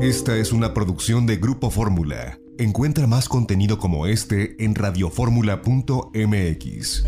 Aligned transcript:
Esta 0.00 0.36
es 0.36 0.52
una 0.52 0.72
producción 0.72 1.26
de 1.26 1.36
Grupo 1.36 1.70
Fórmula. 1.70 2.38
Encuentra 2.58 3.06
más 3.06 3.28
contenido 3.28 3.78
como 3.78 4.06
este 4.06 4.56
en 4.62 4.74
radioformula.mx. 4.74 7.04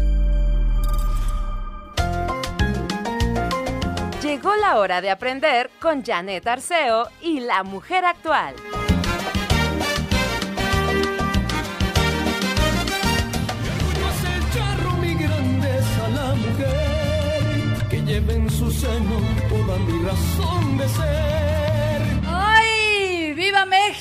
Llegó 4.23 4.55
la 4.57 4.79
hora 4.79 5.01
de 5.01 5.11
aprender 5.11 5.71
con 5.81 6.05
Janet 6.05 6.47
Arceo 6.47 7.09
y 7.21 7.41
la 7.41 7.65
mujer 7.65 8.05
actual. 8.05 8.55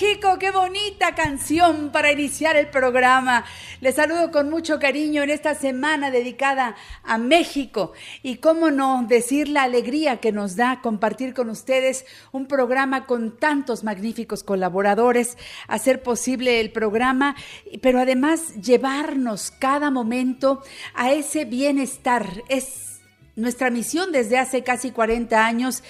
México! 0.01 0.39
¡Qué 0.39 0.49
bonita 0.49 1.13
canción 1.13 1.91
para 1.91 2.11
iniciar 2.11 2.57
el 2.57 2.69
programa! 2.69 3.45
Les 3.81 3.93
saludo 3.93 4.31
con 4.31 4.49
mucho 4.49 4.79
cariño 4.79 5.21
en 5.21 5.29
esta 5.29 5.53
semana 5.53 6.09
dedicada 6.09 6.75
a 7.03 7.19
México. 7.19 7.93
Y 8.23 8.37
cómo 8.37 8.71
no 8.71 9.05
decir 9.07 9.47
la 9.47 9.61
alegría 9.61 10.17
que 10.17 10.31
nos 10.31 10.55
da 10.55 10.81
compartir 10.81 11.35
con 11.35 11.51
ustedes 11.51 12.05
un 12.31 12.47
programa 12.47 13.05
con 13.05 13.37
tantos 13.37 13.83
magníficos 13.83 14.43
colaboradores, 14.43 15.37
hacer 15.67 16.01
posible 16.01 16.59
el 16.61 16.71
programa, 16.71 17.35
pero 17.83 17.99
además 17.99 18.55
llevarnos 18.55 19.51
cada 19.51 19.91
momento 19.91 20.63
a 20.95 21.11
ese 21.11 21.45
bienestar. 21.45 22.25
Es 22.49 23.01
nuestra 23.35 23.69
misión 23.69 24.11
desde 24.11 24.39
hace 24.39 24.63
casi 24.63 24.89
40 24.89 25.45
años 25.45 25.83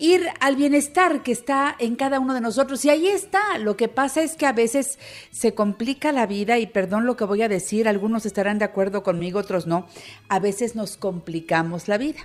ir 0.00 0.26
al 0.40 0.56
bienestar 0.56 1.22
que 1.22 1.30
está 1.30 1.76
en 1.78 1.94
cada 1.94 2.18
uno 2.18 2.34
de 2.34 2.40
nosotros. 2.40 2.84
Y 2.84 2.90
ahí 2.90 3.06
está. 3.06 3.58
Lo 3.58 3.76
que 3.76 3.86
pasa 3.86 4.22
es 4.22 4.34
que 4.34 4.46
a 4.46 4.52
veces 4.52 4.98
se 5.30 5.54
complica 5.54 6.10
la 6.10 6.26
vida 6.26 6.58
y 6.58 6.66
perdón 6.66 7.06
lo 7.06 7.16
que 7.16 7.24
voy 7.24 7.42
a 7.42 7.48
decir, 7.48 7.86
algunos 7.86 8.26
estarán 8.26 8.58
de 8.58 8.64
acuerdo 8.64 9.02
conmigo, 9.02 9.38
otros 9.38 9.66
no. 9.66 9.86
A 10.28 10.40
veces 10.40 10.74
nos 10.74 10.96
complicamos 10.96 11.86
la 11.86 11.98
vida. 11.98 12.20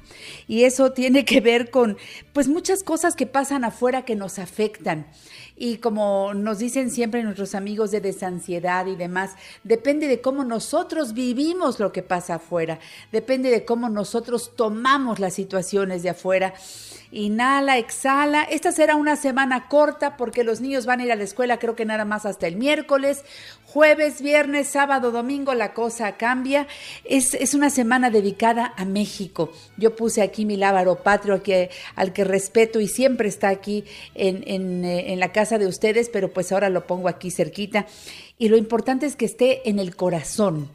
Y 0.48 0.64
eso 0.64 0.94
tiene 0.94 1.26
que 1.26 1.42
ver 1.42 1.70
con 1.70 1.98
pues 2.34 2.48
muchas 2.48 2.82
cosas 2.82 3.16
que 3.16 3.28
pasan 3.28 3.66
afuera 3.66 4.06
que 4.06 4.16
nos 4.16 4.40
afectan. 4.40 5.08
Y 5.58 5.78
como 5.78 6.34
nos 6.34 6.60
dicen 6.60 6.92
siempre 6.92 7.24
nuestros 7.24 7.56
amigos 7.56 7.92
de 7.92 8.02
desansiedad 8.02 8.86
y 8.88 8.96
demás, 8.96 9.36
depende 9.64 10.08
de 10.08 10.20
cómo 10.20 10.44
nosotros 10.44 11.14
vivimos 11.14 11.80
lo 11.80 11.92
que 11.92 12.04
pasa 12.04 12.36
afuera, 12.36 12.80
depende 13.12 13.50
de 13.50 13.64
cómo 13.64 13.90
nosotros 13.90 14.52
tomamos 14.56 15.20
las 15.20 15.34
situaciones 15.34 16.04
de 16.04 16.10
afuera 16.10 16.54
inhala, 17.16 17.78
exhala. 17.78 18.44
Esta 18.44 18.72
será 18.72 18.96
una 18.96 19.16
semana 19.16 19.68
corta 19.70 20.18
porque 20.18 20.44
los 20.44 20.60
niños 20.60 20.86
van 20.86 21.00
a 21.00 21.06
ir 21.06 21.12
a 21.12 21.16
la 21.16 21.24
escuela 21.24 21.60
creo 21.60 21.76
que 21.76 21.86
nada 21.86 22.06
más 22.06 22.26
hasta 22.26 22.48
el 22.48 22.58
miércoles. 22.58 23.24
Jueves, 23.66 24.22
viernes, 24.22 24.68
sábado, 24.68 25.12
domingo 25.12 25.54
la 25.54 25.74
cosa 25.74 26.18
cambia. 26.18 26.68
Es, 27.04 27.34
es 27.34 27.54
una 27.54 27.70
semana 27.70 28.10
dedicada 28.10 28.74
a 28.78 28.86
México. 28.86 29.52
Yo 29.78 29.96
puse 29.96 30.22
aquí 30.22 30.46
mi 30.46 30.58
lábaro 30.58 31.04
patrio 31.04 31.42
que, 31.42 31.70
al 31.96 32.14
que 32.14 32.24
respeto 32.24 32.80
y 32.80 32.88
siempre 32.88 33.30
está 33.30 33.50
aquí 33.50 33.86
en, 34.14 34.44
en, 34.48 34.86
eh, 34.86 35.14
en 35.14 35.20
la 35.20 35.32
casa 35.32 35.45
de 35.52 35.68
ustedes, 35.68 36.10
pero 36.10 36.32
pues 36.32 36.52
ahora 36.52 36.70
lo 36.70 36.88
pongo 36.88 37.08
aquí 37.08 37.32
cerquita. 37.32 37.86
Y 38.38 38.50
lo 38.50 38.58
importante 38.58 39.06
es 39.06 39.16
que 39.16 39.26
esté 39.26 39.70
en 39.70 39.80
el 39.80 39.96
corazón 39.96 40.70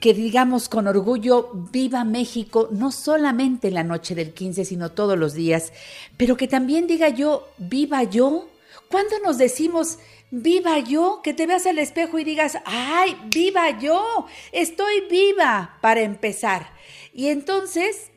que 0.00 0.14
digamos 0.14 0.68
con 0.68 0.86
orgullo, 0.86 1.50
viva 1.72 2.04
México, 2.04 2.68
no 2.70 2.92
solamente 2.92 3.68
en 3.68 3.74
la 3.74 3.82
noche 3.84 4.14
del 4.14 4.32
15, 4.32 4.64
sino 4.64 4.92
todos 4.92 5.18
los 5.18 5.34
días, 5.34 5.72
pero 6.16 6.36
que 6.36 6.46
también 6.46 6.86
diga 6.86 7.08
yo, 7.08 7.48
viva 7.58 8.04
yo. 8.04 8.48
¿Cuándo 8.88 9.18
nos 9.24 9.38
decimos, 9.38 9.98
viva 10.30 10.78
yo? 10.78 11.20
Que 11.22 11.34
te 11.34 11.46
veas 11.46 11.66
al 11.66 11.78
espejo 11.78 12.18
y 12.18 12.24
digas, 12.24 12.58
ay, 12.64 13.16
viva 13.26 13.78
yo, 13.78 14.26
estoy 14.52 15.02
viva 15.10 15.78
para 15.80 16.02
empezar. 16.02 16.70
Y 17.12 17.28
entonces, 17.28 18.10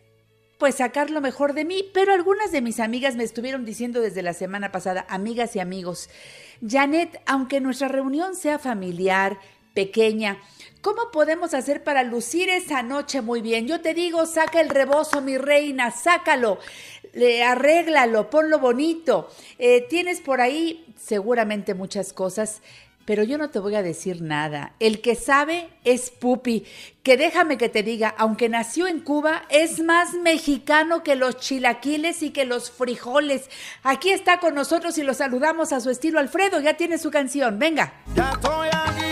pues 0.62 0.76
sacar 0.76 1.10
lo 1.10 1.22
mejor 1.22 1.56
de 1.56 1.66
mí, 1.66 1.90
pero 1.92 2.14
algunas 2.14 2.52
de 2.52 2.62
mis 2.62 2.80
amigas 2.80 3.16
me 3.16 3.24
estuvieron 3.24 3.66
diciendo 3.66 4.00
desde 4.00 4.22
la 4.22 4.36
semana 4.36 4.72
pasada, 4.72 5.08
amigas 5.10 5.56
y 5.56 5.60
amigos, 5.60 6.08
Janet, 6.64 7.20
aunque 7.26 7.60
nuestra 7.60 7.88
reunión 7.88 8.36
sea 8.36 8.60
familiar, 8.60 9.40
pequeña, 9.74 10.38
¿Cómo 10.82 11.12
podemos 11.12 11.54
hacer 11.54 11.84
para 11.84 12.02
lucir 12.02 12.50
esa 12.50 12.82
noche 12.82 13.22
muy 13.22 13.44
bien? 13.44 13.68
Yo 13.68 13.82
te 13.82 13.94
digo, 13.94 14.26
saca 14.26 14.60
el 14.62 14.70
rebozo, 14.70 15.22
mi 15.22 15.38
reina, 15.38 15.92
sácalo, 15.92 16.58
le, 17.14 17.44
arréglalo, 17.44 18.32
ponlo 18.32 18.58
bonito. 18.58 19.30
Eh, 19.60 19.86
tienes 19.88 20.22
por 20.22 20.42
ahí 20.42 20.92
seguramente 20.98 21.76
muchas 21.76 22.14
cosas, 22.14 22.64
pero 23.12 23.24
yo 23.24 23.38
no 23.38 23.50
te 23.50 23.60
voy 23.60 23.76
a 23.76 23.84
decir 23.84 24.22
nada. 24.22 24.72
El 24.80 25.02
que 25.02 25.16
sabe 25.16 25.68
es 25.84 26.12
Pupi, 26.12 26.64
que 27.04 27.18
déjame 27.18 27.58
que 27.58 27.68
te 27.68 27.84
diga, 27.84 28.16
aunque 28.18 28.48
nació 28.48 28.88
en 28.88 29.02
Cuba, 29.02 29.44
es 29.50 29.84
más 29.84 30.14
mexicano 30.14 31.04
que 31.04 31.18
los 31.18 31.36
chilaquiles 31.36 32.24
y 32.24 32.30
que 32.30 32.46
los 32.46 32.72
frijoles. 32.72 33.50
Aquí 33.84 34.12
está 34.12 34.40
con 34.40 34.56
nosotros 34.56 34.98
y 34.98 35.04
lo 35.04 35.14
saludamos 35.14 35.74
a 35.74 35.82
su 35.82 35.90
estilo. 35.90 36.20
Alfredo, 36.20 36.62
ya 36.62 36.76
tiene 36.78 36.98
su 36.98 37.12
canción, 37.12 37.60
venga. 37.60 37.96
Ya 38.16 38.32
estoy 38.32 38.70
aquí. 38.72 39.11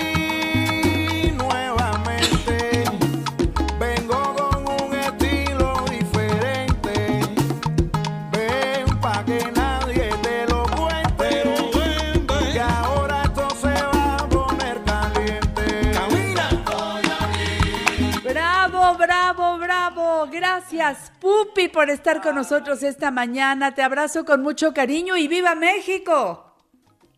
Gracias, 20.89 21.11
Pupi, 21.19 21.67
por 21.67 21.91
estar 21.91 22.19
con 22.19 22.33
nosotros 22.33 22.81
esta 22.81 23.11
mañana. 23.11 23.75
Te 23.75 23.83
abrazo 23.83 24.25
con 24.25 24.41
mucho 24.41 24.73
cariño 24.73 25.17
y 25.17 25.27
viva 25.27 25.53
México. 25.53 26.55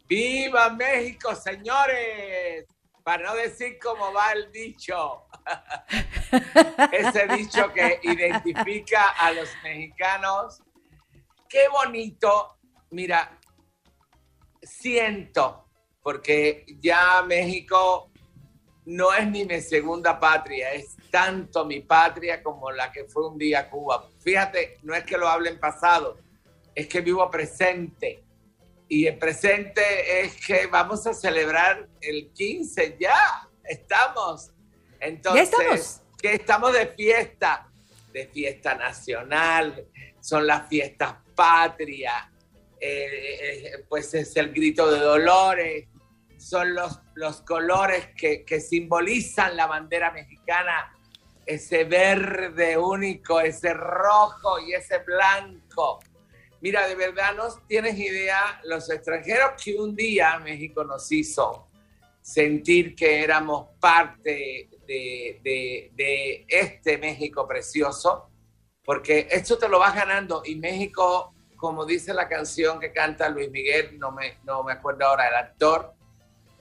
¡Viva 0.09 0.70
México, 0.72 1.34
señores! 1.36 2.66
Para 3.02 3.30
no 3.30 3.36
decir 3.36 3.80
cómo 3.82 4.12
va 4.12 4.34
el 4.34 4.52
dicho. 4.52 5.26
Ese 6.92 7.28
dicho 7.28 7.72
que 7.72 8.02
identifica 8.04 9.12
a 9.12 9.32
los 9.32 9.48
mexicanos. 9.64 10.62
Qué 11.48 11.70
bonito. 11.70 12.58
Mira, 12.90 13.40
siento, 14.62 15.70
porque 16.02 16.66
ya 16.82 17.22
México 17.22 18.12
no 18.86 19.14
es 19.14 19.26
ni 19.28 19.46
mi 19.46 19.62
segunda 19.62 20.20
patria, 20.20 20.74
es 20.74 20.98
tanto 21.12 21.66
mi 21.66 21.82
patria 21.82 22.42
como 22.42 22.72
la 22.72 22.92
que 22.92 23.06
fue 23.06 23.28
un 23.28 23.38
día 23.38 23.70
Cuba. 23.70 24.10
Fíjate, 24.24 24.78
no 24.84 24.96
es 24.96 25.04
que 25.04 25.18
lo 25.18 25.28
hable 25.28 25.50
en 25.50 25.60
pasado, 25.60 26.18
es 26.74 26.88
que 26.88 27.02
vivo 27.02 27.30
presente. 27.30 28.24
Y 28.88 29.06
el 29.06 29.18
presente 29.18 30.22
es 30.22 30.44
que 30.46 30.68
vamos 30.68 31.06
a 31.06 31.14
celebrar 31.14 31.88
el 32.02 32.32
15, 32.34 32.97
ya 33.00 33.47
estamos. 33.64 34.52
Entonces, 35.00 35.52
¿Ya 35.52 35.58
estamos? 35.58 36.02
que 36.22 36.34
estamos 36.34 36.74
de 36.74 36.88
fiesta, 36.88 37.68
de 38.12 38.28
fiesta 38.28 38.76
nacional, 38.76 39.88
son 40.20 40.46
las 40.46 40.68
fiestas 40.68 41.16
patrias, 41.35 42.28
eh, 42.80 43.09
eh, 43.41 43.85
pues 43.88 44.14
es 44.14 44.35
el 44.35 44.52
grito 44.52 44.91
de 44.91 45.00
dolores, 45.00 45.88
son 46.38 46.74
los, 46.74 47.00
los 47.16 47.41
colores 47.41 48.09
que, 48.16 48.44
que 48.44 48.59
simbolizan 48.59 49.56
la 49.56 49.68
bandera 49.68 50.12
mexicana 50.12 50.91
ese 51.46 51.84
verde 51.84 52.78
único, 52.78 53.40
ese 53.40 53.73
rojo 53.73 54.59
y 54.59 54.73
ese 54.73 54.99
blanco. 54.99 55.99
Mira, 56.61 56.88
de 56.88 56.96
verdad 56.96 57.34
no 57.35 57.47
tienes 57.67 57.97
idea 57.97 58.61
los 58.66 58.90
extranjeros 58.90 59.52
que 59.61 59.76
un 59.76 59.96
día 59.96 60.38
México 60.40 60.84
nos 60.84 61.11
hizo 61.11 61.67
sentir 62.22 62.96
que 62.96 63.23
éramos 63.23 63.70
parte 63.79 64.70
de, 64.85 66.46
este 66.47 66.97
México 66.97 67.47
precioso, 67.47 68.29
porque 68.84 69.28
esto 69.32 69.58
te 69.58 69.67
lo 69.67 69.79
vas 69.79 69.96
ganando 69.96 70.44
y 70.46 70.55
México 70.55 71.34
como 71.61 71.85
dice 71.85 72.11
la 72.11 72.28
canción 72.28 72.79
que 72.79 72.91
canta 72.91 73.29
Luis 73.29 73.52
Miguel, 73.52 73.99
no 73.99 74.11
me, 74.11 74.40
no 74.44 74.64
me 74.64 74.73
acuerdo 74.73 75.05
ahora 75.05 75.28
el 75.28 75.35
actor, 75.35 75.94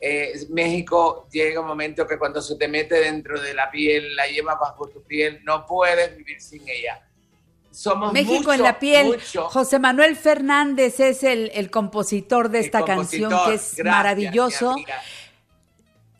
eh, 0.00 0.32
México 0.48 1.28
llega 1.30 1.60
un 1.60 1.66
momento 1.66 2.06
que 2.06 2.18
cuando 2.18 2.40
se 2.40 2.56
te 2.56 2.68
mete 2.68 2.96
dentro 2.96 3.40
de 3.40 3.52
la 3.52 3.70
piel, 3.70 4.16
la 4.16 4.26
lleva 4.26 4.54
bajo 4.54 4.88
tu 4.88 5.02
piel, 5.02 5.40
no 5.44 5.66
puedes 5.66 6.16
vivir 6.16 6.40
sin 6.40 6.66
ella. 6.68 7.06
Somos 7.70 8.12
México 8.12 8.52
en 8.52 8.62
la 8.62 8.78
piel. 8.78 9.20
José 9.34 9.78
Manuel 9.78 10.16
Fernández 10.16 11.00
es 11.00 11.22
el, 11.22 11.70
compositor 11.70 12.48
de 12.48 12.60
esta 12.60 12.84
canción 12.84 13.32
que 13.46 13.54
es 13.54 13.84
maravilloso. 13.84 14.74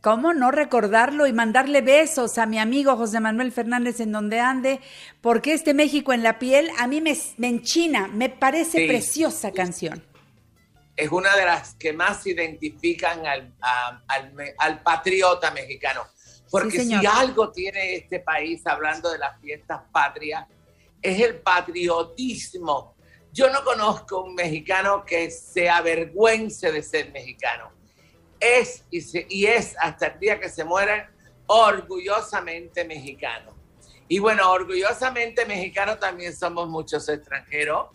¿Cómo 0.00 0.32
no 0.32 0.50
recordarlo 0.50 1.26
y 1.26 1.32
mandarle 1.32 1.82
besos 1.82 2.38
a 2.38 2.46
mi 2.46 2.58
amigo 2.58 2.96
José 2.96 3.20
Manuel 3.20 3.52
Fernández 3.52 4.00
en 4.00 4.12
donde 4.12 4.40
ande? 4.40 4.80
Porque 5.20 5.52
este 5.52 5.74
México 5.74 6.14
en 6.14 6.22
la 6.22 6.38
piel 6.38 6.70
a 6.78 6.86
mí 6.86 7.02
me, 7.02 7.14
me 7.36 7.48
enchina, 7.48 8.08
me 8.08 8.30
parece 8.30 8.86
preciosa 8.86 9.52
canción. 9.52 10.02
Es 11.00 11.10
una 11.10 11.34
de 11.36 11.44
las 11.44 11.74
que 11.74 11.92
más 11.92 12.26
identifican 12.26 13.26
al, 13.26 13.54
al, 14.58 14.82
patriota 14.82 15.50
mexicano. 15.50 16.06
Porque 16.50 16.84
si 16.84 16.94
algo 17.06 17.50
tiene 17.50 17.94
este 17.94 18.20
país, 18.20 18.66
hablando 18.66 19.10
de 19.10 19.18
las 19.18 19.40
fiestas 19.40 19.82
patrias, 19.92 20.46
es 21.00 21.20
el 21.20 21.36
patriotismo. 21.36 22.94
Yo 23.32 23.50
no 23.50 23.62
conozco 23.64 24.22
un 24.22 24.34
mexicano 24.34 25.04
que 25.04 25.30
se 25.30 25.70
avergüence 25.70 26.72
de 26.72 26.82
ser 26.82 27.12
mexicano 27.12 27.80
es 28.40 28.84
y, 28.90 29.46
es 29.46 29.76
hasta 29.78 30.06
el 30.06 30.18
día 30.18 30.40
que 30.40 30.48
se 30.48 30.64
mueren 30.64 31.04
orgullosamente 31.46 32.84
mexicano. 32.84 33.54
Y 34.08 34.18
bueno, 34.18 34.50
orgullosamente 34.50 35.44
mexicano 35.44 35.98
también 35.98 36.34
somos 36.34 36.68
muchos 36.68 37.08
extranjeros. 37.08 37.88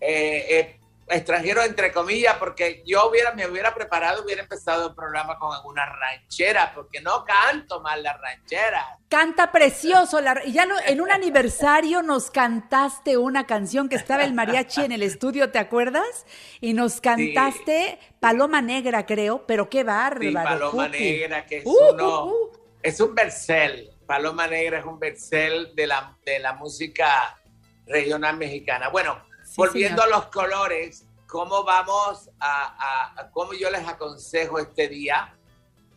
Eh, 0.00 0.46
eh, 0.48 0.80
extranjero 1.08 1.62
entre 1.62 1.92
comillas, 1.92 2.36
porque 2.38 2.82
yo 2.86 3.08
hubiera, 3.08 3.32
me 3.34 3.46
hubiera 3.46 3.74
preparado, 3.74 4.24
hubiera 4.24 4.42
empezado 4.42 4.88
el 4.88 4.94
programa 4.94 5.38
con 5.38 5.54
alguna 5.54 5.84
ranchera, 5.86 6.72
porque 6.74 7.00
no 7.00 7.24
canto 7.24 7.80
mal 7.80 8.02
la 8.02 8.16
ranchera. 8.16 8.98
Canta 9.08 9.52
precioso, 9.52 10.20
la, 10.20 10.42
ya 10.44 10.64
no, 10.66 10.76
en 10.86 11.00
un 11.00 11.10
aniversario 11.12 12.02
nos 12.02 12.30
cantaste 12.30 13.16
una 13.16 13.46
canción 13.46 13.88
que 13.88 13.96
estaba 13.96 14.24
el 14.24 14.32
mariachi 14.32 14.82
en 14.84 14.92
el 14.92 15.02
estudio, 15.02 15.50
¿te 15.50 15.58
acuerdas? 15.58 16.26
Y 16.60 16.72
nos 16.72 17.00
cantaste 17.00 17.98
Paloma 18.20 18.62
Negra, 18.62 19.04
creo, 19.04 19.46
pero 19.46 19.68
qué 19.68 19.84
bárbaro. 19.84 20.22
Sí, 20.22 20.32
Paloma 20.32 20.88
Negra, 20.88 21.46
que 21.46 21.58
es, 21.58 21.66
uh, 21.66 21.76
uno, 21.92 22.24
uh, 22.24 22.28
uh. 22.28 22.50
es 22.82 23.00
un 23.00 23.14
versel. 23.14 23.90
Paloma 24.06 24.46
Negra 24.46 24.78
es 24.78 24.84
un 24.84 24.98
versel 24.98 25.74
de 25.74 25.86
la, 25.86 26.16
de 26.24 26.38
la 26.38 26.54
música 26.54 27.38
regional 27.86 28.36
mexicana. 28.36 28.88
Bueno, 28.88 29.20
Volviendo 29.56 30.02
a 30.02 30.06
los 30.06 30.26
colores, 30.26 31.06
¿cómo 31.26 31.64
vamos 31.64 32.30
a, 32.40 33.28
cómo 33.32 33.52
yo 33.52 33.70
les 33.70 33.86
aconsejo 33.86 34.58
este 34.58 34.88
día? 34.88 35.34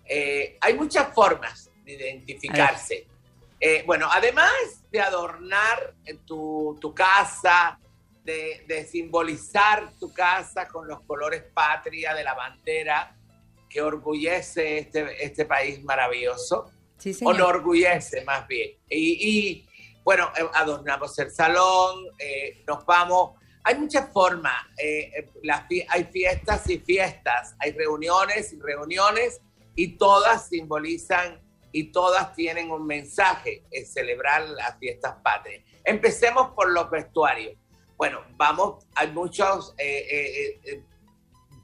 Eh, 0.05 0.57
hay 0.61 0.73
muchas 0.73 1.13
formas 1.13 1.71
de 1.83 1.93
identificarse. 1.93 3.07
Eh, 3.59 3.83
bueno, 3.85 4.07
además 4.11 4.51
de 4.91 4.99
adornar 4.99 5.95
tu, 6.25 6.77
tu 6.81 6.93
casa, 6.93 7.79
de, 8.23 8.65
de, 8.67 8.85
simbolizar 8.85 9.91
tu 9.99 10.11
casa 10.13 10.67
con 10.67 10.87
los 10.87 11.01
colores 11.01 11.43
patria 11.53 12.13
de 12.13 12.23
la 12.23 12.33
bandera 12.33 13.15
que 13.69 13.81
orgullece 13.81 14.79
este, 14.79 15.23
este 15.23 15.45
país 15.45 15.83
maravilloso, 15.83 16.71
sí, 16.97 17.15
o 17.23 17.33
no 17.33 17.47
orgullece 17.47 18.23
más 18.25 18.47
bien. 18.47 18.71
Y, 18.89 19.29
y 19.29 19.69
bueno, 20.03 20.31
eh, 20.35 20.45
adornamos 20.53 21.17
el 21.19 21.31
salón, 21.31 22.05
nos 22.67 22.85
vamos 22.85 23.39
hay 23.65 23.75
muchas 23.75 24.09
formas. 24.13 24.53
Eh, 24.77 25.11
eh, 25.17 25.87
hay 25.89 26.03
fiestas 26.05 26.69
y 26.69 26.77
fiestas, 26.77 27.55
hay 27.59 27.71
reuniones 27.71 28.53
y 28.53 28.59
reuniones 28.59 29.41
y 29.75 29.97
todas 29.97 30.47
simbolizan 30.47 31.41
y 31.71 31.91
todas 31.91 32.33
tienen 32.35 32.71
un 32.71 32.85
mensaje, 32.85 33.63
es 33.71 33.91
celebrar 33.91 34.47
las 34.49 34.77
fiestas 34.77 35.15
patrias. 35.21 35.63
Empecemos 35.83 36.51
por 36.51 36.71
los 36.71 36.89
vestuarios. 36.91 37.55
Bueno, 37.97 38.21
vamos, 38.37 38.85
hay 38.93 39.11
muchos 39.11 39.73
eh, 39.79 40.83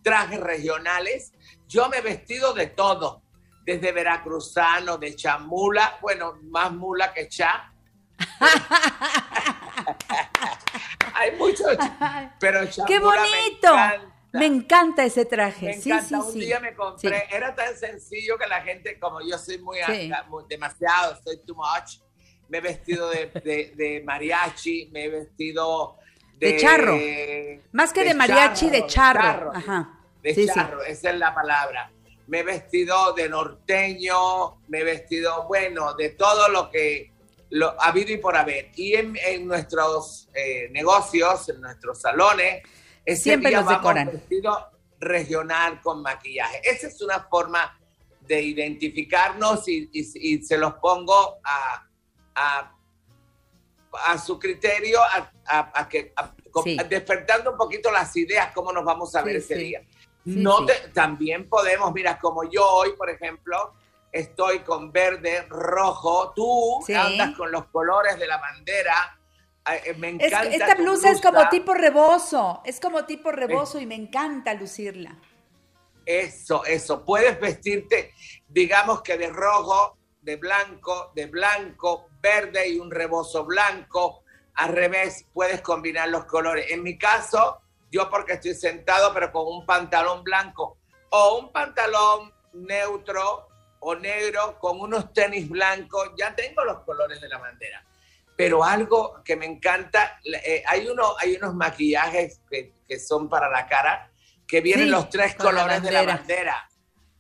trajes 0.04 0.40
regionales. 0.40 1.34
Yo 1.68 1.88
me 1.88 1.98
he 1.98 2.02
vestido 2.02 2.54
de 2.54 2.68
todo, 2.68 3.22
desde 3.64 3.92
veracruzano, 3.92 4.98
de 4.98 5.16
chamula, 5.16 6.00
bueno, 6.02 6.40
más 6.44 6.74
mula 6.74 7.14
que 7.14 7.30
cha. 7.30 7.72
Hay 11.22 11.32
muchos, 11.38 11.68
pero 12.40 12.62
¡Qué 12.88 12.98
bonito! 12.98 13.76
Me 14.34 14.46
encanta. 14.48 15.04
ese 15.04 15.26
traje. 15.26 15.68
Me 15.68 15.76
encanta. 15.76 16.20
un 16.20 16.34
día 16.34 16.60
me 16.60 16.74
compré, 16.74 17.28
era 17.32 17.54
tan 17.54 17.78
sencillo 17.78 18.38
que 18.40 18.48
la 18.48 18.62
gente, 18.62 18.98
como 19.00 19.22
yo 19.22 19.38
soy 19.38 19.60
muy, 19.60 19.80
demasiado, 20.50 21.20
soy 21.24 21.38
too 21.46 21.56
much, 21.56 22.00
me 22.50 22.58
he 22.58 22.62
vestido 22.62 23.10
de, 23.10 24.02
mariachi, 24.04 24.90
me 24.92 25.06
he 25.06 25.10
vestido 25.10 25.98
de, 26.40 26.58
charro. 26.58 26.98
Más 27.72 27.94
que 27.94 28.04
de, 28.04 28.14
mariachi, 28.16 28.72
de 28.72 28.88
charro. 28.88 29.52
De 30.24 30.48
charro, 30.48 30.84
esa 30.84 31.12
es 31.12 31.20
la 31.20 31.36
palabra. 31.36 31.92
Me 32.28 32.40
he 32.40 32.44
vestido 32.44 33.14
de 33.14 33.30
norteño, 33.30 34.62
me 34.70 34.80
he 34.80 34.84
vestido, 34.84 35.46
bueno, 35.48 35.94
de 35.94 36.10
todo 36.12 36.48
lo 36.48 36.72
que 36.72 37.11
lo 37.52 37.80
habido 37.82 38.12
y 38.12 38.18
por 38.18 38.36
haber. 38.36 38.72
Y 38.76 38.96
en, 38.96 39.48
nuestros 39.48 40.30
eh, 40.34 40.70
negocios, 40.72 41.50
en 41.50 41.62
nuestros 41.62 42.02
salones, 42.02 42.64
siempre 43.16 43.52
los 43.52 43.68
decoran. 43.68 44.08
vestido 44.08 44.72
regional 45.00 45.82
con 45.82 46.02
maquillaje. 46.02 46.62
Esa 46.64 46.88
es 46.88 47.02
una 47.02 47.24
forma 47.24 47.78
de 48.22 48.42
identificarnos 48.42 49.68
y, 49.68 50.42
se 50.44 50.58
los 50.58 50.76
pongo 50.76 51.40
a, 51.44 52.72
a, 54.06 54.18
su 54.18 54.40
criterio, 54.40 55.00
a, 55.02 55.90
que 55.90 56.14
despertando 56.88 57.52
un 57.52 57.58
poquito 57.58 57.92
las 57.92 58.16
ideas, 58.16 58.52
cómo 58.54 58.72
nos 58.72 58.86
vamos 58.86 59.14
a 59.16 59.22
ver 59.22 59.38
ese 59.38 59.56
día. 59.56 59.82
no 60.24 60.66
también 60.94 61.50
podemos, 61.50 61.92
mira, 61.94 62.18
como 62.20 62.50
yo 62.50 62.66
hoy, 62.66 62.94
por 62.96 63.10
ejemplo, 63.10 63.74
estoy 64.12 64.60
con 64.60 64.92
verde, 64.92 65.46
rojo, 65.50 66.34
tú 66.36 66.84
andas 66.94 67.36
con 67.36 67.52
los 67.52 67.66
colores 67.68 68.20
de 68.20 68.28
la 68.28 68.38
bandera. 68.38 69.18
Eh, 69.86 69.94
me 69.98 70.10
encanta. 70.10 70.44
esta 70.44 70.76
blusa, 70.76 71.12
es 71.12 71.22
como 71.22 71.48
tipo 71.50 71.74
rebozo, 71.74 72.62
es 72.66 72.80
como 72.80 73.06
tipo 73.06 73.32
rebozo 73.32 73.80
y 73.80 73.86
me 73.86 73.96
encanta 73.96 74.54
lucirla. 74.54 75.16
Eso, 76.06 76.66
eso. 76.66 77.06
Puedes 77.06 77.40
vestirte, 77.40 78.14
digamos 78.48 79.02
que 79.02 79.18
de 79.18 79.30
rojo, 79.30 79.98
de 80.22 80.36
blanco, 80.36 81.12
de 81.16 81.28
blanco, 81.28 82.08
verde 82.22 82.70
y 82.70 82.80
un 82.80 82.90
rebozo 82.90 83.46
blanco. 83.46 84.24
Al 84.56 84.74
revés, 84.74 85.28
puedes 85.32 85.62
combinar 85.62 86.10
los 86.10 86.26
colores. 86.26 86.72
En 86.72 86.84
mi 86.84 86.98
caso, 86.98 87.62
yo 87.92 88.10
porque 88.10 88.34
estoy 88.34 88.56
sentado, 88.56 89.14
pero 89.14 89.32
con 89.32 89.46
un 89.48 89.66
pantalón 89.66 90.24
blanco 90.24 90.78
o 91.12 91.38
un 91.38 91.52
pantalón 91.52 92.34
neutro 92.54 93.51
o 93.82 93.96
negro 93.96 94.58
con 94.60 94.80
unos 94.80 95.12
tenis 95.12 95.50
blancos, 95.50 96.12
ya 96.18 96.36
tengo 96.36 96.64
los 96.64 96.82
colores 96.82 97.20
de 97.20 97.28
la 97.28 97.40
bandera. 97.40 97.84
Pero 98.36 98.64
algo 98.64 99.22
que 99.24 99.36
me 99.36 99.46
encanta, 99.46 100.20
eh, 100.24 100.64
hay, 100.68 100.88
uno, 100.88 101.16
hay 101.20 101.36
unos 101.36 101.56
maquillajes 101.56 102.42
que, 102.50 102.74
que, 102.88 103.00
son 103.00 103.28
para 103.28 103.50
la 103.50 103.68
cara, 103.68 104.12
que 104.48 104.62
vienen 104.62 104.92
los 104.92 105.10
tres 105.10 105.36
colores 105.36 105.82
de 105.82 105.92
la 105.92 106.04
bandera. 106.04 106.70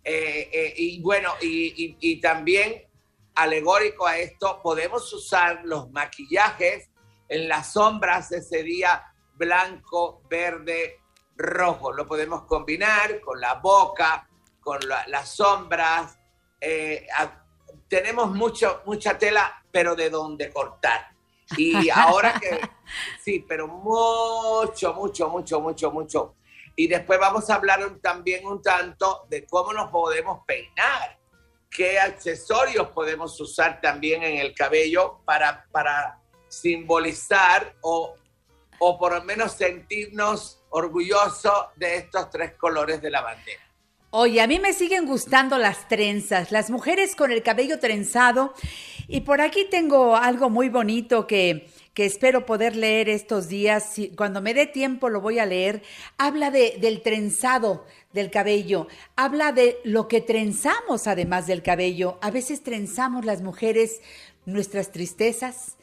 Eh, 0.04 0.50
eh, 0.52 0.74
y 0.78 1.02
bueno, 1.02 1.34
y, 1.42 1.98
y 2.00 2.22
también 2.22 2.88
alegórico 3.36 4.06
a 4.06 4.18
esto, 4.18 4.62
podemos 4.62 5.12
usar 5.14 5.62
los 5.64 5.90
maquillajes 5.92 6.90
en 7.28 7.48
las 7.48 7.74
sombras 7.74 8.32
ese 8.32 8.62
día 8.62 9.04
blanco, 9.34 10.22
verde, 10.30 11.00
rojo. 11.36 11.92
Lo 11.92 12.06
podemos 12.06 12.44
combinar 12.44 13.20
con 13.22 13.40
la 13.42 13.56
boca, 13.56 14.28
con 14.60 14.80
las 14.88 15.30
sombras, 15.30 16.21
eh, 16.62 17.08
tenemos 17.88 18.32
mucho, 18.32 18.84
mucha 18.86 19.18
tela, 19.18 19.64
pero 19.72 19.96
de 19.96 20.10
dónde 20.10 20.50
cortar. 20.52 21.10
Y 21.58 21.90
ahora 21.94 22.40
que, 22.40 22.62
sí, 23.24 23.44
pero 23.48 23.68
mucho, 23.68 24.94
mucho, 24.94 25.28
mucho, 25.30 25.60
mucho, 25.60 25.92
mucho. 25.92 26.36
Y 26.76 26.88
después 26.88 27.20
vamos 27.20 27.50
a 27.50 27.56
hablar 27.56 27.82
también 28.02 28.46
un 28.46 28.62
tanto 28.62 29.26
de 29.30 29.46
cómo 29.46 29.74
nos 29.74 29.92
podemos 29.92 30.46
peinar, 30.46 31.20
qué 31.70 32.00
accesorios 32.00 32.88
podemos 32.90 33.40
usar 33.42 33.82
también 33.82 34.24
en 34.24 34.38
el 34.38 34.54
cabello 34.54 35.20
para, 35.26 35.66
para 35.72 36.20
simbolizar 36.48 37.76
o, 37.82 38.16
o 38.80 38.98
por 38.98 39.14
lo 39.14 39.24
menos 39.24 39.54
sentirnos 39.54 40.64
orgullosos 40.70 41.68
de 41.76 41.98
estos 41.98 42.30
tres 42.30 42.54
colores 42.56 43.02
de 43.02 43.10
la 43.10 43.22
bandera. 43.22 43.71
Oye, 44.14 44.42
a 44.42 44.48
mí 44.48 44.60
me 44.60 44.74
siguen 44.74 45.06
gustando 45.06 45.58
las 45.58 45.88
trenzas, 45.88 46.52
las 46.52 46.70
mujeres 46.70 47.16
con 47.16 47.32
el 47.32 47.44
cabello 47.44 47.80
trenzado. 47.80 48.54
Y 49.08 49.22
por 49.22 49.40
aquí 49.40 49.66
tengo 49.72 50.18
algo 50.18 50.50
muy 50.50 50.68
bonito 50.68 51.28
que, 51.28 51.70
que 51.94 52.06
espero 52.06 52.46
poder 52.46 52.76
leer 52.76 53.08
estos 53.08 53.48
días, 53.48 53.94
cuando 54.18 54.42
me 54.42 54.54
dé 54.54 54.68
tiempo 54.68 55.08
lo 55.08 55.22
voy 55.22 55.40
a 55.40 55.46
leer, 55.46 55.82
habla 56.18 56.52
de, 56.52 56.78
del 56.82 57.02
trenzado 57.02 57.86
del 58.12 58.30
cabello, 58.32 58.90
habla 59.16 59.54
de 59.54 59.78
lo 59.86 60.10
que 60.10 60.20
trenzamos 60.20 61.08
además 61.08 61.48
del 61.48 61.64
cabello. 61.64 62.20
A 62.22 62.32
veces 62.32 62.64
trenzamos 62.64 63.24
las 63.24 63.42
mujeres 63.42 64.02
nuestras 64.46 64.92
tristezas, 64.92 65.78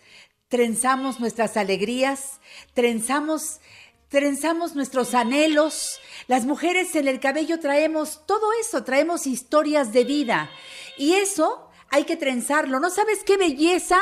trenzamos 0.48 1.18
nuestras 1.18 1.56
alegrías, 1.56 2.40
trenzamos 2.74 3.62
trenzamos 4.08 4.74
nuestros 4.74 5.14
anhelos. 5.14 6.00
Las 6.26 6.44
mujeres 6.44 6.94
en 6.96 7.08
el 7.08 7.20
cabello 7.20 7.60
traemos 7.60 8.26
todo 8.26 8.52
eso, 8.60 8.84
traemos 8.84 9.26
historias 9.26 9.92
de 9.92 10.04
vida. 10.04 10.50
Y 10.96 11.14
eso 11.14 11.70
hay 11.90 12.04
que 12.04 12.16
trenzarlo. 12.16 12.80
¿No 12.80 12.90
sabes 12.90 13.22
qué 13.24 13.36
belleza? 13.36 13.98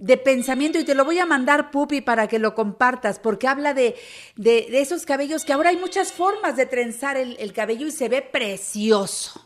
de 0.00 0.16
pensamiento 0.16 0.78
y 0.78 0.84
te 0.84 0.94
lo 0.94 1.04
voy 1.04 1.18
a 1.18 1.26
mandar, 1.26 1.72
Pupi, 1.72 2.02
para 2.02 2.28
que 2.28 2.38
lo 2.38 2.54
compartas, 2.54 3.18
porque 3.18 3.48
habla 3.48 3.74
de, 3.74 3.96
de, 4.36 4.68
esos 4.80 5.04
cabellos 5.04 5.44
que 5.44 5.52
ahora 5.52 5.70
hay 5.70 5.76
muchas 5.76 6.12
formas 6.12 6.56
de 6.56 6.66
trenzar 6.66 7.16
el, 7.16 7.52
cabello 7.52 7.84
y 7.88 7.90
se 7.90 8.08
ve 8.08 8.22
precioso. 8.22 9.44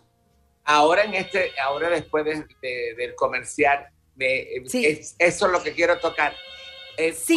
Ahora 0.65 1.05
en 1.05 1.15
este, 1.15 1.53
ahora 1.59 1.89
después 1.89 2.27
del 2.27 3.15
comercial, 3.15 3.89
eso 4.19 5.17
es 5.19 5.41
lo 5.41 5.63
que 5.63 5.73
quiero 5.73 5.99
tocar. 5.99 6.37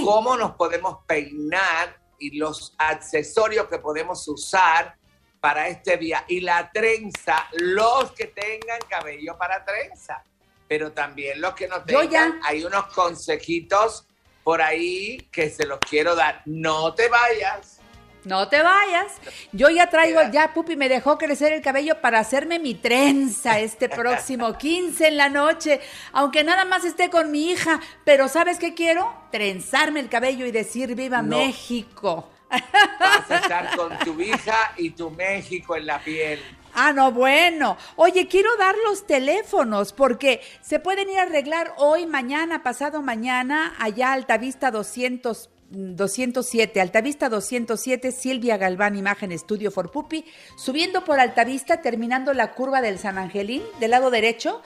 ¿Cómo 0.03 0.35
nos 0.35 0.51
podemos 0.57 0.97
peinar 1.07 2.04
y 2.19 2.37
los 2.37 2.73
accesorios 2.77 3.67
que 3.67 3.79
podemos 3.79 4.27
usar 4.27 4.95
para 5.39 5.67
este 5.67 5.97
día? 5.97 6.25
Y 6.27 6.41
la 6.41 6.71
trenza, 6.71 7.47
los 7.53 8.11
que 8.11 8.27
tengan 8.27 8.79
cabello 8.89 9.37
para 9.37 9.63
trenza, 9.63 10.23
pero 10.67 10.91
también 10.91 11.41
los 11.41 11.53
que 11.53 11.67
no 11.67 11.83
tengan, 11.83 12.39
hay 12.43 12.63
unos 12.63 12.87
consejitos 12.87 14.07
por 14.43 14.61
ahí 14.61 15.17
que 15.31 15.49
se 15.49 15.65
los 15.65 15.79
quiero 15.79 16.15
dar. 16.15 16.41
No 16.45 16.93
te 16.93 17.09
vayas 17.09 17.79
no 18.25 18.47
te 18.47 18.61
vayas. 18.61 19.13
Yo 19.51 19.69
ya 19.69 19.89
traigo, 19.89 20.19
ya 20.31 20.53
Pupi 20.53 20.75
me 20.75 20.89
dejó 20.89 21.17
crecer 21.17 21.53
el 21.53 21.61
cabello 21.61 22.01
para 22.01 22.19
hacerme 22.19 22.59
mi 22.59 22.73
trenza 22.75 23.59
este 23.59 23.89
próximo 23.89 24.53
15 24.57 25.07
en 25.07 25.17
la 25.17 25.29
noche, 25.29 25.79
aunque 26.11 26.43
nada 26.43 26.65
más 26.65 26.83
esté 26.85 27.09
con 27.09 27.31
mi 27.31 27.51
hija. 27.51 27.79
Pero 28.03 28.27
¿sabes 28.27 28.59
qué 28.59 28.73
quiero? 28.73 29.13
Trenzarme 29.31 29.99
el 29.99 30.09
cabello 30.09 30.45
y 30.45 30.51
decir 30.51 30.95
viva 30.95 31.21
México. 31.21 32.29
Vas 32.49 33.31
a 33.31 33.37
estar 33.37 33.75
con 33.75 33.97
tu 33.99 34.19
hija 34.21 34.73
y 34.77 34.91
tu 34.91 35.09
México 35.11 35.75
en 35.75 35.85
la 35.85 35.99
piel. 35.99 36.39
Ah, 36.77 36.91
no, 36.91 37.11
bueno. 37.11 37.77
Oye, 37.95 38.27
quiero 38.27 38.55
dar 38.57 38.75
los 38.85 39.07
teléfonos 39.07 39.93
porque 39.93 40.41
se 40.61 40.79
pueden 40.79 41.09
ir 41.09 41.19
a 41.19 41.23
arreglar 41.23 41.73
hoy, 41.77 42.05
mañana, 42.05 42.63
pasado 42.63 43.01
mañana, 43.01 43.73
allá 43.79 44.11
Altavista 44.11 44.71
200 44.71 45.49
207, 45.75 46.79
Altavista 46.79 47.29
207, 47.29 48.11
Silvia 48.11 48.57
Galván, 48.57 48.95
Imagen 48.95 49.31
Estudio 49.31 49.71
for 49.71 49.91
Pupi, 49.91 50.25
subiendo 50.57 51.03
por 51.03 51.19
Altavista, 51.19 51.81
terminando 51.81 52.33
la 52.33 52.53
curva 52.53 52.81
del 52.81 52.97
San 52.97 53.17
Angelín, 53.17 53.63
del 53.79 53.91
lado 53.91 54.09
derecho, 54.09 54.61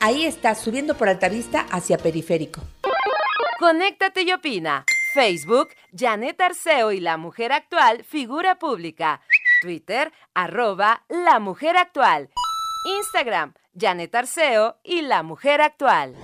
ahí 0.00 0.24
está, 0.24 0.54
subiendo 0.54 0.96
por 0.96 1.08
Altavista 1.08 1.66
hacia 1.70 1.98
Periférico. 1.98 2.62
Conéctate 3.58 4.22
y 4.22 4.32
opina. 4.32 4.84
Facebook, 5.14 5.68
Janet 5.96 6.40
Arceo 6.40 6.90
y 6.90 6.98
la 6.98 7.16
mujer 7.16 7.52
actual, 7.52 8.02
figura 8.02 8.58
pública. 8.58 9.20
Twitter, 9.62 10.12
arroba 10.34 11.04
la 11.08 11.38
mujer 11.38 11.76
actual. 11.76 12.30
Instagram, 12.98 13.54
Janet 13.78 14.14
Arceo 14.14 14.76
y 14.82 15.02
la 15.02 15.22
mujer 15.22 15.60
actual. 15.60 16.16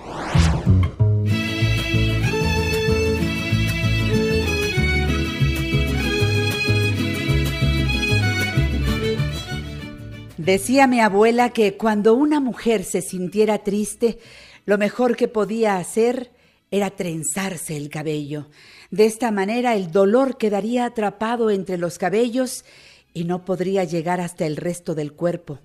Decía 10.51 10.85
mi 10.85 10.99
abuela 10.99 11.51
que 11.51 11.77
cuando 11.77 12.13
una 12.13 12.41
mujer 12.41 12.83
se 12.83 13.01
sintiera 13.01 13.59
triste, 13.59 14.19
lo 14.65 14.77
mejor 14.77 15.15
que 15.15 15.29
podía 15.29 15.77
hacer 15.77 16.29
era 16.71 16.89
trenzarse 16.89 17.77
el 17.77 17.87
cabello. 17.87 18.49
De 18.89 19.05
esta 19.05 19.31
manera 19.31 19.75
el 19.75 19.93
dolor 19.93 20.37
quedaría 20.37 20.83
atrapado 20.83 21.51
entre 21.51 21.77
los 21.77 21.97
cabellos 21.97 22.65
y 23.13 23.23
no 23.23 23.45
podría 23.45 23.85
llegar 23.85 24.19
hasta 24.19 24.45
el 24.45 24.57
resto 24.57 24.93
del 24.93 25.13
cuerpo. 25.13 25.59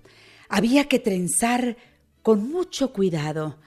Había 0.49 0.85
que 0.85 1.01
trenzar 1.01 1.77
con 2.23 2.49
mucho 2.49 2.93
cuidado 2.93 3.59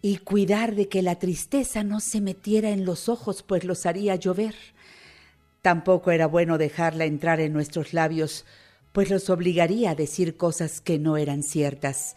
y 0.00 0.18
cuidar 0.18 0.76
de 0.76 0.86
que 0.86 1.02
la 1.02 1.18
tristeza 1.18 1.82
no 1.82 1.98
se 1.98 2.20
metiera 2.20 2.70
en 2.70 2.84
los 2.84 3.08
ojos, 3.08 3.42
pues 3.42 3.64
los 3.64 3.84
haría 3.84 4.14
llover. 4.14 4.54
Tampoco 5.60 6.12
era 6.12 6.28
bueno 6.28 6.56
dejarla 6.56 7.04
entrar 7.04 7.40
en 7.40 7.52
nuestros 7.52 7.92
labios, 7.92 8.44
pues 8.96 9.10
los 9.10 9.28
obligaría 9.28 9.90
a 9.90 9.94
decir 9.94 10.38
cosas 10.38 10.80
que 10.80 10.98
no 10.98 11.18
eran 11.18 11.42
ciertas. 11.42 12.16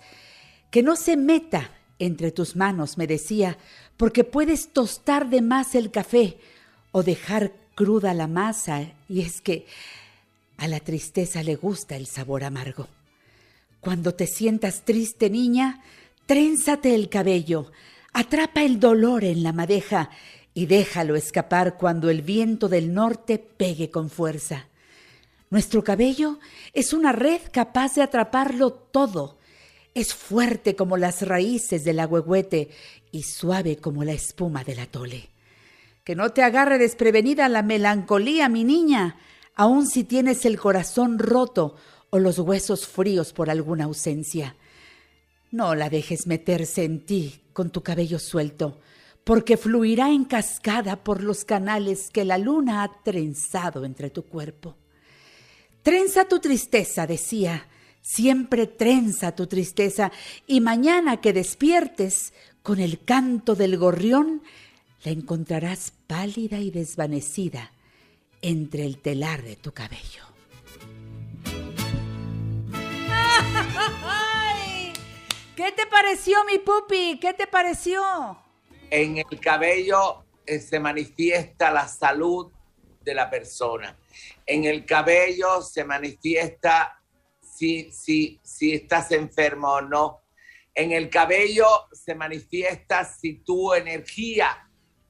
Que 0.71 0.81
no 0.81 0.95
se 0.95 1.17
meta 1.17 1.71
entre 1.99 2.31
tus 2.31 2.55
manos, 2.55 2.97
me 2.97 3.05
decía, 3.05 3.57
porque 3.97 4.23
puedes 4.23 4.71
tostar 4.71 5.29
de 5.29 5.41
más 5.41 5.75
el 5.75 5.91
café 5.91 6.37
o 6.93 7.03
dejar 7.03 7.51
cruda 7.75 8.13
la 8.13 8.27
masa, 8.27 8.93
y 9.09 9.19
es 9.19 9.41
que 9.41 9.65
a 10.55 10.69
la 10.69 10.79
tristeza 10.79 11.43
le 11.43 11.57
gusta 11.57 11.97
el 11.97 12.07
sabor 12.07 12.45
amargo. 12.45 12.87
Cuando 13.81 14.15
te 14.15 14.25
sientas 14.25 14.85
triste, 14.85 15.29
niña, 15.29 15.83
trénzate 16.27 16.95
el 16.95 17.09
cabello, 17.09 17.73
atrapa 18.13 18.63
el 18.63 18.79
dolor 18.79 19.25
en 19.25 19.43
la 19.43 19.51
madeja 19.51 20.11
y 20.53 20.67
déjalo 20.67 21.17
escapar 21.17 21.75
cuando 21.75 22.09
el 22.09 22.21
viento 22.21 22.69
del 22.69 22.93
norte 22.93 23.37
pegue 23.37 23.91
con 23.91 24.09
fuerza. 24.09 24.69
Nuestro 25.49 25.83
cabello 25.83 26.37
es 26.73 26.93
una 26.93 27.11
red 27.11 27.41
capaz 27.51 27.95
de 27.95 28.03
atraparlo 28.03 28.71
todo. 28.71 29.39
Es 29.95 30.13
fuerte 30.13 30.75
como 30.75 30.95
las 30.95 31.23
raíces 31.23 31.83
del 31.83 31.99
agüehuete 31.99 32.69
y 33.11 33.23
suave 33.23 33.77
como 33.77 34.03
la 34.03 34.11
espuma 34.11 34.63
del 34.63 34.79
atole. 34.79 35.29
Que 36.03 36.15
no 36.15 36.31
te 36.33 36.43
agarre 36.43 36.77
desprevenida 36.77 37.49
la 37.49 37.63
melancolía, 37.63 38.47
mi 38.47 38.63
niña, 38.63 39.17
aun 39.55 39.87
si 39.87 40.03
tienes 40.03 40.45
el 40.45 40.59
corazón 40.59 41.17
roto 41.17 41.75
o 42.11 42.19
los 42.19 42.37
huesos 42.37 42.87
fríos 42.87 43.33
por 43.33 43.49
alguna 43.49 43.85
ausencia. 43.85 44.55
No 45.49 45.73
la 45.73 45.89
dejes 45.89 46.27
meterse 46.27 46.83
en 46.83 47.05
ti 47.05 47.41
con 47.53 47.71
tu 47.71 47.81
cabello 47.81 48.19
suelto, 48.19 48.79
porque 49.23 49.57
fluirá 49.57 50.11
en 50.11 50.25
cascada 50.25 51.03
por 51.03 51.23
los 51.23 51.43
canales 51.43 52.11
que 52.11 52.23
la 52.23 52.37
luna 52.37 52.83
ha 52.83 53.01
trenzado 53.03 53.83
entre 53.83 54.11
tu 54.11 54.25
cuerpo. 54.25 54.75
Trenza 55.83 56.25
tu 56.25 56.39
tristeza, 56.39 57.07
decía, 57.07 57.67
siempre 58.01 58.67
trenza 58.67 59.35
tu 59.35 59.47
tristeza, 59.47 60.11
y 60.45 60.59
mañana 60.59 61.21
que 61.21 61.31
despiertes 61.31 62.33
con 62.63 62.79
el 62.79 63.03
canto 63.03 63.55
del 63.55 63.77
gorrión, 63.77 64.43
la 65.03 65.11
encontrarás 65.11 65.93
pálida 66.07 66.59
y 66.59 66.71
desvanecida 66.71 67.71
entre 68.41 68.85
el 68.85 68.97
telar 68.97 69.43
de 69.43 69.55
tu 69.55 69.71
cabello. 69.71 70.23
¿Qué 75.55 75.71
te 75.71 75.85
pareció, 75.87 76.43
mi 76.45 76.59
pupi? 76.59 77.17
¿Qué 77.19 77.33
te 77.33 77.47
pareció? 77.47 78.01
En 78.89 79.17
el 79.17 79.39
cabello 79.39 80.23
eh, 80.45 80.59
se 80.59 80.79
manifiesta 80.79 81.71
la 81.71 81.87
salud 81.87 82.51
de 83.01 83.13
la 83.13 83.29
persona 83.29 83.95
en 84.49 84.65
el 84.65 84.83
cabello 84.83 85.61
se 85.61 85.83
manifiesta 85.83 86.99
si, 87.39 87.91
si, 87.91 88.39
si 88.43 88.73
estás 88.73 89.11
enfermo 89.11 89.73
o 89.73 89.81
no. 89.81 90.23
En 90.73 90.91
el 90.91 91.07
cabello 91.11 91.67
se 91.91 92.15
manifiesta 92.15 93.05
si 93.05 93.43
tu 93.43 93.73
energía 93.75 94.67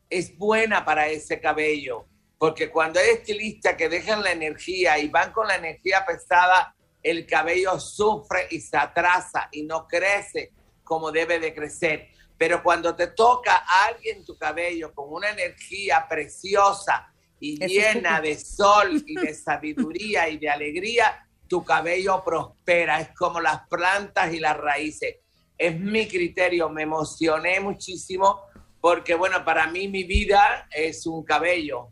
es 0.09 0.37
buena 0.37 0.83
para 0.83 1.07
ese 1.07 1.39
cabello. 1.39 2.05
Porque 2.37 2.69
cuando 2.69 2.99
hay 2.99 3.11
estilistas 3.11 3.75
que 3.75 3.87
dejan 3.87 4.23
la 4.23 4.33
energía 4.33 4.99
y 4.99 5.07
van 5.07 5.31
con 5.31 5.47
la 5.47 5.55
energía 5.55 6.05
pesada, 6.05 6.75
el 7.01 7.25
cabello 7.25 7.79
sufre 7.79 8.45
y 8.51 8.59
se 8.59 8.75
atrasa 8.75 9.47
y 9.53 9.63
no 9.63 9.87
crece 9.87 10.51
como 10.83 11.13
debe 11.13 11.39
de 11.39 11.53
crecer. 11.53 12.09
Pero 12.37 12.61
cuando 12.61 12.93
te 12.93 13.07
toca 13.07 13.63
a 13.65 13.85
alguien 13.85 14.25
tu 14.25 14.37
cabello 14.37 14.93
con 14.93 15.13
una 15.13 15.29
energía 15.29 16.05
preciosa, 16.09 17.13
y 17.39 17.57
llena 17.65 18.21
de 18.21 18.37
sol 18.39 19.03
y 19.05 19.15
de 19.15 19.33
sabiduría 19.33 20.29
y 20.29 20.37
de 20.37 20.49
alegría, 20.49 21.25
tu 21.47 21.63
cabello 21.63 22.23
prospera. 22.23 22.99
Es 23.01 23.09
como 23.15 23.39
las 23.39 23.67
plantas 23.67 24.33
y 24.33 24.39
las 24.39 24.57
raíces. 24.57 25.17
Es 25.57 25.79
mi 25.79 26.07
criterio. 26.07 26.69
Me 26.69 26.83
emocioné 26.83 27.59
muchísimo 27.59 28.41
porque, 28.81 29.15
bueno, 29.15 29.43
para 29.43 29.67
mí 29.67 29.87
mi 29.87 30.03
vida 30.03 30.67
es 30.71 31.05
un 31.05 31.23
cabello. 31.23 31.89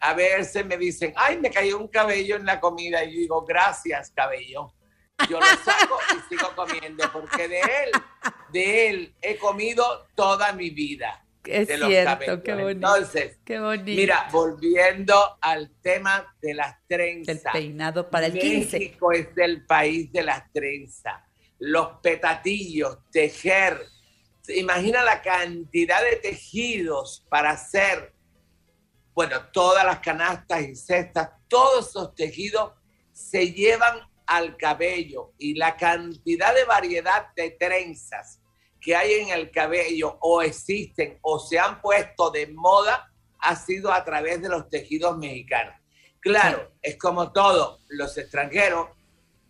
A 0.00 0.14
veces 0.14 0.64
me 0.64 0.76
dicen, 0.76 1.12
ay, 1.16 1.38
me 1.38 1.50
cayó 1.50 1.78
un 1.78 1.88
cabello 1.88 2.36
en 2.36 2.46
la 2.46 2.60
comida. 2.60 3.04
Y 3.04 3.12
yo 3.14 3.20
digo, 3.20 3.44
gracias, 3.44 4.10
cabello. 4.10 4.72
Yo 5.28 5.38
lo 5.38 5.46
saco 5.46 5.98
y 6.16 6.34
sigo 6.34 6.54
comiendo 6.56 7.04
porque 7.12 7.46
de 7.46 7.60
él, 7.60 7.90
de 8.50 8.88
él 8.88 9.14
he 9.20 9.36
comido 9.36 10.06
toda 10.14 10.52
mi 10.54 10.70
vida 10.70 11.22
Es 11.44 11.68
de 11.68 11.78
cierto, 11.78 12.42
qué 12.42 12.54
bonito. 12.54 12.70
Entonces, 12.70 13.38
Qué 13.44 13.58
bonito. 13.58 13.84
mira, 13.84 14.28
volviendo 14.30 15.38
al 15.40 15.70
tema 15.80 16.36
de 16.42 16.54
las 16.54 16.76
el 16.76 16.86
trenzas. 16.88 17.52
peinado 17.52 18.10
para 18.10 18.26
el 18.26 18.38
15. 18.38 18.78
México 18.78 19.12
es 19.12 19.28
el 19.36 19.64
país 19.64 20.12
de 20.12 20.22
las 20.22 20.52
trenzas, 20.52 21.14
los 21.58 21.98
petatillos, 22.02 22.98
tejer. 23.10 23.80
Imagina 24.48 25.02
la 25.02 25.22
cantidad 25.22 26.02
de 26.02 26.16
tejidos 26.16 27.24
para 27.30 27.50
hacer, 27.52 28.12
bueno, 29.14 29.36
todas 29.52 29.84
las 29.84 30.00
canastas 30.00 30.62
y 30.62 30.74
cestas, 30.74 31.30
todos 31.48 31.88
esos 31.88 32.14
tejidos 32.14 32.72
se 33.12 33.52
llevan 33.52 34.00
al 34.26 34.56
cabello 34.56 35.32
y 35.38 35.54
la 35.54 35.76
cantidad 35.76 36.54
de 36.54 36.64
variedad 36.64 37.32
de 37.34 37.50
trenzas 37.52 38.39
que 38.80 38.96
hay 38.96 39.12
en 39.14 39.28
el 39.28 39.50
cabello 39.50 40.18
o 40.20 40.42
existen 40.42 41.18
o 41.22 41.38
se 41.38 41.58
han 41.58 41.80
puesto 41.80 42.30
de 42.30 42.46
moda 42.48 43.10
ha 43.38 43.56
sido 43.56 43.92
a 43.92 44.04
través 44.04 44.42
de 44.42 44.48
los 44.48 44.68
tejidos 44.68 45.16
mexicanos. 45.16 45.74
Claro, 46.20 46.72
es 46.82 46.96
como 46.98 47.32
todo, 47.32 47.80
los 47.88 48.16
extranjeros 48.18 48.88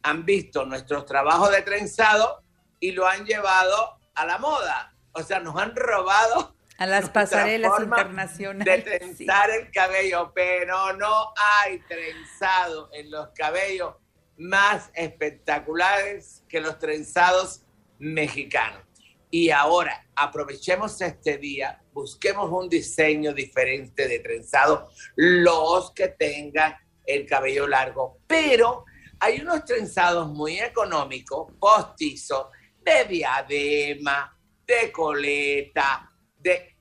han 0.02 0.24
visto 0.24 0.64
nuestros 0.64 1.04
trabajos 1.04 1.50
de 1.50 1.62
trenzado 1.62 2.42
y 2.78 2.92
lo 2.92 3.06
han 3.06 3.24
llevado 3.24 3.98
a 4.14 4.24
la 4.24 4.38
moda. 4.38 4.94
O 5.12 5.22
sea, 5.22 5.40
nos 5.40 5.56
han 5.56 5.74
robado 5.74 6.54
A 6.78 6.86
las 6.86 7.10
pasarelas 7.10 7.72
internacionales. 7.80 8.84
de 8.86 8.98
trenzar 8.98 9.50
el 9.50 9.70
cabello, 9.72 10.32
pero 10.32 10.92
no 10.94 11.32
hay 11.36 11.80
trenzado 11.80 12.88
en 12.92 13.10
los 13.10 13.28
cabellos 13.30 13.96
más 14.38 14.90
espectaculares 14.94 16.44
que 16.48 16.60
los 16.60 16.78
trenzados 16.78 17.62
mexicanos. 17.98 18.89
Y 19.30 19.50
ahora 19.50 20.08
aprovechemos 20.16 21.00
este 21.00 21.38
día, 21.38 21.82
busquemos 21.92 22.50
un 22.50 22.68
diseño 22.68 23.32
diferente 23.32 24.08
de 24.08 24.18
trenzado, 24.18 24.90
los 25.16 25.92
que 25.92 26.08
tengan 26.08 26.74
el 27.06 27.26
cabello 27.26 27.66
largo, 27.66 28.18
pero 28.26 28.84
hay 29.20 29.40
unos 29.40 29.64
trenzados 29.64 30.28
muy 30.28 30.58
económicos, 30.58 31.52
postizos, 31.58 32.46
de 32.82 33.04
diadema, 33.04 34.36
de 34.66 34.90
coleta, 34.90 36.10
de 36.38 36.76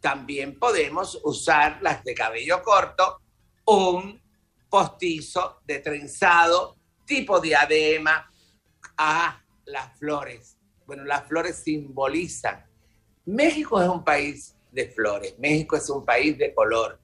también 0.00 0.58
podemos 0.58 1.18
usar 1.24 1.78
las 1.80 2.04
de 2.04 2.14
cabello 2.14 2.62
corto, 2.62 3.22
un 3.64 4.20
postizo 4.68 5.60
de 5.64 5.78
trenzado 5.78 6.76
tipo 7.06 7.40
diadema. 7.40 8.30
Ah, 8.98 9.42
las 9.64 9.98
flores. 9.98 10.58
Bueno, 10.86 11.04
las 11.04 11.26
flores 11.26 11.56
simbolizan. 11.56 12.64
México 13.26 13.80
es 13.80 13.88
un 13.88 14.04
país 14.04 14.54
de 14.70 14.88
flores, 14.88 15.38
México 15.38 15.76
es 15.76 15.88
un 15.88 16.04
país 16.04 16.36
de 16.36 16.52
color. 16.54 17.00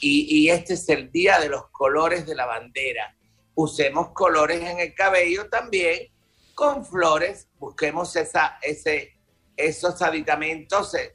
Y, 0.00 0.26
y 0.28 0.50
este 0.50 0.74
es 0.74 0.88
el 0.88 1.10
día 1.10 1.38
de 1.38 1.48
los 1.48 1.68
colores 1.70 2.26
de 2.26 2.34
la 2.34 2.46
bandera. 2.46 3.16
Usemos 3.54 4.10
colores 4.10 4.62
en 4.62 4.80
el 4.80 4.94
cabello 4.94 5.48
también, 5.48 6.10
con 6.54 6.84
flores, 6.84 7.48
busquemos 7.58 8.16
esa, 8.16 8.58
ese, 8.62 9.16
esos 9.56 10.00
aditamentos 10.02 10.94
eh, 10.94 11.14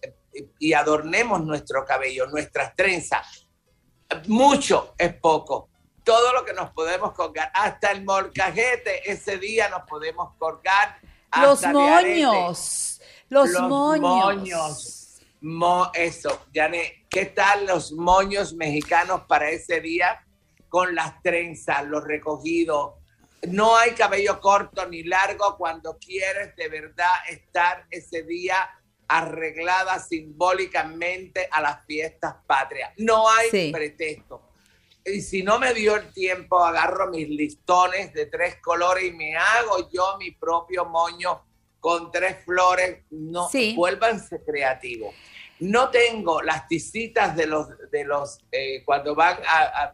y 0.60 0.74
adornemos 0.74 1.44
nuestro 1.44 1.86
cabello, 1.86 2.28
nuestras 2.28 2.76
trenzas. 2.76 3.48
Mucho 4.28 4.94
es 4.98 5.14
poco. 5.16 5.70
Todo 6.04 6.34
lo 6.34 6.44
que 6.44 6.54
nos 6.54 6.72
podemos 6.72 7.14
colgar, 7.14 7.52
hasta 7.54 7.92
el 7.92 8.04
molcajete, 8.04 9.12
ese 9.12 9.38
día 9.38 9.70
nos 9.70 9.84
podemos 9.88 10.36
colgar. 10.38 11.00
Los 11.40 11.64
moños. 11.68 13.02
Los, 13.30 13.50
Los 13.50 13.62
moños. 13.70 14.02
moños. 14.02 14.98
Mo- 15.42 15.90
eso, 15.94 16.46
Yane, 16.54 17.06
¿qué 17.10 17.26
tal 17.28 17.66
los 17.66 17.94
moños 17.94 18.54
mexicanos 18.54 19.22
para 19.28 19.50
ese 19.50 19.80
día? 19.80 20.26
Con 20.70 20.94
las 20.96 21.22
trenzas, 21.24 21.84
los 21.86 22.04
recogidos. 22.04 22.96
No 23.48 23.76
hay 23.76 23.92
cabello 23.92 24.40
corto 24.40 24.88
ni 24.88 25.04
largo 25.04 25.58
cuando 25.58 25.98
quieres 25.98 26.56
de 26.56 26.68
verdad 26.70 27.12
estar 27.28 27.86
ese 27.90 28.24
día 28.24 28.56
arreglada 29.08 30.00
simbólicamente 30.00 31.48
a 31.52 31.62
las 31.62 31.86
fiestas 31.86 32.36
patrias. 32.46 32.92
No 32.98 33.28
hay 33.30 33.50
Sí. 33.50 33.72
pretexto. 33.74 34.51
Y 35.06 35.22
si 35.22 35.42
no 35.44 35.58
me 35.60 35.74
dio 35.74 35.96
el 35.96 36.12
tiempo, 36.14 36.64
agarro 36.64 37.10
mis 37.10 37.28
listones 37.28 38.14
de 38.14 38.28
tres 38.28 38.58
colores 38.62 39.06
y 39.06 39.12
me 39.12 39.36
hago 39.36 39.90
yo 39.92 40.18
mi 40.20 40.32
propio 40.32 40.86
moño 40.86 41.42
con 41.80 42.12
tres 42.12 42.44
flores. 42.46 43.00
No, 43.10 43.50
Sí. 43.50 43.74
vuélvanse 43.76 44.44
creativos. 44.44 45.14
No 45.60 45.90
tengo 45.90 46.42
las 46.42 46.68
ticitas 46.68 47.36
de 47.36 47.46
los, 47.48 47.68
de 47.92 48.04
los 48.04 48.40
eh, 48.52 48.84
cuando 48.86 49.16
van 49.16 49.38
a, 49.48 49.84
a- 49.84 49.94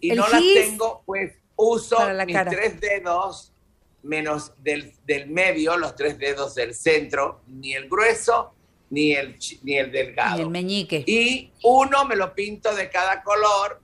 y 0.00 0.10
El 0.10 0.16
no 0.18 0.28
las 0.28 0.40
tengo, 0.42 1.02
pues 1.06 1.34
uso 1.56 1.96
mis 2.26 2.34
cara. 2.34 2.50
tres 2.50 2.80
dedos 2.80 3.52
menos 4.02 4.52
del, 4.62 4.92
del 5.04 5.28
medio, 5.30 5.76
los 5.76 5.94
tres 5.96 6.18
dedos 6.18 6.54
del 6.54 6.74
centro, 6.74 7.40
ni 7.46 7.74
el 7.74 7.88
grueso 7.88 8.52
ni 8.90 9.12
el, 9.12 9.36
ni 9.62 9.76
el 9.78 9.90
delgado. 9.90 10.38
Y 10.38 10.42
el 10.42 10.48
meñique. 10.50 11.02
Y 11.06 11.52
uno 11.64 12.04
me 12.04 12.14
lo 12.16 12.34
pinto 12.34 12.74
de 12.74 12.88
cada 12.88 13.22
color, 13.22 13.80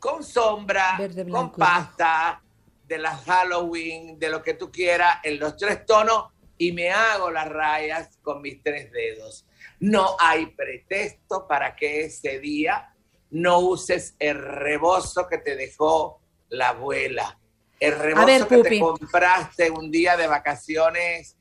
con 0.00 0.24
sombra, 0.24 0.96
Verde, 0.98 1.28
con 1.28 1.52
pasta, 1.52 2.42
de 2.88 2.98
las 2.98 3.24
Halloween, 3.24 4.18
de 4.18 4.28
lo 4.28 4.42
que 4.42 4.54
tú 4.54 4.72
quieras, 4.72 5.18
en 5.22 5.38
los 5.38 5.56
tres 5.56 5.86
tonos, 5.86 6.32
y 6.58 6.72
me 6.72 6.90
hago 6.90 7.30
las 7.30 7.48
rayas 7.48 8.18
con 8.20 8.42
mis 8.42 8.60
tres 8.62 8.90
dedos. 8.90 9.46
No 9.78 10.16
hay 10.18 10.46
pretexto 10.46 11.46
para 11.46 11.76
que 11.76 12.06
ese 12.06 12.40
día 12.40 12.92
no 13.30 13.60
uses 13.60 14.16
el 14.18 14.36
rebozo 14.36 15.28
que 15.28 15.38
te 15.38 15.54
dejó 15.54 16.20
la 16.48 16.70
abuela. 16.70 17.38
El 17.78 17.96
rebozo 17.96 18.26
ver, 18.26 18.46
que 18.46 18.56
Pupi. 18.56 18.68
te 18.68 18.80
compraste 18.80 19.70
un 19.70 19.90
día 19.90 20.16
de 20.16 20.26
vacaciones, 20.26 21.36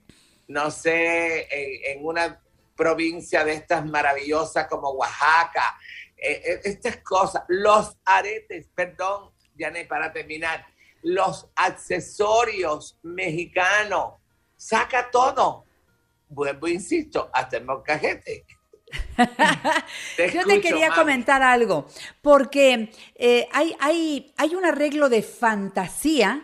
no 0.48 0.70
sé, 0.72 1.48
en, 1.52 1.98
en 1.98 2.06
una 2.06 2.40
provincia 2.76 3.44
de 3.44 3.54
estas 3.54 3.86
maravillosas 3.86 4.68
como 4.68 4.92
Oaxaca. 4.92 5.78
Eh, 6.22 6.42
eh, 6.46 6.62
estas 6.64 6.98
cosas, 6.98 7.44
los 7.48 7.98
aretes, 8.06 8.70
perdón, 8.76 9.32
Janet, 9.58 9.88
para 9.88 10.12
terminar, 10.12 10.66
los 11.02 11.48
accesorios 11.56 12.98
mexicanos, 13.04 14.16
saca 14.58 15.10
todo. 15.10 15.66
Vuelvo, 16.28 16.68
insisto, 16.68 17.30
hasta 17.34 17.58
el 17.58 17.66
molcajete. 17.66 18.46
Te 20.18 20.32
Yo 20.32 20.46
te 20.46 20.62
quería 20.62 20.90
mami. 20.90 21.00
comentar 21.00 21.42
algo, 21.42 21.88
porque 22.22 22.92
eh, 23.16 23.48
hay, 23.52 23.76
hay, 23.80 24.34
hay 24.38 24.56
un 24.56 24.66
arreglo 24.66 25.10
de 25.10 25.22
fantasía 25.22 26.44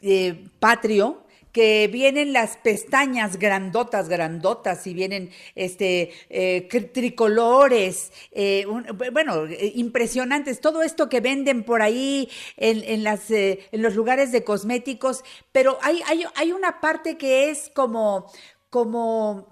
eh, 0.00 0.44
patrio 0.60 1.23
que 1.54 1.86
vienen 1.86 2.32
las 2.32 2.56
pestañas 2.56 3.38
grandotas, 3.38 4.08
grandotas, 4.08 4.88
y 4.88 4.92
vienen 4.92 5.30
este 5.54 6.10
eh, 6.28 6.68
tricolores, 6.92 8.12
eh, 8.32 8.66
bueno, 9.12 9.46
eh, 9.46 9.70
impresionantes, 9.76 10.60
todo 10.60 10.82
esto 10.82 11.08
que 11.08 11.20
venden 11.20 11.62
por 11.62 11.80
ahí 11.80 12.28
en, 12.56 12.82
en 12.82 13.04
las, 13.04 13.30
en 13.30 13.82
los 13.82 13.94
lugares 13.94 14.32
de 14.32 14.42
cosméticos, 14.42 15.22
pero 15.52 15.78
hay, 15.80 16.02
hay, 16.08 16.24
hay 16.34 16.50
una 16.50 16.80
parte 16.80 17.16
que 17.16 17.50
es 17.50 17.70
como, 17.72 18.32
como 18.68 19.48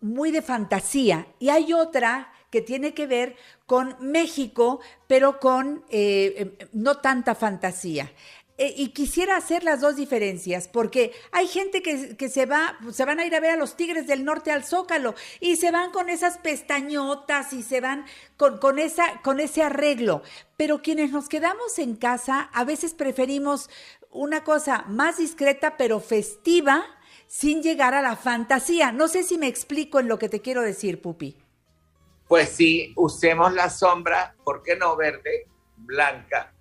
muy 0.00 0.30
de 0.30 0.42
fantasía, 0.42 1.26
y 1.40 1.48
hay 1.48 1.72
otra 1.72 2.32
que 2.50 2.60
tiene 2.60 2.94
que 2.94 3.06
ver 3.06 3.36
con 3.66 3.96
México, 4.00 4.80
pero 5.06 5.40
con 5.40 5.84
eh, 5.90 6.56
no 6.72 6.98
tanta 6.98 7.34
fantasía. 7.34 8.12
Eh, 8.62 8.74
y 8.76 8.88
quisiera 8.88 9.38
hacer 9.38 9.64
las 9.64 9.80
dos 9.80 9.96
diferencias, 9.96 10.68
porque 10.68 11.12
hay 11.32 11.48
gente 11.48 11.80
que, 11.80 12.14
que 12.18 12.28
se 12.28 12.44
va, 12.44 12.78
se 12.92 13.06
van 13.06 13.18
a 13.18 13.24
ir 13.24 13.34
a 13.34 13.40
ver 13.40 13.52
a 13.52 13.56
los 13.56 13.74
Tigres 13.74 14.06
del 14.06 14.22
Norte 14.22 14.52
al 14.52 14.64
Zócalo 14.64 15.14
y 15.40 15.56
se 15.56 15.70
van 15.70 15.92
con 15.92 16.10
esas 16.10 16.36
pestañotas 16.36 17.54
y 17.54 17.62
se 17.62 17.80
van 17.80 18.04
con, 18.36 18.58
con 18.58 18.78
esa, 18.78 19.22
con 19.22 19.40
ese 19.40 19.62
arreglo. 19.62 20.22
Pero 20.58 20.82
quienes 20.82 21.10
nos 21.10 21.30
quedamos 21.30 21.78
en 21.78 21.96
casa, 21.96 22.50
a 22.52 22.64
veces 22.64 22.92
preferimos 22.92 23.70
una 24.10 24.44
cosa 24.44 24.84
más 24.88 25.16
discreta, 25.16 25.78
pero 25.78 25.98
festiva, 25.98 26.84
sin 27.28 27.62
llegar 27.62 27.94
a 27.94 28.02
la 28.02 28.14
fantasía. 28.14 28.92
No 28.92 29.08
sé 29.08 29.22
si 29.22 29.38
me 29.38 29.46
explico 29.46 30.00
en 30.00 30.08
lo 30.08 30.18
que 30.18 30.28
te 30.28 30.42
quiero 30.42 30.60
decir, 30.60 31.00
Pupi. 31.00 31.34
Pues 32.28 32.50
sí, 32.50 32.92
usemos 32.94 33.54
la 33.54 33.70
sombra, 33.70 34.34
¿por 34.44 34.62
qué 34.62 34.76
no 34.76 34.96
verde, 34.96 35.46
blanca, 35.78 36.52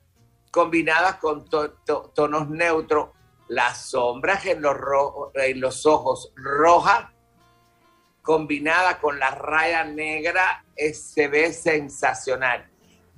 combinadas 0.52 1.16
con 1.16 1.46
to- 1.46 1.72
to- 1.86 2.12
tonos 2.16 2.50
neutros? 2.50 3.10
Las 3.48 3.90
sombras 3.90 4.46
en 4.46 4.62
los, 4.62 4.78
ro- 4.78 5.32
en 5.34 5.60
los 5.60 5.86
ojos 5.86 6.32
roja, 6.36 7.12
combinada 8.22 9.00
con 9.00 9.18
la 9.20 9.32
raya 9.32 9.84
negra, 9.86 10.64
es- 10.76 11.02
se 11.12 11.28
ve 11.28 11.52
sensacional. 11.54 12.70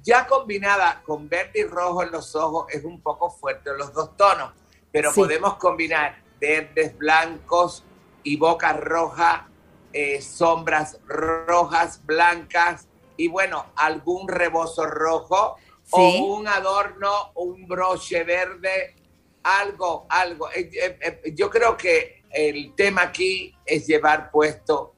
Ya 0.04 0.26
combinada 0.26 1.02
con 1.04 1.28
verde 1.30 1.60
y 1.60 1.63
rojo 1.63 2.02
en 2.04 2.12
los 2.12 2.36
ojos 2.36 2.65
es 2.70 2.84
un 2.86 3.02
poco 3.02 3.30
fuerte 3.30 3.72
los 3.78 3.94
dos 3.94 4.15
tonos, 4.17 4.54
pero 4.91 5.12
Sí. 5.12 5.20
podemos 5.20 5.56
combinar 5.58 6.15
verdes, 6.39 6.98
blancos 6.98 7.84
y 8.24 8.38
boca 8.38 8.74
roja 8.74 9.48
eh, 9.94 10.22
sombras 10.22 10.98
rojas, 11.06 12.04
blancas 12.06 12.88
y 13.17 13.28
bueno, 13.28 13.65
algún 13.76 14.26
rebozo 14.30 14.86
rojo 14.86 15.58
o 15.91 16.38
un 16.38 16.47
adorno, 16.47 17.32
un 17.36 17.67
broche 17.67 18.23
verde, 18.23 18.95
algo, 19.43 20.06
algo. 20.10 20.49
Eh, 20.51 20.69
eh, 20.73 21.34
yo 21.34 21.49
creo 21.49 21.75
que 21.75 22.23
el 22.30 22.73
tema 22.75 23.04
aquí 23.04 23.56
es 23.65 23.88
llevar 23.88 24.32
puesto 24.32 24.95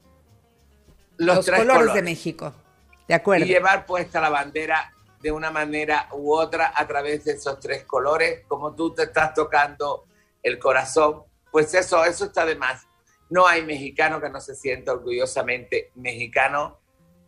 los, 1.16 1.44
tres 1.44 1.60
colores, 1.60 1.94
de 1.94 2.02
México. 2.02 2.52
De 3.08 3.14
acuerdo. 3.14 3.44
Y 3.44 3.48
llevar 3.48 3.86
puesta 3.86 4.20
la 4.20 4.30
bandera 4.30 4.92
de 5.20 5.32
una 5.32 5.50
manera 5.50 6.08
u 6.12 6.34
otra 6.34 6.72
a 6.74 6.86
través 6.86 7.24
de 7.24 7.32
esos 7.32 7.58
tres 7.58 7.84
colores, 7.84 8.42
como 8.46 8.74
tú 8.74 8.94
te 8.94 9.04
estás 9.04 9.32
tocando 9.32 10.04
el 10.42 10.58
corazón, 10.58 11.22
pues 11.50 11.72
eso, 11.74 12.04
eso 12.04 12.26
está 12.26 12.44
de 12.44 12.56
más. 12.56 12.86
No 13.30 13.46
hay 13.46 13.64
mexicano 13.64 14.20
que 14.20 14.28
no 14.28 14.40
se 14.40 14.54
sienta 14.54 14.92
orgullosamente 14.92 15.90
mexicano 15.94 16.80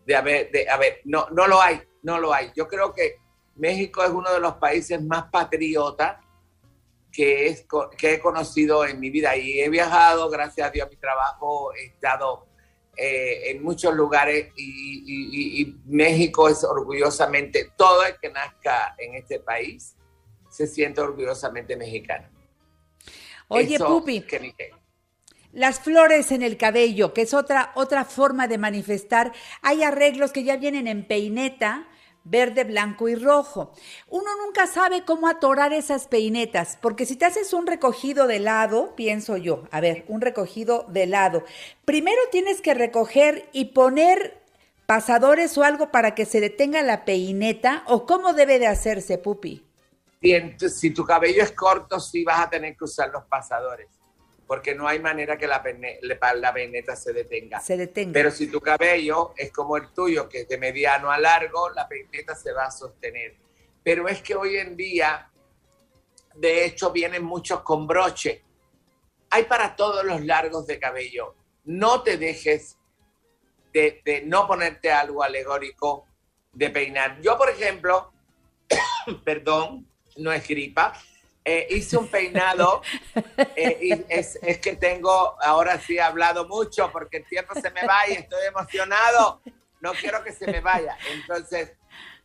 de 0.05 0.15
haber, 0.15 0.51
de, 0.51 0.69
a 0.69 0.77
ver, 0.77 1.01
no, 1.05 1.29
no 1.31 1.47
lo 1.47 1.61
hay, 1.61 1.81
no 2.03 2.19
lo 2.19 2.35
hay. 2.35 2.53
Yo 2.55 2.69
creo 2.69 2.93
que 2.93 3.17
México 3.57 4.05
es 4.05 4.11
uno 4.11 4.33
de 4.33 4.41
los 4.41 4.55
países 4.55 5.03
más 5.03 5.25
patriotas 5.31 6.19
que, 7.11 7.49
es, 7.49 7.67
que 7.97 8.15
he 8.15 8.21
conocido 8.21 8.85
en 8.87 9.01
mi 9.01 9.11
vida 9.11 9.37
y 9.37 9.61
he 9.61 9.69
viajado, 9.71 10.29
gracias 10.29 10.69
a 10.69 10.71
Dios, 10.71 10.87
a 10.87 10.91
mi 10.91 10.97
trabajo, 10.97 11.73
he 11.75 11.87
estado 11.87 12.47
eh, 12.97 13.51
en 13.51 13.63
muchos 13.63 13.95
lugares 13.95 14.53
y, 14.57 15.75
México 15.87 16.49
es 16.49 16.65
orgullosamente, 16.65 17.73
todo 17.77 18.05
el 18.05 18.17
que 18.21 18.31
nazca 18.31 18.95
en 18.99 19.15
este 19.15 19.41
país 19.41 19.97
se 20.51 20.67
siente 20.67 21.01
orgullosamente 21.01 21.77
mexicano. 21.77 22.29
Oye, 23.49 23.79
Pupi, 23.79 24.25
las 25.53 25.81
flores 25.81 26.33
en 26.33 26.43
el 26.43 26.57
cabello, 26.57 27.15
que 27.15 27.23
es 27.23 27.33
otra, 27.33 27.73
otra 27.77 28.05
forma 28.05 28.49
de 28.49 28.59
manifestar, 28.59 29.33
hay 29.63 29.83
arreglos 29.83 30.33
que 30.33 30.45
ya 30.45 30.57
vienen 30.57 30.87
en 30.87 31.07
peineta, 31.07 31.89
verde, 32.29 32.65
blanco 32.65 33.09
y 33.09 33.15
rojo. 33.15 33.73
Uno 34.09 34.31
nunca 34.45 34.67
sabe 34.67 35.05
cómo 35.05 35.29
atorar 35.29 35.73
esas 35.73 36.09
peinetas, 36.09 36.79
porque 36.81 37.07
si 37.07 37.17
te 37.17 37.25
haces 37.25 37.53
un 37.53 37.67
recogido 37.67 38.27
de 38.27 38.41
lado, 38.41 38.95
pienso 38.97 39.37
yo, 39.37 39.65
a 39.71 39.81
ver, 39.81 40.05
un 40.09 40.21
recogido 40.21 40.85
de 40.89 41.07
lado, 41.07 41.45
primero 41.85 42.21
tienes 42.31 42.61
que 42.61 42.75
recoger 42.75 43.49
y 43.53 43.67
poner 43.67 44.43
pasadores 44.87 45.57
o 45.59 45.65
algo 45.65 45.91
para 45.91 46.15
que 46.15 46.27
se 46.27 46.41
detenga 46.41 46.83
la 46.83 47.05
peineta, 47.05 47.83
o 47.87 48.07
cómo 48.07 48.33
debe 48.33 48.59
de 48.59 48.67
hacerse, 48.67 49.19
Pupi. 49.19 49.65
Si 50.69 50.91
tu 50.91 51.05
cabello 51.05 51.43
es 51.43 51.53
corto, 51.53 52.01
sí 52.01 52.25
vas 52.25 52.47
a 52.47 52.51
tener 52.51 52.77
que 52.77 52.85
usar 52.85 53.11
los 53.11 53.25
pasadores 53.25 53.96
porque 54.47 54.75
no 54.75 54.87
hay 54.87 55.01
manera 55.01 55.37
que 55.37 55.47
la, 55.47 55.63
la 56.37 56.55
peineta 56.55 56.95
se 56.95 57.13
detenga. 57.13 57.61
Se 57.61 57.77
detenga. 57.77 58.13
Pero 58.13 58.31
si 58.31 58.47
tu 58.47 58.61
cabello 58.61 59.35
es 59.37 59.51
como 59.51 59.77
el 59.77 59.93
tuyo, 59.93 60.29
que 60.29 60.43
es 60.43 60.49
de 60.49 60.57
mediano 60.57 61.11
a 61.11 61.19
largo, 61.19 61.71
la 61.71 61.89
peineta 61.89 62.35
se 62.35 62.53
va 62.53 62.67
a 62.67 62.71
sostener. 62.71 63.35
Pero 63.83 64.09
es 64.09 64.23
que 64.23 64.37
hoy 64.37 64.57
en 64.57 64.77
día, 64.77 65.31
de 66.35 66.65
hecho, 66.65 66.93
vienen 66.93 67.25
muchos 67.25 67.63
con 67.63 67.87
broche. 67.87 68.45
Hay 69.31 69.45
para 69.45 69.75
todos 69.75 70.05
los 70.05 70.25
largos 70.25 70.67
de 70.67 70.79
cabello. 70.79 71.35
No 71.65 72.03
te 72.03 72.17
dejes 72.17 72.79
de, 73.73 74.01
de 74.05 74.23
no 74.23 74.47
ponerte 74.47 74.93
algo 74.93 75.25
alegórico 75.25 76.07
de 76.53 76.71
peinar. 76.71 77.21
Yo, 77.21 77.37
por 77.37 77.51
ejemplo, 77.51 78.13
perdón, 79.25 79.89
no 80.17 80.33
es 80.33 80.47
gripa, 80.47 80.93
eh, 81.49 81.69
hice 81.71 81.97
un 81.97 82.09
peinado 82.09 82.83
eh, 83.55 83.79
y 83.81 83.93
es, 84.13 84.37
es, 84.43 84.59
que 84.59 84.75
tengo, 84.75 85.37
ahora 85.41 85.79
sí 85.79 85.97
he 85.97 86.01
hablado 86.01 86.49
mucho 86.49 86.91
porque 86.91 87.19
el 87.19 87.25
tiempo 87.25 87.55
se 87.55 87.71
me 87.71 87.87
va 87.87 88.09
y 88.09 88.15
estoy 88.15 88.47
emocionado, 88.49 89.41
no 89.81 89.93
quiero 89.93 90.25
que 90.25 90.33
se 90.33 90.51
me 90.51 90.61
vaya. 90.61 90.99
Entonces, 91.13 91.75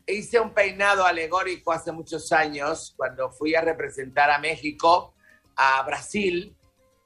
hice 0.08 0.40
un 0.40 0.56
peinado 0.56 1.06
alegórico 1.06 1.72
hace 1.72 1.92
muchos 1.92 2.32
años 2.32 2.96
cuando 2.98 3.30
fui 3.30 3.54
a 3.54 3.62
representar 3.62 4.32
a 4.32 4.40
México, 4.40 5.14
a 5.56 5.84
Brasil, 5.84 6.56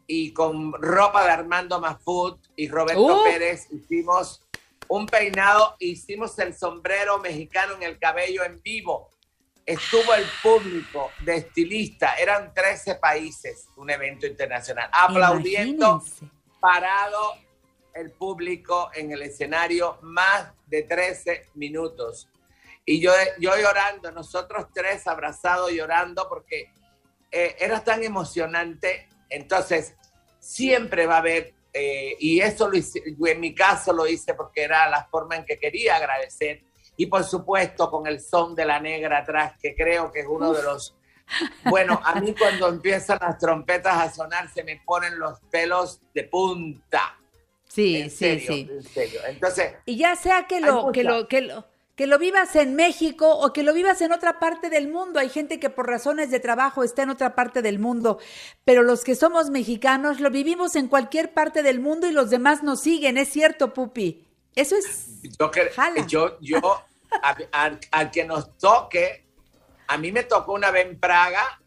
y 0.08 0.32
con 0.32 0.72
ropa 0.82 1.26
de 1.26 1.32
Armando 1.32 1.82
Mafut 1.82 2.40
y 2.56 2.70
Roberto 2.70 3.22
uh. 3.22 3.24
Pérez 3.26 3.68
hicimos 3.74 4.42
un 4.88 5.06
peinado, 5.06 5.76
hicimos 5.80 6.40
el 6.40 6.56
sombrero 6.56 7.18
mexicano 7.18 7.74
en 7.74 7.84
el 7.84 8.00
cabello 8.00 8.46
en 8.46 8.62
vivo 8.62 9.10
estuvo 9.66 10.14
el 10.14 10.26
público 10.44 11.12
de 11.22 11.38
estilista, 11.38 12.16
eran 12.16 12.54
13 12.54 12.96
países, 12.96 13.68
un 13.78 13.90
evento 13.90 14.28
internacional, 14.28 14.90
aplaudiendo, 14.92 16.04
parado 16.60 17.36
el 17.94 18.12
público 18.12 18.92
en 18.94 19.12
el 19.12 19.24
escenario 19.24 19.98
más 20.02 20.52
de 20.68 20.84
13 20.84 21.50
minutos. 21.56 22.30
Y 22.86 23.00
yo, 23.00 23.12
yo 23.40 23.56
llorando, 23.58 24.12
nosotros 24.12 24.68
tres 24.74 25.08
abrazados 25.08 25.72
llorando 25.72 26.30
porque 26.30 26.72
eh, 27.32 27.56
era 27.60 27.84
tan 27.84 28.04
emocionante. 28.04 29.10
Entonces, 29.30 29.96
siempre 30.40 31.08
va 31.08 31.16
a 31.16 31.20
haber, 31.20 31.56
eh, 31.74 32.16
y 32.20 32.42
eso 32.42 32.70
lo 32.70 32.78
hice, 32.78 33.02
en 33.04 33.40
mi 33.40 33.56
caso 33.56 33.92
lo 33.92 34.06
hice 34.06 34.36
porque 34.36 34.64
era 34.64 34.88
la 34.90 35.06
forma 35.06 35.36
en 35.36 35.46
que 35.46 35.58
quería 35.58 35.96
agradecer 35.96 36.62
y 36.98 37.08
por 37.08 37.24
supuesto 37.24 37.90
con 37.90 38.08
el 38.08 38.20
son 38.20 38.56
de 38.56 38.66
la 38.66 38.80
negra 38.80 39.20
atrás, 39.20 39.54
que 39.62 39.76
creo 39.76 40.12
que 40.12 40.22
es 40.22 40.28
uno 40.28 40.54
de 40.54 40.64
los... 40.64 40.96
Bueno, 41.66 42.00
a 42.04 42.22
mí 42.22 42.36
cuando 42.38 42.68
empiezan 42.68 43.18
las 43.20 43.40
trompetas 43.40 43.98
a 43.98 44.14
sonar 44.14 44.48
se 44.54 44.64
me 44.64 44.80
ponen 44.86 45.18
los 45.18 45.40
pelos 45.50 46.00
de 46.14 46.24
punta. 46.26 47.18
Sí, 47.68 48.10
sí, 48.12 48.40
sí. 48.40 48.68
En 48.72 48.84
serio. 48.84 49.22
Entonces, 49.28 49.74
y 49.86 49.98
ya 49.98 50.16
sea 50.16 50.46
que 50.46 50.62
lo, 50.62 50.92
que 50.92 51.04
lo, 51.04 51.28
que 51.28 51.42
lo, 51.42 51.66
que 51.96 52.08
lo 52.08 52.20
vivas 52.20 52.56
en 52.56 52.76
México 52.76 53.30
o 53.30 53.54
que 53.54 53.64
lo 53.64 53.74
vivas 53.74 54.02
en 54.02 54.12
otra 54.12 54.40
parte 54.40 54.70
del 54.70 54.90
mundo. 54.90 55.20
Hay 55.20 55.30
gente 55.30 55.60
que 55.60 55.70
por 55.70 55.88
razones 55.88 56.30
de 56.30 56.40
trabajo 56.40 56.84
está 56.84 57.04
en 57.04 57.10
otra 57.10 57.36
parte 57.36 57.62
del 57.62 57.80
mundo, 57.80 58.20
pero 58.66 58.84
los 58.84 59.04
que 59.04 59.16
somos 59.16 59.50
mexicanos 59.50 60.20
lo 60.20 60.30
vivimos 60.30 60.76
en 60.76 60.88
cualquier 60.88 61.34
parte 61.34 61.64
del 61.64 61.80
mundo 61.80 62.08
y 62.08 62.12
los 62.12 62.30
demás 62.30 62.64
nos 62.64 62.82
siguen. 62.82 63.18
¿Es 63.18 63.30
cierto, 63.30 63.74
Pupi? 63.74 64.26
Eso 64.56 64.76
es. 64.78 65.22
Yo, 65.38 65.52
yo, 66.08 66.38
yo 66.40 66.84
al 67.52 68.12
que 68.12 68.24
nos 68.24 68.58
toque, 68.58 69.26
a 69.88 69.98
mí 69.98 70.12
me 70.12 70.24
tocó 70.24 70.54
una 70.54 70.72
vez 70.72 70.88
en 70.88 71.00
Praga 71.00 71.60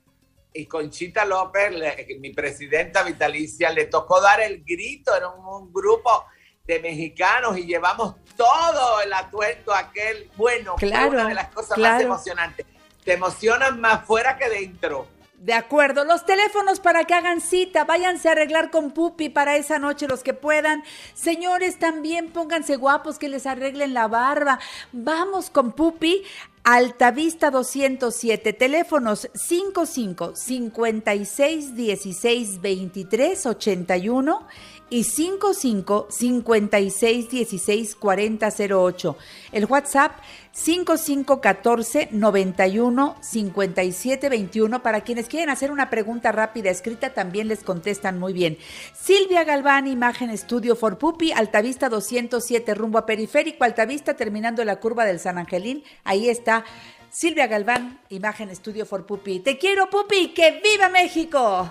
y 0.53 0.67
Conchita 0.67 1.25
López, 1.25 1.73
mi 2.19 2.31
presidenta 2.31 3.03
vitalicia, 3.03 3.71
le 3.71 3.87
tocó 3.87 4.21
dar 4.21 4.41
el 4.41 4.65
grito, 4.65 5.15
era 5.15 5.29
un, 5.29 5.73
grupo 5.73 6.25
de 6.67 6.81
mexicanos 6.81 7.57
y 7.57 7.65
llevamos 7.65 8.17
todo 8.37 9.01
el 9.01 9.13
atuendo 9.13 9.75
aquel, 9.75 10.31
bueno, 10.37 10.75
claro, 10.77 11.11
una 11.11 11.29
de 11.29 11.35
las 11.35 11.49
cosas 11.49 11.79
más 11.79 12.03
emocionantes. 12.03 12.67
Te 13.05 13.15
emocionan 13.15 13.81
más 13.81 14.05
fuera 14.05 14.37
que 14.37 14.49
dentro. 14.49 15.07
De 15.39 15.53
acuerdo, 15.55 16.05
los 16.05 16.27
teléfonos 16.27 16.81
para 16.81 17.05
que 17.05 17.15
hagan 17.15 17.41
cita, 17.41 17.85
váyanse 17.85 18.29
a 18.29 18.33
arreglar 18.33 18.73
con 18.73 18.91
Pupi 18.91 19.29
para 19.29 19.57
esa 19.57 19.79
noche 19.79 20.09
los 20.09 20.25
que 20.25 20.35
puedan. 20.35 20.83
Señores, 21.15 21.79
también 21.79 22.33
pónganse 22.33 22.75
guapos 22.75 23.21
que 23.21 23.29
les 23.29 23.47
arreglen 23.47 23.95
la 23.95 24.09
barba. 24.09 24.59
Vamos 24.91 25.49
con 25.49 25.73
Pupi. 25.73 26.25
Altavista 26.65 27.51
207, 27.51 28.53
teléfonos 28.53 29.31
55 29.33 30.35
56 30.35 31.75
16 31.75 32.61
23 32.61 33.47
81 33.47 34.47
y 34.91 35.05
55 35.05 36.09
56 36.11 37.31
16 37.31 37.97
40 37.97 38.49
08. 38.71 39.17
El 39.53 39.65
WhatsApp 39.67 40.13
55 40.53 41.41
14 41.41 42.09
91 42.11 43.17
57 43.21 44.29
21. 44.29 44.83
Para 44.83 45.03
quienes 45.03 45.29
quieren 45.29 45.51
hacer 45.51 45.71
una 45.71 45.91
pregunta 45.91 46.33
rápida 46.33 46.71
escrita, 46.71 47.15
también 47.15 47.49
les 47.49 47.63
contestan 47.63 48.19
muy 48.19 48.33
bien. 48.33 48.59
Silvia 48.95 49.45
Galván, 49.45 49.87
Imagen 49.87 50.31
Estudio 50.31 50.75
for 50.77 50.99
Pupi, 50.99 51.33
Altavista 51.33 51.89
207, 51.89 52.75
rumbo 52.75 52.99
a 52.99 53.07
Periférico, 53.07 53.65
Altavista, 53.65 54.15
terminando 54.15 54.65
la 54.65 54.81
curva 54.81 55.05
del 55.05 55.21
San 55.21 55.39
Angelín. 55.39 55.85
Ahí 56.05 56.29
está. 56.29 56.65
Silvia 57.11 57.47
Galván, 57.47 58.01
Imagen 58.11 58.51
Estudio 58.51 58.85
for 58.85 59.07
Pupi. 59.07 59.41
Te 59.41 59.59
quiero, 59.59 59.89
Pupi, 59.89 60.29
que 60.29 60.61
viva 60.63 60.89
México. 60.89 61.71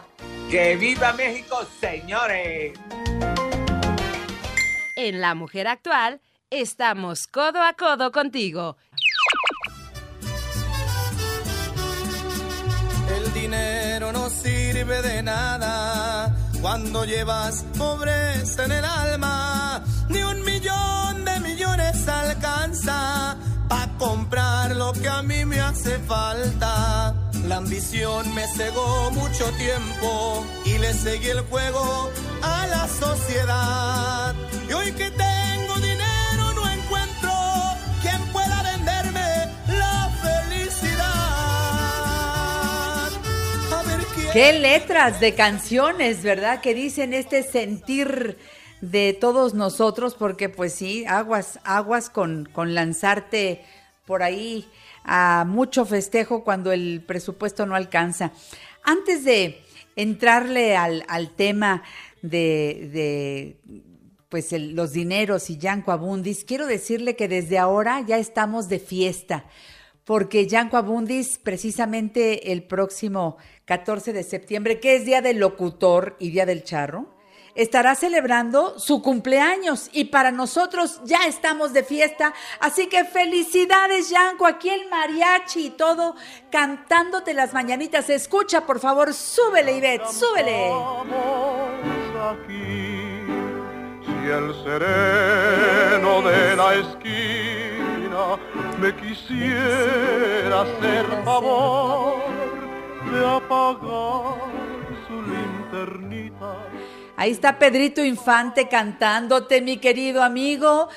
Que 0.50 0.78
viva 0.78 1.12
México, 1.12 1.68
señores. 1.82 2.72
En 4.96 5.20
La 5.20 5.36
Mujer 5.36 5.68
Actual 5.68 6.22
estamos 6.50 7.28
codo 7.28 7.62
a 7.62 7.74
codo 7.74 8.14
contigo. 8.14 8.78
El 13.10 13.34
dinero 13.34 14.14
no 14.14 14.30
sirve 14.30 15.02
de 15.02 15.22
nada 15.22 16.34
cuando 16.62 17.04
llevas 17.04 17.66
pobreza 17.78 18.64
en 18.64 18.72
el 18.72 18.86
alma. 18.86 19.84
Ni 20.08 20.24
un 20.24 20.46
millón 20.46 21.26
de 21.26 21.42
millones 21.42 22.08
alcanza 22.08 23.36
para 23.68 23.92
comprar 23.98 24.76
lo 24.78 24.94
que 24.94 25.10
a 25.10 25.22
mí 25.22 25.44
me 25.44 25.60
hace 25.60 26.00
falta 26.00 26.77
La 27.48 27.58
ambición 27.58 28.36
me 28.36 28.46
cegó 28.46 29.10
mucho 29.12 29.50
tiempo 29.54 30.46
y 30.66 30.78
le 30.80 30.94
seguí 30.94 31.30
el 31.30 31.40
juego 31.42 32.12
a 32.42 32.68
la 32.68 32.90
sociedad. 32.90 34.36
Y 34.70 34.74
hoy 34.74 34.92
que 34.92 35.10
tengo 35.12 35.76
dinero 35.76 36.54
no 36.54 36.70
encuentro 36.70 37.32
quien 38.02 38.22
pueda 38.34 38.64
venderme 38.64 39.48
la 39.70 40.10
felicidad. 40.22 41.08
A 43.72 43.84
ver 43.88 44.06
quién... 44.14 44.30
Qué 44.34 44.52
letras 44.60 45.22
de 45.22 45.34
canciones, 45.34 46.24
¿verdad? 46.24 46.60
Que 46.60 46.74
dicen 46.74 47.14
este 47.14 47.44
sentir 47.44 48.38
de 48.82 49.14
todos 49.14 49.54
nosotros, 49.54 50.16
porque 50.16 50.50
pues 50.50 50.74
sí, 50.74 51.06
aguas, 51.06 51.60
aguas 51.64 52.10
con, 52.10 52.50
con 52.52 52.76
lanzarte 52.76 53.64
por 54.06 54.22
ahí 54.22 54.70
a 55.08 55.46
mucho 55.48 55.86
festejo 55.86 56.44
cuando 56.44 56.72
el 56.72 57.04
presupuesto 57.08 57.66
no 57.66 57.76
alcanza. 57.76 58.34
Antes 58.84 59.24
de 59.24 59.62
entrarle 59.96 60.76
al, 60.76 61.32
tema 61.36 61.82
de, 62.22 63.58
pues 64.30 64.52
los 64.52 64.92
dineros 64.92 65.50
y 65.50 65.58
Yanco 65.58 65.92
Abundis, 65.92 66.44
quiero 66.44 66.68
decirle 66.68 67.16
que 67.16 67.28
desde 67.28 67.58
ahora 67.58 68.04
ya 68.06 68.18
estamos 68.18 68.68
de 68.70 68.80
fiesta, 68.80 69.46
porque 70.04 70.46
Yanco 70.46 70.78
Abundis 70.78 71.38
precisamente 71.38 72.52
el 72.52 72.64
próximo 72.64 73.38
14 73.66 74.14
de 74.14 74.24
septiembre, 74.24 74.80
que 74.80 74.96
es 74.96 75.06
Día 75.06 75.22
del 75.22 75.40
Locutor 75.40 76.16
y 76.20 76.30
Día 76.30 76.46
del 76.46 76.64
Charro, 76.64 77.17
estará 77.58 77.96
celebrando 77.96 78.80
su 78.80 79.02
cumpleaños 79.02 79.90
y 79.92 80.06
para 80.06 80.32
nosotros 80.32 81.02
ya 81.04 81.26
estamos 81.26 81.74
de 81.74 81.84
fiesta. 81.84 82.34
Así 82.60 82.88
que 82.88 83.04
felicidades, 83.04 84.10
Yanko, 84.10 84.46
aquí 84.46 84.70
el 84.70 84.88
mariachi 84.90 85.66
y 85.66 85.70
todo 85.72 86.16
cantándote 86.52 87.34
las 87.34 87.54
mañanitas. 87.54 88.10
Escucha, 88.10 88.66
por 88.66 88.80
favor, 88.80 89.14
súbele, 89.14 89.78
Ivette, 89.78 90.08
súbele. 90.08 90.72
si 94.06 94.30
el 94.30 94.54
sereno 94.64 96.22
de 96.22 96.56
la 96.56 96.76
esquina 96.76 98.38
me 98.80 98.96
quisiera 98.96 100.62
hacer 100.62 101.06
favor 101.26 102.22
de 103.12 103.26
apagar 103.26 104.38
su 105.08 105.22
linternita 105.24 106.67
Ahí 107.20 107.32
está 107.32 107.58
Pedrito 107.58 108.06
Infante 108.06 108.70
cantándote, 108.70 109.60
mi 109.64 109.78
querido 109.78 110.22
amigo. 110.22 110.88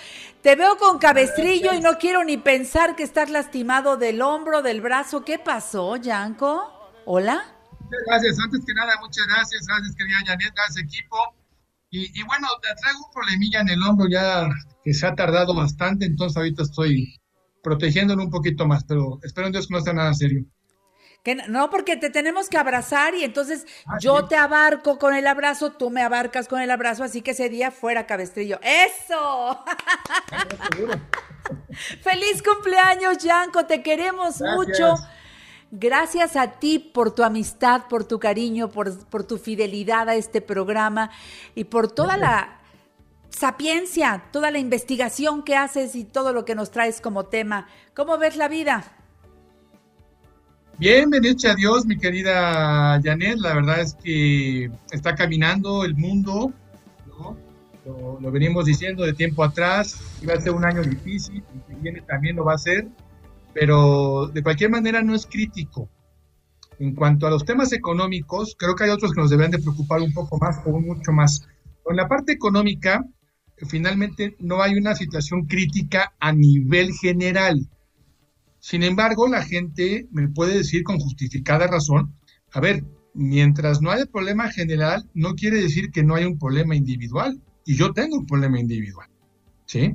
Te 0.42 0.54
veo 0.54 0.76
con 0.76 0.98
cabestrillo 0.98 1.72
y 1.72 1.80
no 1.80 1.96
quiero 1.96 2.24
ni 2.24 2.36
pensar 2.36 2.94
que 2.94 3.02
estás 3.02 3.30
lastimado 3.30 3.96
del 3.96 4.20
hombro, 4.20 4.60
del 4.60 4.82
brazo. 4.82 5.24
¿Qué 5.24 5.38
pasó, 5.38 5.96
Yanko? 5.96 6.92
¿Hola? 7.06 7.42
Gracias, 8.06 8.38
antes 8.38 8.60
que 8.66 8.74
nada, 8.74 8.92
muchas 9.00 9.26
gracias, 9.28 9.66
gracias 9.66 9.96
querida 9.96 10.18
Janet, 10.26 10.52
gracias 10.54 10.84
equipo. 10.84 11.16
Y, 11.88 12.22
bueno, 12.24 12.48
te 12.62 12.68
traigo 12.80 12.98
un 13.06 13.12
problemilla 13.12 13.62
en 13.62 13.70
el 13.70 13.82
hombro 13.82 14.06
ya 14.06 14.46
que 14.84 14.92
se 14.92 15.06
ha 15.06 15.14
tardado 15.14 15.54
bastante, 15.54 16.04
entonces 16.04 16.36
ahorita 16.36 16.64
estoy 16.64 17.18
protegiéndolo 17.62 18.22
un 18.22 18.30
poquito 18.30 18.66
más, 18.66 18.84
pero 18.84 19.18
espero 19.22 19.46
en 19.46 19.54
Dios 19.54 19.66
que 19.66 19.74
no 19.74 19.80
sea 19.80 19.94
nada 19.94 20.12
serio. 20.12 20.44
Que 21.22 21.34
no, 21.34 21.68
porque 21.68 21.96
te 21.96 22.08
tenemos 22.08 22.48
que 22.48 22.56
abrazar 22.56 23.14
y 23.14 23.24
entonces 23.24 23.66
ah, 23.86 23.98
yo 24.00 24.26
te 24.26 24.36
abarco 24.36 24.98
con 24.98 25.14
el 25.14 25.26
abrazo, 25.26 25.72
tú 25.72 25.90
me 25.90 26.00
abarcas 26.02 26.48
con 26.48 26.62
el 26.62 26.70
abrazo, 26.70 27.04
así 27.04 27.20
que 27.20 27.32
ese 27.32 27.50
día 27.50 27.70
fuera 27.70 28.06
cabestrillo. 28.06 28.58
¡Eso! 28.62 29.62
¡Feliz 32.02 32.42
cumpleaños, 32.42 33.18
Yanko! 33.18 33.66
Te 33.66 33.82
queremos 33.82 34.40
mucho. 34.40 34.94
Gracias 35.70 36.36
a 36.36 36.52
ti 36.58 36.78
por 36.78 37.14
tu 37.14 37.22
amistad, 37.22 37.82
por 37.88 38.04
tu 38.04 38.18
cariño, 38.18 38.70
por, 38.70 39.06
por 39.06 39.24
tu 39.24 39.36
fidelidad 39.38 40.08
a 40.08 40.16
este 40.16 40.40
programa 40.40 41.10
y 41.54 41.64
por 41.64 41.92
toda 41.92 42.16
la 42.16 42.60
sapiencia, 43.28 44.24
toda 44.32 44.50
la 44.50 44.58
investigación 44.58 45.42
que 45.44 45.54
haces 45.54 45.94
y 45.94 46.04
todo 46.04 46.32
lo 46.32 46.44
que 46.44 46.54
nos 46.54 46.70
traes 46.70 47.00
como 47.00 47.26
tema. 47.26 47.68
¿Cómo 47.94 48.18
ves 48.18 48.36
la 48.36 48.48
vida? 48.48 48.84
Bien, 50.80 51.10
a 51.14 51.54
Dios, 51.54 51.84
mi 51.84 51.98
querida 51.98 52.98
Janet. 53.04 53.36
La 53.36 53.52
verdad 53.52 53.80
es 53.80 53.94
que 54.02 54.70
está 54.90 55.14
caminando 55.14 55.84
el 55.84 55.94
mundo, 55.94 56.54
lo, 57.84 58.32
venimos 58.32 58.64
diciendo 58.64 59.04
de 59.04 59.12
tiempo 59.12 59.44
atrás. 59.44 60.00
Iba 60.22 60.32
a 60.32 60.40
ser 60.40 60.52
un 60.52 60.64
año 60.64 60.82
difícil, 60.82 61.44
el 61.54 61.62
que 61.66 61.82
viene 61.82 62.00
también 62.00 62.36
lo 62.36 62.46
va 62.46 62.54
a 62.54 62.58
ser, 62.58 62.88
pero 63.52 64.28
de 64.28 64.42
cualquier 64.42 64.70
manera 64.70 65.02
no 65.02 65.14
es 65.14 65.26
crítico. 65.26 65.86
En 66.78 66.94
cuanto 66.94 67.26
a 67.26 67.30
los 67.30 67.44
temas 67.44 67.74
económicos, 67.74 68.56
creo 68.58 68.74
que 68.74 68.84
hay 68.84 68.90
otros 68.90 69.12
que 69.12 69.20
nos 69.20 69.28
deben 69.28 69.50
de 69.50 69.58
preocupar 69.58 70.00
un 70.00 70.14
poco 70.14 70.38
más 70.38 70.62
o 70.64 70.80
mucho 70.80 71.12
más. 71.12 71.46
En 71.90 71.96
la 71.96 72.08
parte 72.08 72.32
económica, 72.32 73.04
finalmente 73.68 74.34
no 74.38 74.62
hay 74.62 74.76
una 74.76 74.94
situación 74.94 75.44
crítica 75.44 76.14
a 76.20 76.32
nivel 76.32 76.90
general 76.94 77.68
sin 78.60 78.82
embargo, 78.82 79.26
la 79.26 79.42
gente 79.42 80.06
me 80.12 80.28
puede 80.28 80.58
decir 80.58 80.84
con 80.84 80.98
justificada 80.98 81.66
razón, 81.66 82.14
a 82.52 82.60
ver, 82.60 82.84
mientras 83.14 83.80
no 83.80 83.90
haya 83.90 84.06
problema 84.06 84.50
general, 84.50 85.08
no 85.14 85.34
quiere 85.34 85.60
decir 85.62 85.90
que 85.90 86.02
no 86.02 86.14
haya 86.14 86.28
un 86.28 86.38
problema 86.38 86.76
individual. 86.76 87.40
Y 87.64 87.74
yo 87.74 87.92
tengo 87.92 88.16
un 88.18 88.26
problema 88.26 88.60
individual, 88.60 89.08
¿sí? 89.64 89.94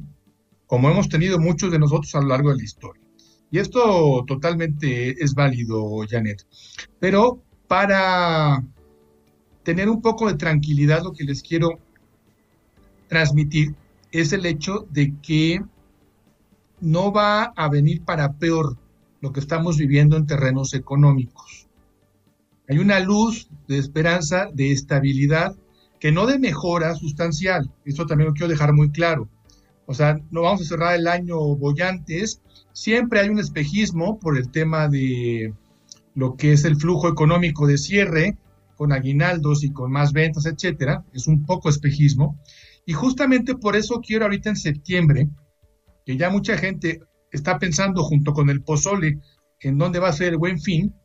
Como 0.66 0.90
hemos 0.90 1.10
tenido 1.10 1.40
muchos 1.40 1.72
de 1.72 1.80
nosotros 1.80 2.14
a 2.16 2.22
lo 2.22 2.28
largo 2.28 2.50
de 2.50 2.58
la 2.58 2.64
historia. 2.64 3.04
Y 3.52 3.60
esto 3.60 4.24
totalmente 4.26 5.12
es 5.24 5.36
válido, 5.36 6.04
Janet. 6.10 6.46
Pero 7.00 7.44
para 7.68 8.64
tener 9.64 9.90
un 9.90 10.02
poco 10.02 10.28
de 10.28 10.38
tranquilidad, 10.38 11.04
lo 11.04 11.14
que 11.14 11.24
les 11.24 11.44
quiero 11.44 11.80
transmitir 13.08 13.76
es 14.12 14.34
el 14.34 14.46
hecho 14.46 14.88
de 14.90 15.14
que 15.22 15.62
no 16.82 17.12
va 17.12 17.46
a 17.56 17.70
venir 17.70 18.04
para 18.04 18.34
peor 18.34 18.78
lo 19.22 19.32
que 19.32 19.40
estamos 19.40 19.78
viviendo 19.78 20.18
en 20.18 20.28
terrenos 20.28 20.74
económicos. 20.74 21.68
Hay 22.68 22.80
una 22.80 23.00
luz 23.00 23.50
de 23.68 23.78
esperanza, 23.78 24.50
de 24.54 24.72
estabilidad, 24.72 25.56
que 26.00 26.12
no 26.12 26.26
de 26.26 26.40
mejora 26.40 26.96
sustancial. 26.96 27.72
Esto 27.86 28.06
también 28.06 28.30
lo 28.30 28.34
quiero 28.34 28.50
dejar 28.50 28.74
muy 28.74 28.92
claro. 28.92 29.30
O 29.86 29.94
sea, 29.94 30.20
no 30.32 30.42
vamos 30.42 30.62
a 30.62 30.66
cerrar 30.66 30.96
el 30.96 31.08
año 31.08 31.38
bollantes. 31.56 32.42
Siempre 32.74 33.20
hay 33.20 33.30
un 33.30 33.40
espejismo 33.40 34.20
por 34.20 34.38
el 34.38 34.50
tema 34.50 34.88
de 34.88 35.54
lo 36.16 36.36
que 36.36 36.54
es 36.54 36.66
el 36.66 36.76
flujo 36.76 37.08
económico 37.08 37.68
de 37.68 37.78
cierre, 37.78 38.38
con 38.76 38.92
aguinaldos 38.92 39.64
y 39.64 39.72
con 39.72 39.92
más 39.92 40.12
ventas, 40.12 40.46
etcétera. 40.46 41.06
Es 41.14 41.28
un 41.28 41.46
poco 41.46 41.70
espejismo. 41.70 42.40
Y 42.86 42.94
justamente 42.94 43.56
por 43.56 43.76
eso 43.76 44.02
quiero 44.02 44.26
ahorita 44.26 44.50
en 44.50 44.58
septiembre 44.58 45.30
que 46.06 46.18
ya 46.18 46.30
mucha 46.30 46.58
gente 46.58 47.02
está 47.32 47.58
pensando 47.60 48.04
junto 48.04 48.34
con 48.34 48.50
el 48.50 48.62
pozole 48.62 49.20
en 49.60 49.78
dónde 49.78 50.00
va 50.00 50.10
a 50.10 50.14
ser 50.14 50.30
el 50.30 50.38
buen 50.38 50.60
fin, 50.60 50.96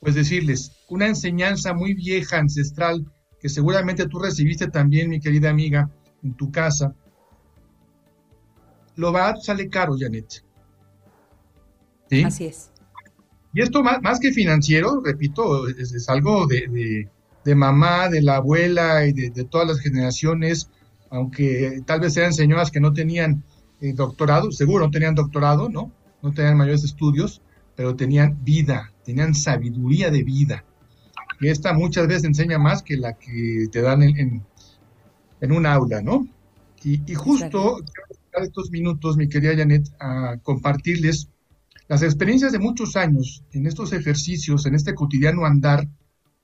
pues 0.00 0.14
decirles, 0.14 0.84
una 0.88 1.06
enseñanza 1.06 1.74
muy 1.74 1.94
vieja, 1.94 2.38
ancestral, 2.38 3.04
que 3.40 3.48
seguramente 3.48 4.06
tú 4.06 4.18
recibiste 4.18 4.68
también, 4.68 5.10
mi 5.10 5.20
querida 5.20 5.50
amiga, 5.50 5.90
en 6.22 6.34
tu 6.34 6.50
casa, 6.50 6.94
lo 8.96 9.12
va, 9.12 9.34
sale 9.36 9.68
caro, 9.68 9.96
Janet. 9.98 10.44
¿Sí? 12.10 12.22
Así 12.22 12.44
es. 12.44 12.70
Y 13.52 13.62
esto 13.62 13.82
más, 13.82 14.00
más 14.02 14.20
que 14.20 14.32
financiero, 14.32 15.00
repito, 15.02 15.68
es, 15.68 16.08
algo 16.08 16.46
de, 16.46 17.08
mamá, 17.54 18.08
de 18.08 18.22
la 18.22 18.36
abuela 18.36 19.06
y 19.06 19.12
de, 19.12 19.30
de, 19.30 19.44
todas 19.44 19.66
las 19.66 19.80
generaciones, 19.80 20.70
aunque 21.10 21.80
tal 21.86 22.00
vez 22.00 22.14
sean 22.14 22.32
señoras 22.32 22.70
que 22.70 22.80
no 22.80 22.92
tenían 22.92 23.44
eh, 23.80 23.92
doctorado, 23.92 24.50
seguro 24.52 24.86
no 24.86 24.90
tenían 24.90 25.14
doctorado, 25.14 25.68
¿no? 25.68 25.92
No 26.22 26.32
tenían 26.32 26.56
mayores 26.56 26.84
estudios, 26.84 27.42
pero 27.76 27.96
tenían 27.96 28.42
vida, 28.44 28.92
tenían 29.04 29.34
sabiduría 29.34 30.10
de 30.10 30.22
vida. 30.22 30.64
Y 31.40 31.48
esta 31.48 31.72
muchas 31.72 32.06
veces 32.06 32.24
enseña 32.24 32.58
más 32.58 32.82
que 32.82 32.96
la 32.96 33.14
que 33.14 33.66
te 33.70 33.82
dan 33.82 34.02
en, 34.02 34.42
en, 35.40 35.52
un 35.52 35.66
aula, 35.66 36.00
¿no? 36.00 36.26
Y, 36.82 37.14
justo 37.14 37.80
quiero 38.30 38.46
estos 38.46 38.70
minutos, 38.70 39.16
mi 39.16 39.28
querida 39.28 39.56
Janet, 39.56 39.88
a 39.98 40.36
compartirles 40.42 41.28
las 41.88 42.02
experiencias 42.02 42.52
de 42.52 42.58
muchos 42.58 42.96
años 42.96 43.42
en 43.52 43.66
estos 43.66 43.92
ejercicios, 43.92 44.66
en 44.66 44.74
este 44.74 44.94
cotidiano 44.94 45.44
andar, 45.44 45.88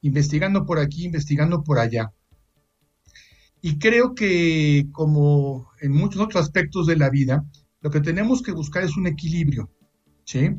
investigando 0.02 0.66
por 0.66 0.78
aquí, 0.78 1.04
investigando 1.04 1.62
por 1.62 1.78
allá. 1.78 2.12
Y 3.62 3.78
creo 3.78 4.14
que 4.14 4.86
como 4.92 5.70
en 5.80 5.92
muchos 5.92 6.22
otros 6.22 6.42
aspectos 6.42 6.86
de 6.86 6.96
la 6.96 7.10
vida, 7.10 7.44
lo 7.80 7.90
que 7.90 8.00
tenemos 8.00 8.42
que 8.42 8.52
buscar 8.52 8.84
es 8.84 8.96
un 8.96 9.06
equilibrio, 9.06 9.70
¿sí? 10.24 10.50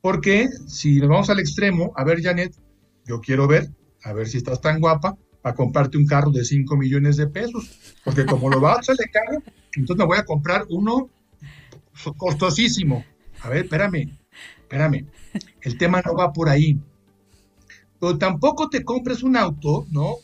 Porque 0.00 0.48
si 0.66 0.98
nos 1.00 1.08
vamos 1.08 1.30
al 1.30 1.40
extremo, 1.40 1.92
a 1.96 2.04
ver, 2.04 2.22
Janet, 2.22 2.56
yo 3.04 3.20
quiero 3.20 3.46
ver, 3.46 3.70
a 4.02 4.12
ver 4.12 4.28
si 4.28 4.36
estás 4.38 4.60
tan 4.60 4.80
guapa, 4.80 5.16
para 5.42 5.54
comprarte 5.54 5.96
un 5.96 6.06
carro 6.06 6.32
de 6.32 6.44
5 6.44 6.76
millones 6.76 7.16
de 7.16 7.28
pesos, 7.28 7.94
porque 8.04 8.26
como 8.26 8.50
lo 8.50 8.60
vas 8.60 8.88
a 8.90 8.94
de 8.94 9.08
caro, 9.10 9.42
entonces 9.76 9.96
me 9.96 10.06
voy 10.06 10.18
a 10.18 10.24
comprar 10.24 10.66
uno 10.70 11.08
costosísimo. 12.16 13.04
A 13.42 13.50
ver, 13.50 13.64
espérame, 13.64 14.18
espérame, 14.58 15.06
el 15.62 15.78
tema 15.78 16.02
no 16.04 16.14
va 16.14 16.32
por 16.32 16.48
ahí. 16.48 16.80
Pero 18.00 18.18
tampoco 18.18 18.68
te 18.68 18.84
compres 18.84 19.22
un 19.22 19.36
auto, 19.36 19.86
¿no? 19.90 20.16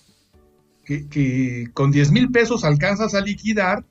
Que, 0.84 1.68
con 1.72 1.90
10 1.90 2.10
mil 2.10 2.30
pesos 2.30 2.64
alcanzas 2.64 3.14
a 3.14 3.20
liquidar, 3.20 3.84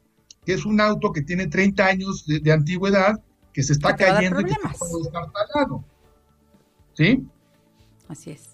que 0.45 0.53
es 0.53 0.65
un 0.65 0.81
auto 0.81 1.11
que 1.11 1.21
tiene 1.21 1.47
30 1.47 1.85
años 1.85 2.25
de, 2.25 2.51
antigüedad, 2.51 3.21
que 3.53 3.63
se 3.63 3.73
está 3.73 3.95
cayendo 3.95 4.41
y 4.41 4.45
que 4.45 4.51
está 4.51 4.69
¿Sí? 6.93 7.25
Así 8.07 8.31
es. 8.31 8.51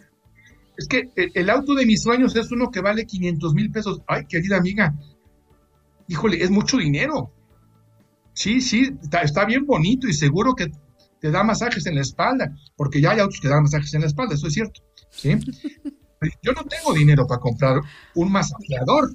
Es 0.78 0.88
que 0.88 1.10
el, 1.16 1.50
auto 1.50 1.74
de 1.74 1.86
mis 1.86 2.04
sueños 2.04 2.36
es 2.36 2.52
uno 2.52 2.70
que 2.70 2.82
vale 2.82 3.08
500 3.08 3.54
mil 3.56 3.72
pesos. 3.72 4.02
Ay, 4.08 4.26
querida 4.28 4.58
amiga, 4.58 4.94
híjole, 6.08 6.44
es 6.44 6.52
mucho 6.52 6.78
dinero. 6.78 7.32
Sí, 8.34 8.62
sí, 8.62 8.96
está, 9.24 9.46
bien 9.46 9.66
bonito 9.66 10.08
y 10.08 10.14
seguro 10.14 10.54
que 10.54 10.72
te 11.20 11.32
da 11.32 11.44
masajes 11.44 11.88
en 11.88 11.96
la 11.96 12.02
espalda, 12.02 12.56
porque 12.76 13.02
ya 13.02 13.12
hay 13.12 13.20
autos 13.20 13.40
que 13.42 13.48
dan 13.48 13.64
masajes 13.64 13.92
en 13.96 14.02
la 14.02 14.08
espalda, 14.08 14.36
eso 14.36 14.46
es 14.48 14.54
cierto. 14.54 14.82
¿sí? 15.10 15.36
Yo 16.42 16.52
no 16.54 16.64
tengo 16.64 16.94
dinero 16.94 17.28
para 17.28 17.40
comprar 17.40 17.82
un 18.16 18.32
masajeador. 18.32 19.14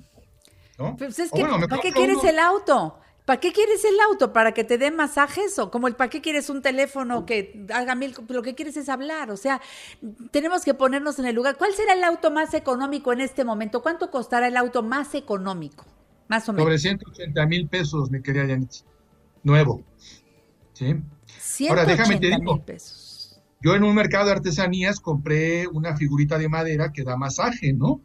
¿no? 0.78 0.96
Pues 0.96 1.30
¿Para 1.30 1.82
qué 1.82 1.92
quieres 1.92 2.22
el 2.24 2.38
auto? 2.38 2.98
¿Para 3.24 3.38
qué 3.38 3.52
quieres 3.52 3.84
el 3.84 3.94
auto? 4.00 4.32
¿Para 4.32 4.52
que 4.52 4.64
te 4.64 4.78
dé 4.78 4.90
masajes? 4.90 5.56
¿O 5.60 5.70
como 5.70 5.86
el 5.86 5.94
para 5.94 6.10
qué 6.10 6.20
quieres 6.20 6.50
un 6.50 6.60
teléfono 6.60 7.24
que 7.24 7.66
haga 7.72 7.94
mil? 7.94 8.14
Lo 8.28 8.42
que 8.42 8.54
quieres 8.54 8.76
es 8.76 8.88
hablar. 8.88 9.30
O 9.30 9.36
sea, 9.36 9.60
tenemos 10.32 10.64
que 10.64 10.74
ponernos 10.74 11.18
en 11.20 11.26
el 11.26 11.34
lugar. 11.34 11.56
¿Cuál 11.56 11.72
será 11.74 11.92
el 11.92 12.02
auto 12.02 12.32
más 12.32 12.52
económico 12.54 13.12
en 13.12 13.20
este 13.20 13.44
momento? 13.44 13.80
¿Cuánto 13.80 14.10
costará 14.10 14.48
el 14.48 14.56
auto 14.56 14.82
más 14.82 15.14
económico? 15.14 15.84
Más 16.26 16.48
o 16.48 16.52
menos. 16.52 16.64
Sobre 16.64 16.78
180 16.78 17.46
mil 17.46 17.68
pesos, 17.68 18.10
mi 18.10 18.20
querida 18.22 18.44
Yanitz. 18.46 18.84
Nuevo. 19.44 19.84
¿Sí? 20.72 20.96
Ahora 21.68 21.84
déjame 21.84 22.18
te 22.18 22.26
digo. 22.28 22.60
Pesos. 22.64 23.01
Yo 23.62 23.76
en 23.76 23.84
un 23.84 23.94
mercado 23.94 24.26
de 24.26 24.32
artesanías 24.32 24.98
compré 24.98 25.68
una 25.68 25.96
figurita 25.96 26.36
de 26.38 26.48
madera 26.48 26.92
que 26.92 27.04
da 27.04 27.16
masaje, 27.16 27.72
¿no? 27.72 28.00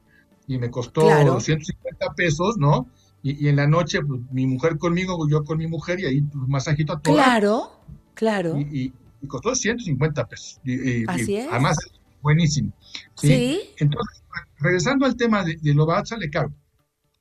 Y 0.47 0.57
me 0.59 0.69
costó 0.69 1.01
250 1.01 2.13
pesos, 2.13 2.57
¿no? 2.57 2.87
Y, 3.23 3.47
en 3.47 3.55
la 3.55 3.67
noche, 3.67 3.99
pues, 4.01 4.21
mi 4.31 4.45
mujer 4.45 4.77
conmigo, 4.77 5.27
yo 5.29 5.43
con 5.43 5.57
mi 5.57 5.67
mujer, 5.67 5.99
y 5.99 6.05
ahí 6.05 6.21
pues, 6.21 6.47
masajito 6.47 6.93
a 6.93 7.01
todos. 7.01 7.17
Claro, 7.17 7.71
claro. 8.13 8.57
Y, 8.59 8.93
costó 9.27 9.55
150 9.55 10.27
pesos. 10.27 10.61
Así 11.07 11.35
es. 11.35 11.47
Además, 11.51 11.77
buenísimo. 12.21 12.71
¿sí? 13.15 13.61
Entonces, 13.77 14.23
regresando 14.59 15.05
al 15.05 15.15
tema 15.15 15.43
de, 15.43 15.57
lo 15.73 15.87
va 15.87 16.05
sale 16.05 16.29
caro. 16.29 16.53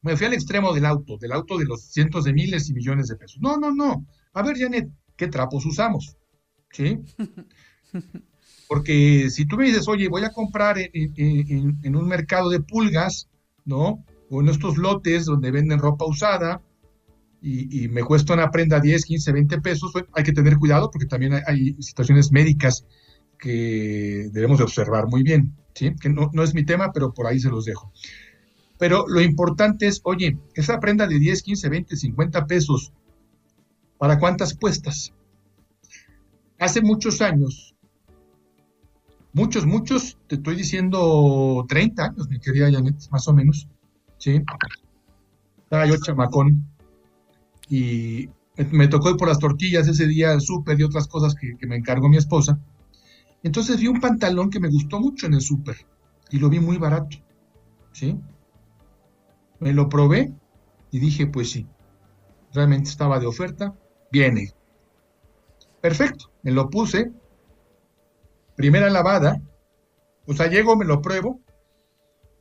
Me 0.03 0.17
fui 0.17 0.27
al 0.27 0.35
extremo 0.35 0.73
del 0.73 0.85
auto, 0.85 1.17
del 1.17 1.33
auto 1.33 1.59
de 1.59 1.65
los 1.65 1.83
cientos 1.83 2.25
de 2.25 2.33
miles 2.33 2.69
y 2.69 2.75
millones 2.75 3.09
de 3.09 3.17
pesos. 3.17 3.39
No, 3.41 3.57
no, 3.57 3.73
no. 3.73 4.07
A 4.35 4.43
ver, 4.43 4.57
Janet, 4.57 4.89
¿qué 5.17 5.27
trapos 5.27 5.65
usamos? 5.67 6.17
¿Sí? 6.71 7.01
Porque 8.69 9.31
si 9.31 9.47
tú 9.47 9.57
me 9.57 9.67
dices, 9.67 9.87
oye, 9.89 10.09
voy 10.09 10.25
a 10.25 10.33
comprar 10.33 10.77
en 10.79 11.97
un 11.97 12.09
mercado 12.09 12.51
de 12.51 12.61
pulgas, 12.61 13.29
¿no? 13.65 14.05
o 14.31 14.41
en 14.41 14.49
estos 14.49 14.77
lotes 14.77 15.25
donde 15.25 15.51
venden 15.51 15.79
ropa 15.79 16.05
usada 16.05 16.61
y, 17.41 17.87
me 17.89 18.03
cuesta 18.03 18.35
una 18.35 18.51
prenda 18.51 18.81
10, 18.81 19.05
15, 19.05 19.33
20 19.33 19.61
pesos, 19.61 19.93
hay 20.13 20.25
que 20.25 20.33
tener 20.33 20.57
cuidado 20.57 20.91
porque 20.91 21.07
también 21.07 21.35
hay, 21.47 21.77
situaciones 21.81 22.33
médicas 22.33 22.85
que 23.39 24.29
debemos 24.33 24.59
de 24.59 24.65
observar 24.65 25.07
muy 25.07 25.23
bien, 25.23 25.55
¿sí? 25.73 25.95
Que 26.01 26.09
no, 26.09 26.31
no, 26.33 26.43
es 26.43 26.55
mi 26.55 26.65
tema, 26.65 26.91
pero 26.93 27.15
por 27.15 27.27
ahí 27.27 27.39
se 27.39 27.51
los 27.51 27.67
dejo. 27.67 27.93
Pero 28.79 29.07
lo 29.07 29.21
importante 29.21 29.87
es, 29.87 30.01
oye, 30.03 30.39
esa 30.55 30.81
prenda 30.81 31.07
de 31.07 31.21
10, 31.21 31.43
15, 31.43 31.69
20, 31.69 31.97
50 31.97 32.47
pesos, 32.47 32.93
¿para 33.97 34.19
cuántas 34.19 34.55
puestas? 34.55 35.13
Hace 36.59 36.81
muchos 36.81 37.23
años, 37.23 37.76
muchos, 39.37 39.67
muchos, 39.67 40.17
te 40.29 40.37
estoy 40.37 40.57
diciendo 40.57 41.67
30 41.69 42.07
años, 42.07 42.29
mi 42.31 42.41
querida 42.41 42.73
Janet, 42.73 42.97
más 43.11 43.29
o 43.29 43.35
menos, 43.35 43.69
¿sí? 44.17 44.43
Estaba 45.59 45.85
yo 45.85 45.99
chamacón 45.99 46.67
y 47.69 48.31
me 48.71 48.89
tocó 48.89 49.11
ir 49.11 49.17
por 49.17 49.29
las 49.29 49.39
tortillas 49.39 49.87
ese 49.89 50.07
día 50.07 50.41
súper 50.41 50.81
y 50.81 50.85
otras 50.85 51.07
cosas 51.07 51.35
que, 51.35 51.55
me 51.67 51.77
encargó 51.77 52.09
mi 52.09 52.17
esposa. 52.17 52.59
Entonces 53.43 53.79
vi 53.79 53.89
un 53.89 54.01
pantalón 54.01 54.49
que 54.49 54.59
me 54.59 54.71
gustó 54.71 55.01
mucho 55.01 55.27
en 55.27 55.35
el 55.35 55.43
súper 55.43 55.77
y 56.31 56.39
lo 56.39 56.49
vi 56.49 56.59
muy 56.59 56.79
barato, 56.79 57.19
¿sí? 57.93 58.19
Me 59.61 59.75
lo 59.75 59.91
probé 59.91 60.33
y 60.91 60.99
dije, 60.99 61.27
pues 61.27 61.51
sí, 61.51 61.67
realmente 62.55 62.89
estaba 62.89 63.21
de 63.21 63.27
oferta, 63.27 63.75
viene. 64.11 64.55
Perfecto, 65.83 66.31
me 66.43 66.53
lo 66.53 66.71
puse, 66.71 67.13
primera 68.57 68.91
lavada, 68.91 69.41
o 70.27 70.35
sea, 70.35 70.49
llego, 70.49 70.77
me 70.77 70.85
lo 70.85 71.01
pruebo, 71.01 71.41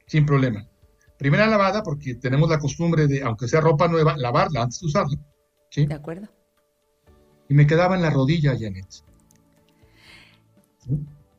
sin 0.08 0.25
problema. 0.25 0.67
Primera 1.17 1.47
lavada, 1.47 1.84
porque 1.84 2.15
tenemos 2.15 2.49
la 2.49 2.60
costumbre 2.60 3.08
de, 3.08 3.21
aunque 3.21 3.47
sea 3.47 3.62
ropa 3.62 3.88
nueva, 3.88 4.17
lavarla 4.17 4.63
antes 4.63 4.80
de 4.80 4.88
usarla. 4.88 5.17
¿sí? 5.69 5.86
De 5.86 5.93
acuerdo. 5.93 6.28
Y 7.47 7.54
me 7.54 7.67
quedaba 7.67 7.95
en 7.95 8.01
la 8.01 8.10
rodilla, 8.10 8.56
Janet. 8.60 8.88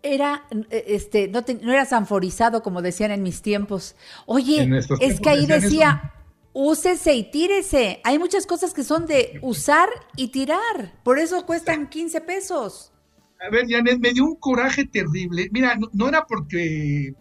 Era, 0.03 0.47
este, 0.71 1.29
no, 1.29 1.45
no, 1.62 1.73
era 1.73 1.85
sanforizado 1.85 2.62
como 2.62 2.81
decían 2.81 3.11
en 3.11 3.23
mis 3.23 3.43
tiempos. 3.43 3.97
Oye, 4.25 4.69
es 5.01 5.21
que 5.21 5.29
ahí 5.29 5.47
decía, 5.47 6.15
úsese 6.53 7.15
y 7.15 7.31
tírese. 7.31 8.01
Hay 8.05 8.19
muchas 8.19 8.47
cosas 8.47 8.73
que 8.73 8.85
son 8.85 9.07
de 9.07 9.39
usar 9.43 9.89
y 10.17 10.29
tirar. 10.29 11.01
Por 11.03 11.19
eso 11.19 11.45
cuestan 11.45 11.89
15 11.89 12.21
pesos. 12.21 12.93
A 13.40 13.51
ver, 13.51 13.66
Janet, 13.68 13.99
me 13.99 14.12
dio 14.12 14.25
un 14.25 14.37
coraje 14.37 14.87
terrible. 14.87 15.49
Mira, 15.53 15.79
no 15.92 16.09
era 16.09 16.25
porque 16.27 17.14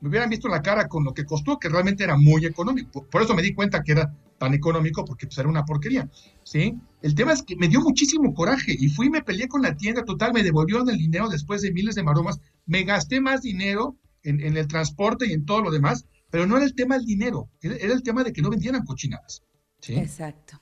me 0.00 0.08
hubieran 0.08 0.28
visto 0.28 0.48
la 0.48 0.60
cara 0.60 0.86
con 0.86 1.02
lo 1.02 1.14
que 1.14 1.24
costó, 1.24 1.58
que 1.58 1.68
realmente 1.68 2.04
era 2.04 2.16
muy 2.16 2.44
económico. 2.44 3.06
Por, 3.06 3.22
eso 3.22 3.34
me 3.34 3.40
di 3.40 3.54
cuenta 3.54 3.82
que 3.82 3.92
era 3.92 4.14
tan 4.38 4.52
económico, 4.52 5.04
porque 5.04 5.26
pues, 5.26 5.38
era 5.38 5.48
una 5.48 5.64
porquería, 5.64 6.10
¿sí? 6.42 6.74
El 7.00 7.14
tema 7.14 7.32
es 7.32 7.42
que 7.42 7.56
me 7.56 7.68
dio 7.68 7.80
muchísimo 7.80 8.34
coraje 8.34 8.76
y 8.78 8.88
fui 8.88 9.06
y 9.06 9.10
me 9.10 9.22
peleé 9.22 9.48
con 9.48 9.62
la 9.62 9.76
tienda, 9.76 10.04
total, 10.04 10.34
me 10.34 10.42
devolvieron 10.42 10.90
el 10.90 10.98
dinero 10.98 11.28
después 11.28 11.62
de 11.62 11.72
miles 11.72 11.94
de 11.94 12.02
maromas, 12.02 12.38
me 12.66 12.82
gasté 12.82 13.20
más 13.20 13.40
dinero 13.40 13.96
en, 14.22 14.40
el 14.40 14.66
transporte 14.66 15.26
y 15.26 15.32
en 15.32 15.46
todo 15.46 15.62
lo 15.62 15.70
demás, 15.70 16.06
pero 16.30 16.46
no 16.46 16.56
era 16.56 16.66
el 16.66 16.74
tema 16.74 16.96
del 16.96 17.06
dinero, 17.06 17.48
era, 17.62 17.76
el 17.76 18.02
tema 18.02 18.24
de 18.24 18.32
que 18.32 18.42
no 18.42 18.50
vendieran 18.50 18.84
cochinadas, 18.84 19.42
¿sí? 19.80 19.94
Exacto. 19.94 20.60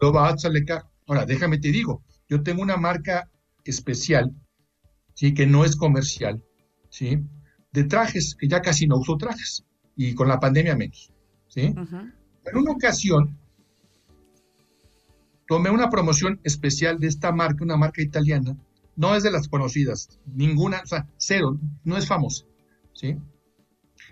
Lo 0.00 0.12
va 0.12 0.28
a. 0.28 0.36
Ahora, 1.06 1.24
déjame 1.24 1.58
te 1.58 1.68
digo, 1.68 2.02
yo 2.28 2.42
tengo 2.42 2.60
una 2.60 2.76
marca 2.76 3.30
especial, 3.64 4.34
¿sí? 5.14 5.34
Que 5.34 5.46
no 5.46 5.64
es 5.64 5.76
comercial, 5.76 6.42
¿sí? 6.90 7.20
de 7.74 7.84
trajes, 7.84 8.36
que 8.38 8.46
ya 8.46 8.62
casi 8.62 8.86
no 8.86 8.98
uso 8.98 9.16
trajes, 9.16 9.64
y 9.96 10.14
con 10.14 10.28
la 10.28 10.38
pandemia 10.38 10.76
menos. 10.76 11.12
¿sí? 11.48 11.74
En 12.46 12.56
una 12.56 12.70
ocasión, 12.70 13.36
tomé 15.48 15.70
una 15.70 15.90
promoción 15.90 16.40
especial 16.44 17.00
de 17.00 17.08
esta 17.08 17.32
marca, 17.32 17.64
una 17.64 17.76
marca 17.76 18.00
italiana, 18.00 18.56
no 18.94 19.16
es 19.16 19.24
de 19.24 19.32
las 19.32 19.48
conocidas, 19.48 20.20
ninguna, 20.24 20.82
o 20.84 20.86
sea, 20.86 21.08
cero, 21.16 21.58
no 21.82 21.96
es 21.96 22.06
famosa. 22.06 22.44
¿sí? 22.92 23.16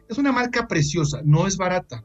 Es 0.08 0.18
una 0.18 0.32
marca 0.32 0.66
preciosa, 0.66 1.20
no 1.24 1.46
es 1.46 1.56
barata, 1.56 2.04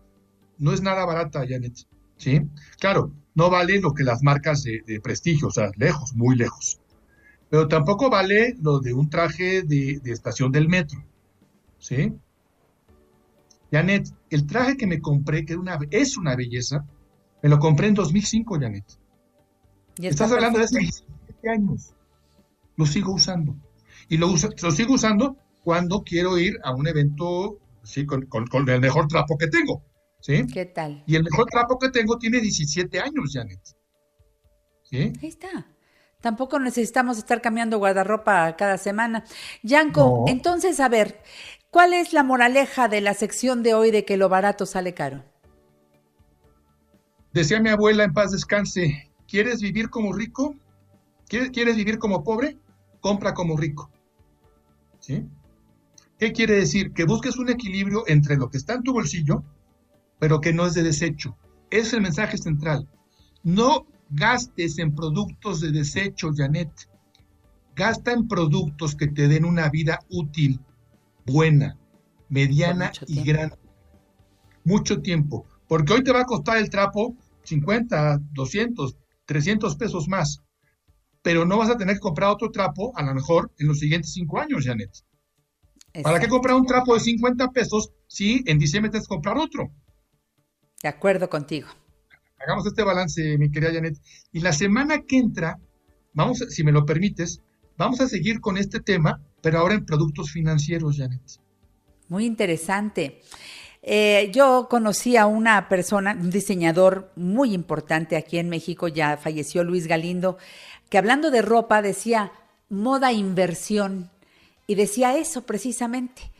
no 0.59 0.73
es 0.73 0.81
nada 0.83 1.05
barata, 1.05 1.39
Janet. 1.39 1.75
¿sí? 2.17 2.39
Claro, 2.79 3.11
no 3.33 3.49
vale 3.49 3.81
lo 3.81 3.95
que 3.95 4.03
las 4.03 4.21
marcas 4.21 4.61
de, 4.61 5.01
prestigio, 5.01 5.47
o 5.47 5.51
sea, 5.51 5.71
lejos, 5.75 6.13
muy 6.13 6.35
lejos. 6.35 6.79
Pero 7.49 7.67
tampoco 7.67 8.09
vale 8.09 8.55
lo 8.61 8.79
de 8.79 8.93
un 8.93 9.09
traje 9.09 9.63
de 9.63 10.01
estación 10.05 10.51
del 10.51 10.67
metro. 10.67 11.03
¿sí? 11.79 12.13
Janet, 13.71 14.07
el 14.29 14.45
traje 14.47 14.77
que 14.77 14.87
me 14.87 15.01
compré, 15.01 15.45
que 15.45 15.55
una, 15.55 15.77
es 15.91 16.17
una 16.17 16.35
belleza, 16.35 16.85
me 17.41 17.49
lo 17.49 17.59
compré 17.59 17.87
en 17.87 17.93
2005, 17.93 18.59
Janet. 18.59 18.85
Estás 19.97 20.31
hablando 20.31 20.59
de 20.59 20.65
hace 20.65 20.79
17 20.79 21.49
años. 21.49 21.93
Lo 22.75 22.85
sigo 22.85 23.13
usando. 23.13 23.55
Y 24.09 24.17
lo, 24.17 24.27
uso, 24.27 24.49
lo 24.61 24.71
sigo 24.71 24.93
usando 24.93 25.37
cuando 25.63 26.03
quiero 26.03 26.37
ir 26.37 26.57
a 26.63 26.73
un 26.73 26.87
evento 26.87 27.59
¿sí? 27.83 28.05
con, 28.05 28.27
el 28.69 28.79
mejor 28.79 29.07
trapo 29.07 29.37
que 29.37 29.47
tengo. 29.47 29.83
¿sí? 30.21 30.45
¿Qué 30.51 30.65
tal? 30.65 31.03
Y 31.07 31.15
el 31.15 31.23
mejor 31.23 31.47
trapo 31.47 31.77
que 31.77 31.89
tengo 31.89 32.17
tiene 32.17 32.39
17 32.39 32.99
años, 32.99 33.31
Janet. 33.33 33.61
¿Sí? 34.83 34.97
Ahí 35.21 35.27
está. 35.27 35.67
Tampoco 36.21 36.59
necesitamos 36.59 37.17
estar 37.17 37.41
cambiando 37.41 37.77
guardarropa 37.77 38.55
cada 38.55 38.77
semana. 38.77 39.23
Yanko, 39.61 40.25
entonces, 40.27 40.79
a 40.79 40.89
ver, 40.89 41.21
¿Cuál 41.69 41.93
es 41.93 42.13
la 42.13 42.23
moraleja 42.23 42.87
de 42.87 43.01
la 43.01 43.13
sección 43.13 43.61
de 43.61 43.73
hoy 43.73 43.91
de 43.91 44.05
que 44.05 44.17
lo 44.17 44.29
barato 44.29 44.65
sale 44.65 44.93
caro? 44.93 45.23
Decía 47.33 47.59
mi 47.59 47.69
abuela 47.69 48.03
en 48.03 48.13
paz 48.13 48.31
descanse, 48.31 49.11
¿quieres 49.27 49.61
vivir 49.61 49.89
como 49.89 50.13
rico? 50.13 50.55
¿Quieres, 51.27 51.75
vivir 51.75 51.99
como 51.99 52.23
pobre? 52.23 52.57
Compra 53.01 53.33
como 53.33 53.57
rico. 53.57 53.91
¿Sí? 54.99 55.25
¿Qué 56.17 56.31
quiere 56.31 56.55
decir? 56.55 56.93
Que 56.93 57.03
busques 57.03 57.37
un 57.37 57.49
equilibrio 57.49 58.05
entre 58.07 58.37
lo 58.37 58.49
que 58.49 58.57
está 58.57 58.73
en 58.73 58.83
tu 58.83 58.93
bolsillo, 58.93 59.43
pero 60.19 60.39
que 60.39 60.53
no 60.53 60.65
es 60.65 60.73
de 60.73 60.83
desecho. 60.83 61.37
Ese 61.69 61.87
es 61.87 61.93
el 61.93 62.01
mensaje 62.01 62.37
central. 62.37 62.87
No 63.43 63.85
gastes 64.09 64.79
en 64.79 64.95
productos 64.95 65.61
de 65.61 65.71
desecho, 65.71 66.31
Janet. 66.35 66.71
Gasta 67.75 68.11
en 68.11 68.27
productos 68.27 68.95
que 68.95 69.07
te 69.07 69.27
den 69.27 69.45
una 69.45 69.69
vida 69.69 69.99
útil, 70.09 70.59
buena, 71.25 71.77
mediana 72.29 72.91
y 73.07 73.23
grande. 73.23 73.57
Mucho 74.63 75.01
tiempo. 75.01 75.45
Porque 75.67 75.93
hoy 75.93 76.03
te 76.03 76.11
va 76.11 76.21
a 76.21 76.25
costar 76.25 76.57
el 76.57 76.69
trapo 76.69 77.15
50, 77.43 78.19
200, 78.33 78.97
300 79.25 79.75
pesos 79.75 80.07
más. 80.07 80.41
Pero 81.21 81.45
no 81.45 81.57
vas 81.57 81.69
a 81.69 81.77
tener 81.77 81.95
que 81.95 82.01
comprar 82.01 82.29
otro 82.29 82.51
trapo, 82.51 82.93
a 82.95 83.03
lo 83.03 83.13
mejor, 83.13 83.51
en 83.59 83.67
los 83.67 83.79
siguientes 83.79 84.13
cinco 84.13 84.39
años, 84.39 84.65
Janet. 84.65 84.91
¿Para 86.03 86.19
qué 86.19 86.27
comprar 86.27 86.55
un 86.55 86.65
trapo 86.65 86.93
de 86.93 86.99
50 86.99 87.51
pesos 87.51 87.91
si 88.07 88.43
en 88.45 88.59
diciembre 88.59 88.91
tienes 88.91 89.07
que 89.07 89.13
comprar 89.15 89.37
otro? 89.37 89.71
De 90.81 90.89
acuerdo 90.89 91.29
contigo. 91.29 91.67
Hagamos 92.39 92.65
este 92.67 92.83
balance, 92.83 93.37
mi 93.37 93.51
querida 93.51 93.73
Janet. 93.73 93.97
Y 94.31 94.41
la 94.41 94.53
semana 94.53 95.01
que 95.01 95.17
entra, 95.17 95.59
vamos, 96.13 96.39
si 96.49 96.63
me 96.63 96.71
lo 96.71 96.85
permites, 96.85 97.41
vamos 97.77 97.99
a 98.01 98.07
seguir 98.07 98.39
con 98.41 98.57
este 98.57 98.79
tema, 98.79 99.21
pero 99.41 99.59
ahora 99.59 99.75
en 99.75 99.85
productos 99.85 100.31
financieros, 100.31 100.97
Janet. 100.97 101.21
Muy 102.09 102.25
interesante. 102.25 103.21
Eh, 103.81 104.31
yo 104.33 104.67
conocí 104.69 105.17
a 105.17 105.25
una 105.27 105.69
persona, 105.69 106.17
un 106.19 106.29
diseñador 106.29 107.11
muy 107.15 107.53
importante 107.53 108.17
aquí 108.17 108.37
en 108.37 108.49
México, 108.49 108.87
ya 108.87 109.17
falleció 109.17 109.63
Luis 109.63 109.87
Galindo, 109.87 110.37
que 110.89 110.97
hablando 110.97 111.31
de 111.31 111.41
ropa 111.41 111.81
decía 111.81 112.31
moda 112.69 113.13
inversión 113.13 114.09
y 114.67 114.75
decía 114.75 115.17
eso 115.17 115.45
precisamente. 115.45 116.31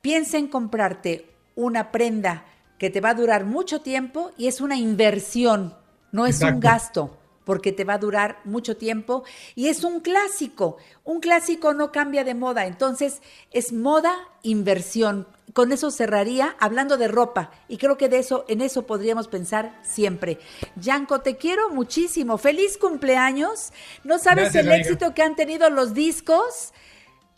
Piensa 0.00 0.38
en 0.38 0.48
comprarte 0.48 1.30
una 1.54 1.92
prenda 1.92 2.46
que 2.78 2.90
te 2.90 3.00
va 3.00 3.10
a 3.10 3.14
durar 3.14 3.44
mucho 3.44 3.80
tiempo 3.80 4.32
y 4.36 4.48
es 4.48 4.60
una 4.60 4.76
inversión, 4.76 5.74
no 6.12 6.26
es 6.26 6.40
un 6.42 6.60
gasto 6.60 7.18
porque 7.44 7.72
te 7.72 7.84
va 7.84 7.94
a 7.94 7.98
durar 7.98 8.40
mucho 8.44 8.76
tiempo 8.76 9.24
y 9.54 9.68
es 9.68 9.84
un 9.84 10.00
clásico. 10.00 10.78
Un 11.04 11.20
clásico 11.20 11.74
no 11.74 11.92
cambia 11.92 12.24
de 12.24 12.34
moda, 12.34 12.66
entonces 12.66 13.20
es 13.52 13.72
moda 13.72 14.14
inversión. 14.42 15.26
Con 15.52 15.70
eso 15.70 15.90
cerraría 15.90 16.56
hablando 16.58 16.96
de 16.96 17.06
ropa 17.06 17.52
y 17.68 17.76
creo 17.76 17.96
que 17.96 18.08
de 18.08 18.18
eso 18.18 18.44
en 18.48 18.60
eso 18.60 18.86
podríamos 18.86 19.28
pensar 19.28 19.78
siempre. 19.82 20.38
Yanko, 20.76 21.20
te 21.20 21.36
quiero 21.36 21.70
muchísimo. 21.70 22.38
Feliz 22.38 22.76
cumpleaños. 22.76 23.72
No 24.02 24.18
sabes 24.18 24.54
el 24.54 24.72
éxito 24.72 25.14
que 25.14 25.22
han 25.22 25.36
tenido 25.36 25.70
los 25.70 25.94
discos. 25.94 26.72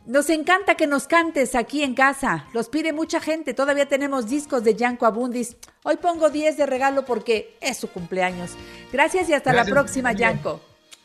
Nos 0.07 0.31
encanta 0.31 0.77
que 0.77 0.87
nos 0.87 1.09
cantes 1.09 1.57
aquí 1.57 1.83
en 1.83 1.95
casa. 1.95 2.47
Los 2.53 2.69
pide 2.69 2.93
mucha 2.93 3.21
gente. 3.21 3.55
Todavía 3.55 3.87
tenemos 3.87 4.29
discos 4.29 4.63
de 4.63 4.77
Yanko 4.77 5.05
Abundis. 5.05 5.57
Hoy 5.83 5.97
pongo 5.97 6.31
10 6.31 6.57
de 6.57 6.65
regalo 6.65 7.05
porque 7.05 7.57
es 7.61 7.77
su 7.77 7.91
cumpleaños. 7.91 8.53
Gracias 8.93 9.29
y 9.29 9.33
hasta 9.33 9.53
la 9.53 9.65
próxima, 9.65 10.13
Yanko. 10.13 10.61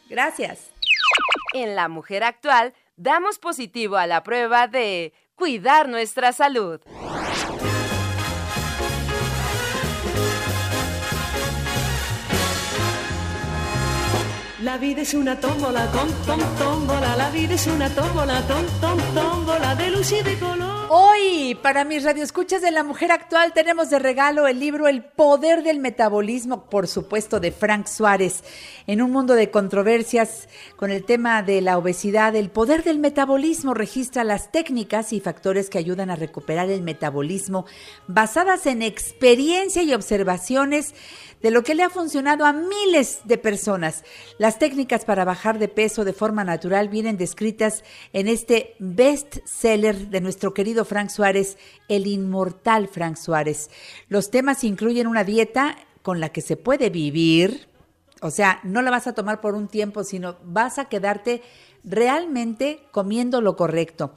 Gracias. 0.08 0.70
En 1.54 1.76
La 1.76 1.88
Mujer 1.88 2.24
Actual 2.24 2.76
damos 2.96 3.40
positivo 3.40 3.98
a 3.98 4.06
la 4.06 4.22
prueba 4.22 4.68
de 4.68 5.14
cuidar 5.34 5.90
nuestra 5.90 6.32
salud. 6.32 6.80
La 14.64 14.78
vida 14.78 15.02
es 15.02 15.16
una 15.16 15.40
tómbola, 15.40 15.92
tom, 15.92 16.08
tom, 16.24 16.40
tómbola. 16.60 17.16
La 17.16 17.32
vida 17.32 17.56
es 17.56 17.66
una 17.66 17.90
tómbola, 17.90 18.46
tom, 18.46 18.64
tom, 18.80 19.00
tómbola 19.16 19.74
de 19.74 19.90
luz 19.90 20.12
y 20.12 20.22
de 20.22 20.38
color. 20.38 20.86
Hoy, 20.94 21.58
para 21.64 21.84
mis 21.84 22.04
radioescuchas 22.04 22.62
de 22.62 22.70
la 22.70 22.84
mujer 22.84 23.12
actual, 23.12 23.54
tenemos 23.54 23.90
de 23.90 23.98
regalo 23.98 24.46
el 24.48 24.60
libro 24.60 24.88
El 24.88 25.04
poder 25.04 25.64
del 25.64 25.80
metabolismo, 25.80 26.70
por 26.70 26.88
supuesto, 26.88 27.40
de 27.40 27.52
Frank 27.52 27.88
Suárez. 27.88 28.44
En 28.86 29.02
un 29.02 29.10
mundo 29.12 29.34
de 29.34 29.50
controversias 29.50 30.48
con 30.76 30.92
el 30.92 31.06
tema 31.06 31.42
de 31.42 31.62
la 31.62 31.80
obesidad, 31.80 32.36
el 32.36 32.52
poder 32.52 32.84
del 32.84 33.00
metabolismo 33.00 33.74
registra 33.74 34.24
las 34.24 34.52
técnicas 34.52 35.12
y 35.12 35.22
factores 35.22 35.72
que 35.72 35.80
ayudan 35.80 36.12
a 36.12 36.18
recuperar 36.18 36.70
el 36.70 36.84
metabolismo 36.84 37.66
basadas 38.06 38.68
en 38.68 38.84
experiencia 38.84 39.82
y 39.82 39.94
observaciones 39.94 40.94
de 41.42 41.52
lo 41.52 41.64
que 41.64 41.76
le 41.76 41.84
ha 41.84 41.90
funcionado 41.90 42.46
a 42.46 42.54
miles 42.54 43.22
de 43.26 43.38
personas. 43.38 44.04
Las 44.38 44.60
técnicas 44.60 45.06
para 45.06 45.26
bajar 45.26 45.60
de 45.60 45.68
peso 45.68 46.06
de 46.06 46.14
forma 46.14 46.44
natural 46.44 46.90
vienen 46.90 47.18
descritas 47.18 47.84
en 48.14 48.28
este 48.28 48.76
best 48.80 49.38
seller 49.46 50.10
de 50.10 50.22
nuestro 50.22 50.54
querido 50.54 50.86
Frank 50.86 51.10
Suárez, 51.10 51.58
el 51.88 52.08
inmortal 52.08 52.88
Frank 52.88 53.18
Suárez. 53.18 53.70
Los 54.08 54.32
temas 54.32 54.64
incluyen 54.64 55.08
una 55.08 55.24
dieta 55.24 55.78
con 56.02 56.20
la 56.20 56.30
que 56.30 56.42
se 56.42 56.58
puede 56.58 56.90
vivir, 56.90 57.68
o 58.22 58.32
sea, 58.32 58.60
no 58.64 58.82
la 58.82 58.92
vas 58.92 59.08
a 59.08 59.14
tomar 59.14 59.42
por 59.42 59.56
un 59.56 59.68
tiempo, 59.68 60.04
sino 60.04 60.38
vas 60.44 60.78
a 60.78 60.86
quedarte 60.86 61.42
realmente 61.84 62.84
comiendo 62.92 63.42
lo 63.42 63.56
correcto 63.56 64.14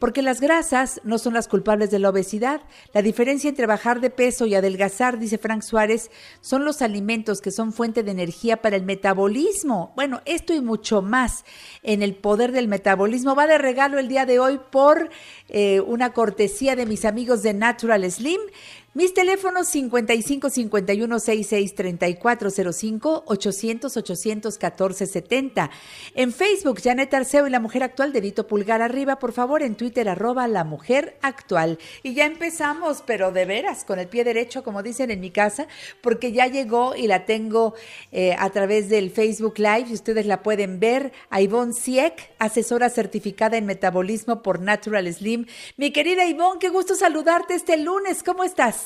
porque 0.00 0.22
las 0.22 0.40
grasas 0.40 1.00
no 1.04 1.18
son 1.18 1.34
las 1.34 1.46
culpables 1.46 1.90
de 1.90 2.00
la 2.00 2.08
obesidad. 2.08 2.62
La 2.92 3.02
diferencia 3.02 3.48
entre 3.48 3.66
bajar 3.66 4.00
de 4.00 4.10
peso 4.10 4.46
y 4.46 4.54
adelgazar, 4.54 5.18
dice 5.18 5.38
Frank 5.38 5.62
Suárez, 5.62 6.10
son 6.40 6.64
los 6.64 6.82
alimentos 6.82 7.40
que 7.40 7.50
son 7.52 7.72
fuente 7.72 8.02
de 8.02 8.10
energía 8.10 8.62
para 8.62 8.76
el 8.76 8.82
metabolismo. 8.82 9.92
Bueno, 9.94 10.22
esto 10.24 10.54
y 10.54 10.62
mucho 10.62 11.02
más 11.02 11.44
en 11.82 12.02
el 12.02 12.16
poder 12.16 12.50
del 12.50 12.66
metabolismo 12.66 13.36
va 13.36 13.46
de 13.46 13.58
regalo 13.58 13.98
el 13.98 14.08
día 14.08 14.24
de 14.24 14.40
hoy 14.40 14.58
por 14.70 15.10
eh, 15.50 15.80
una 15.80 16.14
cortesía 16.14 16.76
de 16.76 16.86
mis 16.86 17.04
amigos 17.04 17.42
de 17.42 17.52
Natural 17.52 18.10
Slim. 18.10 18.40
Mis 18.92 19.14
teléfonos 19.14 19.68
55 19.68 20.50
51 20.50 21.20
66 21.20 21.74
3405 21.76 23.22
800 23.24 23.96
814 23.96 25.06
70. 25.06 25.70
En 26.16 26.32
Facebook, 26.32 26.80
Janet 26.82 27.14
Arceo 27.14 27.46
y 27.46 27.50
la 27.50 27.60
mujer 27.60 27.84
actual, 27.84 28.12
dedito 28.12 28.48
pulgar 28.48 28.82
arriba, 28.82 29.20
por 29.20 29.30
favor, 29.30 29.62
en 29.62 29.76
Twitter, 29.76 30.08
arroba 30.08 30.48
la 30.48 30.64
mujer 30.64 31.16
actual. 31.22 31.78
Y 32.02 32.14
ya 32.14 32.26
empezamos, 32.26 33.04
pero 33.06 33.30
de 33.30 33.44
veras, 33.44 33.84
con 33.84 34.00
el 34.00 34.08
pie 34.08 34.24
derecho, 34.24 34.64
como 34.64 34.82
dicen 34.82 35.12
en 35.12 35.20
mi 35.20 35.30
casa, 35.30 35.68
porque 36.00 36.32
ya 36.32 36.48
llegó 36.48 36.96
y 36.96 37.06
la 37.06 37.26
tengo 37.26 37.74
eh, 38.10 38.34
a 38.36 38.50
través 38.50 38.88
del 38.88 39.12
Facebook 39.12 39.60
Live 39.60 39.86
y 39.90 39.94
ustedes 39.94 40.26
la 40.26 40.42
pueden 40.42 40.80
ver. 40.80 41.12
A 41.30 41.40
Ivonne 41.40 41.74
Sieck, 41.74 42.32
asesora 42.40 42.90
certificada 42.90 43.56
en 43.56 43.66
metabolismo 43.66 44.42
por 44.42 44.58
Natural 44.60 45.06
Slim. 45.14 45.46
Mi 45.76 45.92
querida 45.92 46.26
Ivonne, 46.26 46.58
qué 46.58 46.70
gusto 46.70 46.96
saludarte 46.96 47.54
este 47.54 47.76
lunes. 47.76 48.24
¿Cómo 48.24 48.42
estás? 48.42 48.79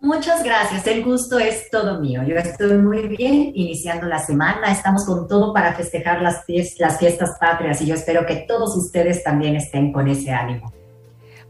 Muchas 0.00 0.44
gracias, 0.44 0.86
el 0.86 1.02
gusto 1.04 1.38
es 1.38 1.70
todo 1.70 2.00
mío. 2.00 2.22
Yo 2.26 2.36
estoy 2.36 2.76
muy 2.78 3.08
bien 3.08 3.52
iniciando 3.54 4.06
la 4.06 4.18
semana, 4.18 4.70
estamos 4.70 5.06
con 5.06 5.26
todo 5.26 5.54
para 5.54 5.74
festejar 5.74 6.20
las, 6.20 6.44
las 6.78 6.98
fiestas 6.98 7.36
patrias 7.40 7.80
y 7.80 7.86
yo 7.86 7.94
espero 7.94 8.26
que 8.26 8.44
todos 8.46 8.76
ustedes 8.76 9.24
también 9.24 9.56
estén 9.56 9.92
con 9.92 10.06
ese 10.08 10.30
ánimo. 10.32 10.72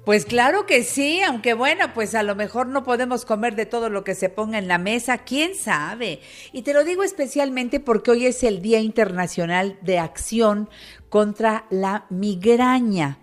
Pues 0.07 0.24
claro 0.24 0.66
que 0.66 0.84
sí, 0.84 1.20
aunque 1.22 1.53
bueno, 1.53 1.92
pues 1.92 2.14
a 2.14 2.22
lo 2.22 2.36
mejor 2.36 2.68
no 2.68 2.84
podemos 2.84 3.24
comer 3.24 3.57
de 3.57 3.66
todo 3.66 3.90
lo 3.90 4.05
que 4.05 4.14
se 4.14 4.28
ponga 4.28 4.57
en 4.57 4.68
la 4.68 4.78
mesa, 4.78 5.18
quién 5.18 5.57
sabe. 5.57 6.20
Y 6.53 6.62
te 6.62 6.72
lo 6.72 6.84
digo 6.84 7.03
especialmente 7.03 7.80
porque 7.80 8.12
hoy 8.12 8.26
es 8.26 8.44
el 8.44 8.62
Día 8.62 8.78
Internacional 8.78 9.76
de 9.82 9.99
Acción 9.99 10.70
contra 11.09 11.66
la 11.70 12.07
Migraña. 12.09 13.18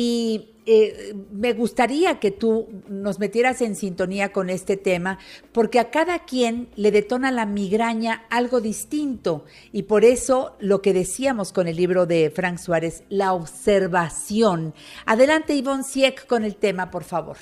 Y 0.00 0.54
eh, 0.64 1.12
me 1.32 1.54
gustaría 1.54 2.20
que 2.20 2.30
tú 2.30 2.68
nos 2.88 3.18
metieras 3.18 3.60
en 3.62 3.74
sintonía 3.74 4.32
con 4.32 4.48
este 4.48 4.76
tema, 4.76 5.18
porque 5.50 5.80
a 5.80 5.90
cada 5.90 6.20
quien 6.20 6.68
le 6.76 6.92
detona 6.92 7.32
la 7.32 7.46
migraña 7.46 8.24
algo 8.30 8.60
distinto. 8.60 9.44
Y 9.72 9.82
por 9.82 10.04
eso 10.04 10.54
lo 10.60 10.82
que 10.82 10.92
decíamos 10.92 11.52
con 11.52 11.66
el 11.66 11.74
libro 11.74 12.06
de 12.06 12.30
Frank 12.30 12.58
Suárez, 12.58 13.02
la 13.08 13.32
observación. 13.32 14.72
Adelante, 15.04 15.56
Ivonne 15.56 15.82
Sieck, 15.82 16.28
con 16.28 16.44
el 16.44 16.54
tema, 16.54 16.92
por 16.92 17.02
favor. 17.02 17.38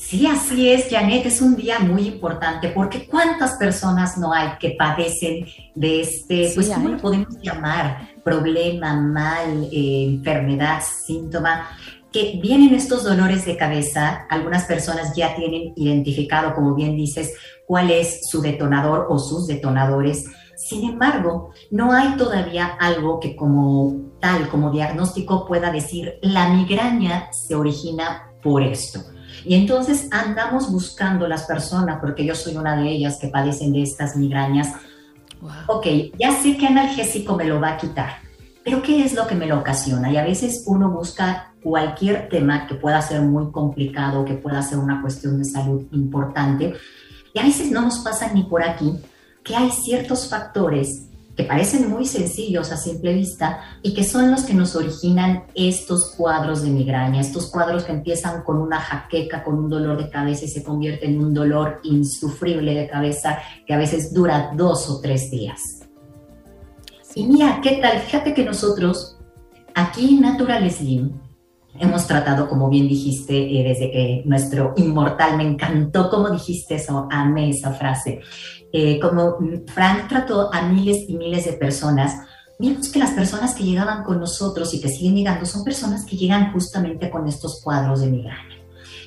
Sí, 0.00 0.26
así 0.26 0.70
es, 0.70 0.88
Janet, 0.90 1.26
es 1.26 1.42
un 1.42 1.54
día 1.54 1.78
muy 1.78 2.08
importante 2.08 2.70
porque 2.70 3.06
cuántas 3.06 3.52
personas 3.52 4.16
no 4.16 4.32
hay 4.32 4.52
que 4.58 4.70
padecen 4.70 5.44
de 5.74 6.00
este, 6.00 6.50
pues, 6.54 6.70
¿cómo 6.70 6.88
lo 6.88 6.96
podemos 6.96 7.38
llamar? 7.42 8.08
Problema, 8.24 8.98
mal, 8.98 9.68
eh, 9.70 10.06
enfermedad, 10.06 10.82
síntoma 10.82 11.68
que 12.10 12.40
vienen 12.42 12.74
estos 12.74 13.04
dolores 13.04 13.44
de 13.44 13.58
cabeza, 13.58 14.26
algunas 14.30 14.64
personas 14.64 15.14
ya 15.14 15.36
tienen 15.36 15.74
identificado, 15.76 16.54
como 16.54 16.74
bien 16.74 16.96
dices, 16.96 17.34
cuál 17.66 17.90
es 17.90 18.28
su 18.28 18.40
detonador 18.40 19.06
o 19.10 19.18
sus 19.18 19.46
detonadores. 19.46 20.24
Sin 20.56 20.88
embargo, 20.88 21.52
no 21.70 21.92
hay 21.92 22.16
todavía 22.16 22.66
algo 22.80 23.20
que 23.20 23.36
como 23.36 24.12
tal, 24.18 24.48
como 24.48 24.70
diagnóstico 24.70 25.46
pueda 25.46 25.70
decir, 25.70 26.14
la 26.22 26.48
migraña 26.48 27.30
se 27.32 27.54
origina 27.54 28.32
por 28.42 28.62
esto. 28.62 29.00
Y 29.44 29.54
entonces 29.54 30.08
andamos 30.10 30.70
buscando 30.70 31.26
las 31.26 31.44
personas, 31.44 31.98
porque 32.00 32.24
yo 32.24 32.34
soy 32.34 32.56
una 32.56 32.76
de 32.76 32.90
ellas 32.90 33.18
que 33.20 33.28
padecen 33.28 33.72
de 33.72 33.82
estas 33.82 34.16
migrañas. 34.16 34.74
Ok, 35.66 35.86
ya 36.18 36.32
sé 36.32 36.56
que 36.56 36.66
analgésico 36.66 37.36
me 37.36 37.44
lo 37.44 37.60
va 37.60 37.70
a 37.70 37.76
quitar, 37.78 38.16
pero 38.62 38.82
¿qué 38.82 39.02
es 39.04 39.14
lo 39.14 39.26
que 39.26 39.34
me 39.34 39.46
lo 39.46 39.58
ocasiona? 39.58 40.10
Y 40.10 40.16
a 40.18 40.24
veces 40.24 40.64
uno 40.66 40.90
busca 40.90 41.54
cualquier 41.62 42.28
tema 42.28 42.66
que 42.66 42.74
pueda 42.74 43.00
ser 43.00 43.22
muy 43.22 43.50
complicado, 43.50 44.24
que 44.24 44.34
pueda 44.34 44.62
ser 44.62 44.78
una 44.78 45.00
cuestión 45.00 45.38
de 45.38 45.44
salud 45.44 45.82
importante. 45.92 46.74
Y 47.32 47.38
a 47.38 47.42
veces 47.42 47.70
no 47.70 47.82
nos 47.82 48.00
pasa 48.00 48.32
ni 48.32 48.42
por 48.44 48.62
aquí 48.62 48.98
que 49.44 49.56
hay 49.56 49.70
ciertos 49.70 50.28
factores 50.28 51.09
que 51.40 51.46
parecen 51.46 51.88
muy 51.88 52.04
sencillos 52.04 52.70
a 52.70 52.76
simple 52.76 53.14
vista 53.14 53.60
y 53.80 53.94
que 53.94 54.04
son 54.04 54.30
los 54.30 54.42
que 54.42 54.52
nos 54.52 54.76
originan 54.76 55.44
estos 55.54 56.14
cuadros 56.14 56.60
de 56.60 56.68
migraña, 56.68 57.18
estos 57.18 57.50
cuadros 57.50 57.84
que 57.84 57.92
empiezan 57.92 58.42
con 58.42 58.58
una 58.58 58.78
jaqueca, 58.78 59.42
con 59.42 59.58
un 59.58 59.70
dolor 59.70 59.96
de 59.96 60.10
cabeza 60.10 60.44
y 60.44 60.48
se 60.48 60.62
convierten 60.62 61.14
en 61.14 61.24
un 61.24 61.32
dolor 61.32 61.80
insufrible 61.82 62.74
de 62.74 62.88
cabeza 62.88 63.38
que 63.66 63.72
a 63.72 63.78
veces 63.78 64.12
dura 64.12 64.52
dos 64.54 64.90
o 64.90 65.00
tres 65.00 65.30
días. 65.30 65.80
Y 67.14 67.24
mira, 67.24 67.58
¿qué 67.62 67.78
tal? 67.80 68.00
Fíjate 68.00 68.34
que 68.34 68.44
nosotros 68.44 69.16
aquí 69.74 70.16
en 70.16 70.20
Natural 70.20 70.70
Slim 70.70 71.18
hemos 71.78 72.06
tratado, 72.06 72.48
como 72.48 72.68
bien 72.68 72.88
dijiste, 72.88 73.34
eh, 73.36 73.62
desde 73.62 73.90
que 73.90 74.22
nuestro 74.26 74.74
inmortal 74.76 75.36
me 75.36 75.44
encantó 75.44 76.10
cómo 76.10 76.30
dijiste 76.30 76.76
eso, 76.76 77.08
amé 77.10 77.50
esa 77.50 77.72
frase. 77.72 78.20
Eh, 78.72 78.98
como 79.00 79.36
Frank 79.66 80.08
trató 80.08 80.52
a 80.52 80.62
miles 80.62 81.04
y 81.08 81.16
miles 81.16 81.44
de 81.44 81.52
personas, 81.54 82.14
vimos 82.58 82.88
que 82.88 82.98
las 82.98 83.10
personas 83.12 83.54
que 83.54 83.64
llegaban 83.64 84.04
con 84.04 84.20
nosotros 84.20 84.72
y 84.74 84.80
que 84.80 84.88
siguen 84.88 85.16
llegando 85.16 85.46
son 85.46 85.64
personas 85.64 86.04
que 86.04 86.16
llegan 86.16 86.52
justamente 86.52 87.10
con 87.10 87.26
estos 87.26 87.60
cuadros 87.62 88.00
de 88.00 88.10
migraña. 88.10 88.56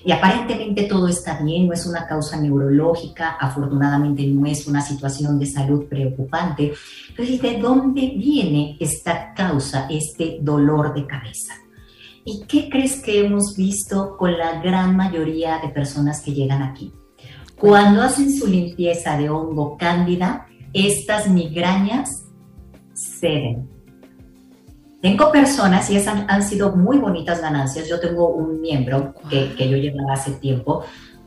Y 0.05 0.11
aparentemente 0.11 0.84
todo 0.84 1.07
está 1.07 1.41
bien, 1.41 1.68
no 1.68 1.74
es 1.74 1.86
una 1.86 2.05
causa 2.05 2.38
neurológica, 2.38 3.38
afortunadamente 3.39 4.26
no 4.28 4.45
es 4.45 4.68
una 4.68 4.82
situación 4.82 5.39
de 5.39 5.45
salud 5.45 5.86
preocupante. 5.86 6.74
Entonces, 7.09 7.41
¿de 7.41 7.57
dónde 7.57 8.14
viene 8.18 8.76
esta 8.82 9.34
causa, 9.34 9.88
este 9.89 10.39
dolor 10.41 10.93
de 10.93 11.05
cabeza? 11.05 11.53
¿Y 12.26 12.46
qué 12.48 12.70
crees 12.70 13.02
que 13.02 13.26
hemos 13.26 13.56
visto 13.58 14.16
con 14.18 14.38
la 14.38 14.62
gran 14.62 14.96
mayoría 14.96 15.60
de 15.60 15.70
personas 15.70 16.22
que 16.22 16.34
llegan 16.34 16.62
aquí? 16.64 16.94
Cuando 17.60 18.02
hacen 18.02 18.34
su 18.34 18.48
limpieza 18.48 19.18
de 19.18 19.30
hongo 19.30 19.78
cándida, 19.78 20.48
estas 20.74 21.30
migrañas 21.30 22.26
ceden. 22.94 23.70
Tengo 25.02 25.34
personas, 25.34 25.90
y 25.90 25.98
esas 25.98 26.24
han, 26.30 26.44
sido 26.44 26.78
muy 26.78 26.98
bonitas 26.98 27.42
ganancias. 27.42 27.90
Yo 27.90 28.00
tengo 28.00 28.30
un 28.30 28.62
miembro 28.62 29.14
que, 29.30 29.54
que 29.56 29.70
yo 29.70 29.76
llevaba 29.76 30.14
hace 30.14 30.32
tiempo, 30.32 30.84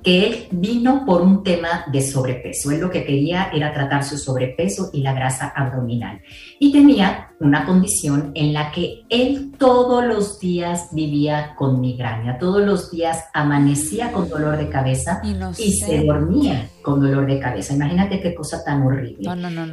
que 0.07 0.25
él 0.25 0.47
vino 0.53 1.05
por 1.05 1.21
un 1.21 1.43
tema 1.43 1.85
de 1.91 2.01
sobrepeso. 2.01 2.71
Él 2.71 2.79
lo 2.79 2.91
que 2.93 3.05
quería 3.05 3.51
era 3.53 3.73
tratar 3.73 4.05
su 4.05 4.17
sobrepeso 4.17 4.91
y 4.93 5.01
la 5.01 5.13
grasa 5.13 5.49
abdominal. 5.49 6.21
Y 6.61 6.71
tenía 6.71 7.31
una 7.41 7.67
condición 7.67 8.31
en 8.37 8.53
la 8.53 8.71
que 8.71 9.03
él 9.09 9.51
todos 9.59 10.05
los 10.05 10.39
días 10.39 10.91
vivía 10.93 11.57
con 11.57 11.81
migraña, 11.81 12.39
todos 12.39 12.65
los 12.65 12.93
días 12.93 13.25
amanecía 13.35 14.13
con 14.13 14.29
dolor 14.29 14.57
de 14.59 14.69
cabeza 14.69 15.21
y, 15.59 15.73
se 15.73 16.05
dormía 16.05 16.69
con 16.83 17.01
dolor 17.01 17.27
de 17.27 17.41
cabeza. 17.41 17.75
Imagínate 17.75 18.21
qué 18.21 18.33
cosa 18.33 18.63
tan 18.63 18.83
horrible. 18.83 19.29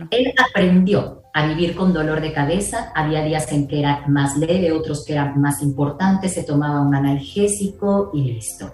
él 0.09 0.33
aprendió 0.49 1.25
a 1.31 1.45
vivir 1.45 1.75
con 1.75 1.93
dolor 1.93 2.21
de 2.21 2.33
cabeza. 2.33 2.91
Había 2.95 3.23
días 3.23 3.51
en 3.51 3.67
que 3.67 3.81
era 3.81 4.07
más 4.07 4.35
leve, 4.35 4.71
otros 4.71 5.05
que 5.05 5.13
eran 5.13 5.39
más 5.39 5.61
importantes, 5.61 6.33
se 6.33 6.41
tomaba 6.41 6.81
un 6.81 6.95
analgésico 6.95 8.09
y 8.15 8.23
listo 8.23 8.73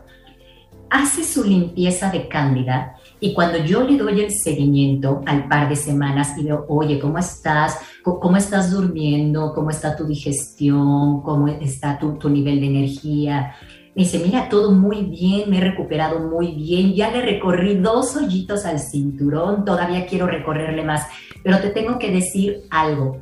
hace 0.90 1.24
su 1.24 1.44
limpieza 1.44 2.10
de 2.12 2.28
cándida 2.28 2.96
y 3.20 3.34
cuando 3.34 3.58
yo 3.58 3.84
le 3.84 3.98
doy 3.98 4.22
el 4.22 4.32
seguimiento 4.32 5.22
al 5.26 5.48
par 5.48 5.68
de 5.68 5.76
semanas 5.76 6.38
y 6.38 6.44
veo, 6.44 6.66
oye, 6.70 7.00
¿cómo 7.00 7.18
estás? 7.18 7.80
¿Cómo 8.04 8.38
estás 8.38 8.72
durmiendo? 8.72 9.54
¿Cómo 9.54 9.70
está 9.70 9.96
tu 9.96 10.06
digestión? 10.06 11.22
¿Cómo 11.22 11.48
está 11.48 12.00
tu, 12.00 12.30
nivel 12.30 12.62
de 12.62 12.68
energía? 12.68 13.56
Me 13.96 14.04
dice, 14.04 14.20
mira, 14.20 14.48
todo 14.48 14.72
muy 14.72 15.04
bien, 15.04 15.50
me 15.50 15.58
he 15.58 15.62
recuperado 15.62 16.20
muy 16.20 16.54
bien, 16.54 16.94
ya 16.94 17.12
le 17.12 17.22
recorrí 17.22 17.76
dos 17.76 18.16
hoyitos 18.16 18.66
al 18.66 18.80
cinturón, 18.80 19.66
todavía 19.66 20.06
quiero 20.06 20.28
recorrerle 20.28 20.84
más, 20.84 21.06
pero 21.44 21.60
te 21.60 21.70
tengo 21.70 22.00
que 22.00 22.12
decir 22.12 22.62
algo. 22.70 23.18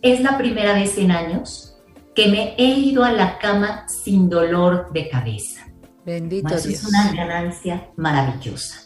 Es 0.00 0.20
la 0.20 0.38
primera 0.38 0.72
vez 0.72 0.96
en 0.96 1.10
años 1.10 1.76
que 2.14 2.28
me 2.28 2.54
he 2.56 2.64
ido 2.64 3.04
a 3.04 3.12
la 3.12 3.38
cama 3.38 3.86
sin 3.88 4.30
dolor 4.30 4.92
de 4.92 5.08
cabeza. 5.08 5.57
Bendito 6.08 6.48
Dios. 6.48 6.66
Es 6.66 6.84
una 6.84 7.12
ganancia 7.12 7.90
maravillosa. 7.96 8.76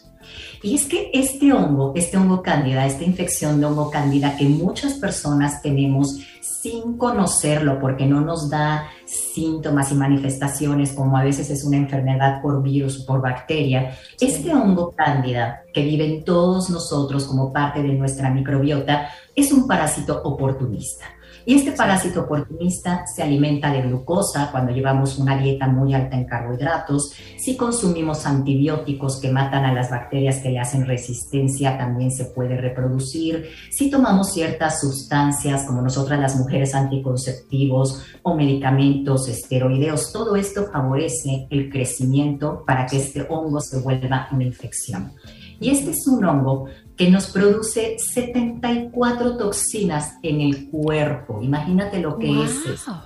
Y 0.61 0.75
es 0.75 0.85
que 0.85 1.09
este 1.13 1.53
hongo, 1.53 1.93
este 1.95 2.17
hongo 2.17 2.41
cándida, 2.41 2.85
esta 2.85 3.05
infección 3.05 3.61
de 3.61 3.65
hongo 3.65 3.89
cándida 3.89 4.35
que 4.35 4.43
muchas 4.43 4.95
personas 4.95 5.61
tenemos 5.61 6.19
sin 6.41 6.97
conocerlo 6.97 7.79
porque 7.79 8.05
no 8.05 8.19
nos 8.19 8.49
da 8.49 8.89
síntomas 9.05 9.91
y 9.93 9.95
manifestaciones 9.95 10.91
como 10.91 11.17
a 11.17 11.23
veces 11.23 11.49
es 11.49 11.63
una 11.63 11.77
enfermedad 11.77 12.41
por 12.41 12.61
virus 12.61 13.01
o 13.01 13.05
por 13.05 13.21
bacteria, 13.21 13.97
este 14.19 14.53
hongo 14.53 14.93
cándida 14.93 15.63
que 15.73 15.83
vive 15.85 16.05
en 16.05 16.25
todos 16.25 16.69
nosotros 16.69 17.23
como 17.25 17.53
parte 17.53 17.81
de 17.81 17.93
nuestra 17.93 18.29
microbiota 18.31 19.09
es 19.33 19.53
un 19.53 19.65
parásito 19.65 20.21
oportunista. 20.23 21.05
Y 21.45 21.55
este 21.55 21.73
parásito 21.73 22.21
oportunista 22.21 23.05
se 23.05 23.21
alimenta 23.21 23.71
de 23.71 23.81
glucosa 23.81 24.49
cuando 24.51 24.71
llevamos 24.71 25.17
una 25.17 25.37
dieta 25.37 25.67
muy 25.67 25.93
alta 25.93 26.15
en 26.15 26.25
carbohidratos. 26.25 27.11
Si 27.37 27.57
consumimos 27.57 28.25
antibióticos 28.25 29.19
que 29.19 29.31
matan 29.31 29.65
a 29.65 29.73
las 29.73 29.89
bacterias 29.89 30.39
que 30.39 30.49
le 30.49 30.59
hacen 30.59 30.85
resistencia, 30.85 31.77
también 31.77 32.11
se 32.11 32.25
puede 32.25 32.55
reproducir. 32.55 33.49
Si 33.71 33.89
tomamos 33.89 34.31
ciertas 34.31 34.79
sustancias, 34.79 35.65
como 35.65 35.81
nosotras 35.81 36.19
las 36.19 36.37
mujeres 36.37 36.73
anticonceptivos 36.75 38.03
o 38.21 38.35
medicamentos 38.35 39.27
esteroideos, 39.27 40.13
todo 40.13 40.37
esto 40.37 40.67
favorece 40.71 41.47
el 41.49 41.69
crecimiento 41.69 42.63
para 42.65 42.85
que 42.85 42.97
este 42.97 43.25
hongo 43.29 43.59
se 43.59 43.79
vuelva 43.79 44.29
una 44.31 44.45
infección. 44.45 45.11
Y 45.59 45.69
este 45.69 45.91
es 45.91 46.07
un 46.07 46.23
hongo 46.25 46.65
que 46.97 47.09
nos 47.09 47.27
produce 47.27 47.97
74 47.97 49.37
toxinas 49.37 50.13
en 50.21 50.41
el 50.41 50.69
cuerpo. 50.69 51.41
Imagínate 51.41 51.99
lo 51.99 52.17
que 52.17 52.43
es 52.43 52.65
eso. 52.65 53.01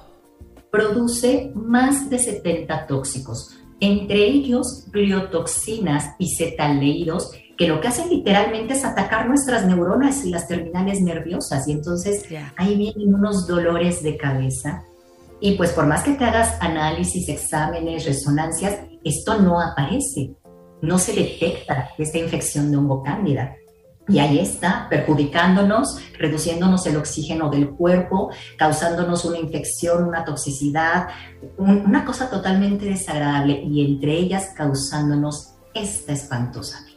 Produce 0.71 1.51
más 1.55 2.09
de 2.09 2.19
70 2.19 2.87
tóxicos, 2.87 3.57
entre 3.79 4.25
ellos 4.25 4.87
gliotoxinas 4.91 6.15
y 6.19 6.35
cetaleídos, 6.35 7.31
que 7.57 7.67
lo 7.67 7.79
que 7.79 7.87
hacen 7.87 8.09
literalmente 8.09 8.73
es 8.73 8.83
atacar 8.83 9.27
nuestras 9.27 9.65
neuronas 9.65 10.23
y 10.25 10.29
las 10.29 10.47
terminales 10.47 11.01
nerviosas. 11.01 11.67
Y 11.67 11.71
entonces 11.71 12.25
ahí 12.57 12.75
vienen 12.75 13.15
unos 13.15 13.47
dolores 13.47 14.03
de 14.03 14.17
cabeza. 14.17 14.83
Y 15.39 15.55
pues 15.55 15.71
por 15.71 15.87
más 15.87 16.03
que 16.03 16.13
te 16.13 16.25
hagas 16.25 16.57
análisis, 16.61 17.29
exámenes, 17.29 18.05
resonancias, 18.05 18.79
esto 19.03 19.39
no 19.41 19.61
aparece. 19.61 20.35
No 20.81 20.99
se 20.99 21.13
detecta 21.13 21.89
esta 21.97 22.17
infección 22.17 22.69
de 22.69 22.77
hongo 22.77 23.01
cándida. 23.01 23.55
Y 24.07 24.19
ahí 24.19 24.39
está, 24.39 24.87
perjudicándonos, 24.89 25.99
reduciéndonos 26.17 26.85
el 26.87 26.97
oxígeno 26.97 27.49
del 27.49 27.69
cuerpo, 27.69 28.31
causándonos 28.57 29.25
una 29.25 29.37
infección, 29.37 30.07
una 30.07 30.23
toxicidad, 30.23 31.09
una 31.57 32.05
cosa 32.05 32.29
totalmente 32.29 32.85
desagradable 32.85 33.61
y 33.63 33.85
entre 33.85 34.13
ellas 34.13 34.53
causándonos 34.55 35.55
esta 35.73 36.13
espantosa 36.13 36.87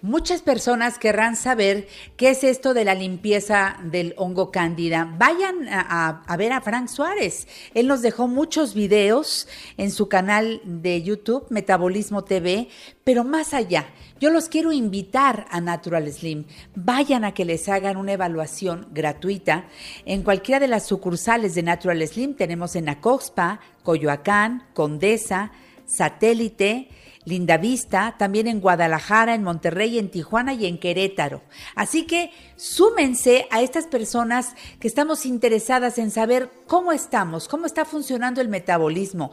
Muchas 0.00 0.42
personas 0.42 0.96
querrán 0.96 1.34
saber 1.34 1.88
qué 2.16 2.30
es 2.30 2.44
esto 2.44 2.72
de 2.72 2.84
la 2.84 2.94
limpieza 2.94 3.78
del 3.82 4.14
hongo 4.16 4.52
cándida. 4.52 5.12
Vayan 5.18 5.66
a, 5.68 6.36
ver 6.38 6.52
a 6.52 6.60
Frank 6.60 6.86
Suárez. 6.86 7.48
Él 7.74 7.88
nos 7.88 8.00
dejó 8.00 8.28
muchos 8.28 8.74
videos 8.74 9.48
en 9.76 9.90
su 9.90 10.08
canal 10.08 10.60
de 10.64 11.02
YouTube, 11.02 11.46
Metabolismo 11.50 12.22
TV, 12.22 12.68
pero 13.02 13.24
más 13.24 13.54
allá, 13.54 13.86
yo 14.20 14.30
los 14.30 14.48
quiero 14.48 14.72
invitar 14.72 15.46
a 15.50 15.60
Natural 15.60 16.10
Slim. 16.12 16.44
Vayan 16.74 17.24
a 17.24 17.32
que 17.34 17.44
les 17.44 17.68
hagan 17.68 17.96
una 17.96 18.12
evaluación 18.12 18.88
gratuita. 18.92 19.66
En 20.04 20.22
cualquiera 20.22 20.60
de 20.60 20.68
las 20.68 20.86
sucursales 20.86 21.54
de 21.54 21.62
Natural 21.62 22.06
Slim 22.06 22.34
tenemos 22.34 22.76
en 22.76 22.88
Acoxpa, 22.88 23.60
Coyoacán, 23.82 24.64
Condesa, 24.74 25.52
Satélite, 25.86 26.88
Linda 27.24 27.58
Vista, 27.58 28.16
también 28.18 28.46
en 28.46 28.60
Guadalajara, 28.60 29.34
en 29.34 29.42
Monterrey, 29.42 29.98
en 29.98 30.10
Tijuana 30.10 30.54
y 30.54 30.66
en 30.66 30.78
Querétaro. 30.78 31.42
Así 31.74 32.06
que 32.06 32.30
súmense 32.56 33.46
a 33.50 33.60
estas 33.60 33.86
personas 33.86 34.54
que 34.80 34.88
estamos 34.88 35.26
interesadas 35.26 35.98
en 35.98 36.10
saber 36.10 36.50
cómo 36.66 36.90
estamos, 36.92 37.46
cómo 37.46 37.66
está 37.66 37.84
funcionando 37.84 38.40
el 38.40 38.48
metabolismo 38.48 39.30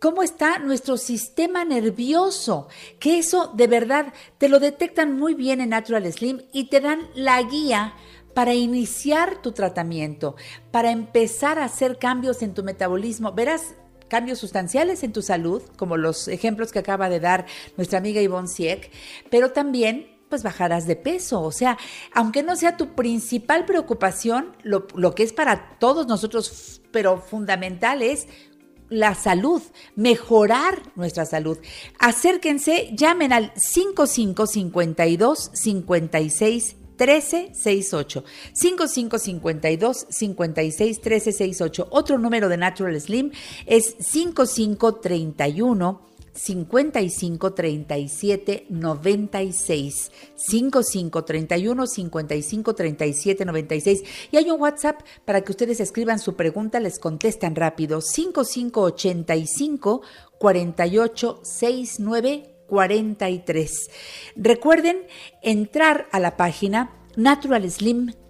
cómo 0.00 0.22
está 0.22 0.58
nuestro 0.58 0.96
sistema 0.96 1.64
nervioso, 1.64 2.66
que 2.98 3.18
eso 3.18 3.52
de 3.54 3.66
verdad 3.66 4.12
te 4.38 4.48
lo 4.48 4.58
detectan 4.58 5.16
muy 5.16 5.34
bien 5.34 5.60
en 5.60 5.68
Natural 5.68 6.10
Slim 6.10 6.40
y 6.52 6.64
te 6.64 6.80
dan 6.80 7.08
la 7.14 7.40
guía 7.42 7.94
para 8.34 8.54
iniciar 8.54 9.42
tu 9.42 9.52
tratamiento, 9.52 10.36
para 10.70 10.90
empezar 10.90 11.58
a 11.58 11.66
hacer 11.66 11.98
cambios 11.98 12.42
en 12.42 12.54
tu 12.54 12.64
metabolismo. 12.64 13.32
Verás 13.32 13.74
cambios 14.08 14.38
sustanciales 14.38 15.04
en 15.04 15.12
tu 15.12 15.20
salud, 15.20 15.62
como 15.76 15.96
los 15.96 16.28
ejemplos 16.28 16.72
que 16.72 16.78
acaba 16.78 17.10
de 17.10 17.20
dar 17.20 17.46
nuestra 17.76 17.98
amiga 17.98 18.22
Yvonne 18.22 18.48
Sieck, 18.48 18.90
pero 19.30 19.52
también 19.52 20.16
pues 20.30 20.42
bajarás 20.42 20.86
de 20.86 20.96
peso. 20.96 21.42
O 21.42 21.52
sea, 21.52 21.76
aunque 22.14 22.42
no 22.42 22.56
sea 22.56 22.78
tu 22.78 22.94
principal 22.94 23.66
preocupación, 23.66 24.56
lo, 24.62 24.86
lo, 24.94 25.14
que 25.14 25.24
es 25.24 25.32
para 25.32 25.78
todos 25.78 26.06
nosotros, 26.06 26.80
pero 26.90 27.18
fundamental 27.18 28.00
es 28.00 28.28
la 28.90 29.14
salud, 29.14 29.62
mejorar 29.96 30.82
nuestra 30.96 31.24
salud. 31.24 31.56
Acérquense, 31.98 32.90
llamen 32.92 33.32
al 33.32 33.54
5552 33.56 35.50
56 35.54 36.76
1368 36.98 38.24
5552 38.52 40.06
56 40.10 40.98
1368. 40.98 41.88
Otro 41.90 42.18
número 42.18 42.50
de 42.50 42.58
Natural 42.58 43.00
Slim 43.00 43.30
es 43.66 43.96
5531 43.98 46.09
55 46.32 47.54
37 47.54 48.66
96 48.68 50.12
55 50.36 51.24
31 51.24 51.86
55 51.86 52.74
37 52.74 53.44
96 53.44 54.02
y 54.30 54.36
hay 54.36 54.50
un 54.50 54.60
WhatsApp 54.60 55.00
para 55.24 55.42
que 55.42 55.52
ustedes 55.52 55.80
escriban 55.80 56.18
su 56.18 56.36
pregunta, 56.36 56.80
les 56.80 56.98
contestan 56.98 57.56
rápido 57.56 58.00
55 58.00 58.80
85 58.80 60.02
48 60.38 61.40
69 61.42 62.54
43. 62.66 63.90
Recuerden 64.36 65.06
entrar 65.42 66.06
a 66.12 66.20
la 66.20 66.36
página 66.36 66.96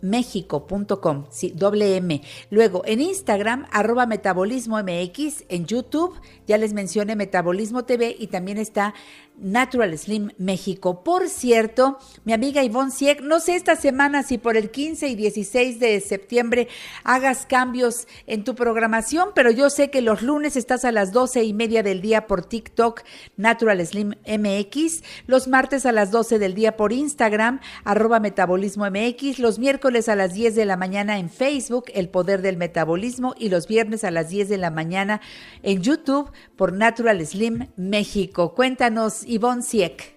naturalslimmexico.com, 0.03 1.27
sí, 1.31 1.53
doble 1.55 1.97
M. 1.97 2.23
Luego 2.51 2.83
en 2.87 3.01
Instagram, 3.01 3.67
arroba 3.71 4.07
metabolismo 4.07 4.79
MX, 4.79 5.45
en 5.49 5.67
YouTube, 5.67 6.15
ya 6.47 6.59
les 6.59 6.73
mencioné 6.73 7.17
Metabolismo 7.17 7.85
TV 7.85 8.17
y 8.19 8.29
también 8.29 8.59
está 8.59 8.95
Natural 9.41 9.97
Slim 9.97 10.33
México. 10.37 11.03
Por 11.03 11.29
cierto, 11.29 11.99
mi 12.25 12.33
amiga 12.33 12.63
Ivonne 12.63 12.91
Sieg, 12.91 13.23
no 13.23 13.41
sé 13.41 13.57
esta 13.57 13.75
semana 13.75 14.23
si 14.23 14.37
por 14.37 14.57
el 14.57 14.71
15 14.71 15.09
y 15.09 15.15
16 15.15 15.81
de 15.81 16.01
septiembre 16.01 16.69
hagas 17.05 17.47
cambios 17.47 18.07
en 18.27 18.45
tu 18.45 18.55
programación, 18.55 19.31
pero 19.35 19.51
yo 19.51 19.71
sé 19.71 19.91
que 19.91 20.03
los 20.03 20.23
lunes 20.23 20.57
estás 20.57 20.85
a 20.85 20.93
las 20.93 21.13
12 21.13 21.45
y 21.45 21.55
media 21.55 21.83
del 21.83 22.03
día 22.03 22.27
por 22.27 22.45
TikTok, 22.45 23.03
Natural 23.37 23.85
Slim 23.87 24.15
MX, 24.27 25.03
los 25.27 25.49
martes 25.49 25.87
a 25.87 25.93
las 25.93 26.11
12 26.11 26.39
del 26.39 26.55
día 26.55 26.77
por 26.77 26.93
Instagram, 26.93 27.61
arroba 27.85 28.21
Metabolismo 28.21 28.85
MX, 28.91 29.39
los 29.39 29.59
miércoles 29.59 29.90
a 29.91 30.15
las 30.15 30.35
10 30.35 30.55
de 30.55 30.65
la 30.67 30.77
mañana 30.77 31.19
en 31.19 31.29
Facebook, 31.29 31.87
El 31.93 32.09
Poder 32.09 32.43
del 32.43 32.57
Metabolismo, 32.57 33.35
y 33.37 33.49
los 33.49 33.67
viernes 33.67 34.05
a 34.05 34.13
las 34.13 34.29
10 34.29 34.49
de 34.49 34.57
la 34.57 34.71
mañana 34.71 35.21
en 35.65 35.83
YouTube 35.83 36.31
por 36.57 36.73
Natural 36.73 37.27
Slim 37.27 37.67
México. 37.77 38.55
Cuéntanos, 38.55 39.25
Ivonne 39.27 39.63
Sieck. 39.63 40.15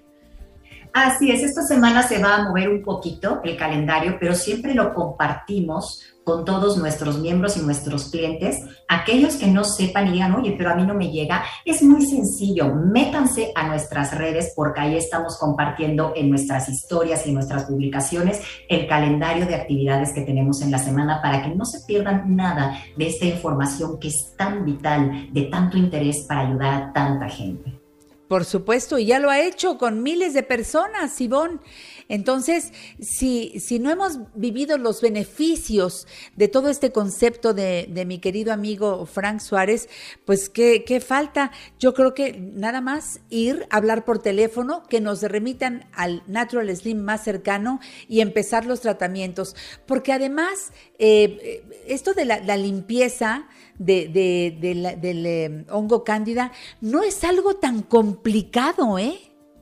Así 0.93 1.31
es, 1.31 1.41
esta 1.41 1.63
semana 1.63 2.03
se 2.03 2.21
va 2.21 2.35
a 2.35 2.43
mover 2.43 2.69
un 2.69 2.83
poquito 2.83 3.41
el 3.43 3.57
calendario, 3.57 4.17
pero 4.19 4.35
siempre 4.35 4.75
lo 4.75 4.93
compartimos 4.93 6.12
con 6.23 6.45
todos 6.45 6.77
nuestros 6.77 7.19
miembros 7.19 7.57
y 7.57 7.61
nuestros 7.61 8.09
clientes. 8.09 8.61
Aquellos 8.87 9.35
que 9.35 9.47
no 9.47 9.63
sepan 9.63 10.07
y 10.07 10.13
digan, 10.13 10.35
oye, 10.35 10.55
pero 10.57 10.71
a 10.71 10.75
mí 10.75 10.85
no 10.85 10.93
me 10.93 11.11
llega, 11.11 11.43
es 11.65 11.83
muy 11.83 12.05
sencillo. 12.05 12.73
Métanse 12.73 13.51
a 13.55 13.67
nuestras 13.67 14.15
redes 14.15 14.53
porque 14.55 14.81
ahí 14.81 14.95
estamos 14.95 15.37
compartiendo 15.37 16.13
en 16.15 16.29
nuestras 16.29 16.69
historias 16.69 17.25
y 17.27 17.31
nuestras 17.31 17.65
publicaciones 17.65 18.41
el 18.69 18.87
calendario 18.87 19.45
de 19.45 19.55
actividades 19.55 20.13
que 20.13 20.21
tenemos 20.21 20.61
en 20.61 20.71
la 20.71 20.79
semana 20.79 21.21
para 21.21 21.43
que 21.43 21.55
no 21.55 21.65
se 21.65 21.81
pierdan 21.85 22.35
nada 22.35 22.77
de 22.97 23.07
esta 23.07 23.25
información 23.25 23.99
que 23.99 24.09
es 24.09 24.33
tan 24.37 24.65
vital, 24.65 25.29
de 25.31 25.43
tanto 25.43 25.77
interés 25.77 26.25
para 26.27 26.47
ayudar 26.47 26.73
a 26.73 26.93
tanta 26.93 27.29
gente. 27.29 27.82
Por 28.27 28.45
supuesto, 28.45 28.97
y 28.97 29.05
ya 29.05 29.19
lo 29.19 29.29
ha 29.29 29.41
hecho 29.41 29.77
con 29.77 30.01
miles 30.01 30.33
de 30.33 30.43
personas, 30.43 31.13
Sibón. 31.13 31.61
Entonces, 32.07 32.71
si, 33.01 33.59
si 33.59 33.79
no 33.79 33.91
hemos 33.91 34.17
vivido 34.33 34.77
los 34.77 35.01
beneficios 35.01 36.07
de 36.35 36.47
todo 36.47 36.69
este 36.69 36.91
concepto 36.91 37.53
de, 37.53 37.87
de 37.89 38.05
mi 38.05 38.19
querido 38.19 38.53
amigo 38.53 39.05
Frank 39.05 39.39
Suárez, 39.39 39.89
pues 40.25 40.49
¿qué, 40.49 40.83
¿qué, 40.85 41.01
falta? 41.01 41.51
Yo 41.79 41.93
creo 41.93 42.13
que 42.13 42.33
nada 42.33 42.81
más 42.81 43.19
ir, 43.29 43.67
hablar 43.69 44.05
por 44.05 44.19
teléfono, 44.19 44.83
que 44.89 45.01
nos 45.01 45.21
remitan 45.21 45.85
al 45.93 46.23
Natural 46.27 46.73
Slim 46.75 46.99
más 46.99 47.23
cercano 47.23 47.79
y 48.07 48.21
empezar 48.21 48.65
los 48.65 48.81
tratamientos. 48.81 49.55
Porque 49.85 50.13
además, 50.13 50.71
eh, 50.97 51.63
esto 51.87 52.13
de 52.13 52.25
la 52.25 52.57
limpieza, 52.57 53.47
de, 53.77 54.07
de, 54.07 54.57
de 54.59 54.97
del 54.97 55.25
eh, 55.25 55.65
hongo 55.69 56.03
cándida 56.03 56.51
no 56.81 57.03
es 57.03 57.23
algo 57.23 57.55
tan 57.55 57.81
complicado, 57.81 58.97
¿eh? 58.97 59.17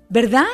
¿Verdad? 0.09 0.45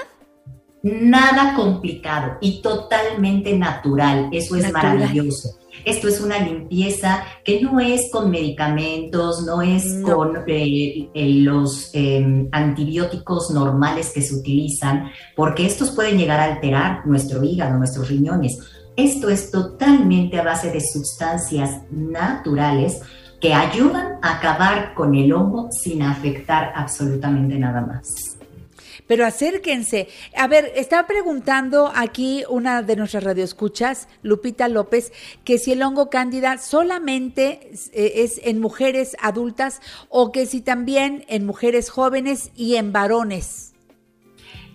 Nada 0.83 1.55
complicado 1.55 2.37
y 2.39 2.61
totalmente 2.61 3.57
natural. 3.57 4.29
Eso 4.31 4.55
es 4.55 4.63
natural. 4.63 4.99
maravilloso. 4.99 5.57
Esto 5.85 6.07
es 6.07 6.21
una 6.21 6.39
limpieza 6.39 7.23
que 7.43 7.61
no 7.61 7.79
es 7.79 8.11
con 8.11 8.29
medicamentos, 8.29 9.45
no 9.45 9.61
es 9.61 9.85
no. 9.85 10.15
con 10.15 10.37
eh, 10.47 11.09
eh, 11.13 11.29
los 11.41 11.89
eh, 11.93 12.47
antibióticos 12.51 13.51
normales 13.51 14.11
que 14.13 14.21
se 14.21 14.35
utilizan, 14.35 15.09
porque 15.35 15.65
estos 15.65 15.91
pueden 15.91 16.17
llegar 16.17 16.39
a 16.39 16.55
alterar 16.55 17.05
nuestro 17.05 17.43
hígado, 17.43 17.77
nuestros 17.77 18.09
riñones. 18.09 18.59
Esto 18.95 19.29
es 19.29 19.51
totalmente 19.51 20.39
a 20.39 20.43
base 20.43 20.71
de 20.71 20.81
sustancias 20.81 21.81
naturales 21.91 23.01
que 23.39 23.53
ayudan 23.53 24.17
a 24.21 24.37
acabar 24.37 24.93
con 24.93 25.15
el 25.15 25.31
hongo 25.31 25.69
sin 25.71 26.01
afectar 26.01 26.71
absolutamente 26.75 27.57
nada 27.57 27.81
más. 27.81 28.37
Pero 29.07 29.25
acérquense. 29.25 30.09
A 30.35 30.47
ver, 30.47 30.71
estaba 30.75 31.07
preguntando 31.07 31.91
aquí 31.95 32.43
una 32.49 32.81
de 32.81 32.97
nuestras 32.97 33.23
radioescuchas, 33.23 34.09
Lupita 34.21 34.67
López, 34.67 35.13
que 35.45 35.57
si 35.57 35.71
el 35.71 35.81
hongo 35.81 36.09
cándida 36.09 36.57
solamente 36.57 37.71
es 37.93 38.41
en 38.43 38.59
mujeres 38.59 39.15
adultas 39.21 39.81
o 40.09 40.33
que 40.33 40.45
si 40.45 40.61
también 40.61 41.23
en 41.29 41.45
mujeres 41.45 41.89
jóvenes 41.89 42.51
y 42.53 42.75
en 42.75 42.91
varones. 42.91 43.73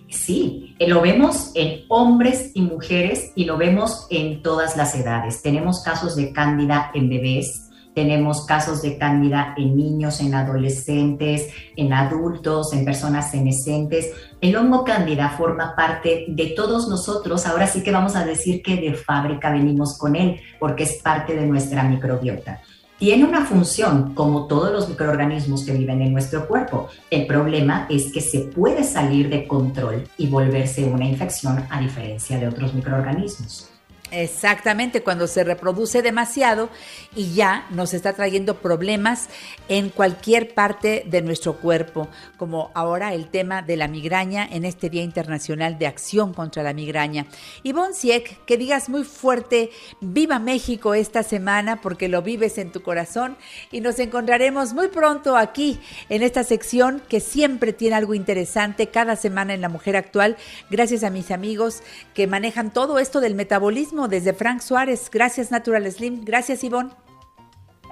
Sí, 0.09 0.75
lo 0.79 1.01
vemos 1.01 1.51
en 1.55 1.85
hombres 1.87 2.51
y 2.53 2.61
mujeres 2.61 3.31
y 3.35 3.45
lo 3.45 3.57
vemos 3.57 4.05
en 4.11 4.43
todas 4.43 4.77
las 4.77 4.93
edades. 4.95 5.41
Tenemos 5.41 5.81
casos 5.81 6.15
de 6.15 6.31
cándida 6.31 6.91
en 6.93 7.09
bebés, 7.09 7.62
tenemos 7.93 8.45
casos 8.45 8.81
de 8.81 8.97
cándida 8.97 9.53
en 9.57 9.75
niños, 9.75 10.19
en 10.19 10.33
adolescentes, 10.33 11.49
en 11.75 11.93
adultos, 11.93 12.73
en 12.73 12.85
personas 12.85 13.31
senescentes. 13.31 14.11
El 14.41 14.55
hongo 14.55 14.83
cándida 14.83 15.29
forma 15.29 15.75
parte 15.75 16.25
de 16.27 16.47
todos 16.55 16.87
nosotros. 16.87 17.45
Ahora 17.45 17.67
sí 17.67 17.83
que 17.83 17.91
vamos 17.91 18.15
a 18.15 18.25
decir 18.25 18.61
que 18.61 18.77
de 18.77 18.93
fábrica 18.93 19.51
venimos 19.51 19.97
con 19.97 20.15
él, 20.15 20.39
porque 20.59 20.83
es 20.83 21.01
parte 21.01 21.35
de 21.35 21.45
nuestra 21.45 21.83
microbiota. 21.83 22.61
Tiene 22.97 23.25
una 23.25 23.45
función 23.45 24.13
como 24.13 24.47
todos 24.47 24.71
los 24.71 24.87
microorganismos 24.87 25.65
que 25.65 25.73
viven 25.73 26.01
en 26.01 26.13
nuestro 26.13 26.47
cuerpo. 26.47 26.87
El 27.09 27.27
problema 27.27 27.85
es 27.89 28.11
que 28.13 28.21
se 28.21 28.39
puede 28.39 28.83
salir 28.83 29.29
de 29.29 29.45
control 29.45 30.07
y 30.17 30.27
volverse 30.27 30.85
una 30.85 31.05
infección 31.05 31.65
a 31.69 31.81
diferencia 31.81 32.39
de 32.39 32.47
otros 32.47 32.73
microorganismos. 32.73 33.72
Exactamente, 34.13 35.01
cuando 35.01 35.25
se 35.25 35.43
reproduce 35.43 36.03
demasiado 36.03 36.69
y 37.15 37.33
ya 37.33 37.65
nos 37.71 37.95
está 37.95 38.13
trayendo 38.13 38.59
problemas 38.59 39.27
en 39.69 39.89
cualquier 39.89 40.53
parte 40.53 41.03
de 41.07 41.23
nuestro 41.23 41.57
cuerpo, 41.57 42.07
como 42.37 42.69
ahora 42.75 43.15
el 43.15 43.29
tema 43.29 43.63
de 43.63 43.75
la 43.75 43.87
migraña 43.87 44.47
en 44.51 44.65
este 44.65 44.91
Día 44.91 45.01
Internacional 45.01 45.79
de 45.79 45.87
Acción 45.87 46.35
contra 46.35 46.61
la 46.61 46.73
Migraña. 46.73 47.25
Ivonne 47.63 47.95
Sieck, 47.95 48.45
que 48.45 48.57
digas 48.57 48.87
muy 48.87 49.03
fuerte, 49.03 49.71
viva 49.99 50.37
México 50.37 50.93
esta 50.93 51.23
semana 51.23 51.81
porque 51.81 52.07
lo 52.07 52.21
vives 52.21 52.59
en 52.59 52.71
tu 52.71 52.83
corazón 52.83 53.35
y 53.71 53.81
nos 53.81 53.97
encontraremos 53.97 54.73
muy 54.73 54.89
pronto 54.89 55.35
aquí 55.35 55.79
en 56.09 56.21
esta 56.21 56.43
sección 56.43 57.01
que 57.09 57.19
siempre 57.19 57.73
tiene 57.73 57.95
algo 57.95 58.13
interesante 58.13 58.89
cada 58.89 59.15
semana 59.15 59.55
en 59.55 59.61
La 59.61 59.69
Mujer 59.69 59.97
Actual, 59.97 60.37
gracias 60.69 61.03
a 61.03 61.09
mis 61.09 61.31
amigos 61.31 61.81
que 62.13 62.27
manejan 62.27 62.71
todo 62.71 62.99
esto 62.99 63.19
del 63.19 63.33
metabolismo 63.33 64.02
desde 64.07 64.33
Frank 64.33 64.61
Suárez. 64.61 65.09
Gracias, 65.11 65.51
Natural 65.51 65.91
Slim. 65.91 66.23
Gracias, 66.23 66.63
Ivonne. 66.63 66.91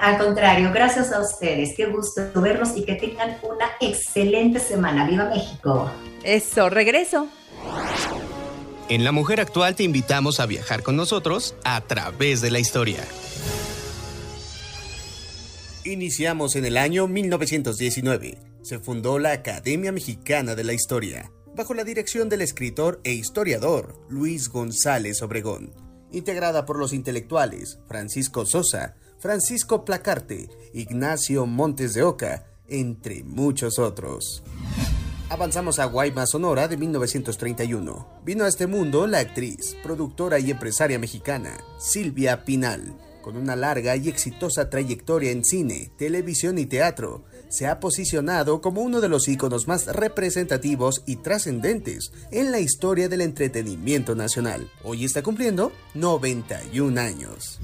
Al 0.01 0.17
contrario, 0.17 0.71
gracias 0.73 1.11
a 1.11 1.21
ustedes. 1.21 1.75
Qué 1.77 1.85
gusto 1.85 2.23
verlos 2.41 2.69
y 2.75 2.83
que 2.83 2.95
tengan 2.95 3.37
una 3.43 3.67
excelente 3.79 4.59
semana. 4.59 5.07
¡Viva 5.07 5.25
México! 5.25 5.91
Eso, 6.23 6.71
regreso. 6.71 7.27
En 8.89 9.03
La 9.03 9.11
Mujer 9.11 9.39
Actual 9.39 9.75
te 9.75 9.83
invitamos 9.83 10.39
a 10.39 10.47
viajar 10.47 10.81
con 10.81 10.95
nosotros 10.95 11.55
a 11.63 11.79
través 11.81 12.41
de 12.41 12.49
la 12.49 12.57
historia. 12.57 13.05
Iniciamos 15.85 16.55
en 16.55 16.65
el 16.65 16.77
año 16.77 17.07
1919. 17.07 18.39
Se 18.63 18.79
fundó 18.79 19.19
la 19.19 19.33
Academia 19.33 19.91
Mexicana 19.91 20.55
de 20.55 20.63
la 20.63 20.73
Historia, 20.73 21.31
bajo 21.55 21.75
la 21.75 21.83
dirección 21.83 22.27
del 22.27 22.41
escritor 22.41 23.01
e 23.03 23.13
historiador 23.13 24.03
Luis 24.09 24.49
González 24.49 25.21
Obregón 25.21 25.90
integrada 26.11 26.65
por 26.65 26.77
los 26.77 26.93
intelectuales 26.93 27.79
Francisco 27.87 28.45
Sosa, 28.45 28.95
Francisco 29.19 29.85
Placarte, 29.85 30.49
Ignacio 30.73 31.45
Montes 31.45 31.93
de 31.93 32.03
Oca, 32.03 32.47
entre 32.67 33.23
muchos 33.23 33.79
otros. 33.79 34.43
Avanzamos 35.31 35.79
a 35.79 35.85
Guaymas, 35.85 36.31
Sonora 36.31 36.67
de 36.67 36.75
1931. 36.75 38.07
Vino 38.25 38.43
a 38.43 38.49
este 38.49 38.67
mundo 38.67 39.07
la 39.07 39.19
actriz, 39.19 39.77
productora 39.81 40.39
y 40.39 40.51
empresaria 40.51 40.99
mexicana 40.99 41.57
Silvia 41.79 42.43
Pinal, 42.43 42.97
con 43.21 43.37
una 43.37 43.55
larga 43.55 43.95
y 43.95 44.09
exitosa 44.09 44.69
trayectoria 44.69 45.31
en 45.31 45.45
cine, 45.45 45.91
televisión 45.97 46.57
y 46.57 46.65
teatro. 46.65 47.23
Se 47.51 47.67
ha 47.67 47.79
posicionado 47.79 48.61
como 48.61 48.81
uno 48.81 49.01
de 49.01 49.09
los 49.09 49.27
íconos 49.27 49.67
más 49.67 49.85
representativos 49.87 51.03
y 51.05 51.17
trascendentes 51.17 52.11
en 52.31 52.51
la 52.51 52.59
historia 52.59 53.09
del 53.09 53.21
entretenimiento 53.21 54.15
nacional. 54.15 54.71
Hoy 54.83 55.03
está 55.03 55.21
cumpliendo 55.21 55.73
91 55.93 56.99
años. 56.99 57.59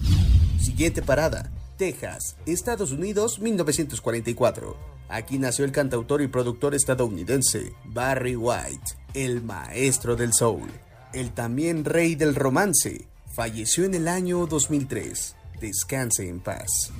Siguiente 0.60 1.02
parada, 1.02 1.50
Texas, 1.78 2.36
Estados 2.46 2.92
Unidos, 2.92 3.40
1944. 3.40 4.76
Aquí 5.10 5.40
nació 5.40 5.64
el 5.64 5.72
cantautor 5.72 6.22
y 6.22 6.28
productor 6.28 6.76
estadounidense 6.76 7.72
Barry 7.86 8.36
White, 8.36 8.98
el 9.14 9.42
maestro 9.42 10.18
del 10.18 10.34
soul, 10.34 10.70
el 11.14 11.32
también 11.32 11.86
rey 11.86 12.16
del 12.16 12.36
romance. 12.36 13.08
Falleció 13.34 13.86
en 13.86 13.94
el 13.94 14.10
año 14.10 14.48
2003. 14.48 15.36
Descanse 15.62 16.28
en 16.28 16.42
paz. 16.42 16.92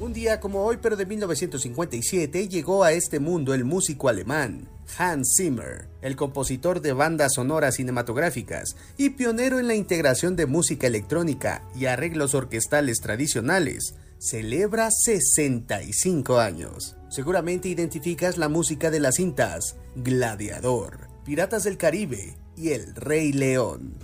Un 0.00 0.12
día 0.12 0.40
como 0.40 0.64
hoy, 0.64 0.78
pero 0.82 0.96
de 0.96 1.06
1957, 1.06 2.48
llegó 2.48 2.82
a 2.82 2.92
este 2.92 3.20
mundo 3.20 3.54
el 3.54 3.64
músico 3.64 4.08
alemán 4.08 4.68
Hans 4.98 5.34
Zimmer, 5.36 5.88
el 6.02 6.16
compositor 6.16 6.80
de 6.80 6.92
bandas 6.92 7.34
sonoras 7.34 7.76
cinematográficas 7.76 8.76
y 8.96 9.10
pionero 9.10 9.58
en 9.58 9.68
la 9.68 9.74
integración 9.74 10.34
de 10.34 10.46
música 10.46 10.88
electrónica 10.88 11.62
y 11.76 11.86
arreglos 11.86 12.34
orquestales 12.34 13.00
tradicionales, 13.00 13.94
celebra 14.18 14.90
65 14.90 16.38
años. 16.38 16.96
Seguramente 17.08 17.68
identificas 17.68 18.36
la 18.36 18.48
música 18.48 18.90
de 18.90 18.98
las 19.00 19.14
cintas 19.16 19.76
Gladiador, 19.94 21.08
Piratas 21.24 21.64
del 21.64 21.76
Caribe 21.76 22.36
y 22.56 22.70
El 22.70 22.94
Rey 22.96 23.32
León. 23.32 23.94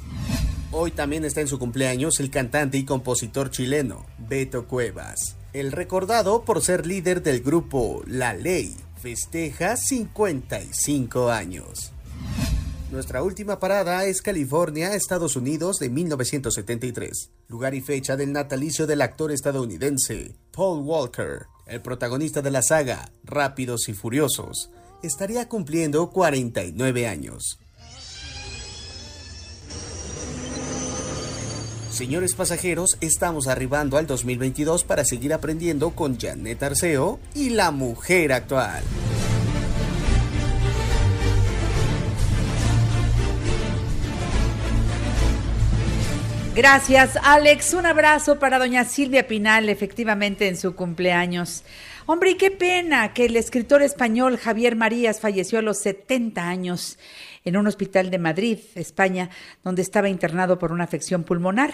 Hoy 0.72 0.93
también 0.93 1.24
está 1.24 1.41
en 1.41 1.49
su 1.49 1.59
cumpleaños 1.59 2.20
el 2.20 2.30
cantante 2.30 2.78
y 2.78 2.84
compositor 2.84 3.51
chileno 3.51 4.07
Beto 4.18 4.68
Cuevas, 4.68 5.36
el 5.53 5.73
recordado 5.73 6.45
por 6.45 6.63
ser 6.63 6.87
líder 6.87 7.23
del 7.23 7.41
grupo 7.41 8.03
La 8.07 8.35
Ley, 8.35 8.77
festeja 9.01 9.77
55 9.77 11.31
años. 11.31 11.93
Nuestra 12.93 13.23
última 13.23 13.59
parada 13.59 14.05
es 14.05 14.23
California, 14.23 14.95
Estados 14.95 15.37
Unidos 15.37 15.79
de 15.79 15.91
1973, 15.91 17.31
lugar 17.49 17.75
y 17.75 17.81
fecha 17.81 18.17
del 18.17 18.33
natalicio 18.33 18.87
del 18.87 19.03
actor 19.03 19.33
estadounidense 19.33 20.35
Paul 20.53 20.85
Walker, 20.85 21.47
el 21.67 21.81
protagonista 21.81 22.43
de 22.43 22.51
la 22.51 22.63
saga 22.63 23.11
Rápidos 23.25 23.89
y 23.89 23.95
Furiosos, 23.95 24.71
estaría 25.03 25.49
cumpliendo 25.49 26.11
49 26.11 27.07
años. 27.07 27.59
Señores 31.91 32.34
pasajeros, 32.34 32.97
estamos 33.01 33.49
arribando 33.49 33.99
al 33.99 34.07
2022 34.07 34.84
para 34.84 35.05
seguir 35.05 35.34
aprendiendo 35.34 35.91
con 35.91 36.18
Janet 36.18 36.62
Arceo 36.62 37.18
y 37.34 37.51
la 37.51 37.72
mujer 37.72 38.32
actual. 38.32 38.82
Gracias, 46.55 47.18
Alex. 47.22 47.74
Un 47.74 47.86
abrazo 47.86 48.38
para 48.38 48.59
doña 48.59 48.84
Silvia 48.84 49.26
Pinal, 49.26 49.68
efectivamente 49.68 50.47
en 50.47 50.57
su 50.57 50.76
cumpleaños. 50.76 51.64
Hombre, 52.07 52.30
y 52.30 52.34
qué 52.36 52.51
pena 52.51 53.12
que 53.14 53.26
el 53.26 53.36
escritor 53.36 53.82
español 53.82 54.36
Javier 54.36 54.76
Marías 54.76 55.20
falleció 55.20 55.59
a 55.59 55.62
los 55.62 55.78
70 55.78 56.49
años 56.49 56.99
en 57.45 57.57
un 57.57 57.66
hospital 57.66 58.11
de 58.11 58.18
Madrid, 58.18 58.59
España, 58.74 59.30
donde 59.64 59.82
estaba 59.82 60.09
internado 60.09 60.59
por 60.59 60.72
una 60.72 60.84
afección 60.84 61.24
pulmonar. 61.24 61.72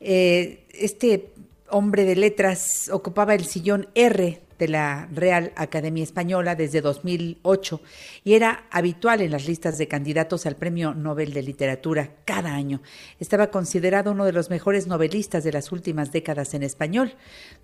Eh, 0.00 0.66
este 0.72 1.32
hombre 1.68 2.04
de 2.04 2.16
letras 2.16 2.90
ocupaba 2.92 3.34
el 3.34 3.44
sillón 3.44 3.88
R 3.94 4.43
de 4.58 4.68
la 4.68 5.08
Real 5.12 5.52
Academia 5.56 6.02
Española 6.02 6.54
desde 6.54 6.80
2008 6.80 7.80
y 8.24 8.34
era 8.34 8.64
habitual 8.70 9.20
en 9.20 9.30
las 9.30 9.46
listas 9.46 9.78
de 9.78 9.88
candidatos 9.88 10.46
al 10.46 10.56
Premio 10.56 10.94
Nobel 10.94 11.32
de 11.32 11.42
Literatura 11.42 12.10
cada 12.24 12.54
año. 12.54 12.80
Estaba 13.18 13.48
considerado 13.48 14.12
uno 14.12 14.24
de 14.24 14.32
los 14.32 14.50
mejores 14.50 14.86
novelistas 14.86 15.44
de 15.44 15.52
las 15.52 15.72
últimas 15.72 16.12
décadas 16.12 16.54
en 16.54 16.62
español. 16.62 17.14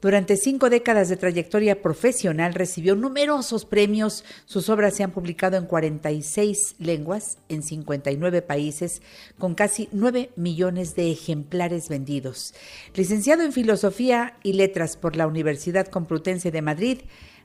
Durante 0.01 0.36
cinco 0.36 0.70
décadas 0.70 1.09
de 1.09 1.16
trayectoria 1.16 1.82
profesional 1.82 2.55
recibió 2.55 2.97
numerosos 2.97 3.64
premios. 3.64 4.24
Sus 4.47 4.68
obras 4.68 4.95
se 4.97 5.03
han 5.03 5.11
publicado 5.11 5.57
en 5.57 5.66
46 5.66 6.76
lenguas, 6.78 7.38
en 7.49 7.62
59 7.62 8.43
países, 8.43 9.03
con 9.38 9.55
casi 9.55 9.88
9 9.93 10.30
millones 10.36 10.95
de 10.95 11.11
ejemplares 11.11 11.88
vendidos. 11.88 12.55
Licenciado 12.95 13.43
en 13.43 13.53
Filosofía 13.53 14.34
y 14.43 14.55
Letras 14.55 14.97
por 14.97 15.16
la 15.16 15.26
Universidad 15.26 15.86
Complutense 15.86 16.51
de 16.51 16.62
Madrid, 16.62 16.80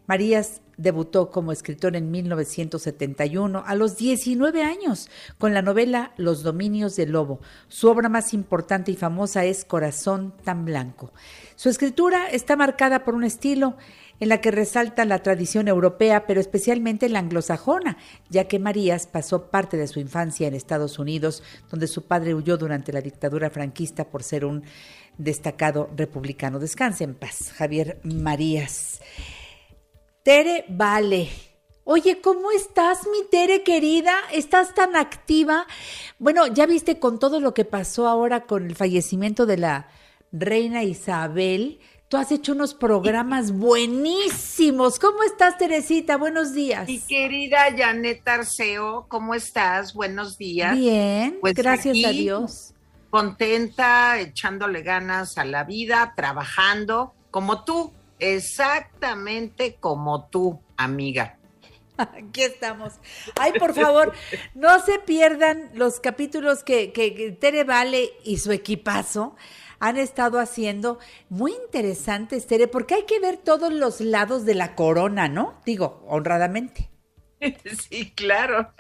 Marías 0.08 0.62
debutó 0.78 1.32
como 1.32 1.52
escritor 1.52 1.96
en 1.96 2.12
1971 2.12 3.64
a 3.66 3.76
los 3.76 3.98
19 3.98 4.64
años 4.64 5.10
con 5.38 5.54
la 5.54 5.62
novela 5.62 6.14
Los 6.18 6.44
Dominios 6.44 6.96
del 6.96 7.12
Lobo. 7.12 7.40
Su 7.68 7.90
obra 7.90 8.10
más 8.10 8.34
importante 8.34 8.92
y 8.92 8.96
famosa 8.96 9.46
es 9.46 9.66
Corazón 9.66 10.34
tan 10.44 10.66
Blanco. 10.66 11.12
Su 11.56 11.70
escritura 11.70 12.28
está 12.28 12.56
marcada 12.56 13.04
por 13.04 13.16
un 13.16 13.24
estilo 13.24 13.78
en 14.20 14.30
la 14.30 14.41
que 14.41 14.51
resalta 14.51 15.05
la 15.05 15.24
tradición 15.24 15.68
europea, 15.68 16.26
pero 16.26 16.39
especialmente 16.39 17.09
la 17.09 17.20
anglosajona, 17.20 17.97
ya 18.30 18.47
que 18.47 18.59
Marías 18.59 19.07
pasó 19.07 19.49
parte 19.49 19.78
de 19.78 19.88
su 19.88 19.99
infancia 19.99 20.47
en 20.47 20.55
Estados 20.55 20.99
Unidos, 20.99 21.43
donde 21.70 21.88
su 21.88 22.05
padre 22.05 22.34
huyó 22.34 22.57
durante 22.57 22.93
la 22.93 23.01
dictadura 23.01 23.49
franquista 23.49 24.05
por 24.05 24.24
ser 24.24 24.45
un 24.45 24.63
destacado 25.18 25.89
republicano. 25.95 26.59
Descanse 26.59 27.03
en 27.03 27.16
paz, 27.16 27.51
Javier 27.53 27.99
Marías. 28.03 29.01
Tere 30.24 30.66
Vale. 30.70 31.30
Oye, 31.88 32.20
¿cómo 32.20 32.49
estás, 32.49 33.05
mi 33.11 33.30
Tere 33.30 33.61
querida? 33.61 34.16
¿Estás 34.34 34.74
tan 34.74 34.95
activa? 34.95 35.68
Bueno, 36.18 36.47
ya 36.47 36.66
viste 36.66 36.97
con 36.97 37.20
todo 37.20 37.39
lo 37.39 37.53
que 37.53 37.63
pasó 37.63 38.07
ahora 38.07 38.47
con 38.47 38.66
el 38.66 38.76
fallecimiento 38.76 39.45
de 39.45 39.57
la 39.57 39.88
reina 40.32 40.84
Isabel. 40.84 41.80
Tú 42.16 42.22
has 42.22 42.32
hecho 42.32 42.53
unos 42.53 42.74
programas 42.74 43.51
buenísimos. 43.51 44.99
¿Cómo 44.99 45.22
estás, 45.24 45.57
Teresita? 45.57 46.16
Buenos 46.16 46.53
días. 46.53 46.88
Mi 46.88 47.01
querida 47.01 47.66
Janet 47.78 48.26
Arceo, 48.26 49.05
¿cómo 49.09 49.36
estás? 49.36 49.93
Buenos 49.93 50.38
días. 50.38 50.78
Bien, 50.78 51.38
pues 51.41 51.53
gracias 51.53 51.97
a 52.05 52.11
Dios. 52.11 52.74
Contenta, 53.09 54.18
echándole 54.22 54.82
ganas 54.82 55.38
a 55.38 55.43
la 55.43 55.66
vida, 55.66 56.13
trabajando, 56.16 57.13
como 57.32 57.66
tú. 57.66 57.91
Exactamente 58.20 59.76
como 59.78 60.28
tú, 60.28 60.61
amiga. 60.78 61.38
Aquí 61.97 62.43
estamos. 62.43 62.93
Ay, 63.38 63.51
por 63.59 63.74
favor, 63.74 64.13
no 64.53 64.80
se 64.80 64.99
pierdan 64.99 65.70
los 65.74 65.99
capítulos 65.99 66.63
que, 66.63 66.93
que, 66.93 67.38
Tere 67.39 67.66
Vale 67.66 68.11
y 68.24 68.38
su 68.38 68.53
equipazo 68.53 69.36
han 69.80 69.97
estado 69.97 70.39
haciendo. 70.39 70.99
Muy 71.30 71.53
interesantes, 71.53 72.47
Tere, 72.47 72.67
porque 72.67 72.95
hay 72.95 73.05
que 73.05 73.19
ver 73.19 73.38
todos 73.38 73.73
los 73.73 74.01
lados 74.01 74.45
de 74.45 74.55
la 74.55 74.76
corona, 74.76 75.28
¿no? 75.28 75.61
Digo, 75.65 76.03
honradamente. 76.07 76.89
Sí, 77.89 78.11
claro. 78.15 78.73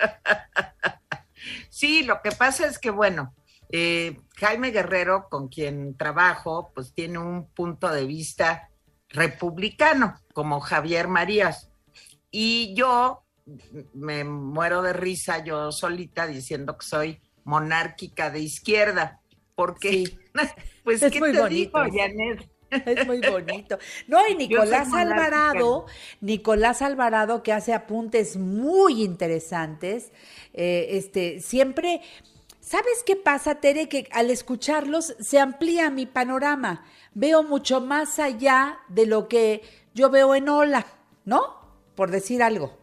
Sí, 1.69 2.03
lo 2.03 2.21
que 2.23 2.31
pasa 2.31 2.65
es 2.65 2.79
que, 2.79 2.89
bueno, 2.89 3.35
eh, 3.69 4.17
Jaime 4.37 4.71
Guerrero, 4.71 5.27
con 5.29 5.49
quien 5.49 5.95
trabajo, 5.97 6.71
pues 6.73 6.93
tiene 6.93 7.19
un 7.19 7.47
punto 7.49 7.91
de 7.91 8.05
vista 8.05 8.69
republicano, 9.09 10.15
como 10.33 10.59
Javier 10.59 11.07
Marías. 11.07 11.69
Y 12.31 12.73
yo 12.75 13.23
me 13.93 14.23
muero 14.23 14.81
de 14.81 14.93
risa 14.93 15.43
yo 15.43 15.71
solita 15.71 16.27
diciendo 16.27 16.77
que 16.77 16.85
soy 16.85 17.21
monárquica 17.43 18.29
de 18.29 18.39
izquierda, 18.39 19.21
porque, 19.55 20.17
pues, 20.85 21.01
¿qué 21.01 21.09
te 21.09 21.19
bonito. 21.19 21.49
digo, 21.49 21.79
Janet? 21.93 22.49
Es 22.71 23.05
muy 23.05 23.19
bonito. 23.19 23.77
No, 24.07 24.25
y 24.27 24.35
Nicolás 24.47 24.93
Alvarado, 24.93 25.85
Nicolás 26.21 26.81
Alvarado 26.81 27.43
que 27.43 27.51
hace 27.51 27.73
apuntes 27.73 28.37
muy 28.37 29.03
interesantes, 29.03 30.11
eh, 30.53 30.87
este, 30.91 31.41
siempre, 31.41 32.01
¿sabes 32.61 33.03
qué 33.05 33.17
pasa, 33.17 33.55
Tere? 33.55 33.89
Que 33.89 34.07
al 34.11 34.29
escucharlos 34.29 35.15
se 35.19 35.39
amplía 35.39 35.89
mi 35.89 36.05
panorama 36.05 36.85
veo 37.15 37.43
mucho 37.43 37.81
más 37.81 38.19
allá 38.19 38.77
de 38.89 39.07
lo 39.07 39.27
que 39.27 39.63
yo 39.95 40.11
veo 40.11 40.35
en 40.35 40.47
Ola, 40.49 40.85
¿no? 41.23 41.55
Por 41.95 42.11
decir 42.11 42.43
algo. 42.43 42.77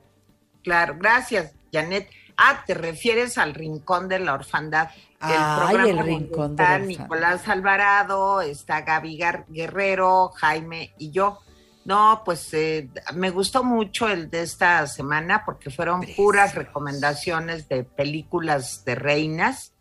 Claro, 0.65 0.97
gracias, 0.99 1.55
Janet. 1.73 2.11
Ah, 2.37 2.65
te 2.67 2.75
refieres 2.75 3.39
al 3.39 3.55
Rincón 3.55 4.09
de 4.09 4.19
la 4.19 4.35
Orfandad. 4.35 4.89
Ay, 5.23 5.91
el 5.91 5.99
Rincón 5.99 6.57
de. 6.57 6.79
Nicolás 6.81 7.47
Alvarado, 7.49 8.41
está 8.41 8.81
Gaby 8.81 9.19
Guerrero, 9.49 10.31
Jaime 10.35 10.93
y 10.99 11.11
yo. 11.13 11.39
No, 11.85 12.23
pues 12.25 12.53
eh, 12.55 12.89
me 13.15 13.31
gustó 13.31 13.65
mucho 13.65 14.09
el 14.09 14.31
de 14.31 14.43
esta 14.43 14.87
semana 14.87 15.43
porque 15.45 15.71
fueron 15.71 16.03
puras 16.17 16.55
recomendaciones 16.55 17.69
de 17.69 17.85
películas 17.85 18.85
de 18.85 18.95
reinas. 18.95 19.73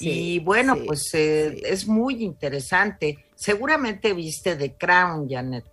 y 0.00 0.38
bueno, 0.40 0.76
pues 0.86 1.12
eh, 1.14 1.60
es 1.64 1.86
muy 1.86 2.22
interesante. 2.22 3.26
Seguramente 3.34 4.12
viste 4.12 4.54
The 4.56 4.74
Crown, 4.76 5.28
Janet. 5.28 5.64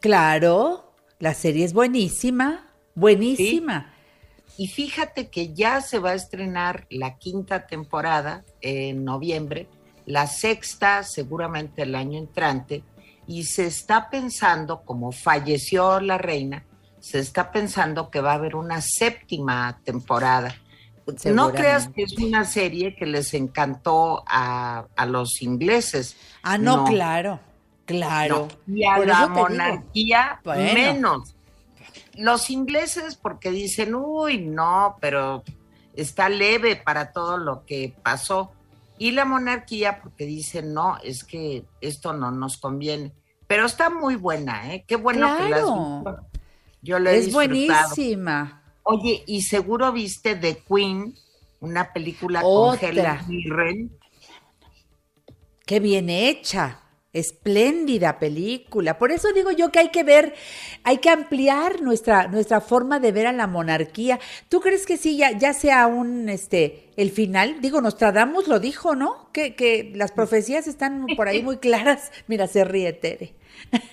Claro, 0.00 0.92
La 1.18 1.34
serie 1.34 1.64
es 1.64 1.72
buenísima, 1.72 2.70
buenísima. 2.94 3.94
Y 4.60 4.68
fíjate 4.68 5.30
que 5.30 5.54
ya 5.54 5.80
se 5.80 6.00
va 6.00 6.10
a 6.10 6.14
estrenar 6.14 6.86
la 6.90 7.16
quinta 7.16 7.66
temporada 7.66 8.44
en 8.60 9.06
noviembre, 9.06 9.68
la 10.04 10.26
sexta 10.26 11.02
seguramente 11.02 11.80
el 11.80 11.94
año 11.94 12.18
entrante, 12.18 12.84
y 13.26 13.44
se 13.44 13.64
está 13.64 14.10
pensando, 14.10 14.82
como 14.82 15.12
falleció 15.12 15.98
la 16.00 16.18
reina, 16.18 16.66
se 16.98 17.20
está 17.20 17.50
pensando 17.52 18.10
que 18.10 18.20
va 18.20 18.32
a 18.32 18.34
haber 18.34 18.54
una 18.54 18.82
séptima 18.82 19.80
temporada. 19.82 20.54
No 21.24 21.52
creas 21.52 21.88
que 21.88 22.02
es 22.02 22.18
una 22.18 22.44
serie 22.44 22.94
que 22.94 23.06
les 23.06 23.32
encantó 23.32 24.22
a, 24.26 24.84
los 25.06 25.40
ingleses. 25.40 26.18
Ah, 26.42 26.58
no, 26.58 26.84
claro, 26.84 27.40
claro. 27.86 28.48
Y 28.66 28.84
a 28.84 28.98
la 28.98 29.26
monarquía 29.26 30.38
menos. 30.44 31.34
Los 32.20 32.50
ingleses 32.50 33.16
porque 33.16 33.50
dicen, 33.50 33.94
uy, 33.94 34.38
no, 34.38 34.96
pero 35.00 35.42
está 35.94 36.28
leve 36.28 36.76
para 36.76 37.12
todo 37.12 37.38
lo 37.38 37.64
que 37.64 37.94
pasó. 38.02 38.52
Y 38.98 39.12
la 39.12 39.24
monarquía 39.24 40.00
porque 40.02 40.26
dicen, 40.26 40.74
no, 40.74 40.98
es 41.02 41.24
que 41.24 41.64
esto 41.80 42.12
no 42.12 42.30
nos 42.30 42.58
conviene. 42.58 43.12
Pero 43.46 43.66
está 43.66 43.90
muy 43.90 44.16
buena, 44.16 44.74
¿eh? 44.74 44.84
Qué 44.86 44.96
bueno 44.96 45.36
que 45.38 45.48
las 45.48 45.64
Yo 46.82 46.98
la 46.98 47.12
he 47.12 47.18
Es 47.18 47.32
buenísima. 47.32 48.62
Oye, 48.82 49.24
y 49.26 49.42
seguro 49.42 49.90
viste 49.92 50.36
The 50.36 50.62
Queen, 50.68 51.14
una 51.60 51.92
película 51.92 52.42
con 52.42 52.78
Helen 52.78 53.18
Mirren. 53.26 53.98
Qué 55.64 55.80
bien 55.80 56.10
hecha. 56.10 56.80
Espléndida 57.12 58.18
película. 58.18 58.98
Por 58.98 59.10
eso 59.10 59.32
digo 59.32 59.50
yo 59.50 59.72
que 59.72 59.80
hay 59.80 59.88
que 59.90 60.04
ver, 60.04 60.34
hay 60.84 60.98
que 60.98 61.10
ampliar 61.10 61.82
nuestra, 61.82 62.28
nuestra 62.28 62.60
forma 62.60 63.00
de 63.00 63.12
ver 63.12 63.26
a 63.26 63.32
la 63.32 63.46
monarquía. 63.46 64.20
¿Tú 64.48 64.60
crees 64.60 64.86
que 64.86 64.96
sí, 64.96 65.16
ya, 65.16 65.36
ya 65.36 65.52
sea 65.52 65.86
un, 65.86 66.28
este, 66.28 66.90
el 66.96 67.10
final? 67.10 67.60
Digo, 67.60 67.80
Nostradamus 67.80 68.46
lo 68.46 68.60
dijo, 68.60 68.94
¿no? 68.94 69.30
Que, 69.32 69.54
que 69.56 69.92
las 69.94 70.12
profecías 70.12 70.68
están 70.68 71.06
por 71.16 71.26
ahí 71.28 71.42
muy 71.42 71.58
claras. 71.58 72.12
Mira, 72.28 72.46
se 72.46 72.64
ríe 72.64 72.92
Tere. 72.92 73.34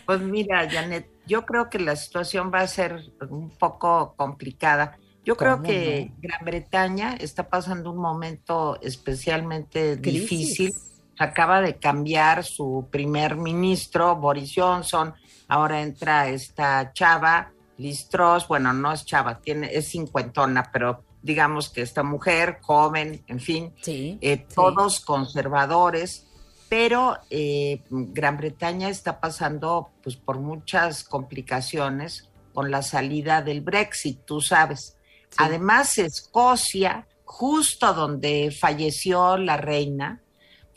Pues 0.05 0.22
mira, 0.22 0.70
Janet, 0.70 1.09
yo 1.26 1.45
creo 1.45 1.70
que 1.70 1.80
la 1.80 1.95
situación 1.95 2.51
va 2.53 2.61
a 2.61 2.68
ser 2.68 3.11
un 3.30 3.49
poco 3.49 4.13
complicada. 4.15 4.97
Yo 5.26 5.36
creo 5.36 5.61
que 5.61 6.13
Gran 6.20 6.45
Bretaña 6.45 7.13
está 7.20 7.49
pasando 7.49 7.91
un 7.91 7.97
momento 7.97 8.80
especialmente 8.82 9.97
difícil. 9.97 10.74
Acaba 11.18 11.61
de 11.61 11.78
cambiar 11.78 12.43
su 12.43 12.88
primer 12.91 13.36
ministro, 13.36 14.15
Boris 14.15 14.53
Johnson. 14.55 15.13
Ahora 15.47 15.82
entra 15.82 16.30
esta 16.30 16.91
chava, 16.93 17.51
Liz 17.78 18.07
Truss. 18.09 18.47
Bueno, 18.47 18.74
no 18.74 18.91
es 18.91 19.05
chava, 19.05 19.39
tiene, 19.39 19.70
es 19.74 19.89
cincuentona, 19.89 20.70
pero 20.72 21.03
digamos 21.22 21.70
que 21.70 21.82
esta 21.82 22.03
mujer, 22.03 22.59
joven, 22.61 23.24
en 23.28 23.39
fin, 23.39 23.74
eh, 23.86 24.45
todos 24.53 24.99
conservadores 25.01 26.28
pero 26.70 27.18
eh, 27.30 27.82
Gran 27.89 28.38
Bretaña 28.38 28.89
está 28.89 29.20
pasando 29.20 29.89
pues, 30.03 30.15
por 30.18 30.39
muchas 30.39 31.03
complicaciones 31.03 32.30
con 32.53 32.72
la 32.72 32.82
salida 32.82 33.41
del 33.41 33.61
Brexit, 33.61 34.22
tú 34.26 34.41
sabes. 34.41 34.97
Además, 35.38 35.97
Escocia, 35.97 37.07
justo 37.24 37.93
donde 37.93 38.55
falleció 38.57 39.38
la 39.38 39.57
reina, 39.57 40.22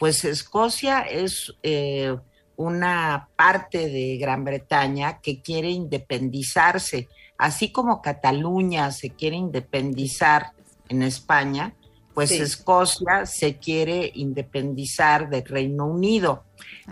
pues 0.01 0.24
Escocia 0.24 1.01
es 1.01 1.53
eh, 1.62 2.16
una 2.57 3.28
parte 3.36 3.90
de 3.90 4.16
Gran 4.16 4.44
Bretaña 4.44 5.20
que 5.20 5.42
quiere 5.42 5.68
independizarse, 5.68 7.07
así 7.36 7.70
como 7.70 8.01
Cataluña 8.01 8.92
se 8.92 9.11
quiere 9.11 9.36
independizar 9.36 10.53
en 10.88 11.03
España, 11.03 11.74
pues 12.14 12.30
Escocia 12.30 13.26
se 13.26 13.59
quiere 13.59 14.11
independizar 14.14 15.28
del 15.28 15.44
Reino 15.44 15.86
Unido. 15.86 16.44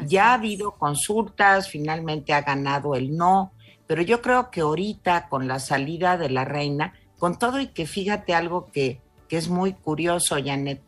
ya 0.07 0.33
ha 0.33 0.35
habido 0.35 0.73
consultas, 0.73 1.71
finalmente 1.71 2.35
ha 2.35 2.43
ganado 2.43 2.95
el 2.95 3.17
no, 3.17 3.53
pero 3.87 4.03
yo 4.03 4.21
creo 4.21 4.51
que 4.51 4.61
ahorita 4.61 5.31
con 5.31 5.49
la 5.49 5.61
salida 5.61 6.19
de 6.19 6.29
la 6.29 6.45
reina, 6.45 6.93
con 7.19 7.39
todo 7.39 7.59
y 7.59 7.69
que 7.69 7.87
fíjate 7.87 8.35
algo 8.35 8.67
que, 8.71 9.01
que 9.29 9.39
es 9.39 9.49
muy 9.49 9.73
curioso, 9.73 10.37
Janet, 10.45 10.83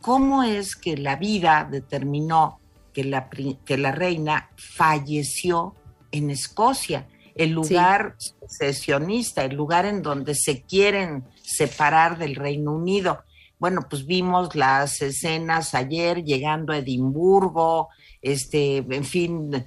¿cómo 0.00 0.42
es 0.42 0.76
que 0.76 0.96
la 0.96 1.16
vida 1.16 1.66
determinó 1.70 2.60
que 2.92 3.04
la, 3.04 3.28
que 3.28 3.76
la 3.76 3.92
reina 3.92 4.50
falleció 4.56 5.74
en 6.10 6.30
Escocia? 6.30 7.06
el 7.36 7.50
lugar 7.50 8.16
sesionista, 8.48 9.44
el 9.44 9.54
lugar 9.54 9.84
en 9.84 10.02
donde 10.02 10.34
se 10.34 10.62
quieren 10.62 11.24
separar 11.42 12.16
del 12.16 12.34
Reino 12.34 12.72
Unido. 12.72 13.24
Bueno, 13.58 13.82
pues 13.88 14.06
vimos 14.06 14.54
las 14.54 15.02
escenas 15.02 15.74
ayer 15.74 16.24
llegando 16.24 16.72
a 16.72 16.78
Edimburgo, 16.78 17.90
este, 18.22 18.78
en 18.78 19.04
fin, 19.04 19.66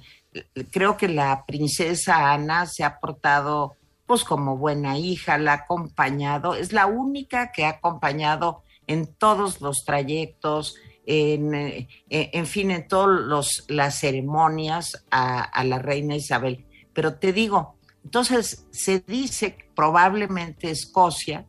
creo 0.70 0.96
que 0.96 1.08
la 1.08 1.44
princesa 1.46 2.32
Ana 2.32 2.66
se 2.66 2.84
ha 2.84 2.98
portado 2.98 3.76
pues 4.04 4.24
como 4.24 4.56
buena 4.56 4.98
hija, 4.98 5.38
la 5.38 5.52
ha 5.52 5.56
acompañado, 5.56 6.56
es 6.56 6.72
la 6.72 6.86
única 6.86 7.52
que 7.52 7.64
ha 7.64 7.70
acompañado 7.70 8.64
en 8.90 9.06
todos 9.14 9.60
los 9.60 9.84
trayectos, 9.84 10.74
en, 11.06 11.54
eh, 11.54 11.88
en 12.08 12.46
fin, 12.46 12.70
en 12.70 12.88
todas 12.88 13.64
las 13.68 13.98
ceremonias 13.98 15.04
a, 15.10 15.42
a 15.42 15.64
la 15.64 15.78
reina 15.78 16.16
Isabel. 16.16 16.66
Pero 16.92 17.14
te 17.14 17.32
digo, 17.32 17.78
entonces 18.04 18.66
se 18.70 19.00
dice 19.00 19.56
que 19.56 19.64
probablemente 19.74 20.70
Escocia 20.70 21.46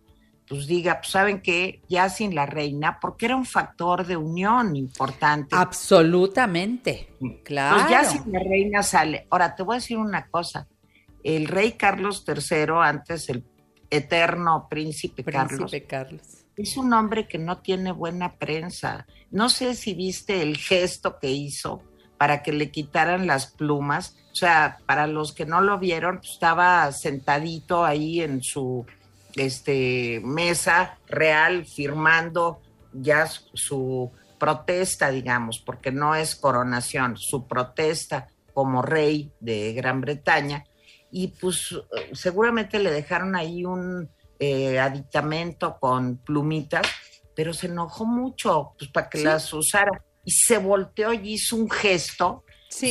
pues 0.51 0.67
diga, 0.67 0.99
pues 0.99 1.11
saben 1.11 1.41
que 1.41 1.81
ya 1.87 2.09
sin 2.09 2.35
la 2.35 2.45
reina, 2.45 2.99
porque 2.99 3.25
era 3.27 3.37
un 3.37 3.45
factor 3.45 4.05
de 4.05 4.17
unión 4.17 4.75
importante. 4.75 5.55
Absolutamente, 5.55 7.15
claro. 7.45 7.77
Pues 7.77 7.89
ya 7.89 8.03
sin 8.03 8.29
la 8.33 8.39
reina 8.39 8.83
sale. 8.83 9.27
Ahora, 9.29 9.55
te 9.55 9.63
voy 9.63 9.75
a 9.75 9.79
decir 9.79 9.97
una 9.97 10.27
cosa. 10.27 10.67
El 11.23 11.47
rey 11.47 11.71
Carlos 11.71 12.25
III, 12.27 12.65
antes 12.83 13.29
el 13.29 13.45
eterno 13.89 14.67
príncipe, 14.69 15.23
príncipe 15.23 15.87
Carlos, 15.87 16.19
Carlos, 16.19 16.40
es 16.57 16.77
un 16.77 16.93
hombre 16.93 17.27
que 17.27 17.37
no 17.37 17.59
tiene 17.59 17.91
buena 17.91 18.33
prensa. 18.35 19.07
No 19.29 19.49
sé 19.49 19.75
si 19.75 19.93
viste 19.93 20.41
el 20.41 20.57
gesto 20.57 21.19
que 21.19 21.31
hizo 21.31 21.81
para 22.17 22.43
que 22.43 22.51
le 22.51 22.71
quitaran 22.71 23.27
las 23.27 23.47
plumas. 23.47 24.15
O 24.31 24.35
sea, 24.35 24.77
para 24.85 25.07
los 25.07 25.33
que 25.33 25.45
no 25.45 25.61
lo 25.61 25.79
vieron, 25.79 26.17
pues, 26.17 26.31
estaba 26.31 26.91
sentadito 26.91 27.83
ahí 27.83 28.21
en 28.21 28.43
su 28.43 28.85
este, 29.35 30.21
mesa 30.23 30.97
real 31.07 31.65
firmando 31.65 32.61
ya 32.93 33.27
su 33.27 34.11
protesta, 34.37 35.09
digamos, 35.09 35.59
porque 35.59 35.91
no 35.91 36.15
es 36.15 36.35
coronación, 36.35 37.17
su 37.17 37.47
protesta 37.47 38.27
como 38.53 38.81
rey 38.81 39.31
de 39.39 39.73
Gran 39.73 40.01
Bretaña. 40.01 40.65
Y 41.11 41.27
pues 41.27 41.75
seguramente 42.13 42.79
le 42.79 42.91
dejaron 42.91 43.35
ahí 43.35 43.65
un 43.65 44.09
eh, 44.43 44.79
aditamento 44.79 45.77
con 45.79 46.17
plumitas, 46.17 46.87
pero 47.35 47.53
se 47.53 47.67
enojó 47.67 48.05
mucho 48.05 48.71
pues, 48.75 48.89
para 48.89 49.07
que 49.07 49.23
las 49.23 49.53
usara. 49.53 50.03
Y 50.25 50.31
se 50.31 50.57
volteó 50.57 51.13
y 51.13 51.33
hizo 51.33 51.55
un 51.55 51.69
gesto 51.69 52.43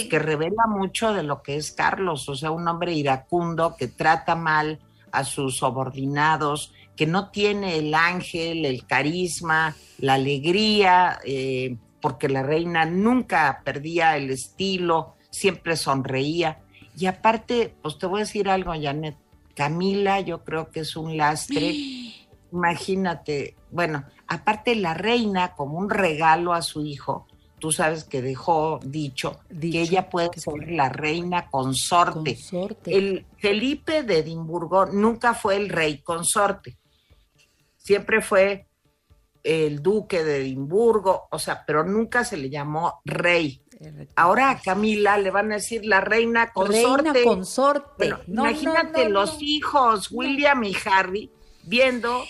que 0.09 0.18
revela 0.20 0.68
mucho 0.68 1.12
de 1.12 1.24
lo 1.24 1.42
que 1.42 1.57
es 1.57 1.72
Carlos, 1.72 2.28
o 2.28 2.36
sea, 2.36 2.53
un 2.53 2.68
hombre 2.68 2.92
iracundo 2.92 3.74
que 3.76 3.88
trata 3.88 4.36
mal 4.36 4.78
a 5.11 5.24
sus 5.24 5.57
subordinados, 5.57 6.72
que 6.94 7.07
no 7.07 7.30
tiene 7.30 7.78
el 7.78 7.94
ángel, 7.94 8.64
el 8.64 8.86
carisma, 8.86 9.74
la 9.98 10.14
alegría, 10.14 11.18
eh, 11.24 11.76
porque 12.01 12.28
la 12.28 12.44
reina 12.44 12.84
nunca 12.84 13.62
perdía 13.64 14.16
el 14.16 14.30
estilo, 14.30 15.16
siempre 15.30 15.76
sonreía. 15.76 16.61
Y 16.96 17.07
aparte, 17.07 17.74
pues 17.82 17.98
te 17.98 18.07
voy 18.07 18.20
a 18.20 18.24
decir 18.24 18.48
algo, 18.48 18.72
Janet, 18.80 19.16
Camila 19.55 20.20
yo 20.20 20.44
creo 20.44 20.70
que 20.70 20.80
es 20.80 20.96
un 20.96 21.16
lastre. 21.16 21.74
Imagínate, 22.53 23.55
bueno, 23.70 24.05
aparte 24.26 24.74
la 24.74 24.94
reina 24.94 25.55
como 25.55 25.78
un 25.78 25.88
regalo 25.88 26.53
a 26.53 26.62
su 26.62 26.84
hijo, 26.84 27.26
tú 27.61 27.70
sabes 27.70 28.05
que 28.05 28.22
dejó 28.22 28.80
dicho, 28.82 29.40
que 29.48 29.82
ella 29.82 30.09
puede 30.09 30.30
ser 30.34 30.72
la 30.72 30.88
reina 30.88 31.48
consorte. 31.48 32.36
El 32.86 33.26
Felipe 33.38 34.03
de 34.03 34.18
Edimburgo 34.18 34.86
nunca 34.86 35.34
fue 35.34 35.57
el 35.57 35.68
rey 35.68 35.98
consorte, 35.98 36.76
siempre 37.76 38.20
fue 38.20 38.66
el 39.42 39.82
duque 39.82 40.24
de 40.24 40.38
Edimburgo, 40.38 41.28
o 41.30 41.38
sea, 41.38 41.64
pero 41.64 41.84
nunca 41.84 42.24
se 42.24 42.36
le 42.36 42.51
llamó 42.51 43.01
rey. 43.05 43.62
Ahora 44.14 44.51
a 44.51 44.61
Camila 44.61 45.16
le 45.16 45.31
van 45.31 45.53
a 45.53 45.55
decir 45.55 45.85
la 45.87 46.01
reina 46.01 46.53
consorte. 46.53 47.12
Reina 47.12 47.24
consorte. 47.24 48.14
imagínate 48.26 49.09
los 49.09 49.39
hijos, 49.41 50.09
William 50.11 50.62
y 50.64 50.76
Harry, 50.85 51.31
viendo 51.64 52.24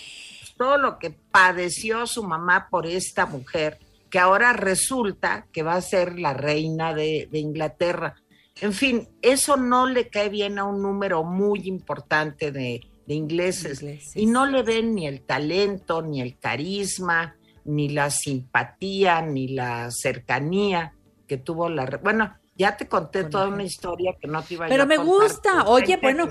todo 0.57 0.77
lo 0.77 0.97
que 0.97 1.09
padeció 1.09 2.07
su 2.07 2.23
mamá 2.23 2.67
por 2.69 2.87
esta 2.87 3.25
mujer 3.25 3.79
que 4.09 4.19
ahora 4.19 4.53
resulta 4.53 5.47
que 5.51 5.63
va 5.63 5.75
a 5.75 5.81
ser 5.81 6.19
la 6.19 6.33
reina 6.33 6.93
de, 6.93 7.27
Inglaterra. 7.31 8.15
En 8.59 8.73
fin, 8.73 9.07
eso 9.21 9.55
no 9.57 9.87
le 9.87 10.09
cae 10.09 10.29
bien 10.29 10.59
a 10.59 10.65
un 10.65 10.81
número 10.81 11.23
muy 11.23 11.67
importante 11.67 12.51
de, 12.51 12.81
ingleses, 13.07 13.83
y 14.15 14.25
no 14.25 14.45
le 14.45 14.63
ven 14.63 14.95
ni 14.95 15.05
el 15.05 15.21
talento, 15.23 16.01
ni 16.01 16.21
el 16.21 16.37
carisma, 16.37 17.35
ni 17.65 17.89
la 17.89 18.09
simpatía, 18.09 19.21
ni 19.21 19.49
la 19.49 19.91
cercanía 19.91 20.93
que 21.31 21.37
tuvo 21.37 21.69
la... 21.69 21.85
Bueno, 22.03 22.35
ya 22.57 22.75
te 22.75 22.89
conté 22.89 23.23
toda 23.23 23.47
una 23.47 23.63
historia 23.63 24.17
que 24.19 24.27
no 24.27 24.43
te 24.43 24.55
iba 24.55 24.65
a 24.65 24.67
Pero 24.67 24.85
me 24.85 24.97
gusta. 24.97 25.63
Oye, 25.63 25.95
bueno, 25.95 26.27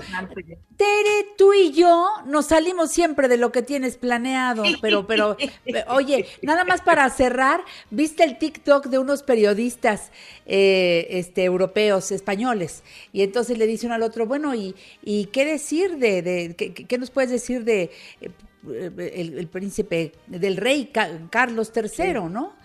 Tere, 0.77 1.29
tú 1.39 1.53
y 1.53 1.71
yo 1.71 2.07
nos 2.27 2.45
salimos 2.45 2.91
siempre 2.91 3.27
de 3.27 3.37
lo 3.37 3.51
que 3.51 3.63
tienes 3.63 3.97
planeado, 3.97 4.61
pero, 4.79 5.07
pero, 5.07 5.37
oye, 5.87 6.27
nada 6.43 6.65
más 6.65 6.81
para 6.81 7.09
cerrar, 7.09 7.61
viste 7.89 8.23
el 8.23 8.37
TikTok 8.37 8.85
de 8.89 8.99
unos 8.99 9.23
periodistas 9.23 10.11
eh, 10.45 11.07
este, 11.09 11.43
europeos, 11.43 12.11
españoles, 12.11 12.83
y 13.11 13.23
entonces 13.23 13.57
le 13.57 13.65
dice 13.65 13.87
uno 13.87 13.95
al 13.95 14.03
otro, 14.03 14.27
bueno, 14.27 14.53
¿y, 14.53 14.75
y 15.01 15.25
qué 15.33 15.45
decir 15.45 15.97
de, 15.97 16.21
de 16.21 16.55
qué, 16.55 16.97
nos 16.99 17.09
puedes 17.09 17.31
decir 17.31 17.63
de 17.63 17.89
eh, 18.21 19.31
el, 19.39 19.47
príncipe, 19.47 20.11
del 20.27 20.57
rey 20.57 20.91
Carlos 21.31 21.71
III, 21.75 22.29
¿no? 22.29 22.60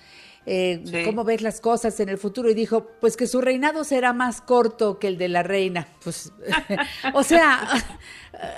Eh, 0.46 1.02
cómo 1.04 1.24
ves 1.24 1.42
las 1.42 1.60
cosas 1.60 1.98
en 1.98 2.08
el 2.08 2.18
futuro 2.18 2.48
y 2.48 2.54
dijo, 2.54 2.86
pues 3.00 3.16
que 3.16 3.26
su 3.26 3.40
reinado 3.40 3.82
será 3.82 4.12
más 4.12 4.40
corto 4.40 4.98
que 5.00 5.08
el 5.08 5.18
de 5.18 5.28
la 5.28 5.42
reina. 5.42 5.88
Pues, 6.04 6.32
o 7.14 7.22
sea, 7.24 7.68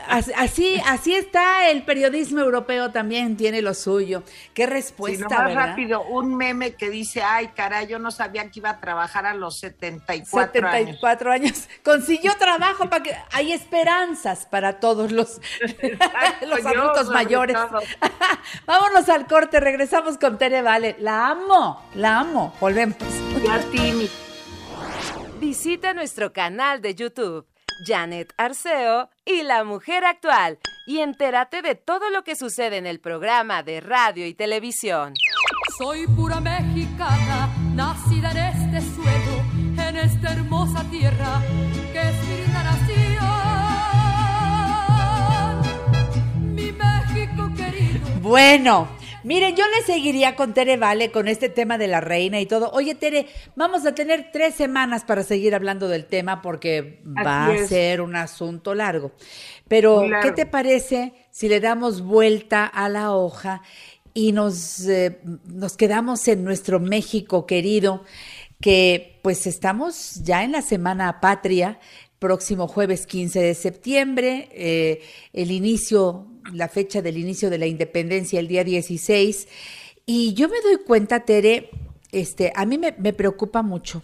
Así, 0.09 0.81
así 0.87 1.15
está 1.15 1.71
el 1.71 1.85
periodismo 1.85 2.41
europeo 2.41 2.91
también, 2.91 3.37
tiene 3.37 3.63
lo 3.63 3.75
suyo. 3.75 4.23
Qué 4.55 4.67
respuesta, 4.67 5.29
sí, 5.29 5.35
más 5.35 5.55
rápido, 5.55 6.03
un 6.03 6.35
meme 6.35 6.75
que 6.75 6.91
dice, 6.91 7.23
ay, 7.23 7.49
caray, 7.49 7.87
yo 7.87 7.99
no 7.99 8.11
sabía 8.11 8.51
que 8.51 8.59
iba 8.59 8.71
a 8.71 8.81
trabajar 8.81 9.27
a 9.27 9.35
los 9.35 9.59
74, 9.61 10.53
74 10.53 11.31
años. 11.31 11.69
Consiguió 11.85 12.35
trabajo 12.39 12.89
para 12.89 13.03
que 13.03 13.17
hay 13.33 13.53
esperanzas 13.53 14.47
para 14.47 14.81
todos 14.81 15.13
los, 15.13 15.41
los 16.47 16.67
adultos 16.67 17.11
mayores. 17.11 17.57
Vámonos 18.67 19.09
al 19.09 19.27
corte, 19.27 19.61
regresamos 19.61 20.19
con 20.19 20.39
Tere 20.39 20.63
Vale. 20.63 20.97
La 20.99 21.29
amo, 21.29 21.83
la 21.95 22.21
amo. 22.21 22.55
Volvemos. 22.61 22.97
Visita 25.39 25.95
nuestro 25.95 26.33
canal 26.33 26.81
de 26.81 26.95
YouTube 26.95 27.47
Janet 27.85 28.33
Arceo 28.37 29.11
y 29.25 29.43
La 29.43 29.65
Mujer 29.65 30.05
Actual 30.05 30.59
y 30.87 30.99
entérate 30.99 31.63
de 31.63 31.75
todo 31.75 32.11
lo 32.11 32.25
que 32.25 32.37
sucede 32.37 32.77
en 32.79 32.87
el 32.87 33.01
programa 33.01 33.63
de 33.63 33.81
radio 33.81 34.27
y 34.27 34.35
televisión. 34.35 35.15
Soy 35.79 36.07
pura 36.07 36.41
mexicana, 36.41 37.49
nacida 37.75 38.31
en 38.31 38.39
este 38.39 38.81
suelo, 38.95 39.43
en 39.89 39.97
esta 39.97 40.33
hermosa 40.33 40.83
tierra 40.91 41.43
que 41.93 42.01
es 42.01 42.17
mi 42.27 42.47
nación. 42.53 43.29
Mi 46.55 46.73
México 46.73 47.51
querido. 47.57 48.09
Bueno, 48.21 48.89
Miren, 49.25 49.57
yo 49.57 49.65
le 49.67 49.83
seguiría 49.85 50.37
con 50.37 50.55
Tere 50.55 50.77
Vale 50.77 51.11
con 51.11 51.27
este 51.29 51.49
tema 51.49 51.77
de 51.77 51.89
la 51.89 52.01
reina 52.01 52.41
y 52.41 52.47
todo. 52.47 52.71
Oye, 52.73 52.95
Tere, 52.95 53.27
vamos 53.57 53.85
a 53.85 53.95
tener 53.95 54.31
tres 54.33 54.55
semanas 54.55 55.05
para 55.05 55.23
seguir 55.23 55.55
hablando 55.55 55.89
del 55.89 56.07
tema 56.07 56.41
porque 56.41 57.03
va 57.05 57.47
a 57.47 57.67
ser 57.67 58.01
un 58.01 58.15
asunto 58.17 58.75
largo. 58.75 59.13
Pero, 59.67 60.05
¿qué 60.23 60.33
te 60.33 60.47
parece 60.47 61.13
si 61.31 61.49
le 61.49 61.61
damos 61.61 62.03
vuelta 62.03 62.65
a 62.67 62.89
la 62.89 63.13
hoja 63.13 63.63
y 64.15 64.33
nos, 64.33 64.87
eh, 64.87 65.21
nos 65.47 65.77
quedamos 65.77 66.27
en 66.29 66.45
nuestro 66.45 66.81
México 66.81 67.47
querido? 67.47 68.05
que 68.61 69.21
pues 69.23 69.47
estamos 69.47 70.17
ya 70.25 70.43
en 70.43 70.53
la 70.53 70.63
Semana 70.63 71.21
Patria, 71.21 71.79
próximo 72.19 72.67
jueves 72.67 73.07
15 73.07 73.41
de 73.41 73.55
septiembre, 73.55 74.49
eh, 74.53 75.03
el 75.33 75.51
inicio 75.51 76.27
la 76.53 76.69
fecha 76.69 77.03
del 77.03 77.19
inicio 77.19 77.51
de 77.51 77.59
la 77.59 77.67
independencia, 77.67 78.41
el 78.41 78.49
día 78.49 78.65
16. 78.65 79.49
Y 80.07 80.35
yo 80.35 80.49
me 80.49 80.61
doy 80.61 80.79
cuenta, 80.85 81.21
Tere, 81.21 81.71
este, 82.13 82.53
a 82.55 82.65
mí 82.65 82.79
me, 82.79 82.93
preocupa 83.13 83.63
mucho. 83.63 84.03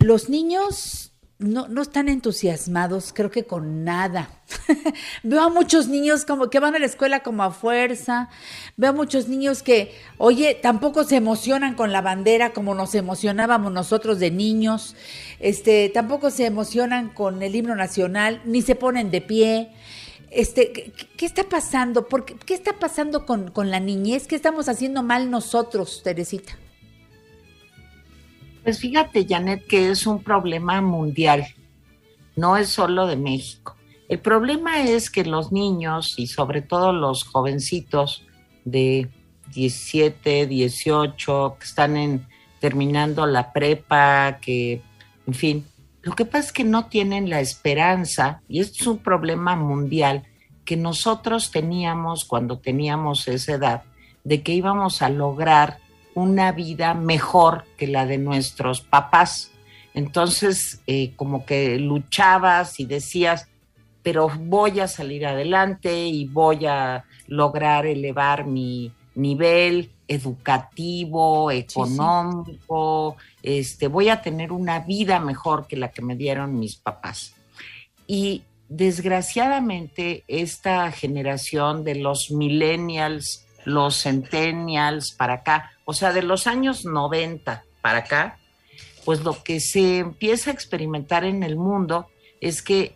Los 0.00 0.28
niños 0.28 1.12
no, 1.38 1.68
no, 1.68 1.82
están 1.82 2.08
entusiasmados, 2.08 3.12
creo 3.12 3.30
que 3.30 3.44
con 3.44 3.84
nada. 3.84 4.30
Veo 5.22 5.40
a 5.40 5.48
muchos 5.48 5.88
niños 5.88 6.24
como 6.24 6.50
que 6.50 6.60
van 6.60 6.74
a 6.74 6.78
la 6.78 6.86
escuela 6.86 7.20
como 7.20 7.42
a 7.42 7.50
fuerza. 7.50 8.28
Veo 8.76 8.90
a 8.90 8.94
muchos 8.94 9.28
niños 9.28 9.62
que, 9.62 9.92
oye, 10.18 10.58
tampoco 10.60 11.04
se 11.04 11.16
emocionan 11.16 11.74
con 11.74 11.92
la 11.92 12.00
bandera 12.00 12.52
como 12.52 12.74
nos 12.74 12.94
emocionábamos 12.94 13.72
nosotros 13.72 14.18
de 14.18 14.30
niños. 14.30 14.96
Este, 15.40 15.88
tampoco 15.88 16.30
se 16.30 16.46
emocionan 16.46 17.10
con 17.10 17.42
el 17.42 17.54
himno 17.54 17.74
nacional, 17.74 18.40
ni 18.44 18.62
se 18.62 18.74
ponen 18.74 19.10
de 19.10 19.20
pie. 19.20 19.72
Este, 20.32 20.72
¿qué, 21.16 21.26
está 21.26 21.44
pasando? 21.44 22.08
¿Por 22.08 22.24
qué, 22.24 22.54
está 22.54 22.78
pasando 22.78 23.26
con, 23.26 23.50
con, 23.50 23.70
la 23.70 23.80
niñez? 23.80 24.26
¿Qué 24.26 24.34
estamos 24.34 24.68
haciendo 24.68 25.02
mal 25.02 25.30
nosotros, 25.30 26.00
Teresita? 26.02 26.56
Pues 28.62 28.78
fíjate, 28.78 29.26
Janet, 29.28 29.66
que 29.66 29.90
es 29.90 30.06
un 30.06 30.22
problema 30.22 30.80
mundial, 30.80 31.46
no 32.34 32.56
es 32.56 32.70
solo 32.70 33.06
de 33.06 33.16
México. 33.16 33.76
El 34.08 34.20
problema 34.20 34.82
es 34.82 35.10
que 35.10 35.24
los 35.24 35.52
niños 35.52 36.18
y 36.18 36.26
sobre 36.26 36.62
todo 36.62 36.92
los 36.92 37.24
jovencitos 37.24 38.24
de 38.64 39.10
17, 39.52 40.46
18, 40.46 41.56
que 41.58 41.64
están 41.64 41.96
en, 41.98 42.26
terminando 42.58 43.26
la 43.26 43.52
prepa, 43.52 44.38
que, 44.40 44.82
en 45.26 45.34
fin, 45.34 45.66
lo 46.02 46.14
que 46.14 46.24
pasa 46.24 46.46
es 46.46 46.52
que 46.52 46.64
no 46.64 46.86
tienen 46.86 47.30
la 47.30 47.40
esperanza, 47.40 48.42
y 48.48 48.60
es 48.60 48.86
un 48.86 48.98
problema 48.98 49.54
mundial, 49.54 50.24
que 50.64 50.76
nosotros 50.76 51.50
teníamos 51.50 52.24
cuando 52.24 52.58
teníamos 52.58 53.28
esa 53.28 53.54
edad, 53.54 53.82
de 54.24 54.42
que 54.42 54.52
íbamos 54.52 55.02
a 55.02 55.08
lograr 55.08 55.78
una 56.14 56.52
vida 56.52 56.94
mejor 56.94 57.64
que 57.76 57.86
la 57.86 58.06
de 58.06 58.18
nuestros 58.18 58.80
papás. 58.80 59.52
Entonces, 59.94 60.80
eh, 60.86 61.12
como 61.16 61.44
que 61.44 61.78
luchabas 61.78 62.80
y 62.80 62.84
decías, 62.84 63.48
pero 64.02 64.28
voy 64.28 64.80
a 64.80 64.88
salir 64.88 65.26
adelante 65.26 66.06
y 66.06 66.26
voy 66.26 66.66
a 66.66 67.04
lograr 67.28 67.86
elevar 67.86 68.46
mi 68.46 68.92
nivel 69.14 69.90
educativo, 70.14 71.50
económico, 71.50 73.16
este, 73.42 73.88
voy 73.88 74.08
a 74.08 74.22
tener 74.22 74.52
una 74.52 74.80
vida 74.80 75.18
mejor 75.20 75.66
que 75.66 75.76
la 75.76 75.90
que 75.90 76.02
me 76.02 76.16
dieron 76.16 76.58
mis 76.58 76.76
papás. 76.76 77.34
Y 78.06 78.42
desgraciadamente 78.68 80.24
esta 80.28 80.90
generación 80.92 81.84
de 81.84 81.96
los 81.96 82.30
millennials, 82.30 83.46
los 83.64 84.02
centennials 84.02 85.12
para 85.12 85.34
acá, 85.34 85.72
o 85.84 85.92
sea, 85.92 86.12
de 86.12 86.22
los 86.22 86.46
años 86.46 86.84
90 86.84 87.64
para 87.80 87.98
acá, 87.98 88.38
pues 89.04 89.22
lo 89.22 89.42
que 89.42 89.60
se 89.60 89.98
empieza 89.98 90.50
a 90.50 90.54
experimentar 90.54 91.24
en 91.24 91.42
el 91.42 91.56
mundo 91.56 92.06
es 92.40 92.62
que 92.62 92.94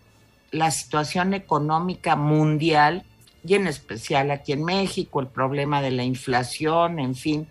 la 0.51 0.71
situación 0.71 1.35
económica 1.35 2.17
mundial, 2.17 3.05
y 3.47 3.55
en 3.55 3.67
especial 3.67 4.31
aquí 4.31 4.53
en 4.53 4.65
México, 4.65 5.21
el 5.21 5.29
problema 5.29 5.81
de 5.81 5.93
la 5.93 6.05
inflación, 6.05 6.99
en 6.99 7.15
fin, 7.15 7.49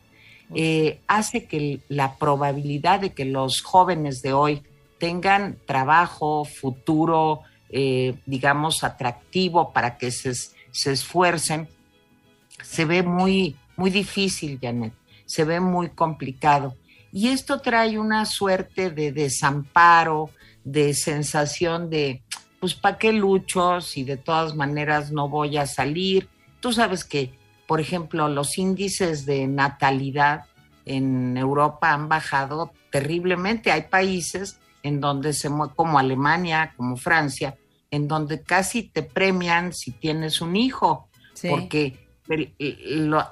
eh, 0.53 0.99
hace 1.07 1.45
que 1.45 1.79
la 1.87 2.15
probabilidad 2.17 2.99
de 2.99 3.13
que 3.13 3.25
los 3.25 3.61
jóvenes 3.61 4.21
de 4.21 4.33
hoy 4.33 4.61
tengan 4.99 5.57
trabajo, 5.65 6.45
futuro, 6.45 7.41
eh, 7.69 8.15
digamos, 8.25 8.83
atractivo 8.83 9.71
para 9.73 9.97
que 9.97 10.11
se, 10.11 10.33
se, 10.71 10.91
esfuercen, 10.91 11.67
se 12.61 12.85
ve 12.85 13.01
muy, 13.01 13.55
muy 13.77 13.89
difícil, 13.89 14.59
Janet, 14.61 14.93
se 15.25 15.45
ve 15.45 15.59
muy 15.59 15.89
complicado. 15.89 16.75
Y 17.11 17.29
esto 17.29 17.61
trae 17.61 17.97
una 17.97 18.25
suerte 18.25 18.91
de 18.91 19.11
desamparo, 19.13 20.29
de 20.65 20.93
sensación 20.93 21.89
de, 21.89 22.23
pues, 22.65 22.81
¿para 22.81 22.97
qué 22.97 23.13
lucho 23.13 23.81
si 23.81 24.03
de 24.03 24.17
todas 24.17 24.55
maneras 24.55 25.11
no 25.11 25.29
voy 25.29 25.57
a 25.57 25.67
salir? 25.67 26.27
Tú 26.59 26.73
sabes 26.73 27.03
que 27.03 27.31
por 27.67 27.79
ejemplo, 27.81 28.27
los 28.29 28.57
índices 28.57 29.25
de 29.25 29.47
natalidad 29.47 30.45
en 30.85 31.35
Europa 31.35 31.93
han 31.93 32.07
bajado 32.07 32.71
terriblemente. 32.91 33.71
Hay 33.71 33.83
países 33.83 34.59
en 34.83 35.01
donde 35.01 35.33
se 35.33 35.49
como 35.75 35.97
Alemania, 35.97 36.73
como 36.77 36.95
Francia, 36.95 37.57
en 37.89 38.07
donde 38.07 38.43
casi 38.43 38.83
te 38.83 39.01
premian 39.01 39.73
si 39.73 39.91
tienes 39.91 40.41
un 40.41 40.55
hijo, 40.55 41.09
porque 41.49 42.07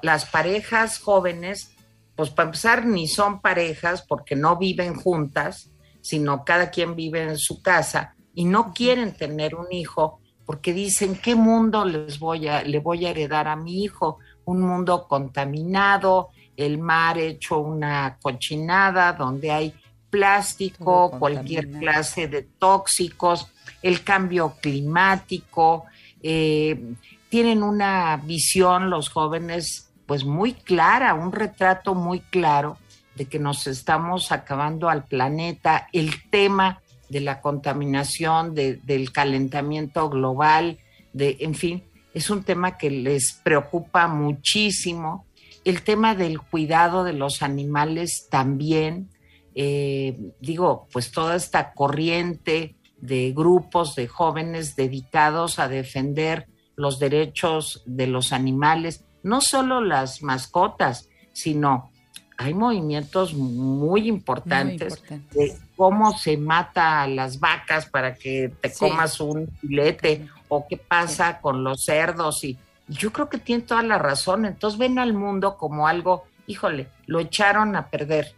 las 0.02 0.24
parejas 0.26 0.98
jóvenes, 0.98 1.72
pues 2.16 2.30
para 2.30 2.48
empezar, 2.48 2.86
ni 2.86 3.06
son 3.06 3.40
parejas 3.40 4.04
porque 4.08 4.34
no 4.34 4.56
viven 4.56 4.94
juntas, 4.94 5.70
sino 6.00 6.44
cada 6.44 6.70
quien 6.70 6.96
vive 6.96 7.22
en 7.22 7.38
su 7.38 7.62
casa 7.62 8.13
y 8.34 8.44
no 8.44 8.72
quieren 8.72 9.14
tener 9.16 9.54
un 9.54 9.72
hijo 9.72 10.20
porque 10.46 10.72
dicen, 10.72 11.16
¿qué 11.16 11.34
mundo 11.34 11.84
les 11.84 12.18
voy 12.18 12.48
a, 12.48 12.62
le 12.62 12.78
voy 12.78 13.06
a 13.06 13.10
heredar 13.10 13.48
a 13.48 13.56
mi 13.56 13.82
hijo? 13.82 14.18
Un 14.44 14.60
mundo 14.60 15.06
contaminado, 15.08 16.28
el 16.56 16.78
mar 16.78 17.18
hecho 17.18 17.58
una 17.58 18.18
cochinada, 18.20 19.14
donde 19.14 19.50
hay 19.50 19.74
plástico, 20.10 21.10
cualquier 21.18 21.70
clase 21.70 22.28
de 22.28 22.42
tóxicos, 22.42 23.48
el 23.82 24.04
cambio 24.04 24.54
climático. 24.60 25.86
Eh, 26.22 26.94
tienen 27.28 27.62
una 27.62 28.16
visión 28.18 28.90
los 28.90 29.08
jóvenes 29.08 29.90
pues 30.06 30.24
muy 30.24 30.52
clara, 30.52 31.14
un 31.14 31.32
retrato 31.32 31.94
muy 31.94 32.20
claro 32.20 32.76
de 33.14 33.24
que 33.26 33.38
nos 33.38 33.66
estamos 33.66 34.30
acabando 34.30 34.88
al 34.88 35.04
planeta, 35.04 35.88
el 35.92 36.28
tema 36.30 36.80
de 37.08 37.20
la 37.20 37.40
contaminación, 37.40 38.54
del 38.54 39.12
calentamiento 39.12 40.08
global, 40.08 40.78
de, 41.12 41.36
en 41.40 41.54
fin, 41.54 41.84
es 42.12 42.30
un 42.30 42.44
tema 42.44 42.78
que 42.78 42.90
les 42.90 43.32
preocupa 43.32 44.06
muchísimo. 44.08 45.26
El 45.64 45.82
tema 45.82 46.14
del 46.14 46.40
cuidado 46.40 47.04
de 47.04 47.12
los 47.12 47.42
animales 47.42 48.28
también, 48.30 49.10
eh, 49.54 50.16
digo, 50.40 50.88
pues 50.92 51.10
toda 51.10 51.36
esta 51.36 51.72
corriente 51.72 52.76
de 52.98 53.32
grupos 53.32 53.94
de 53.94 54.08
jóvenes 54.08 54.76
dedicados 54.76 55.58
a 55.58 55.68
defender 55.68 56.46
los 56.76 56.98
derechos 56.98 57.82
de 57.86 58.06
los 58.06 58.32
animales, 58.32 59.04
no 59.22 59.40
solo 59.40 59.80
las 59.80 60.22
mascotas, 60.22 61.08
sino 61.32 61.90
hay 62.36 62.54
movimientos 62.54 63.34
muy 63.34 64.08
importantes, 64.08 65.02
de 65.32 65.56
cómo 65.76 66.16
se 66.16 66.36
mata 66.36 67.02
a 67.02 67.08
las 67.08 67.38
vacas 67.38 67.86
para 67.86 68.14
que 68.14 68.52
te 68.60 68.72
comas 68.72 69.20
un 69.20 69.48
filete 69.60 70.28
o 70.48 70.66
qué 70.68 70.76
pasa 70.76 71.40
con 71.40 71.62
los 71.62 71.84
cerdos 71.84 72.42
y 72.44 72.58
yo 72.88 73.12
creo 73.12 73.28
que 73.28 73.38
tiene 73.38 73.62
toda 73.62 73.82
la 73.82 73.98
razón. 73.98 74.44
Entonces 74.44 74.78
ven 74.78 74.98
al 74.98 75.14
mundo 75.14 75.56
como 75.56 75.88
algo, 75.88 76.24
híjole, 76.46 76.88
lo 77.06 77.20
echaron 77.20 77.76
a 77.76 77.88
perder. 77.88 78.34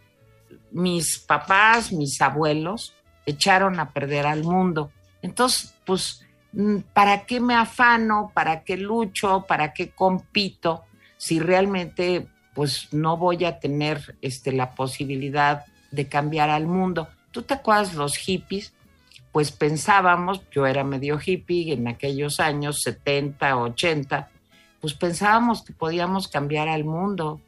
Mis 0.71 1.19
papás, 1.19 1.91
mis 1.91 2.21
abuelos 2.21 2.93
echaron 3.25 3.79
a 3.79 3.91
perder 3.91 4.25
al 4.25 4.43
mundo. 4.43 4.91
Entonces, 5.21 5.73
pues, 5.85 6.25
mm, 6.53 6.77
¿para 6.93 7.25
qué 7.25 7.39
me 7.39 7.55
afano? 7.55 8.31
¿Para 8.33 8.63
qué 8.63 8.77
lucho? 8.77 9.45
¿Para 9.47 9.73
qué 9.73 9.89
compito? 9.89 10.83
Si 11.17 11.39
realmente 11.39 12.27
pues 12.57 12.91
no 12.91 13.17
voy 13.17 13.45
a 13.45 13.59
tener 13.59 14.17
este, 14.23 14.51
la 14.51 14.71
posibilidad 14.71 15.65
de 15.91 16.07
cambiar 16.07 16.49
al 16.49 16.65
mundo. 16.65 17.07
¿Tú 17.29 17.43
te 17.43 17.53
acuerdas 17.53 17.93
los 17.93 18.17
hippies? 18.17 18.73
Pues 19.31 19.51
pensábamos, 19.51 20.41
yo 20.49 20.65
era 20.65 20.83
medio 20.83 21.19
hippie 21.23 21.73
en 21.73 21.87
aquellos 21.87 22.39
años 22.39 22.81
70, 22.81 23.57
80, 23.57 24.31
pues 24.81 24.95
pensábamos 24.95 25.61
que 25.61 25.71
podíamos 25.71 26.29
cambiar 26.29 26.67
al 26.67 26.83
mundo 26.83 27.41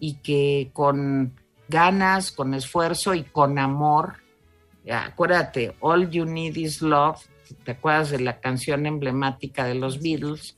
y 0.00 0.14
que 0.14 0.70
con 0.72 1.36
ganas, 1.68 2.32
con 2.32 2.52
esfuerzo 2.52 3.14
y 3.14 3.22
con 3.22 3.60
amor, 3.60 4.16
acuérdate, 4.90 5.76
All 5.78 6.10
You 6.10 6.24
Need 6.24 6.56
Is 6.56 6.82
Love, 6.82 7.20
¿te 7.62 7.70
acuerdas 7.70 8.10
de 8.10 8.18
la 8.18 8.40
canción 8.40 8.86
emblemática 8.86 9.64
de 9.66 9.76
los 9.76 10.02
Beatles? 10.02 10.56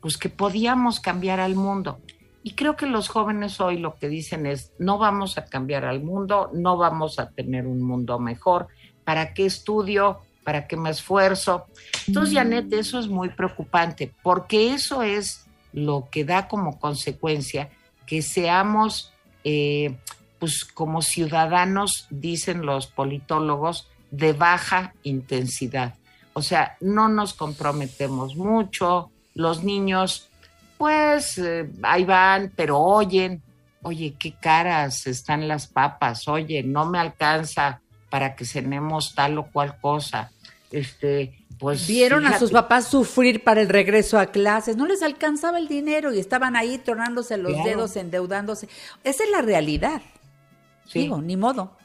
Pues 0.00 0.16
que 0.16 0.30
podíamos 0.30 1.00
cambiar 1.00 1.38
al 1.38 1.54
mundo. 1.54 2.00
Y 2.42 2.54
creo 2.54 2.76
que 2.76 2.86
los 2.86 3.08
jóvenes 3.08 3.60
hoy 3.60 3.78
lo 3.78 3.96
que 3.96 4.08
dicen 4.08 4.46
es, 4.46 4.72
no 4.78 4.98
vamos 4.98 5.38
a 5.38 5.44
cambiar 5.44 5.84
al 5.84 6.02
mundo, 6.02 6.50
no 6.52 6.76
vamos 6.76 7.18
a 7.18 7.30
tener 7.30 7.66
un 7.66 7.82
mundo 7.82 8.18
mejor. 8.18 8.68
¿Para 9.04 9.32
qué 9.32 9.46
estudio? 9.46 10.20
¿Para 10.42 10.66
qué 10.66 10.76
me 10.76 10.90
esfuerzo? 10.90 11.66
Entonces, 12.08 12.34
Janet, 12.34 12.72
eso 12.72 12.98
es 12.98 13.06
muy 13.06 13.28
preocupante, 13.28 14.12
porque 14.22 14.74
eso 14.74 15.02
es 15.02 15.46
lo 15.72 16.08
que 16.10 16.24
da 16.24 16.48
como 16.48 16.80
consecuencia 16.80 17.70
que 18.06 18.22
seamos, 18.22 19.12
eh, 19.44 19.96
pues 20.40 20.64
como 20.64 21.00
ciudadanos, 21.00 22.06
dicen 22.10 22.66
los 22.66 22.88
politólogos, 22.88 23.88
de 24.10 24.32
baja 24.32 24.94
intensidad. 25.04 25.94
O 26.32 26.42
sea, 26.42 26.76
no 26.80 27.08
nos 27.08 27.34
comprometemos 27.34 28.36
mucho, 28.36 29.10
los 29.34 29.64
niños 29.64 30.28
pues 30.82 31.38
eh, 31.38 31.70
ahí 31.84 32.02
van, 32.02 32.52
pero 32.56 32.80
oyen, 32.80 33.40
oye, 33.82 34.16
qué 34.18 34.34
caras 34.34 35.06
están 35.06 35.46
las 35.46 35.68
papas, 35.68 36.26
oye, 36.26 36.64
no 36.64 36.86
me 36.86 36.98
alcanza 36.98 37.80
para 38.10 38.34
que 38.34 38.44
cenemos 38.44 39.14
tal 39.14 39.38
o 39.38 39.46
cual 39.46 39.78
cosa. 39.80 40.32
Este, 40.72 41.38
pues 41.60 41.86
vieron 41.86 42.26
a 42.26 42.36
sus 42.36 42.50
papás 42.50 42.88
sufrir 42.88 43.44
para 43.44 43.60
el 43.60 43.68
regreso 43.68 44.18
a 44.18 44.26
clases, 44.26 44.76
no 44.76 44.88
les 44.88 45.04
alcanzaba 45.04 45.60
el 45.60 45.68
dinero 45.68 46.12
y 46.12 46.18
estaban 46.18 46.56
ahí 46.56 46.78
tornándose 46.78 47.36
los 47.36 47.62
dedos, 47.62 47.94
endeudándose. 47.94 48.68
Esa 49.04 49.22
es 49.22 49.30
la 49.30 49.40
realidad. 49.40 50.02
Digo, 50.92 51.22
ni 51.22 51.36
modo. 51.36 51.76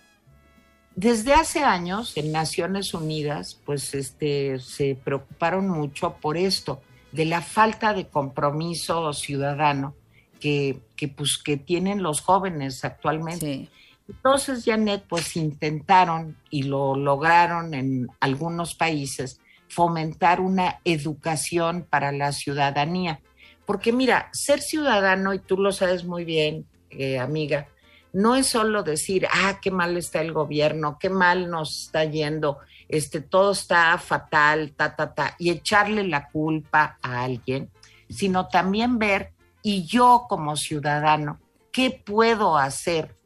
Desde 0.95 1.35
hace 1.35 1.59
años 1.59 2.17
en 2.17 2.31
Naciones 2.31 2.95
Unidas, 2.95 3.59
pues 3.63 3.93
este 3.93 4.57
se 4.57 4.97
preocuparon 5.03 5.69
mucho 5.69 6.15
por 6.19 6.35
esto 6.35 6.81
de 7.11 7.25
la 7.25 7.41
falta 7.41 7.93
de 7.93 8.07
compromiso 8.07 9.13
ciudadano 9.13 9.95
que, 10.39 10.81
pues, 11.15 11.37
que 11.37 11.57
tienen 11.57 12.03
los 12.03 12.21
jóvenes 12.21 12.83
actualmente. 12.85 13.69
Entonces, 14.07 14.63
Janet, 14.65 15.03
pues 15.07 15.35
intentaron 15.35 16.37
y 16.49 16.63
lo 16.63 16.95
lograron 16.95 17.73
en 17.73 18.07
algunos 18.19 18.75
países 18.75 19.39
fomentar 19.67 20.39
una 20.39 20.79
educación 20.85 21.85
para 21.89 22.11
la 22.11 22.31
ciudadanía. 22.31 23.19
Porque 23.65 23.91
mira, 23.91 24.29
ser 24.31 24.61
ciudadano, 24.61 25.33
y 25.33 25.39
tú 25.39 25.57
lo 25.57 25.73
sabes 25.73 26.05
muy 26.05 26.23
bien, 26.23 26.65
eh, 26.89 27.19
amiga, 27.19 27.67
no 28.13 28.35
es 28.35 28.47
solo 28.47 28.83
decir, 28.83 29.27
ah, 29.29 29.59
qué 29.61 29.71
mal 29.71 29.97
está 29.97 30.21
el 30.21 30.31
gobierno, 30.31 30.97
qué 30.99 31.09
mal 31.09 31.49
nos 31.49 31.85
está 31.85 32.05
yendo, 32.05 32.59
este, 32.89 33.21
todo 33.21 33.51
está 33.51 33.97
fatal, 33.97 34.73
ta, 34.75 34.95
ta, 34.95 35.13
ta, 35.13 35.35
y 35.37 35.49
echarle 35.49 36.07
la 36.07 36.29
culpa 36.29 36.97
a 37.01 37.23
alguien, 37.23 37.69
sino 38.09 38.47
también 38.47 38.97
ver, 38.97 39.33
y 39.61 39.85
yo 39.85 40.25
como 40.29 40.55
ciudadano, 40.55 41.39
¿qué 41.71 41.91
puedo 42.05 42.57
hacer 42.57 43.17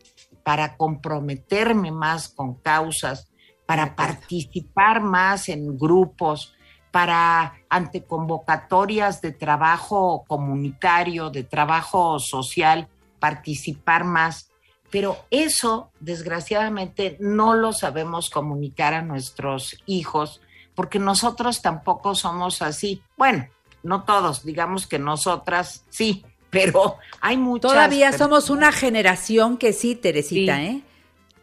para 0.43 0.75
comprometerme 0.75 1.91
más 1.91 2.29
con 2.29 2.55
causas, 2.55 3.31
para 3.65 3.95
participar 3.95 5.01
más 5.01 5.49
en 5.49 5.77
grupos, 5.77 6.53
para 6.91 7.53
ante 7.69 8.03
convocatorias 8.03 9.21
de 9.21 9.31
trabajo 9.31 10.25
comunitario, 10.27 11.29
de 11.29 11.43
trabajo 11.43 12.19
social, 12.19 12.89
participar 13.19 14.03
más? 14.03 14.50
Pero 14.91 15.25
eso 15.31 15.91
desgraciadamente 15.99 17.17
no 17.19 17.55
lo 17.55 17.73
sabemos 17.73 18.29
comunicar 18.29 18.93
a 18.93 19.01
nuestros 19.01 19.81
hijos 19.85 20.41
porque 20.75 20.99
nosotros 20.99 21.61
tampoco 21.61 22.13
somos 22.13 22.61
así. 22.61 23.01
Bueno, 23.17 23.47
no 23.83 24.03
todos, 24.03 24.43
digamos 24.43 24.87
que 24.87 24.99
nosotras 24.99 25.85
sí, 25.89 26.23
pero 26.49 26.97
hay 27.21 27.37
muchas. 27.37 27.71
Todavía 27.71 28.11
somos 28.11 28.49
una 28.49 28.71
generación 28.71 29.57
que 29.57 29.73
sí, 29.73 29.95
Teresita, 29.95 30.61
¿eh? 30.61 30.81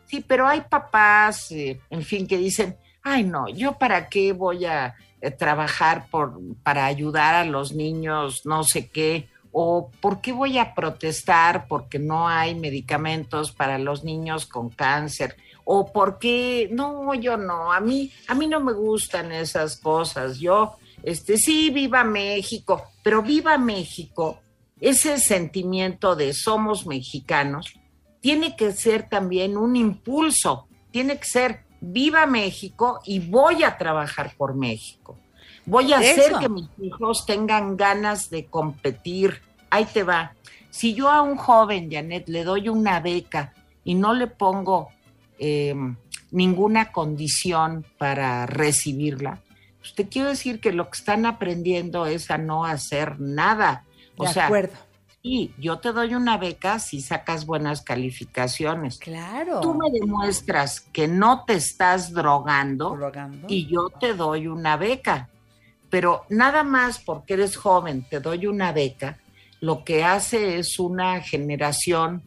Sí, 0.06 0.24
pero 0.26 0.46
hay 0.46 0.62
papás, 0.62 1.50
eh, 1.50 1.80
en 1.90 2.02
fin, 2.02 2.26
que 2.26 2.38
dicen, 2.38 2.76
ay 3.02 3.24
no, 3.24 3.48
yo 3.48 3.74
para 3.74 4.08
qué 4.08 4.32
voy 4.32 4.64
a 4.64 4.94
eh, 5.20 5.30
trabajar 5.30 6.08
por, 6.10 6.38
para 6.62 6.86
ayudar 6.86 7.34
a 7.34 7.44
los 7.44 7.72
niños, 7.72 8.42
no 8.44 8.64
sé 8.64 8.88
qué, 8.88 9.28
o 9.60 9.90
por 10.00 10.20
qué 10.20 10.30
voy 10.30 10.56
a 10.56 10.72
protestar 10.72 11.66
porque 11.66 11.98
no 11.98 12.28
hay 12.28 12.54
medicamentos 12.54 13.50
para 13.50 13.76
los 13.76 14.04
niños 14.04 14.46
con 14.46 14.70
cáncer 14.70 15.34
o 15.64 15.92
por 15.92 16.20
qué 16.20 16.68
no 16.70 17.12
yo 17.14 17.36
no 17.36 17.72
a 17.72 17.80
mí 17.80 18.12
a 18.28 18.36
mí 18.36 18.46
no 18.46 18.60
me 18.60 18.72
gustan 18.72 19.32
esas 19.32 19.80
cosas 19.80 20.38
yo 20.38 20.76
este 21.02 21.38
sí 21.38 21.70
viva 21.70 22.04
México 22.04 22.84
pero 23.02 23.20
viva 23.20 23.58
México 23.58 24.38
ese 24.80 25.18
sentimiento 25.18 26.14
de 26.14 26.34
somos 26.34 26.86
mexicanos 26.86 27.74
tiene 28.20 28.54
que 28.54 28.70
ser 28.70 29.08
también 29.08 29.56
un 29.56 29.74
impulso 29.74 30.68
tiene 30.92 31.18
que 31.18 31.26
ser 31.26 31.64
viva 31.80 32.26
México 32.26 33.00
y 33.04 33.18
voy 33.18 33.64
a 33.64 33.76
trabajar 33.76 34.36
por 34.36 34.54
México 34.54 35.18
Voy 35.68 35.92
a 35.92 35.98
hacer 35.98 36.32
que 36.40 36.48
mis 36.48 36.70
hijos 36.80 37.26
tengan 37.26 37.76
ganas 37.76 38.30
de 38.30 38.46
competir. 38.46 39.42
Ahí 39.70 39.84
te 39.86 40.02
va. 40.02 40.32
Si 40.70 40.94
yo 40.94 41.10
a 41.10 41.22
un 41.22 41.36
joven, 41.36 41.90
Janet, 41.90 42.28
le 42.28 42.44
doy 42.44 42.68
una 42.68 43.00
beca 43.00 43.52
y 43.84 43.94
no 43.94 44.14
le 44.14 44.26
pongo 44.26 44.88
em, 45.38 45.96
ninguna 46.30 46.92
condición 46.92 47.84
para 47.96 48.46
recibirla, 48.46 49.40
pues 49.78 49.94
te 49.94 50.08
quiero 50.08 50.28
decir 50.28 50.60
que 50.60 50.72
lo 50.72 50.90
que 50.90 50.98
están 50.98 51.26
aprendiendo 51.26 52.06
es 52.06 52.30
a 52.30 52.38
no 52.38 52.64
hacer 52.64 53.18
nada. 53.20 53.84
O 54.16 54.30
de 54.30 54.40
acuerdo. 54.40 54.74
Sí, 55.22 55.52
yo 55.58 55.78
te 55.78 55.92
doy 55.92 56.14
una 56.14 56.36
beca 56.36 56.78
si 56.78 57.00
sacas 57.00 57.44
buenas 57.44 57.82
calificaciones. 57.82 58.98
Claro. 58.98 59.60
Tú 59.60 59.74
me 59.74 59.90
demuestras 59.90 60.80
que 60.80 61.08
no 61.08 61.44
te 61.44 61.54
estás 61.54 62.12
drogando. 62.12 62.96
y 63.48 63.66
yo 63.66 63.88
te 64.00 64.14
doy 64.14 64.46
una 64.46 64.76
beca 64.76 65.28
pero 65.90 66.24
nada 66.28 66.62
más 66.62 66.98
porque 66.98 67.34
eres 67.34 67.56
joven, 67.56 68.04
te 68.08 68.20
doy 68.20 68.46
una 68.46 68.72
beca, 68.72 69.18
lo 69.60 69.84
que 69.84 70.04
hace 70.04 70.58
es 70.58 70.78
una 70.78 71.20
generación 71.20 72.22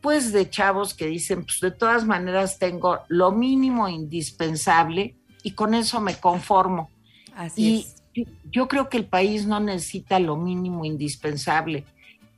pues 0.00 0.32
de 0.32 0.48
chavos 0.48 0.94
que 0.94 1.06
dicen, 1.06 1.44
pues 1.44 1.60
de 1.60 1.70
todas 1.70 2.06
maneras 2.06 2.58
tengo 2.58 3.00
lo 3.08 3.32
mínimo 3.32 3.88
indispensable 3.88 5.16
y 5.42 5.52
con 5.52 5.74
eso 5.74 6.00
me 6.00 6.14
conformo. 6.14 6.90
Así 7.34 7.62
y 7.62 7.80
es. 7.80 7.96
Yo, 8.14 8.24
yo 8.50 8.68
creo 8.68 8.88
que 8.88 8.96
el 8.96 9.04
país 9.04 9.46
no 9.46 9.60
necesita 9.60 10.18
lo 10.18 10.36
mínimo 10.36 10.84
indispensable. 10.84 11.84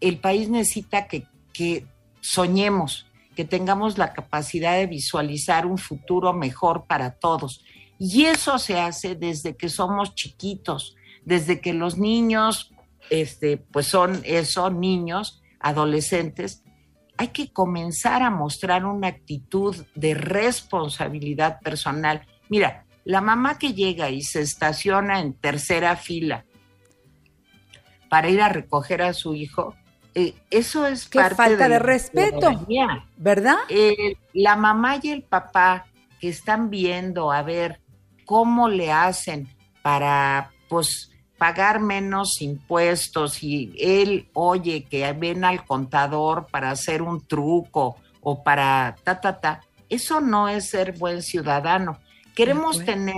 El 0.00 0.18
país 0.18 0.48
necesita 0.48 1.06
que, 1.06 1.26
que 1.52 1.86
soñemos, 2.20 3.06
que 3.36 3.44
tengamos 3.44 3.96
la 3.96 4.12
capacidad 4.12 4.76
de 4.76 4.86
visualizar 4.86 5.66
un 5.66 5.78
futuro 5.78 6.32
mejor 6.32 6.84
para 6.86 7.12
todos. 7.12 7.64
Y 7.98 8.24
eso 8.24 8.58
se 8.58 8.80
hace 8.80 9.14
desde 9.14 9.56
que 9.56 9.68
somos 9.68 10.14
chiquitos, 10.14 10.96
desde 11.24 11.60
que 11.60 11.72
los 11.72 11.96
niños, 11.96 12.71
este, 13.12 13.58
pues 13.58 13.88
son 13.88 14.22
eso, 14.24 14.70
niños, 14.70 15.42
adolescentes, 15.60 16.64
hay 17.18 17.28
que 17.28 17.52
comenzar 17.52 18.22
a 18.22 18.30
mostrar 18.30 18.86
una 18.86 19.08
actitud 19.08 19.76
de 19.94 20.14
responsabilidad 20.14 21.60
personal. 21.60 22.26
Mira, 22.48 22.86
la 23.04 23.20
mamá 23.20 23.58
que 23.58 23.74
llega 23.74 24.08
y 24.08 24.22
se 24.22 24.40
estaciona 24.40 25.20
en 25.20 25.34
tercera 25.34 25.94
fila 25.96 26.46
para 28.08 28.30
ir 28.30 28.40
a 28.40 28.48
recoger 28.48 29.02
a 29.02 29.12
su 29.12 29.34
hijo, 29.34 29.76
eh, 30.14 30.34
eso 30.50 30.86
es 30.86 31.06
Qué 31.06 31.18
parte 31.18 31.34
falta 31.34 31.68
de 31.68 31.78
respeto. 31.78 32.66
¿Verdad? 33.18 33.56
Eh, 33.68 34.16
la 34.32 34.56
mamá 34.56 35.00
y 35.02 35.10
el 35.10 35.22
papá 35.22 35.84
que 36.18 36.30
están 36.30 36.70
viendo 36.70 37.30
a 37.30 37.42
ver 37.42 37.82
cómo 38.24 38.70
le 38.70 38.90
hacen 38.90 39.48
para 39.82 40.50
pues 40.70 41.11
pagar 41.42 41.80
menos 41.80 42.40
impuestos 42.40 43.42
y 43.42 43.74
él 43.76 44.28
oye 44.32 44.84
que 44.84 45.12
ven 45.12 45.44
al 45.44 45.64
contador 45.64 46.46
para 46.52 46.70
hacer 46.70 47.02
un 47.02 47.26
truco 47.26 47.96
o 48.20 48.44
para 48.44 48.94
ta 49.02 49.20
ta 49.20 49.40
ta, 49.40 49.60
eso 49.88 50.20
no 50.20 50.48
es 50.48 50.70
ser 50.70 50.96
buen 50.96 51.20
ciudadano. 51.20 51.98
Queremos 52.36 52.84
tener 52.84 53.16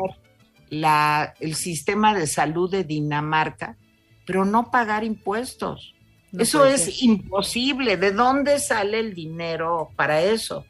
la, 0.71 1.35
el 1.39 1.55
sistema 1.55 2.15
de 2.15 2.27
salud 2.27 2.71
de 2.71 2.85
Dinamarca, 2.85 3.77
pero 4.25 4.47
no 4.47 4.71
pagar 4.71 5.05
impuestos. 5.05 5.95
No 6.33 6.43
eso 6.43 6.65
es 6.65 6.85
ser. 6.85 6.95
imposible. 7.03 7.99
¿De 7.99 8.13
dónde 8.13 8.59
sale 8.59 9.01
el 9.01 9.13
dinero 9.13 9.91
para 9.97 10.23
eso? 10.23 10.65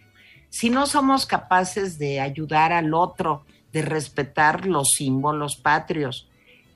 Si 0.48 0.70
no 0.70 0.88
somos 0.88 1.24
capaces 1.24 2.00
de 2.00 2.18
ayudar 2.18 2.72
al 2.72 2.94
otro, 2.94 3.44
de 3.72 3.82
respetar 3.82 4.66
los 4.66 4.88
símbolos 4.96 5.54
patrios. 5.54 6.28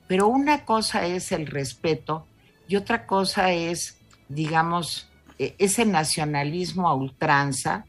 Pero 0.09 0.27
una 0.27 0.65
cosa 0.65 1.05
es 1.05 1.31
el 1.31 1.45
respeto 1.45 2.25
y 2.67 2.77
otra 2.77 3.05
cosa 3.05 3.51
es, 3.51 3.99
digamos, 4.27 5.07
e- 5.37 5.53
ese 5.59 5.85
nacionalismo 5.85 6.89
a 6.89 6.95
ultranza, 6.95 7.85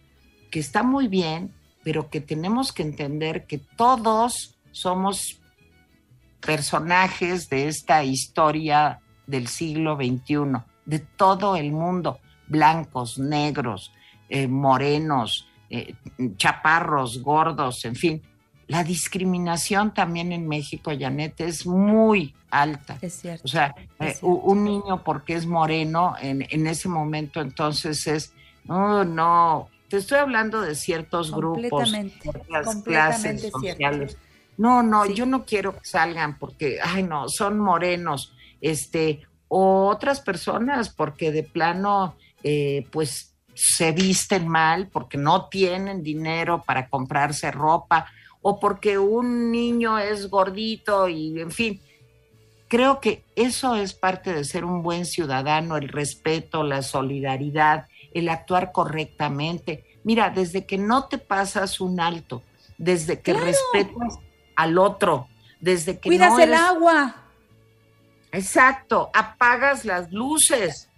que 0.50 0.60
está 0.60 0.82
muy 0.82 1.08
bien, 1.08 1.54
pero 1.82 2.10
que 2.10 2.20
tenemos 2.20 2.72
que 2.72 2.82
entender 2.82 3.46
que 3.46 3.56
todos 3.56 4.58
somos 4.70 5.40
personajes 6.44 7.48
de 7.48 7.68
esta 7.68 8.04
historia 8.04 9.00
del 9.26 9.48
siglo 9.48 9.96
XXI, 9.96 10.62
de 10.84 10.98
todo 10.98 11.56
el 11.56 11.72
mundo, 11.72 12.18
blancos, 12.48 13.18
negros, 13.18 13.92
eh, 14.28 14.46
morenos, 14.46 15.48
eh, 15.70 15.94
chaparros, 16.36 17.22
gordos, 17.22 17.82
en 17.86 17.96
fin. 17.96 18.22
La 18.70 18.84
discriminación 18.84 19.92
también 19.92 20.30
en 20.30 20.46
México, 20.46 20.92
Janet, 20.96 21.40
es 21.40 21.66
muy 21.66 22.36
alta. 22.50 22.98
Es 23.02 23.14
cierto. 23.14 23.42
O 23.44 23.48
sea, 23.48 23.74
eh, 23.98 24.14
un 24.22 24.62
niño 24.62 25.02
porque 25.02 25.34
es 25.34 25.44
moreno, 25.44 26.14
en, 26.22 26.46
en 26.48 26.68
ese 26.68 26.88
momento 26.88 27.40
entonces 27.40 28.06
es, 28.06 28.32
no, 28.62 29.04
no, 29.04 29.68
te 29.88 29.96
estoy 29.96 30.18
hablando 30.18 30.60
de 30.60 30.76
ciertos 30.76 31.32
grupos, 31.32 31.68
Completamente, 31.68 32.20
ciertas 32.20 32.64
completamente 32.64 32.86
clases 32.86 33.40
cierto. 33.40 33.58
sociales. 33.58 34.16
No, 34.56 34.84
no, 34.84 35.04
yo 35.04 35.26
no 35.26 35.44
quiero 35.44 35.76
que 35.76 35.84
salgan 35.84 36.38
porque, 36.38 36.78
ay, 36.80 37.02
no, 37.02 37.28
son 37.28 37.58
morenos, 37.58 38.36
este, 38.60 39.22
o 39.48 39.88
otras 39.88 40.20
personas 40.20 40.90
porque 40.90 41.32
de 41.32 41.42
plano, 41.42 42.14
eh, 42.44 42.86
pues 42.92 43.34
se 43.52 43.90
visten 43.90 44.46
mal 44.46 44.86
porque 44.86 45.18
no 45.18 45.48
tienen 45.48 46.04
dinero 46.04 46.62
para 46.64 46.88
comprarse 46.88 47.50
ropa 47.50 48.06
o 48.42 48.58
porque 48.58 48.98
un 48.98 49.50
niño 49.50 49.98
es 49.98 50.28
gordito 50.30 51.08
y, 51.08 51.40
en 51.40 51.50
fin, 51.50 51.80
creo 52.68 53.00
que 53.00 53.24
eso 53.36 53.74
es 53.74 53.92
parte 53.92 54.32
de 54.32 54.44
ser 54.44 54.64
un 54.64 54.82
buen 54.82 55.04
ciudadano, 55.04 55.76
el 55.76 55.88
respeto, 55.88 56.62
la 56.62 56.82
solidaridad, 56.82 57.86
el 58.14 58.28
actuar 58.28 58.72
correctamente. 58.72 59.84
Mira, 60.04 60.30
desde 60.30 60.64
que 60.64 60.78
no 60.78 61.04
te 61.06 61.18
pasas 61.18 61.80
un 61.80 62.00
alto, 62.00 62.42
desde 62.78 63.20
que 63.20 63.32
Claro. 63.32 63.46
respetas 63.46 64.18
al 64.56 64.78
otro, 64.78 65.28
desde 65.60 65.98
que 65.98 66.08
Cuidas 66.08 66.32
no 66.32 66.38
el 66.40 66.54
agua. 66.54 67.16
Exacto, 68.32 69.10
apagas 69.12 69.84
las 69.84 70.10
luces. 70.12 70.88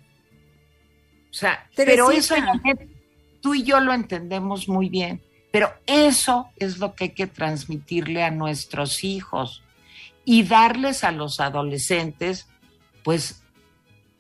O 1.31 1.35
sea, 1.35 1.67
Teresita. 1.75 1.85
pero 1.85 2.11
eso 2.11 2.35
tú 3.41 3.55
y 3.55 3.63
yo 3.65 3.81
lo 3.81 3.93
entendemos 3.93 4.69
muy 4.69 4.89
bien, 4.89 5.23
pero 5.53 5.73
eso 5.87 6.49
es 6.57 6.79
lo 6.79 6.95
que 6.95 7.05
hay 7.05 7.11
que 7.11 7.29
transmitirle 7.29 8.25
a 8.25 8.33
nuestros 8.33 9.05
hijos 9.05 9.63
y 10.25 10.43
darles 10.43 11.05
a 11.05 11.13
los 11.13 11.39
adolescentes, 11.39 12.49
pues, 13.05 13.45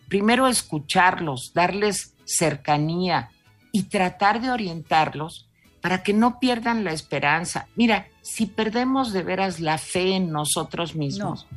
primero 0.08 0.46
escucharlos, 0.46 1.52
darles 1.54 2.14
cercanía 2.24 3.30
y 3.72 3.84
tratar 3.84 4.40
de 4.40 4.50
orientarlos 4.50 5.48
para 5.80 6.04
que 6.04 6.12
no 6.12 6.38
pierdan 6.38 6.84
la 6.84 6.92
esperanza. 6.92 7.66
Mira, 7.74 8.06
si 8.20 8.46
perdemos 8.46 9.12
de 9.12 9.24
veras 9.24 9.58
la 9.58 9.78
fe 9.78 10.14
en 10.14 10.30
nosotros 10.30 10.94
mismos, 10.94 11.48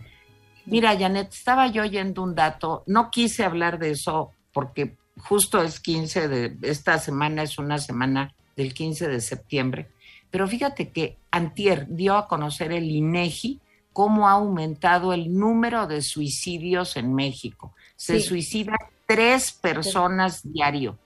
Mira, 0.66 0.98
Janet, 0.98 1.32
estaba 1.32 1.68
yo 1.68 1.84
oyendo 1.84 2.24
un 2.24 2.34
dato, 2.34 2.84
no 2.88 3.12
quise 3.12 3.44
hablar 3.44 3.78
de 3.78 3.92
eso 3.92 4.32
porque 4.52 4.98
justo 5.18 5.62
es 5.62 5.80
15 5.80 6.28
de, 6.28 6.58
esta 6.64 6.98
semana 6.98 7.44
es 7.44 7.60
una 7.60 7.78
semana 7.78 8.34
del 8.56 8.74
15 8.74 9.08
de 9.08 9.22
septiembre, 9.22 9.90
pero 10.32 10.48
fíjate 10.48 10.90
que 10.90 11.18
Antier 11.32 11.88
dio 11.90 12.16
a 12.16 12.28
conocer 12.28 12.72
el 12.72 12.90
INEGI 12.90 13.60
cómo 13.94 14.28
ha 14.28 14.32
aumentado 14.34 15.14
el 15.14 15.34
número 15.38 15.88
de 15.88 16.02
suicidios 16.02 16.98
en 16.98 17.14
México. 17.14 17.74
Se 17.96 18.20
Sí. 18.20 18.28
suicidan 18.28 18.78
tres 19.08 19.52
personas 19.54 20.42
diario. 20.44 20.98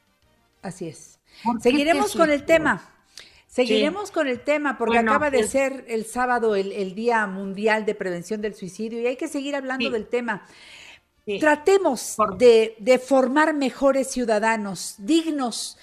Así 0.61 0.87
es. 0.87 1.19
¿Por 1.43 1.57
qué 1.57 1.63
Seguiremos 1.69 2.15
con 2.15 2.31
el 2.31 2.45
tema. 2.45 2.81
Seguiremos 3.47 4.11
con 4.11 4.27
el 4.27 4.41
tema 4.41 4.77
porque 4.77 4.97
Bueno, 4.97 5.11
acaba 5.11 5.29
de 5.29 5.39
pues- 5.39 5.51
ser 5.51 5.85
el 5.87 6.05
sábado 6.05 6.55
el, 6.55 6.71
el 6.71 6.95
Día 6.95 7.25
Mundial 7.27 7.85
de 7.85 7.95
Prevención 7.95 8.41
del 8.41 8.55
Suicidio 8.55 9.01
y 9.01 9.07
hay 9.07 9.15
que 9.17 9.27
seguir 9.27 9.55
hablando 9.55 9.85
Sí. 9.87 9.91
del 9.91 10.07
tema. 10.07 10.45
Sí. 11.25 11.39
Tratemos 11.39 12.15
de, 12.37 12.75
de 12.79 12.97
formar 12.99 13.53
mejores 13.53 14.09
ciudadanos, 14.11 14.95
dignos 14.97 15.77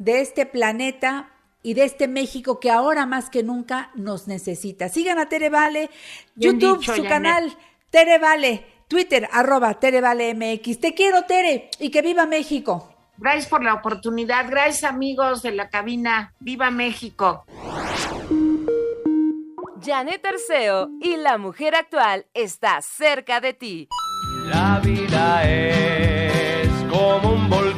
de 0.00 0.22
este 0.22 0.46
planeta 0.46 1.30
y 1.62 1.74
de 1.74 1.84
este 1.84 2.08
México 2.08 2.58
que 2.58 2.70
ahora 2.70 3.04
más 3.04 3.28
que 3.28 3.42
nunca 3.42 3.90
nos 3.94 4.26
necesita. 4.26 4.88
Sigan 4.88 5.18
a 5.18 5.28
Tere 5.28 5.50
Vale, 5.50 5.90
Bien 6.34 6.58
YouTube, 6.58 6.80
dicho, 6.80 6.94
su 6.96 7.02
Janet. 7.02 7.10
canal, 7.10 7.58
Tere 7.90 8.18
Vale, 8.18 8.64
Twitter, 8.88 9.28
arroba 9.30 9.74
Tere 9.74 10.00
Vale 10.00 10.34
MX. 10.34 10.80
Te 10.80 10.94
quiero, 10.94 11.24
Tere, 11.24 11.70
y 11.78 11.90
que 11.90 12.00
viva 12.00 12.24
México. 12.26 12.92
Gracias 13.18 13.46
por 13.48 13.62
la 13.62 13.74
oportunidad, 13.74 14.46
gracias 14.48 14.84
amigos 14.90 15.42
de 15.42 15.52
la 15.52 15.68
cabina. 15.68 16.32
¡Viva 16.40 16.70
México! 16.70 17.44
Janet 19.84 20.24
Arceo 20.24 20.88
y 21.02 21.16
la 21.16 21.36
mujer 21.36 21.74
actual 21.74 22.24
está 22.32 22.80
cerca 22.80 23.40
de 23.40 23.52
ti. 23.52 23.88
La 24.46 24.80
vida 24.82 25.42
es 25.44 26.68
como 26.90 27.34
un 27.34 27.50
volcán 27.50 27.69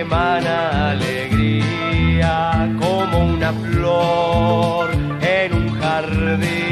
emana 0.00 0.90
alegría, 0.90 2.68
como 2.78 3.18
una 3.24 3.52
flor 3.52 4.90
en 5.20 5.52
un 5.52 5.80
jardín. 5.80 6.67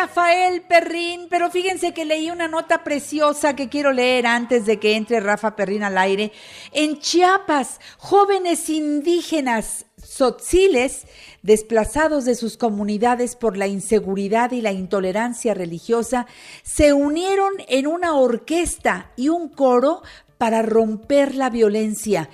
Rafael 0.00 0.62
Perrín, 0.62 1.26
pero 1.28 1.50
fíjense 1.50 1.92
que 1.92 2.04
leí 2.04 2.30
una 2.30 2.46
nota 2.46 2.84
preciosa 2.84 3.56
que 3.56 3.68
quiero 3.68 3.92
leer 3.92 4.28
antes 4.28 4.64
de 4.64 4.78
que 4.78 4.94
entre 4.94 5.18
Rafa 5.18 5.56
Perrín 5.56 5.82
al 5.82 5.98
aire. 5.98 6.30
En 6.70 7.00
Chiapas, 7.00 7.80
jóvenes 7.96 8.70
indígenas 8.70 9.86
tzotziles, 10.00 11.08
desplazados 11.42 12.24
de 12.24 12.36
sus 12.36 12.56
comunidades 12.56 13.34
por 13.34 13.56
la 13.56 13.66
inseguridad 13.66 14.52
y 14.52 14.60
la 14.60 14.70
intolerancia 14.70 15.52
religiosa, 15.52 16.28
se 16.62 16.92
unieron 16.92 17.54
en 17.66 17.88
una 17.88 18.14
orquesta 18.14 19.10
y 19.16 19.30
un 19.30 19.48
coro 19.48 20.02
para 20.38 20.62
romper 20.62 21.34
la 21.34 21.50
violencia. 21.50 22.30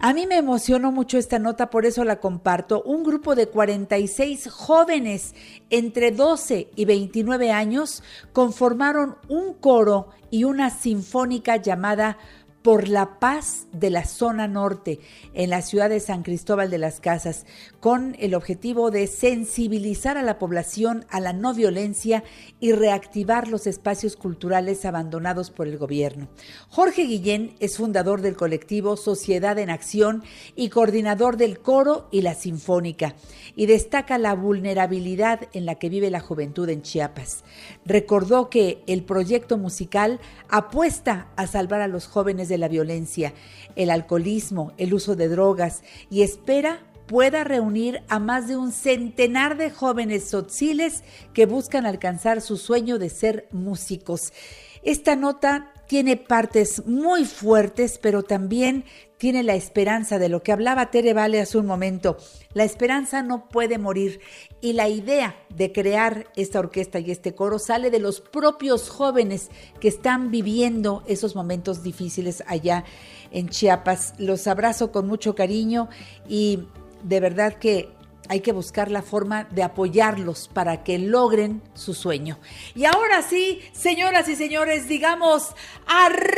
A 0.00 0.14
mí 0.14 0.28
me 0.28 0.36
emocionó 0.36 0.92
mucho 0.92 1.18
esta 1.18 1.40
nota, 1.40 1.70
por 1.70 1.84
eso 1.84 2.04
la 2.04 2.20
comparto. 2.20 2.82
Un 2.84 3.02
grupo 3.02 3.34
de 3.34 3.48
46 3.48 4.48
jóvenes 4.48 5.34
entre 5.70 6.12
12 6.12 6.68
y 6.76 6.84
29 6.84 7.50
años 7.50 8.04
conformaron 8.32 9.16
un 9.26 9.54
coro 9.54 10.10
y 10.30 10.44
una 10.44 10.70
sinfónica 10.70 11.56
llamada 11.56 12.16
por 12.62 12.88
la 12.88 13.18
paz 13.18 13.66
de 13.72 13.90
la 13.90 14.04
zona 14.04 14.48
norte 14.48 15.00
en 15.32 15.50
la 15.50 15.62
ciudad 15.62 15.88
de 15.88 16.00
San 16.00 16.22
Cristóbal 16.22 16.70
de 16.70 16.78
las 16.78 17.00
Casas, 17.00 17.46
con 17.80 18.16
el 18.18 18.34
objetivo 18.34 18.90
de 18.90 19.06
sensibilizar 19.06 20.18
a 20.18 20.22
la 20.22 20.38
población 20.38 21.06
a 21.08 21.20
la 21.20 21.32
no 21.32 21.54
violencia 21.54 22.24
y 22.58 22.72
reactivar 22.72 23.48
los 23.48 23.66
espacios 23.66 24.16
culturales 24.16 24.84
abandonados 24.84 25.50
por 25.50 25.68
el 25.68 25.78
gobierno. 25.78 26.28
Jorge 26.68 27.04
Guillén 27.04 27.54
es 27.60 27.76
fundador 27.76 28.22
del 28.22 28.36
colectivo 28.36 28.96
Sociedad 28.96 29.58
en 29.58 29.70
Acción 29.70 30.24
y 30.56 30.68
coordinador 30.70 31.36
del 31.36 31.60
coro 31.60 32.08
y 32.10 32.22
la 32.22 32.34
sinfónica, 32.34 33.14
y 33.54 33.66
destaca 33.66 34.18
la 34.18 34.34
vulnerabilidad 34.34 35.42
en 35.52 35.64
la 35.64 35.76
que 35.76 35.88
vive 35.88 36.10
la 36.10 36.20
juventud 36.20 36.68
en 36.68 36.82
Chiapas. 36.82 37.44
Recordó 37.84 38.50
que 38.50 38.82
el 38.86 39.04
proyecto 39.04 39.58
musical 39.58 40.20
apuesta 40.48 41.28
a 41.36 41.46
salvar 41.46 41.80
a 41.80 41.88
los 41.88 42.06
jóvenes 42.06 42.47
de 42.48 42.58
la 42.58 42.68
violencia, 42.68 43.34
el 43.76 43.90
alcoholismo, 43.90 44.72
el 44.76 44.94
uso 44.94 45.16
de 45.16 45.28
drogas 45.28 45.82
y 46.10 46.22
espera 46.22 46.80
pueda 47.06 47.42
reunir 47.42 48.02
a 48.08 48.18
más 48.18 48.48
de 48.48 48.56
un 48.56 48.70
centenar 48.70 49.56
de 49.56 49.70
jóvenes 49.70 50.28
sotziles 50.28 51.02
que 51.32 51.46
buscan 51.46 51.86
alcanzar 51.86 52.40
su 52.42 52.56
sueño 52.56 52.98
de 52.98 53.08
ser 53.08 53.48
músicos. 53.50 54.32
Esta 54.82 55.16
nota 55.16 55.72
tiene 55.88 56.18
partes 56.18 56.86
muy 56.86 57.24
fuertes, 57.24 57.98
pero 57.98 58.22
también 58.22 58.84
tiene 59.16 59.42
la 59.42 59.54
esperanza 59.54 60.18
de 60.18 60.28
lo 60.28 60.42
que 60.42 60.52
hablaba 60.52 60.90
Tere 60.90 61.14
Vale 61.14 61.40
hace 61.40 61.58
un 61.58 61.66
momento. 61.66 62.18
La 62.52 62.62
esperanza 62.62 63.22
no 63.22 63.48
puede 63.48 63.78
morir 63.78 64.20
y 64.60 64.74
la 64.74 64.88
idea 64.88 65.34
de 65.48 65.72
crear 65.72 66.26
esta 66.36 66.60
orquesta 66.60 67.00
y 67.00 67.10
este 67.10 67.34
coro 67.34 67.58
sale 67.58 67.90
de 67.90 68.00
los 68.00 68.20
propios 68.20 68.90
jóvenes 68.90 69.48
que 69.80 69.88
están 69.88 70.30
viviendo 70.30 71.02
esos 71.06 71.34
momentos 71.34 71.82
difíciles 71.82 72.44
allá 72.46 72.84
en 73.32 73.48
Chiapas. 73.48 74.12
Los 74.18 74.46
abrazo 74.46 74.92
con 74.92 75.08
mucho 75.08 75.34
cariño 75.34 75.88
y 76.28 76.68
de 77.02 77.20
verdad 77.20 77.54
que 77.54 77.88
hay 78.28 78.40
que 78.40 78.52
buscar 78.52 78.90
la 78.90 79.02
forma 79.02 79.44
de 79.44 79.62
apoyarlos 79.62 80.48
para 80.48 80.84
que 80.84 80.98
logren 80.98 81.62
su 81.74 81.94
sueño. 81.94 82.38
Y 82.74 82.84
ahora 82.84 83.22
sí, 83.22 83.60
señoras 83.72 84.28
y 84.28 84.36
señores, 84.36 84.88
digamos 84.88 85.54
arriba 85.86 86.28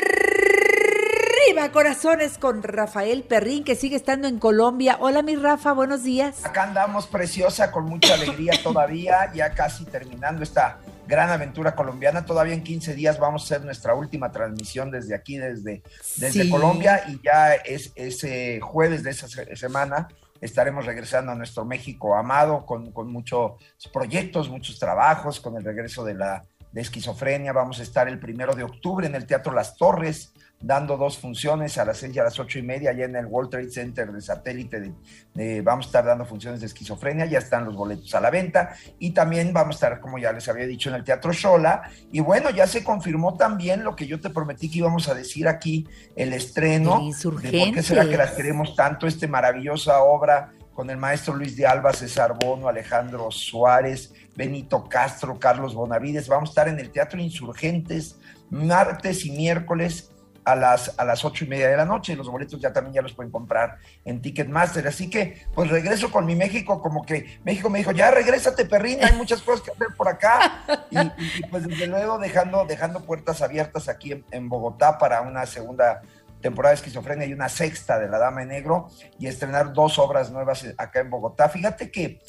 corazones 1.72 2.38
con 2.38 2.62
Rafael 2.62 3.22
Perrín, 3.22 3.64
que 3.64 3.74
sigue 3.74 3.96
estando 3.96 4.28
en 4.28 4.38
Colombia. 4.38 4.96
Hola 5.00 5.22
mi 5.22 5.36
Rafa, 5.36 5.72
buenos 5.72 6.04
días. 6.04 6.44
Acá 6.44 6.64
andamos 6.64 7.06
preciosa, 7.06 7.70
con 7.70 7.84
mucha 7.84 8.14
alegría 8.14 8.52
todavía, 8.62 9.32
ya 9.34 9.52
casi 9.52 9.84
terminando 9.84 10.42
esta 10.42 10.78
gran 11.06 11.28
aventura 11.30 11.74
colombiana. 11.74 12.24
Todavía 12.24 12.54
en 12.54 12.62
15 12.62 12.94
días 12.94 13.18
vamos 13.18 13.42
a 13.42 13.44
hacer 13.46 13.64
nuestra 13.64 13.94
última 13.94 14.30
transmisión 14.30 14.90
desde 14.90 15.14
aquí, 15.14 15.38
desde, 15.38 15.82
desde 16.16 16.48
Colombia, 16.48 17.04
y 17.08 17.20
ya 17.22 17.54
es 17.54 17.92
ese 17.94 18.60
jueves 18.60 19.02
de 19.02 19.10
esa 19.10 19.26
semana 19.56 20.08
estaremos 20.40 20.86
regresando 20.86 21.32
a 21.32 21.34
nuestro 21.34 21.64
México 21.64 22.16
amado 22.16 22.64
con, 22.66 22.92
con 22.92 23.12
muchos 23.12 23.52
proyectos, 23.92 24.48
muchos 24.48 24.78
trabajos, 24.78 25.40
con 25.40 25.56
el 25.56 25.64
regreso 25.64 26.04
de 26.04 26.14
la 26.14 26.44
de 26.72 26.80
esquizofrenia. 26.80 27.52
Vamos 27.52 27.80
a 27.80 27.82
estar 27.82 28.08
el 28.08 28.18
primero 28.18 28.54
de 28.54 28.62
octubre 28.62 29.06
en 29.06 29.14
el 29.14 29.26
Teatro 29.26 29.52
Las 29.52 29.76
Torres, 29.76 30.32
dando 30.60 30.96
dos 30.96 31.18
funciones 31.18 31.78
a 31.78 31.84
las 31.84 31.98
seis 31.98 32.14
y 32.14 32.18
a 32.18 32.24
las 32.24 32.38
ocho 32.38 32.58
y 32.58 32.62
media, 32.62 32.90
allá 32.90 33.06
en 33.06 33.16
el 33.16 33.26
World 33.26 33.50
Trade 33.50 33.70
Center 33.70 34.12
de 34.12 34.20
satélite. 34.20 34.92
De, 35.34 35.62
vamos 35.62 35.86
a 35.86 35.88
estar 35.88 36.04
dando 36.04 36.26
funciones 36.26 36.60
de 36.60 36.66
esquizofrenia, 36.66 37.24
ya 37.26 37.38
están 37.38 37.64
los 37.64 37.74
boletos 37.74 38.14
a 38.14 38.20
la 38.20 38.30
venta. 38.30 38.74
Y 38.98 39.12
también 39.12 39.52
vamos 39.52 39.76
a 39.76 39.76
estar, 39.76 40.00
como 40.00 40.18
ya 40.18 40.32
les 40.32 40.48
había 40.48 40.66
dicho, 40.66 40.90
en 40.90 40.96
el 40.96 41.04
Teatro 41.04 41.32
Shola. 41.32 41.82
Y 42.12 42.20
bueno, 42.20 42.50
ya 42.50 42.66
se 42.66 42.84
confirmó 42.84 43.36
también 43.36 43.84
lo 43.84 43.96
que 43.96 44.06
yo 44.06 44.20
te 44.20 44.30
prometí 44.30 44.70
que 44.70 44.78
íbamos 44.78 45.08
a 45.08 45.14
decir 45.14 45.48
aquí, 45.48 45.86
el 46.14 46.32
estreno. 46.32 47.00
De 47.00 47.22
¿Por 47.22 47.40
qué 47.74 47.82
será 47.82 48.08
que 48.08 48.16
las 48.16 48.32
queremos 48.32 48.74
tanto? 48.76 49.06
Esta 49.06 49.26
maravillosa 49.26 50.02
obra 50.02 50.52
con 50.74 50.88
el 50.90 50.96
maestro 50.96 51.34
Luis 51.34 51.56
de 51.56 51.66
Alba, 51.66 51.92
César 51.92 52.34
Bono, 52.40 52.68
Alejandro 52.68 53.30
Suárez, 53.30 54.14
Benito 54.36 54.88
Castro, 54.88 55.38
Carlos 55.38 55.74
Bonavides. 55.74 56.28
Vamos 56.28 56.50
a 56.50 56.52
estar 56.52 56.68
en 56.68 56.78
el 56.78 56.90
Teatro 56.90 57.20
Insurgentes 57.20 58.16
martes 58.50 59.24
y 59.24 59.30
miércoles 59.30 60.10
a 60.52 60.56
las, 60.56 60.98
a 60.98 61.04
las 61.04 61.24
ocho 61.24 61.44
y 61.44 61.48
media 61.48 61.68
de 61.68 61.76
la 61.76 61.84
noche. 61.84 62.16
Los 62.16 62.28
boletos 62.28 62.60
ya 62.60 62.72
también 62.72 62.94
ya 62.94 63.02
los 63.02 63.12
pueden 63.12 63.30
comprar 63.30 63.78
en 64.04 64.20
Ticketmaster. 64.20 64.86
Así 64.86 65.08
que, 65.08 65.46
pues 65.54 65.70
regreso 65.70 66.10
con 66.10 66.26
mi 66.26 66.34
México, 66.34 66.80
como 66.80 67.04
que 67.04 67.38
México 67.44 67.70
me 67.70 67.78
dijo, 67.78 67.92
ya 67.92 68.10
regrésate, 68.10 68.66
perrina, 68.66 69.06
hay 69.06 69.16
muchas 69.16 69.42
cosas 69.42 69.62
que 69.62 69.70
hacer 69.70 69.88
por 69.96 70.08
acá. 70.08 70.64
Y, 70.90 71.46
pues 71.50 71.66
desde 71.66 71.86
luego 71.86 72.18
dejando, 72.18 72.64
dejando 72.66 73.00
puertas 73.04 73.42
abiertas 73.42 73.88
aquí 73.88 74.12
en, 74.12 74.24
en 74.30 74.48
Bogotá 74.48 74.98
para 74.98 75.22
una 75.22 75.46
segunda 75.46 76.02
temporada 76.40 76.70
de 76.70 76.76
esquizofrenia 76.76 77.26
y 77.26 77.32
una 77.32 77.48
sexta 77.48 77.98
de 77.98 78.08
La 78.08 78.18
Dama 78.18 78.42
en 78.42 78.48
Negro 78.48 78.88
y 79.18 79.26
estrenar 79.26 79.72
dos 79.72 79.98
obras 79.98 80.30
nuevas 80.30 80.66
acá 80.78 81.00
en 81.00 81.10
Bogotá. 81.10 81.48
Fíjate 81.48 81.90
que 81.90 82.20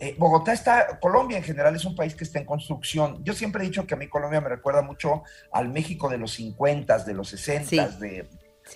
eh, 0.00 0.16
Bogotá 0.18 0.54
está, 0.54 0.98
Colombia 0.98 1.36
en 1.36 1.44
general 1.44 1.76
es 1.76 1.84
un 1.84 1.94
país 1.94 2.14
que 2.14 2.24
está 2.24 2.38
en 2.38 2.46
construcción. 2.46 3.22
Yo 3.22 3.34
siempre 3.34 3.62
he 3.62 3.66
dicho 3.66 3.86
que 3.86 3.92
a 3.92 3.96
mí 3.98 4.08
Colombia 4.08 4.40
me 4.40 4.48
recuerda 4.48 4.80
mucho 4.80 5.24
al 5.52 5.68
México 5.68 6.08
de 6.08 6.16
los 6.16 6.32
50, 6.32 7.00
de 7.00 7.14
los 7.14 7.28
60, 7.28 7.88
de, 7.98 8.26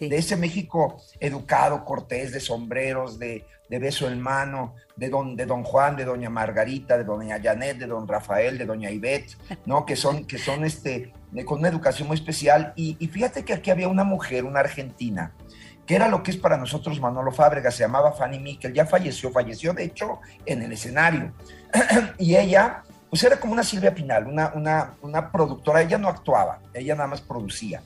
de 0.01 0.17
ese 0.17 0.37
México 0.37 1.03
educado, 1.21 1.85
cortés, 1.87 2.33
de 2.33 2.41
sombreros, 2.41 3.19
de, 3.19 3.47
de 3.69 3.79
beso 3.79 4.09
en 4.09 4.21
mano, 4.21 4.75
de 4.97 5.09
don, 5.09 5.37
de 5.37 5.47
don 5.47 5.65
Juan, 5.65 5.97
de 5.97 6.05
doña 6.05 6.31
Margarita, 6.31 6.99
de 6.99 7.05
doña 7.05 7.41
Janet, 7.43 7.79
de 7.79 7.87
don 7.87 8.07
Rafael, 8.07 8.59
de 8.59 8.67
doña 8.67 8.91
Ivette, 8.91 9.37
¿no? 9.67 9.87
Que 9.87 9.97
son, 9.97 10.27
que 10.27 10.39
son 10.39 10.65
este, 10.65 11.13
con 11.45 11.61
una 11.61 11.69
educación 11.69 12.09
muy 12.09 12.17
especial. 12.17 12.73
Y, 12.77 12.95
fíjate 13.09 13.45
que 13.45 13.55
aquí 13.55 13.71
había 13.71 13.89
una 13.89 14.05
mujer, 14.05 14.45
una 14.45 14.61
argentina, 14.61 15.35
que 15.87 15.97
era 15.97 16.09
lo 16.09 16.23
que 16.23 16.31
es 16.31 16.37
para 16.37 16.57
nosotros 16.57 17.01
Manolo 17.01 17.33
Fábrega, 17.33 17.71
se 17.71 17.81
llamaba 17.81 18.13
Fanny 18.13 18.39
Mikkel, 18.39 18.73
ya 18.73 18.87
falleció, 18.87 19.31
falleció 19.31 19.73
de 19.73 19.85
hecho 19.85 20.21
en 20.47 20.63
el 20.63 20.73
escenario. 20.73 21.33
y 22.19 22.37
ella, 22.37 22.83
pues 23.11 23.23
era 23.25 23.39
como 23.39 23.53
una 23.53 23.63
Silvia 23.63 23.95
Pinal, 23.95 24.27
una, 24.27 24.53
una, 24.55 24.95
una 25.03 25.31
productora, 25.31 25.83
ella 25.83 25.99
no 25.99 26.09
actuaba, 26.09 26.61
ella 26.73 26.95
nada 26.95 27.09
más 27.09 27.21
producía 27.21 27.83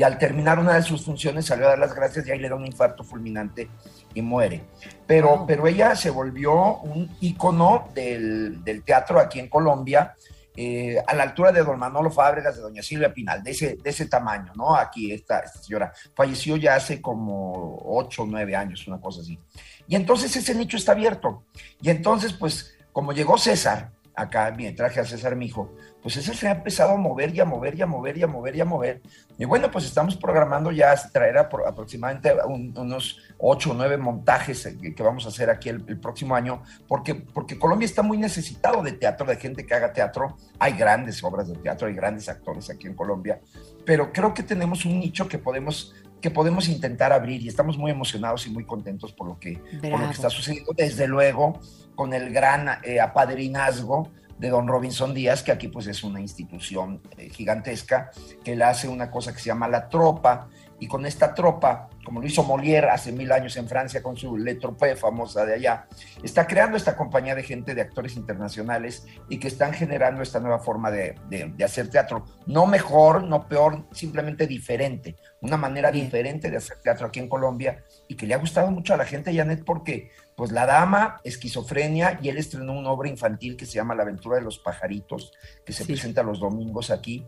y 0.00 0.02
al 0.02 0.16
terminar 0.16 0.58
una 0.58 0.74
de 0.74 0.82
sus 0.82 1.04
funciones 1.04 1.44
salió 1.44 1.66
a 1.66 1.70
dar 1.70 1.78
las 1.78 1.94
gracias 1.94 2.26
y 2.26 2.30
ahí 2.30 2.38
le 2.38 2.48
da 2.48 2.54
un 2.54 2.64
infarto 2.64 3.04
fulminante 3.04 3.68
y 4.14 4.22
muere. 4.22 4.62
Pero, 5.06 5.44
pero 5.46 5.66
ella 5.66 5.94
se 5.94 6.08
volvió 6.08 6.78
un 6.78 7.14
ícono 7.20 7.88
del, 7.94 8.62
teatro 8.84 9.20
aquí 9.20 9.40
en 9.40 9.48
Colombia, 9.48 10.14
eh, 10.56 11.02
a 11.06 11.14
la 11.14 11.22
altura 11.22 11.52
de 11.52 11.62
don 11.62 11.78
Manolo 11.78 12.10
Fábregas, 12.10 12.56
de 12.56 12.62
doña 12.62 12.82
Silvia 12.82 13.14
Pinal, 13.14 13.42
de 13.42 13.52
ese, 13.52 13.76
de 13.76 13.90
ese 13.90 14.06
tamaño, 14.06 14.52
¿no? 14.56 14.74
Aquí 14.74 15.12
esta, 15.12 15.40
esta 15.40 15.60
señora 15.60 15.92
falleció 16.14 16.56
ya 16.56 16.74
hace 16.74 17.00
como 17.00 17.80
ocho 17.84 18.22
o 18.24 18.26
nueve 18.26 18.56
años, 18.56 18.86
una 18.86 19.00
cosa 19.00 19.20
así. 19.20 19.38
Y 19.86 19.96
entonces 19.96 20.34
ese 20.36 20.54
nicho 20.54 20.76
está 20.76 20.92
abierto. 20.92 21.44
Y 21.80 21.90
entonces, 21.90 22.32
pues, 22.32 22.76
como 22.92 23.12
llegó 23.12 23.38
César, 23.38 23.92
acá, 24.14 24.52
me 24.56 24.72
traje 24.72 25.00
a 25.00 25.04
César 25.04 25.36
mi 25.36 25.46
hijo, 25.46 25.74
pues 26.02 26.16
ese 26.16 26.34
se 26.34 26.48
ha 26.48 26.52
empezado 26.52 26.92
a 26.92 26.96
mover 26.96 27.34
y 27.34 27.40
a 27.40 27.44
mover 27.44 27.74
y 27.74 27.82
a 27.82 27.86
mover 27.86 28.16
y 28.16 28.22
a 28.22 28.26
mover 28.26 28.56
y 28.56 28.60
a 28.60 28.64
mover. 28.64 29.02
Y 29.38 29.44
bueno, 29.44 29.70
pues 29.70 29.84
estamos 29.84 30.16
programando 30.16 30.72
ya 30.72 30.94
traer 31.12 31.36
aproximadamente 31.38 32.32
unos 32.46 33.18
ocho 33.38 33.72
o 33.72 33.74
nueve 33.74 33.96
montajes 33.98 34.66
que, 34.96 35.02
vamos 35.02 35.26
a 35.26 35.28
hacer 35.28 35.50
aquí 35.50 35.68
el, 35.68 35.98
próximo 36.00 36.34
año, 36.34 36.62
porque, 36.88 37.14
porque 37.14 37.58
Colombia 37.58 37.86
está 37.86 38.02
muy 38.02 38.16
necesitado 38.16 38.82
de 38.82 38.92
teatro, 38.92 39.26
de 39.26 39.36
gente 39.36 39.66
que 39.66 39.74
haga 39.74 39.92
teatro. 39.92 40.36
Hay 40.58 40.72
grandes 40.72 41.22
obras 41.22 41.48
de 41.48 41.56
teatro, 41.56 41.88
hay 41.88 41.94
grandes 41.94 42.28
actores 42.28 42.70
aquí 42.70 42.86
en 42.86 42.94
Colombia, 42.94 43.40
pero 43.84 44.12
creo 44.12 44.32
que 44.32 44.42
tenemos 44.42 44.84
un 44.84 45.00
nicho 45.00 45.28
que 45.28 45.38
podemos 45.38 45.94
que 46.20 46.30
podemos 46.30 46.68
intentar 46.68 47.14
abrir 47.14 47.40
y 47.40 47.48
estamos 47.48 47.78
muy 47.78 47.90
emocionados 47.90 48.46
y 48.46 48.50
muy 48.50 48.66
contentos 48.66 49.10
por 49.10 49.26
lo 49.26 49.38
que, 49.38 49.58
por 49.80 49.98
lo 49.98 50.06
que 50.06 50.12
está 50.12 50.28
sucediendo, 50.28 50.72
desde 50.76 51.06
luego 51.06 51.58
con 51.94 52.12
el 52.12 52.30
gran 52.30 52.68
eh, 52.84 53.00
apadrinazgo 53.00 54.10
de 54.40 54.48
don 54.48 54.66
Robinson 54.66 55.12
Díaz, 55.12 55.42
que 55.42 55.52
aquí 55.52 55.68
pues 55.68 55.86
es 55.86 56.02
una 56.02 56.18
institución 56.18 57.02
eh, 57.18 57.28
gigantesca, 57.28 58.10
que 58.42 58.56
le 58.56 58.64
hace 58.64 58.88
una 58.88 59.10
cosa 59.10 59.34
que 59.34 59.38
se 59.38 59.46
llama 59.46 59.68
la 59.68 59.88
tropa, 59.88 60.48
y 60.80 60.88
con 60.88 61.04
esta 61.04 61.34
tropa, 61.34 61.90
como 62.02 62.22
lo 62.22 62.26
hizo 62.26 62.42
Molière 62.42 62.88
hace 62.88 63.12
mil 63.12 63.30
años 63.32 63.54
en 63.58 63.68
Francia 63.68 64.02
con 64.02 64.16
su 64.16 64.38
Le 64.38 64.54
Trope 64.54 64.96
famosa 64.96 65.44
de 65.44 65.54
allá, 65.54 65.86
está 66.22 66.46
creando 66.46 66.78
esta 66.78 66.96
compañía 66.96 67.34
de 67.34 67.42
gente, 67.42 67.74
de 67.74 67.82
actores 67.82 68.16
internacionales, 68.16 69.06
y 69.28 69.38
que 69.38 69.48
están 69.48 69.74
generando 69.74 70.22
esta 70.22 70.40
nueva 70.40 70.58
forma 70.58 70.90
de, 70.90 71.16
de, 71.28 71.64
hacer 71.64 71.90
teatro. 71.90 72.24
No 72.46 72.66
mejor, 72.66 73.24
no 73.24 73.46
peor, 73.46 73.84
simplemente 73.92 74.46
diferente, 74.46 75.16
una 75.42 75.58
manera 75.58 75.92
diferente 75.92 76.50
de 76.50 76.56
hacer 76.56 76.78
teatro 76.78 77.08
aquí 77.08 77.20
en 77.20 77.28
Colombia, 77.28 77.84
y 78.08 78.16
que 78.16 78.26
le 78.26 78.32
ha 78.32 78.38
gustado 78.38 78.70
mucho 78.70 78.94
a 78.94 78.96
la 78.96 79.04
gente, 79.04 79.34
Janet, 79.34 79.64
porque 79.66 80.10
pues 80.40 80.52
La 80.52 80.64
Dama, 80.64 81.20
esquizofrenia, 81.22 82.18
y 82.22 82.30
él 82.30 82.38
estrenó 82.38 82.72
una 82.72 82.88
obra 82.88 83.10
infantil 83.10 83.58
que 83.58 83.66
se 83.66 83.74
llama 83.74 83.94
La 83.94 84.04
aventura 84.04 84.36
de 84.36 84.42
los 84.42 84.58
pajaritos, 84.58 85.34
que 85.66 85.74
se 85.74 85.84
presenta 85.84 86.22
los 86.22 86.40
domingos 86.40 86.90
aquí, 86.90 87.26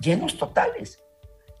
llenos 0.00 0.36
totales. 0.36 1.02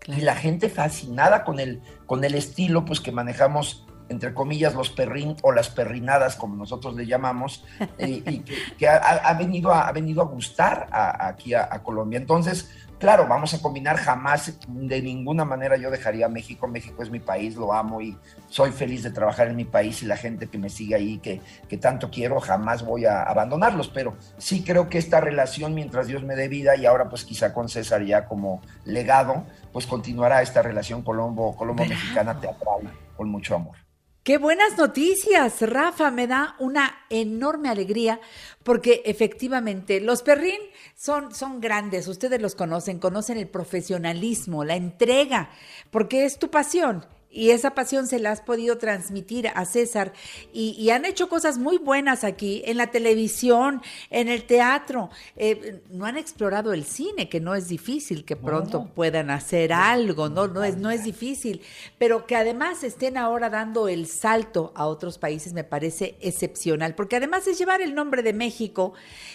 Y 0.06 0.20
la 0.20 0.36
gente 0.36 0.68
fascinada 0.68 1.44
con 1.44 1.60
el, 1.60 1.80
con 2.04 2.22
el 2.24 2.34
estilo 2.34 2.84
pues 2.84 3.00
que 3.00 3.10
manejamos 3.10 3.86
entre 4.10 4.34
comillas, 4.34 4.74
los 4.74 4.90
perrín 4.90 5.34
o 5.40 5.50
las 5.50 5.70
perrinadas, 5.70 6.36
como 6.36 6.56
nosotros 6.56 6.94
le 6.94 7.06
llamamos, 7.06 7.64
eh, 7.98 8.22
y 8.26 8.44
que, 8.76 8.86
ha, 8.86 9.32
venido 9.32 9.72
a, 9.72 9.88
ha 9.88 9.92
venido 9.92 10.20
a 10.20 10.26
gustar 10.26 10.88
aquí 10.92 11.54
a, 11.54 11.68
Colombia. 11.82 12.18
Entonces, 12.18 12.68
claro, 13.00 13.26
vamos 13.26 13.52
a 13.54 13.60
combinar, 13.60 13.96
jamás, 13.96 14.52
de 14.68 15.02
ninguna 15.02 15.44
manera 15.44 15.76
yo 15.76 15.90
dejaría 15.90 16.26
a 16.26 16.28
México. 16.28 16.68
México 16.68 17.02
es 17.02 17.10
mi 17.10 17.18
país, 17.18 17.56
lo 17.56 17.72
amo 17.72 18.00
y 18.00 18.16
soy 18.48 18.70
feliz 18.70 19.02
de 19.02 19.10
trabajar 19.10 19.48
en 19.48 19.56
mi 19.56 19.64
país 19.64 20.02
y 20.02 20.06
la 20.06 20.16
gente 20.16 20.46
que 20.46 20.58
me 20.58 20.68
sigue 20.68 20.94
ahí, 20.94 21.18
que, 21.18 21.40
que 21.68 21.78
tanto 21.78 22.10
quiero, 22.10 22.38
jamás 22.38 22.84
voy 22.84 23.06
a 23.06 23.22
abandonarlos. 23.22 23.88
Pero 23.88 24.16
sí 24.38 24.62
creo 24.62 24.88
que 24.88 24.98
esta 24.98 25.20
relación, 25.20 25.74
mientras 25.74 26.06
Dios 26.06 26.22
me 26.22 26.36
dé 26.36 26.46
vida, 26.46 26.76
y 26.76 26.86
ahora 26.86 27.08
pues 27.08 27.24
quizá 27.24 27.52
con 27.52 27.68
César 27.68 28.04
ya 28.04 28.26
como 28.26 28.60
legado, 28.84 29.44
pues 29.72 29.86
continuará 29.86 30.42
esta 30.42 30.62
relación 30.62 31.02
colombo-mexicana 31.02 32.38
teatral 32.38 32.92
con 33.16 33.30
mucho 33.30 33.56
amor. 33.56 33.89
Qué 34.22 34.36
buenas 34.36 34.76
noticias, 34.76 35.62
Rafa, 35.62 36.10
me 36.10 36.26
da 36.26 36.54
una 36.58 37.06
enorme 37.08 37.70
alegría 37.70 38.20
porque 38.62 39.00
efectivamente 39.06 39.98
los 39.98 40.22
perrín 40.22 40.60
son, 40.94 41.34
son 41.34 41.58
grandes, 41.58 42.06
ustedes 42.06 42.40
los 42.40 42.54
conocen, 42.54 42.98
conocen 42.98 43.38
el 43.38 43.48
profesionalismo, 43.48 44.62
la 44.62 44.76
entrega, 44.76 45.48
porque 45.90 46.26
es 46.26 46.38
tu 46.38 46.50
pasión 46.50 47.06
y 47.30 47.50
esa 47.50 47.74
pasión 47.74 48.08
se 48.08 48.18
la 48.18 48.32
has 48.32 48.40
podido 48.40 48.76
transmitir 48.78 49.48
a 49.54 49.64
César. 49.64 50.12
Y, 50.52 50.90
han 50.90 51.04
hecho 51.04 51.28
cosas 51.28 51.58
muy 51.58 51.78
buenas 51.78 52.24
aquí 52.24 52.62
en 52.66 52.76
la 52.76 52.88
televisión, 52.88 53.80
en 54.10 54.28
el 54.28 54.44
teatro. 54.44 55.10
Eh, 55.36 55.82
no 55.90 56.04
han 56.04 56.16
explorado 56.16 56.72
el 56.72 56.84
cine, 56.84 57.28
que 57.28 57.38
no 57.38 57.54
es 57.54 57.68
difícil, 57.68 58.24
que 58.24 58.34
pronto 58.34 58.90
puedan 58.92 59.30
hacer 59.30 59.72
algo, 59.72 60.28
no, 60.28 60.48
no, 60.48 60.64
es, 60.64 60.76
no. 60.76 60.90
es 60.90 61.04
difícil, 61.04 61.62
pero 61.98 62.26
que 62.26 62.34
además 62.34 62.82
estén 62.82 63.16
ahora 63.16 63.50
dando 63.50 63.86
el 63.86 64.08
salto 64.08 64.72
a 64.74 64.86
otros 64.86 65.18
países 65.18 65.52
me 65.52 65.62
parece 65.62 66.16
excepcional, 66.20 66.96
porque 66.96 67.16
además 67.16 67.46
es 67.46 67.58
llevar 67.58 67.80
el 67.82 67.94
nombre 67.94 68.24
de 68.24 68.32
México 68.32 68.94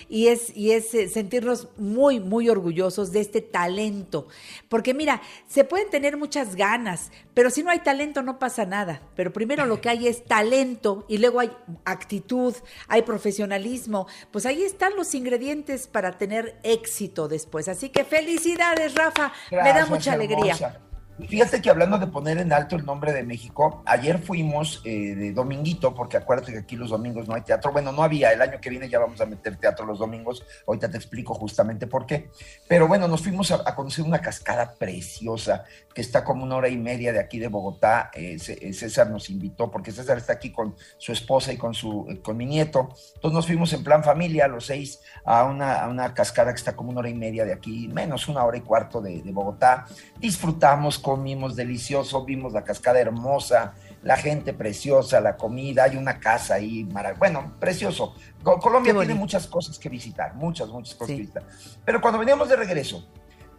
y 0.09 0.27
es, 0.27 0.55
y 0.55 0.71
es 0.71 0.93
eh, 0.93 1.07
sentirnos 1.07 1.69
muy, 1.77 2.19
muy 2.19 2.49
orgullosos 2.49 3.13
de 3.13 3.21
este 3.21 3.41
talento. 3.41 4.27
Porque 4.67 4.93
mira, 4.93 5.21
se 5.47 5.63
pueden 5.63 5.89
tener 5.89 6.17
muchas 6.17 6.55
ganas, 6.55 7.11
pero 7.33 7.49
si 7.49 7.63
no 7.63 7.69
hay 7.69 7.79
talento 7.85 8.21
no 8.21 8.37
pasa 8.39 8.65
nada, 8.65 9.01
pero 9.15 9.31
primero 9.31 9.65
lo 9.65 9.79
que 9.79 9.87
hay 9.87 10.07
es 10.07 10.25
talento 10.25 11.05
y 11.07 11.19
luego 11.19 11.39
hay 11.39 11.51
actitud, 11.85 12.53
hay 12.89 13.03
profesionalismo, 13.03 14.07
pues 14.31 14.45
ahí 14.45 14.63
están 14.63 14.97
los 14.97 15.15
ingredientes 15.15 15.87
para 15.87 16.17
tener 16.17 16.59
éxito 16.63 17.29
después. 17.29 17.69
Así 17.69 17.89
que 17.89 18.03
felicidades, 18.03 18.95
Rafa, 18.95 19.31
me 19.51 19.71
da 19.71 19.85
mucha 19.85 20.13
alegría. 20.13 20.81
Fíjate 21.17 21.61
que 21.61 21.69
hablando 21.69 21.97
de 21.97 22.07
poner 22.07 22.39
en 22.39 22.51
alto 22.51 22.75
el 22.75 22.85
nombre 22.85 23.13
de 23.13 23.23
México, 23.23 23.81
ayer 23.85 24.19
fuimos 24.19 24.81
eh, 24.83 25.15
de 25.15 25.31
dominguito, 25.31 25.95
porque 25.95 26.17
acuérdate 26.17 26.51
que 26.51 26.57
aquí 26.59 26.75
los 26.75 26.89
domingos 26.89 27.25
no 27.25 27.35
hay 27.35 27.41
teatro. 27.41 27.71
Bueno, 27.71 27.93
no 27.93 28.03
había, 28.03 28.33
el 28.33 28.41
año 28.41 28.59
que 28.59 28.69
viene 28.69 28.89
ya 28.89 28.99
vamos 28.99 29.21
a 29.21 29.25
meter 29.25 29.55
teatro 29.55 29.85
los 29.85 29.99
domingos. 29.99 30.43
Ahorita 30.67 30.91
te 30.91 30.97
explico 30.97 31.33
justamente 31.33 31.87
por 31.87 32.05
qué. 32.05 32.29
Pero 32.67 32.89
bueno, 32.89 33.07
nos 33.07 33.21
fuimos 33.21 33.49
a, 33.51 33.63
conocer 33.75 34.03
una 34.03 34.19
cascada 34.19 34.73
preciosa 34.73 35.63
que 35.93 36.01
está 36.01 36.25
como 36.25 36.43
una 36.43 36.57
hora 36.57 36.67
y 36.67 36.75
media 36.75 37.13
de 37.13 37.19
aquí 37.19 37.39
de 37.39 37.47
Bogotá. 37.47 38.11
Eh, 38.13 38.37
eh, 38.47 38.73
César 38.73 39.09
nos 39.09 39.29
invitó, 39.29 39.71
porque 39.71 39.93
César 39.93 40.17
está 40.17 40.33
aquí 40.33 40.51
con 40.51 40.75
su 40.97 41.13
esposa 41.13 41.53
y 41.53 41.57
con, 41.57 41.73
su, 41.73 42.19
con 42.23 42.35
mi 42.35 42.45
nieto. 42.45 42.89
Entonces 43.15 43.33
nos 43.33 43.47
fuimos 43.47 43.71
en 43.71 43.85
plan 43.85 44.03
familia, 44.03 44.49
los 44.49 44.65
seis, 44.65 44.99
a 45.23 45.45
una, 45.45 45.81
a 45.81 45.87
una 45.87 46.13
cascada 46.13 46.51
que 46.51 46.57
está 46.57 46.75
como 46.75 46.89
una 46.89 46.99
hora 46.99 47.09
y 47.09 47.13
media 47.15 47.45
de 47.45 47.53
aquí, 47.53 47.87
menos 47.87 48.27
una 48.27 48.43
hora 48.43 48.57
y 48.57 48.61
cuarto 48.61 49.01
de, 49.01 49.21
de 49.21 49.31
Bogotá. 49.31 49.85
Disfrutamos 50.19 50.99
comimos 51.05 51.55
delicioso, 51.55 52.25
vimos 52.25 52.51
la 52.51 52.63
cascada 52.63 52.99
hermosa, 52.99 53.75
la 54.01 54.17
gente 54.17 54.53
preciosa, 54.53 55.21
la 55.21 55.37
comida, 55.37 55.83
hay 55.83 55.97
una 55.97 56.19
casa 56.19 56.55
ahí, 56.55 56.83
bueno, 57.19 57.53
precioso. 57.59 58.15
Colombia 58.41 58.91
tiene 58.91 59.13
muchas 59.13 59.45
cosas 59.45 59.77
que 59.77 59.87
visitar, 59.87 60.33
muchas, 60.33 60.67
muchas 60.69 60.95
cosas 60.95 61.15
que 61.15 61.21
visitar. 61.21 61.43
Pero 61.85 62.01
cuando 62.01 62.17
veníamos 62.17 62.49
de 62.49 62.55
regreso, 62.55 63.07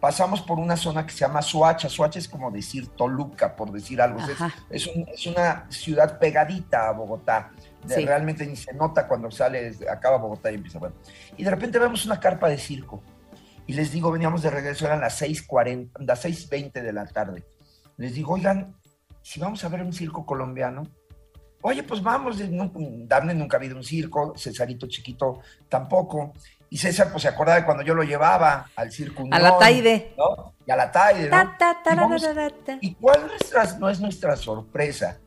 pasamos 0.01 0.41
por 0.41 0.59
una 0.59 0.75
zona 0.75 1.05
que 1.05 1.13
se 1.13 1.19
llama 1.19 1.41
Soacha. 1.41 1.87
Soacha 1.87 2.19
es 2.19 2.27
como 2.27 2.51
decir 2.51 2.89
Toluca, 2.89 3.55
por 3.55 3.71
decir 3.71 4.01
algo. 4.01 4.19
Es, 4.69 4.89
es, 5.13 5.25
una 5.25 5.71
ciudad 5.71 6.19
pegadita 6.19 6.89
a 6.89 6.91
Bogotá. 6.91 7.51
Realmente 7.87 8.45
ni 8.45 8.57
se 8.57 8.73
nota 8.73 9.07
cuando 9.07 9.31
sale, 9.31 9.73
acaba 9.89 10.17
Bogotá 10.17 10.51
y 10.51 10.55
empieza. 10.55 10.79
Bueno. 10.79 10.95
Y 11.37 11.45
de 11.45 11.49
repente 11.49 11.79
vemos 11.79 12.05
una 12.05 12.19
carpa 12.19 12.49
de 12.49 12.57
circo 12.57 13.01
y 13.67 13.73
les 13.73 13.91
digo, 13.91 14.11
veníamos 14.11 14.41
de 14.41 14.49
regreso, 14.49 14.85
eran 14.85 15.01
las 15.01 15.21
6.40, 15.21 16.05
las 16.05 16.25
6.20 16.25 16.81
de 16.81 16.93
la 16.93 17.05
tarde. 17.05 17.43
Les 17.97 18.13
digo, 18.13 18.33
oigan, 18.33 18.75
si 19.21 19.41
vamos 19.41 19.63
a 19.63 19.67
ver 19.67 19.81
un 19.81 19.91
circo 19.91 20.25
colombiano, 20.25 20.83
oye, 21.61 21.83
pues 21.83 22.01
vamos, 22.01 22.39
no, 22.49 22.71
nunca 22.73 23.57
ha 23.57 23.59
habido 23.59 23.75
un 23.75 23.83
circo, 23.83 24.33
Cesarito 24.37 24.87
chiquito 24.87 25.41
tampoco. 25.67 26.33
Y 26.69 26.77
César, 26.77 27.11
pues 27.11 27.23
se 27.23 27.29
acuerda 27.29 27.55
de 27.55 27.65
cuando 27.65 27.83
yo 27.83 27.93
lo 27.93 28.03
llevaba 28.03 28.69
al 28.75 28.91
circo. 28.91 29.25
a 29.31 29.39
la 29.39 29.57
Taide. 29.57 30.13
¿no? 30.17 30.53
Y 30.65 30.71
a 30.71 30.75
la 30.75 30.91
Taide, 30.91 31.29
¿no? 31.29 31.37
y, 32.81 32.95
cuál 32.95 33.29
no 33.79 33.89
es 33.89 33.99
nuestra 33.99 34.35
sorpresa? 34.35 35.19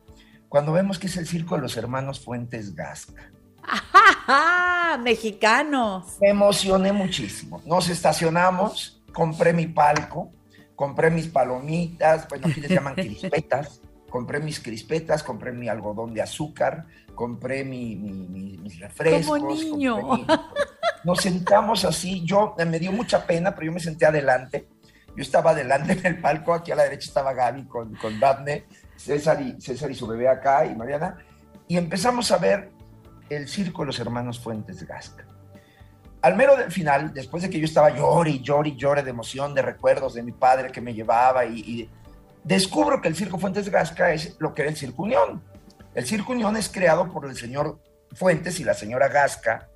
Cuando 0.48 0.72
vemos 0.72 0.98
que 0.98 1.06
es 1.06 1.16
el 1.16 1.26
circo 1.26 1.56
de 1.56 1.62
los 1.62 1.76
hermanos 1.76 2.20
Fuentes 2.20 2.74
Gasca. 2.74 3.30
¡Ah, 4.28 4.98
mexicanos! 5.02 6.16
Me 6.20 6.30
emocioné 6.30 6.92
muchísimo. 6.92 7.62
Nos 7.66 7.88
estacionamos, 7.88 9.02
compré 9.12 9.52
mi 9.52 9.66
palco, 9.66 10.30
compré 10.74 11.10
mis 11.10 11.28
palomitas, 11.28 12.28
bueno, 12.28 12.48
aquí 12.48 12.60
les 12.60 12.70
llaman 12.70 12.94
crispetas, 12.96 13.80
compré 14.08 14.40
mis 14.40 14.60
crispetas, 14.60 15.22
compré 15.22 15.52
mi 15.52 15.68
algodón 15.68 16.14
de 16.14 16.22
azúcar, 16.22 16.86
compré 17.14 17.64
mi, 17.64 17.96
mis 17.96 18.78
refrescos. 18.78 19.26
Como 19.26 19.54
niño. 19.54 19.98
Nos 21.04 21.20
sentamos 21.20 21.84
así, 21.84 22.22
yo 22.24 22.54
me 22.66 22.78
dio 22.78 22.92
mucha 22.92 23.26
pena, 23.26 23.54
pero 23.54 23.66
yo 23.66 23.72
me 23.72 23.80
senté 23.80 24.06
adelante. 24.06 24.68
Yo 25.16 25.22
estaba 25.22 25.50
adelante 25.50 25.92
en 25.92 26.06
el 26.06 26.20
palco, 26.20 26.54
aquí 26.54 26.72
a 26.72 26.76
la 26.76 26.84
derecha 26.84 27.08
estaba 27.08 27.32
Gaby 27.32 27.64
con, 27.64 27.94
con 27.96 28.20
Daphne, 28.20 28.64
César 28.96 29.40
y, 29.42 29.60
César 29.60 29.90
y 29.90 29.94
su 29.94 30.06
bebé 30.06 30.28
acá 30.28 30.66
y 30.66 30.74
Mariana, 30.74 31.18
y 31.66 31.76
empezamos 31.76 32.30
a 32.32 32.38
ver 32.38 32.70
el 33.30 33.48
circo 33.48 33.82
de 33.82 33.86
los 33.86 34.00
hermanos 34.00 34.38
Fuentes 34.38 34.86
Gasca. 34.86 35.24
Al 36.22 36.36
mero 36.36 36.56
del 36.56 36.70
final, 36.70 37.14
después 37.14 37.42
de 37.42 37.48
que 37.48 37.58
yo 37.58 37.64
estaba 37.64 37.96
llore 37.96 38.30
y 38.30 38.42
llore 38.42 38.70
y 38.70 38.76
llore 38.76 39.02
de 39.02 39.10
emoción, 39.10 39.54
de 39.54 39.62
recuerdos 39.62 40.14
de 40.14 40.22
mi 40.22 40.32
padre 40.32 40.70
que 40.70 40.80
me 40.80 40.92
llevaba 40.92 41.46
y, 41.46 41.88
descubro 42.44 43.00
que 43.00 43.08
el 43.08 43.16
circo 43.16 43.38
Fuentes 43.38 43.70
Gasca 43.70 44.12
es 44.12 44.36
lo 44.38 44.52
que 44.52 44.62
era 44.62 44.70
el 44.70 44.76
Circo 44.76 45.02
Unión. 45.02 45.42
El 45.94 46.06
Circo 46.06 46.32
Unión 46.32 46.56
es 46.56 46.68
creado 46.68 47.10
por 47.10 47.26
el 47.26 47.36
señor 47.36 47.78
Fuentes 48.12 48.60
y 48.60 48.64
la 48.64 48.74
señora 48.74 49.08
Gasca 49.08 49.68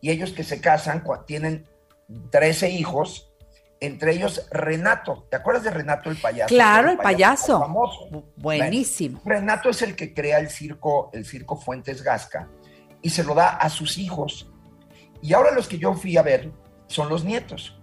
y 0.00 0.10
ellos 0.10 0.32
que 0.32 0.44
se 0.44 0.60
casan 0.60 1.02
tienen 1.26 1.66
13 2.30 2.70
hijos, 2.70 3.32
entre 3.80 4.12
ellos 4.12 4.46
Renato. 4.50 5.26
¿Te 5.30 5.36
acuerdas 5.36 5.64
de 5.64 5.70
Renato 5.70 6.10
el 6.10 6.16
payaso? 6.16 6.48
Claro, 6.48 6.90
el, 6.90 6.98
payaso. 6.98 7.58
Famoso. 7.58 8.32
Buenísimo. 8.36 9.20
Renato 9.24 9.70
es 9.70 9.82
el 9.82 9.96
que 9.96 10.14
crea 10.14 10.38
el 10.38 10.50
circo, 10.50 11.10
el 11.12 11.24
circo 11.24 11.56
Fuentes 11.56 12.02
Gasca 12.02 12.48
y 13.02 13.10
se 13.10 13.24
lo 13.24 13.34
da 13.34 13.56
a 13.56 13.68
sus 13.68 13.98
hijos. 13.98 14.50
Y 15.22 15.32
ahora 15.32 15.52
los 15.52 15.68
que 15.68 15.78
yo 15.78 15.94
fui 15.94 16.16
a 16.16 16.22
ver 16.22 16.52
son 16.86 17.08
los 17.08 17.24
nietos. 17.24 17.76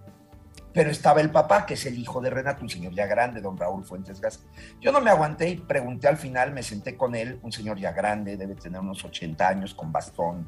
Pero 0.73 0.91
estaba 0.91 1.21
el 1.21 1.31
papá, 1.31 1.65
que 1.65 1.73
es 1.73 1.85
el 1.87 1.97
hijo 1.97 2.21
de 2.21 2.29
Renato, 2.29 2.61
un 2.61 2.69
señor 2.69 2.93
ya 2.93 3.07
grande, 3.07 3.41
don 3.41 3.57
Raúl 3.57 3.83
Fuentes 3.83 4.21
Gas. 4.21 4.45
Yo 4.79 4.91
no 4.91 5.01
me 5.01 5.09
aguanté 5.09 5.49
y 5.49 5.55
pregunté 5.55 6.07
al 6.07 6.17
final, 6.17 6.53
me 6.53 6.61
senté 6.61 6.95
con 6.95 7.15
él, 7.15 7.39
un 7.41 7.51
señor 7.51 7.79
ya 7.79 7.93
grande, 7.93 8.37
debe 8.37 8.53
tener 8.53 8.79
unos 8.81 9.03
80 9.03 9.47
años, 9.47 9.73
con 9.73 9.91
bastón, 9.91 10.47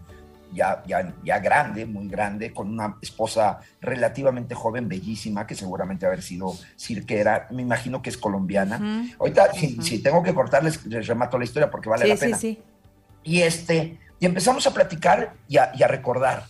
ya, 0.53 0.83
ya, 0.85 1.13
ya 1.23 1.39
grande, 1.39 1.85
muy 1.85 2.07
grande, 2.07 2.53
con 2.53 2.69
una 2.69 2.97
esposa 3.01 3.59
relativamente 3.81 4.55
joven, 4.55 4.87
bellísima, 4.87 5.47
que 5.47 5.55
seguramente 5.55 6.05
haber 6.05 6.21
sido 6.21 6.53
cirquera, 6.77 7.47
me 7.51 7.61
imagino 7.61 8.01
que 8.01 8.09
es 8.09 8.17
colombiana. 8.17 9.11
Ahorita, 9.19 9.51
si, 9.53 9.99
tengo 9.99 10.23
que 10.23 10.33
cortarles, 10.33 10.85
les 10.85 11.07
remato 11.07 11.37
la 11.37 11.45
historia 11.45 11.69
porque 11.71 11.89
vale 11.89 12.07
la 12.07 12.15
pena. 12.15 12.37
Sí, 12.37 12.55
sí. 12.55 12.63
Y 13.23 13.41
este, 13.41 13.97
y 14.19 14.25
empezamos 14.25 14.67
a 14.67 14.73
platicar 14.73 15.35
y 15.47 15.57
a, 15.57 15.87
recordar. 15.87 16.45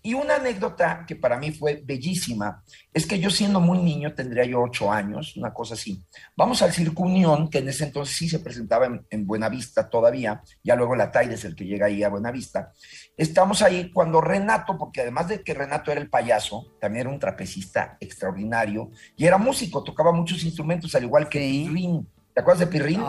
Y 0.00 0.14
una 0.14 0.36
anécdota 0.36 1.04
que 1.06 1.16
para 1.16 1.38
mí 1.38 1.50
fue 1.50 1.82
bellísima 1.84 2.62
es 2.94 3.04
que 3.04 3.18
yo 3.18 3.30
siendo 3.30 3.60
muy 3.60 3.78
niño, 3.78 4.14
tendría 4.14 4.44
yo 4.44 4.62
ocho 4.62 4.92
años, 4.92 5.36
una 5.36 5.52
cosa 5.52 5.74
así. 5.74 6.00
Vamos 6.36 6.62
al 6.62 6.72
Circo 6.72 7.02
Unión, 7.02 7.50
que 7.50 7.58
en 7.58 7.68
ese 7.68 7.84
entonces 7.84 8.16
sí 8.16 8.28
se 8.28 8.38
presentaba 8.38 8.88
en, 9.10 9.26
Buenavista 9.26 9.90
todavía, 9.90 10.40
ya 10.62 10.76
luego 10.76 10.94
la 10.94 11.10
TAIDE 11.10 11.34
es 11.34 11.44
el 11.44 11.56
que 11.56 11.66
llega 11.66 11.86
ahí 11.86 12.04
a 12.04 12.08
Buenavista. 12.10 12.72
Estamos 13.16 13.60
ahí 13.60 13.90
cuando 13.90 14.20
Renato, 14.20 14.78
porque 14.78 15.00
además 15.00 15.28
de 15.28 15.42
que 15.42 15.52
Renato 15.52 15.90
era 15.90 16.00
el 16.00 16.08
payaso, 16.08 16.74
también 16.80 17.06
era 17.06 17.10
un 17.10 17.18
trapecista 17.18 17.96
extraordinario 18.00 18.90
y 19.16 19.26
era 19.26 19.36
músico, 19.36 19.82
tocaba 19.82 20.12
muchos 20.12 20.44
instrumentos, 20.44 20.94
al 20.94 21.04
igual 21.04 21.28
que 21.28 21.40
Pirrín. 21.40 22.06
¿Te 22.32 22.42
acuerdas 22.42 22.60
de 22.60 22.66
Pirrín? 22.68 23.02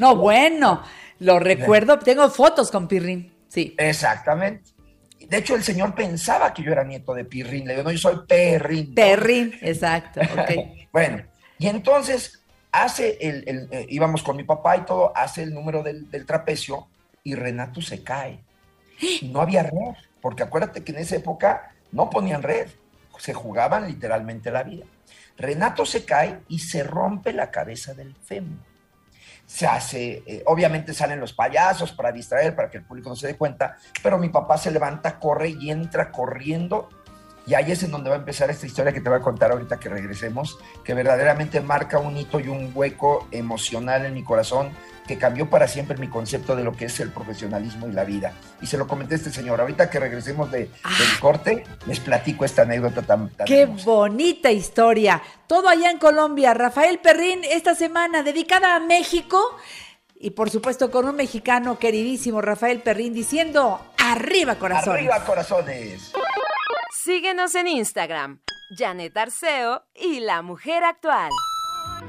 no, 0.00 0.16
bueno, 0.16 0.82
lo 1.20 1.38
recuerdo, 1.38 1.98
tengo 2.00 2.28
fotos 2.28 2.72
con 2.72 2.88
Pirrín. 2.88 3.33
Sí. 3.54 3.74
Exactamente. 3.78 4.72
De 5.28 5.38
hecho, 5.38 5.54
el 5.54 5.62
señor 5.62 5.94
pensaba 5.94 6.52
que 6.52 6.62
yo 6.62 6.72
era 6.72 6.84
nieto 6.84 7.14
de 7.14 7.24
Pirrín. 7.24 7.66
Le 7.66 7.72
digo, 7.74 7.84
no, 7.84 7.92
yo 7.92 7.98
soy 7.98 8.26
Perrín. 8.28 8.94
Perrín, 8.94 9.54
exacto. 9.62 10.20
bueno, 10.92 11.22
y 11.58 11.68
entonces 11.68 12.42
hace 12.72 13.16
el, 13.20 13.44
el- 13.46 13.68
eh, 13.70 13.86
íbamos 13.88 14.22
con 14.22 14.36
mi 14.36 14.42
papá 14.44 14.76
y 14.76 14.80
todo, 14.84 15.16
hace 15.16 15.44
el 15.44 15.54
número 15.54 15.82
del, 15.82 16.10
del 16.10 16.26
trapecio 16.26 16.88
y 17.22 17.34
Renato 17.36 17.80
se 17.80 18.02
cae. 18.02 18.40
Y 19.00 19.28
no 19.28 19.40
había 19.40 19.62
red, 19.62 19.94
porque 20.20 20.42
acuérdate 20.42 20.82
que 20.84 20.92
en 20.92 20.98
esa 20.98 21.16
época 21.16 21.70
no 21.92 22.10
ponían 22.10 22.42
red, 22.42 22.68
se 23.18 23.32
jugaban 23.32 23.86
literalmente 23.86 24.50
la 24.50 24.62
vida. 24.64 24.84
Renato 25.36 25.86
se 25.86 26.04
cae 26.04 26.40
y 26.48 26.58
se 26.58 26.82
rompe 26.82 27.32
la 27.32 27.50
cabeza 27.50 27.94
del 27.94 28.14
fémur. 28.16 28.58
Se 29.54 29.68
hace, 29.68 30.24
eh, 30.26 30.42
obviamente 30.46 30.92
salen 30.92 31.20
los 31.20 31.32
payasos 31.32 31.92
para 31.92 32.10
distraer, 32.10 32.56
para 32.56 32.68
que 32.68 32.78
el 32.78 32.84
público 32.84 33.08
no 33.08 33.14
se 33.14 33.28
dé 33.28 33.36
cuenta, 33.36 33.76
pero 34.02 34.18
mi 34.18 34.28
papá 34.28 34.58
se 34.58 34.72
levanta, 34.72 35.20
corre 35.20 35.50
y 35.50 35.70
entra 35.70 36.10
corriendo 36.10 36.88
y 37.46 37.54
ahí 37.54 37.70
es 37.72 37.82
en 37.82 37.90
donde 37.90 38.10
va 38.10 38.16
a 38.16 38.18
empezar 38.18 38.50
esta 38.50 38.66
historia 38.66 38.92
que 38.92 39.00
te 39.00 39.08
voy 39.08 39.18
a 39.18 39.22
contar 39.22 39.52
ahorita 39.52 39.78
que 39.78 39.88
regresemos, 39.88 40.58
que 40.82 40.94
verdaderamente 40.94 41.60
marca 41.60 41.98
un 41.98 42.16
hito 42.16 42.40
y 42.40 42.48
un 42.48 42.72
hueco 42.74 43.28
emocional 43.30 44.06
en 44.06 44.14
mi 44.14 44.24
corazón 44.24 44.70
que 45.06 45.18
cambió 45.18 45.50
para 45.50 45.68
siempre 45.68 45.98
mi 45.98 46.08
concepto 46.08 46.56
de 46.56 46.64
lo 46.64 46.72
que 46.72 46.86
es 46.86 46.98
el 47.00 47.10
profesionalismo 47.10 47.86
y 47.88 47.92
la 47.92 48.04
vida. 48.04 48.32
Y 48.62 48.66
se 48.66 48.78
lo 48.78 48.86
comenté 48.86 49.14
a 49.14 49.18
este 49.18 49.30
señor. 49.30 49.60
Ahorita 49.60 49.90
que 49.90 50.00
regresemos 50.00 50.50
de, 50.50 50.60
del 50.60 51.20
corte, 51.20 51.64
les 51.86 52.00
platico 52.00 52.46
esta 52.46 52.62
anécdota 52.62 53.02
tan... 53.02 53.28
tan 53.28 53.46
Qué 53.46 53.66
bonita 53.66 54.50
historia. 54.50 55.22
Todo 55.46 55.68
allá 55.68 55.90
en 55.90 55.98
Colombia. 55.98 56.54
Rafael 56.54 56.98
Perrín, 57.00 57.40
esta 57.44 57.74
semana 57.74 58.22
dedicada 58.22 58.76
a 58.76 58.80
México. 58.80 59.38
Y 60.18 60.30
por 60.30 60.48
supuesto 60.48 60.90
con 60.90 61.06
un 61.06 61.16
mexicano 61.16 61.78
queridísimo, 61.78 62.40
Rafael 62.40 62.80
Perrín, 62.80 63.12
diciendo, 63.12 63.80
arriba 63.98 64.54
corazón. 64.54 64.94
Arriba 64.94 65.22
corazones. 65.22 66.12
Síguenos 67.04 67.54
en 67.54 67.66
Instagram, 67.66 68.40
Janet 68.78 69.14
Arceo 69.14 69.82
y 69.94 70.20
la 70.20 70.40
mujer 70.40 70.82
actual. 70.84 71.28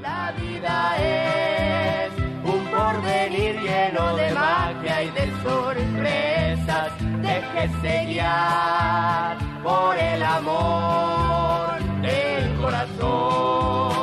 La 0.00 0.32
vida 0.32 0.96
es 0.96 2.12
un 2.42 2.64
porvenir 2.70 3.60
lleno 3.60 4.16
de 4.16 4.32
magia 4.32 5.02
y 5.02 5.10
de 5.10 5.30
sorpresas. 5.42 6.92
Déjese 7.20 8.06
guiar 8.06 9.36
por 9.62 9.98
el 9.98 10.22
amor 10.22 11.78
del 12.00 12.56
corazón. 12.58 13.95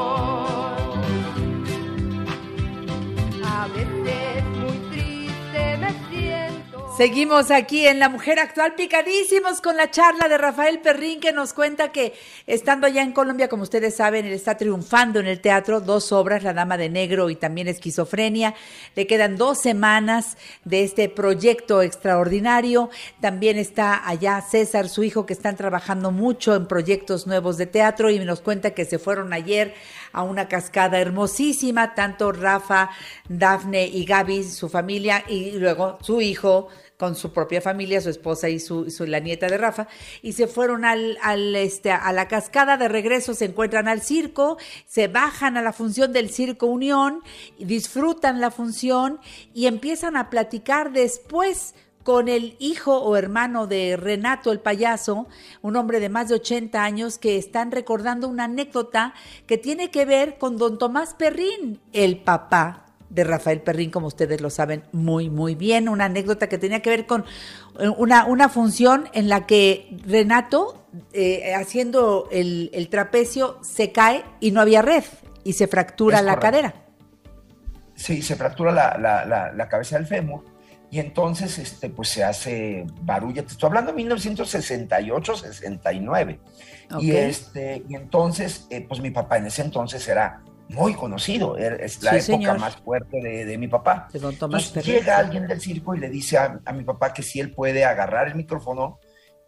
Seguimos 6.96 7.50
aquí 7.50 7.88
en 7.88 7.98
La 7.98 8.08
Mujer 8.08 8.38
Actual, 8.38 8.76
picadísimos 8.76 9.62
con 9.62 9.76
la 9.78 9.90
charla 9.90 10.28
de 10.28 10.38
Rafael 10.38 10.80
Perrín, 10.80 11.20
que 11.20 11.34
nos 11.34 11.52
cuenta 11.52 11.92
que 11.92 12.14
estando 12.46 12.86
allá 12.86 13.02
en 13.02 13.14
Colombia, 13.14 13.50
como 13.50 13.64
ustedes 13.64 13.96
saben, 13.96 14.28
él 14.28 14.34
está 14.34 14.58
triunfando 14.58 15.20
en 15.20 15.26
el 15.26 15.42
teatro, 15.42 15.82
dos 15.82 16.12
obras, 16.12 16.44
La 16.44 16.54
Dama 16.54 16.78
de 16.78 16.90
Negro 16.90 17.32
y 17.32 17.36
también 17.36 17.68
Esquizofrenia. 17.68 18.54
Le 18.96 19.08
quedan 19.08 19.38
dos 19.38 19.60
semanas 19.60 20.38
de 20.66 20.84
este 20.84 21.10
proyecto 21.10 21.82
extraordinario. 21.82 22.92
También 23.20 23.58
está 23.58 24.08
allá 24.08 24.40
César, 24.42 24.88
su 24.88 25.04
hijo, 25.04 25.26
que 25.26 25.34
están 25.34 25.56
trabajando 25.56 26.12
mucho 26.12 26.54
en 26.54 26.68
proyectos 26.68 27.26
nuevos 27.26 27.58
de 27.58 27.66
teatro 27.66 28.12
y 28.12 28.20
nos 28.20 28.42
cuenta 28.42 28.76
que 28.76 28.86
se 28.86 29.00
fueron 29.00 29.34
ayer 29.34 29.74
a 30.14 30.24
una 30.24 30.48
cascada 30.48 31.00
hermosísima, 31.00 31.94
tanto 31.96 32.32
Rafa, 32.32 32.90
Dafne 33.28 33.88
y 33.88 34.06
Gaby, 34.06 34.44
su 34.46 34.70
familia, 34.70 35.24
y 35.28 35.52
luego 35.60 35.98
su 36.02 36.22
hijo 36.22 36.70
con 36.98 37.16
su 37.16 37.34
propia 37.34 37.60
familia, 37.60 38.00
su 38.00 38.10
esposa 38.10 38.48
y 38.48 38.60
su, 38.60 38.90
su- 38.90 39.06
la 39.06 39.20
nieta 39.20 39.48
de 39.48 39.58
Rafa, 39.58 39.88
y 40.22 40.34
se 40.34 40.48
fueron 40.48 40.86
al, 40.86 41.18
al, 41.22 41.54
este, 41.56 41.92
a 41.92 42.14
la 42.14 42.28
cascada 42.30 42.78
de 42.78 42.88
regreso, 42.88 43.34
se 43.34 43.46
encuentran 43.46 43.90
al 43.90 44.02
circo, 44.02 44.58
se 44.86 45.08
bajan 45.10 45.58
a 45.58 45.62
la 45.62 45.74
función 45.74 46.14
del 46.14 46.30
Circo 46.30 46.68
Unión, 46.68 47.22
disfrutan 47.60 48.40
la 48.40 48.52
función 48.52 49.20
y 49.54 49.66
empiezan 49.66 50.16
a 50.16 50.30
platicar 50.30 50.94
después 50.94 51.74
con 52.04 52.28
el 52.28 52.56
hijo 52.60 52.98
o 53.02 53.16
hermano 53.16 53.66
de 53.68 53.96
Renato 53.98 54.52
el 54.52 54.60
payaso, 54.60 55.28
un 55.62 55.76
hombre 55.78 56.00
de 56.00 56.10
más 56.10 56.28
de 56.30 56.36
80 56.36 56.84
años 56.84 57.18
que 57.18 57.38
están 57.38 57.72
recordando 57.72 58.28
una 58.28 58.44
anécdota 58.46 59.14
que 59.48 59.58
tiene 59.58 59.90
que 59.90 60.06
ver 60.06 60.38
con 60.38 60.58
don 60.58 60.78
Tomás 60.78 61.14
Perrín, 61.14 61.80
el 61.94 62.18
papá 62.18 62.86
de 63.10 63.24
Rafael 63.24 63.62
Perrín, 63.62 63.92
como 63.92 64.08
ustedes 64.08 64.42
lo 64.42 64.50
saben 64.50 64.84
muy, 64.92 65.30
muy 65.30 65.54
bien, 65.56 65.88
una 65.88 66.06
anécdota 66.06 66.50
que 66.50 66.58
tenía 66.58 66.82
que 66.82 66.90
ver 66.90 67.06
con 67.06 67.26
eh, 67.80 67.88
una, 67.88 68.26
una 68.26 68.50
función 68.50 69.08
en 69.14 69.30
la 69.30 69.46
que 69.46 69.96
Renato, 70.06 70.86
eh, 71.14 71.54
haciendo 71.56 72.28
el, 72.32 72.70
el 72.74 72.90
trapecio, 72.90 73.60
se 73.62 73.92
cae 73.92 74.24
y 74.40 74.50
no 74.52 74.62
había 74.62 74.82
red 74.82 75.04
y 75.44 75.54
se 75.54 75.68
fractura 75.68 76.18
Es 76.20 76.26
la 76.26 76.36
correcto. 76.40 76.52
cadera. 76.52 76.74
Sí, 77.96 78.22
se 78.24 78.36
fractura 78.36 78.72
la, 78.72 78.98
la- 79.00 79.26
la- 79.26 79.54
la 79.54 79.70
cabeza 79.70 79.98
del 79.98 80.08
fémur 80.08 80.44
y 80.94 81.00
entonces 81.00 81.58
este, 81.58 81.90
pues 81.90 82.10
se 82.10 82.24
hace 82.24 82.86
barulla. 83.02 83.42
Te 83.42 83.54
estoy 83.54 83.66
hablando 83.68 83.90
de 83.92 83.98
1968, 83.98 85.36
69. 85.38 86.40
Y, 87.00 87.10
Ok. 87.12 87.18
este, 87.18 87.84
y 87.90 87.96
entonces, 87.96 88.68
eh, 88.70 88.86
pues 88.88 89.02
mi 89.02 89.10
papá 89.10 89.38
en 89.40 89.48
ese 89.48 89.64
entonces 89.64 90.08
era 90.08 90.44
muy 90.70 90.94
conocido, 90.94 91.58
era- 91.58 91.78
es 91.78 92.04
la 92.04 92.12
Sí, 92.12 92.18
época 92.32 92.44
señor. 92.48 92.60
más 92.60 92.76
fuerte 92.76 93.20
de, 93.22 93.44
de 93.46 93.58
mi 93.58 93.68
papá. 93.68 94.08
Entonces, 94.14 94.86
llega 94.86 95.18
alguien 95.18 95.48
del 95.48 95.60
circo 95.60 95.96
y 95.96 96.00
le 96.00 96.10
dice 96.10 96.38
a, 96.38 96.60
a 96.64 96.74
mi 96.74 96.84
papá 96.84 97.12
que 97.12 97.24
si 97.24 97.40
él 97.40 97.50
puede 97.52 97.86
agarrar 97.86 98.28
el 98.28 98.36
micrófono 98.36 99.00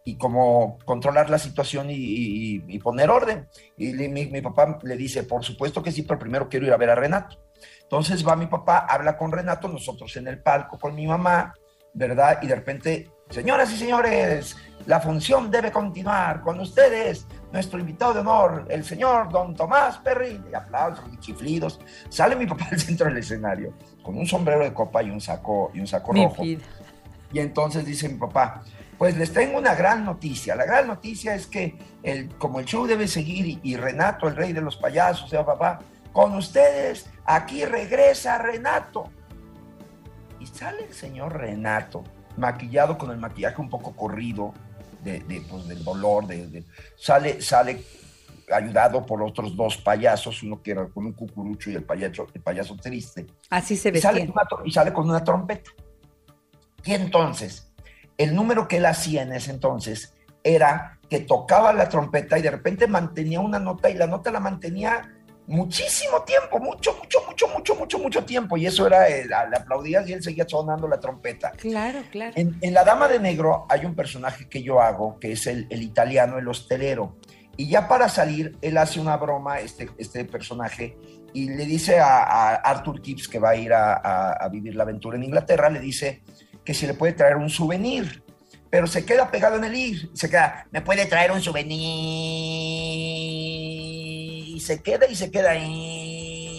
y 0.04 0.16
como 0.18 0.78
controlar 0.84 1.30
la 1.30 1.38
situación 1.38 1.90
y, 1.90 1.94
y- 1.94 2.64
y 2.66 2.78
poner 2.80 3.08
orden. 3.08 3.46
Y 3.76 3.92
le- 3.92 4.08
mi, 4.08 4.26
mi 4.26 4.40
papá 4.40 4.80
le 4.82 4.96
dice, 4.96 5.22
por 5.22 5.44
supuesto 5.44 5.80
que 5.80 5.92
sí, 5.92 6.02
pero 6.02 6.18
primero 6.18 6.48
quiero 6.48 6.66
ir 6.66 6.72
a 6.72 6.76
ver 6.76 6.90
a 6.90 6.96
Renato. 6.96 7.38
Entonces 7.86 8.26
va 8.26 8.34
mi 8.34 8.46
papá, 8.46 8.78
habla 8.88 9.16
con 9.16 9.30
Renato, 9.30 9.68
nosotros 9.68 10.16
en 10.16 10.26
el 10.26 10.42
palco 10.42 10.76
con 10.76 10.92
mi 10.92 11.06
mamá, 11.06 11.54
¿verdad? 11.94 12.40
Y 12.42 12.48
de 12.48 12.56
repente, 12.56 13.10
señoras 13.30 13.72
y 13.72 13.76
señores, 13.76 14.56
la 14.86 15.00
función 15.00 15.52
debe 15.52 15.70
continuar 15.70 16.40
con 16.40 16.58
ustedes, 16.58 17.28
nuestro 17.52 17.78
invitado 17.78 18.12
de 18.14 18.20
honor, 18.20 18.66
el 18.70 18.84
señor 18.84 19.30
don 19.30 19.54
Tomás 19.54 19.98
Perry, 19.98 20.42
y 20.50 20.54
aplausos 20.54 21.04
y 21.12 21.16
chiflidos. 21.18 21.78
Sale 22.08 22.34
mi 22.34 22.46
papá 22.46 22.66
al 22.72 22.80
centro 22.80 23.06
del 23.06 23.18
escenario 23.18 23.72
con 24.02 24.18
un 24.18 24.26
sombrero 24.26 24.64
de 24.64 24.74
copa 24.74 25.04
y 25.04 25.10
un 25.10 25.20
saco, 25.20 25.70
y 25.72 25.78
un 25.78 25.86
saco 25.86 26.12
Mi 26.12 26.24
rojo. 26.24 26.42
vida. 26.42 26.64
Y 27.32 27.38
entonces 27.38 27.84
dice 27.84 28.08
mi 28.08 28.18
papá, 28.18 28.62
pues 28.98 29.16
les 29.16 29.32
tengo 29.32 29.58
una 29.58 29.76
gran 29.76 30.04
noticia. 30.04 30.56
La 30.56 30.64
gran 30.64 30.88
noticia 30.88 31.36
es 31.36 31.46
que 31.46 31.76
el, 32.02 32.34
como 32.36 32.58
el 32.58 32.66
show 32.66 32.86
debe 32.86 33.06
seguir 33.06 33.46
y, 33.46 33.60
y 33.62 33.76
Renato, 33.76 34.26
el 34.26 34.34
rey 34.34 34.52
de 34.52 34.60
los 34.60 34.76
payasos, 34.76 35.30
sea 35.30 35.44
papá, 35.46 35.80
con 36.16 36.34
ustedes, 36.34 37.10
aquí 37.26 37.66
regresa 37.66 38.38
Renato. 38.38 39.10
Y 40.40 40.46
sale 40.46 40.86
el 40.86 40.94
señor 40.94 41.36
Renato, 41.36 42.04
maquillado 42.38 42.96
con 42.96 43.10
el 43.10 43.18
maquillaje 43.18 43.60
un 43.60 43.68
poco 43.68 43.94
corrido, 43.94 44.54
de, 45.04 45.20
de, 45.20 45.42
pues, 45.42 45.68
del 45.68 45.84
dolor, 45.84 46.26
de, 46.26 46.46
de- 46.46 46.64
sale, 46.96 47.42
sale 47.42 47.84
ayudado 48.50 49.04
por 49.04 49.22
otros 49.22 49.54
dos 49.54 49.76
payasos, 49.76 50.42
uno 50.42 50.62
que 50.62 50.70
era 50.70 50.86
con 50.86 51.04
un 51.04 51.12
cucurucho 51.12 51.70
y 51.70 51.74
el 51.74 51.84
payaso, 51.84 52.26
el 52.32 52.40
payaso 52.40 52.76
triste. 52.76 53.26
Así 53.50 53.76
se 53.76 53.90
Y 53.90 54.00
una 54.30 54.44
tro- 54.44 54.62
y 54.64 54.70
sale 54.70 54.94
con 54.94 55.10
una 55.10 55.22
trompeta. 55.22 55.70
Y 56.82 56.94
entonces, 56.94 57.70
el 58.16 58.34
número 58.34 58.66
que 58.68 58.78
él 58.78 58.86
hacía 58.86 59.20
en 59.20 59.34
ese 59.34 59.50
entonces 59.50 60.14
era 60.42 60.98
que 61.10 61.20
tocaba 61.20 61.74
la 61.74 61.90
trompeta 61.90 62.38
y 62.38 62.42
de 62.42 62.52
repente 62.52 62.86
mantenía 62.86 63.40
una 63.40 63.58
nota 63.58 63.90
y 63.90 63.94
la 63.94 64.06
nota 64.06 64.30
la 64.30 64.40
mantenía 64.40 65.12
muchísimo 65.46 66.22
tiempo, 66.22 66.58
mucho, 66.58 66.94
mucho, 66.96 67.18
mucho, 67.26 67.48
mucho, 67.48 67.74
mucho, 67.76 67.98
mucho 67.98 68.24
tiempo. 68.24 68.56
Y 68.56 68.66
eso 68.66 68.86
era, 68.86 69.08
eh, 69.08 69.26
le 69.26 69.56
aplaudías 69.56 70.08
y 70.08 70.12
él 70.12 70.22
seguía 70.22 70.46
sonando 70.48 70.88
la 70.88 70.98
trompeta. 71.00 71.52
Claro, 71.52 72.00
claro. 72.10 72.32
En, 72.36 72.56
en 72.60 72.74
La 72.74 72.84
Dama 72.84 73.08
de 73.08 73.18
Negro 73.20 73.66
hay 73.68 73.84
un 73.84 73.94
personaje 73.94 74.48
que 74.48 74.62
yo 74.62 74.80
hago, 74.80 75.18
que 75.20 75.32
es 75.32 75.46
el, 75.46 75.66
el 75.70 75.82
italiano, 75.82 76.38
el 76.38 76.48
hostelero. 76.48 77.16
Y 77.56 77.68
ya 77.68 77.88
para 77.88 78.08
salir, 78.08 78.56
él 78.60 78.76
hace 78.76 79.00
una 79.00 79.16
broma, 79.16 79.60
este, 79.60 79.88
este 79.96 80.24
personaje, 80.26 80.96
y 81.32 81.48
le 81.50 81.64
dice 81.64 81.98
a, 82.00 82.18
a 82.22 82.54
Arthur 82.56 83.00
Gibbs, 83.02 83.28
que 83.28 83.38
va 83.38 83.50
a 83.50 83.56
ir 83.56 83.72
a, 83.72 83.94
a- 83.94 84.32
a 84.32 84.48
vivir 84.48 84.74
la 84.74 84.82
aventura 84.82 85.16
en 85.16 85.24
Inglaterra, 85.24 85.70
le 85.70 85.80
dice 85.80 86.22
que 86.64 86.74
si 86.74 86.86
le 86.86 86.94
puede 86.94 87.12
traer 87.14 87.36
un 87.36 87.48
souvenir. 87.48 88.22
Pero 88.68 88.86
se 88.88 89.06
queda 89.06 89.30
pegado 89.30 89.56
en 89.56 89.64
el 89.64 89.74
ir, 89.74 90.10
se 90.12 90.28
queda, 90.28 90.66
me 90.72 90.82
puede 90.82 91.06
traer 91.06 91.30
un 91.30 91.40
souvenir. 91.40 93.15
Se 94.66 94.82
queda 94.82 95.06
y 95.06 95.14
se 95.14 95.30
queda 95.30 95.52
ahí. 95.52 96.58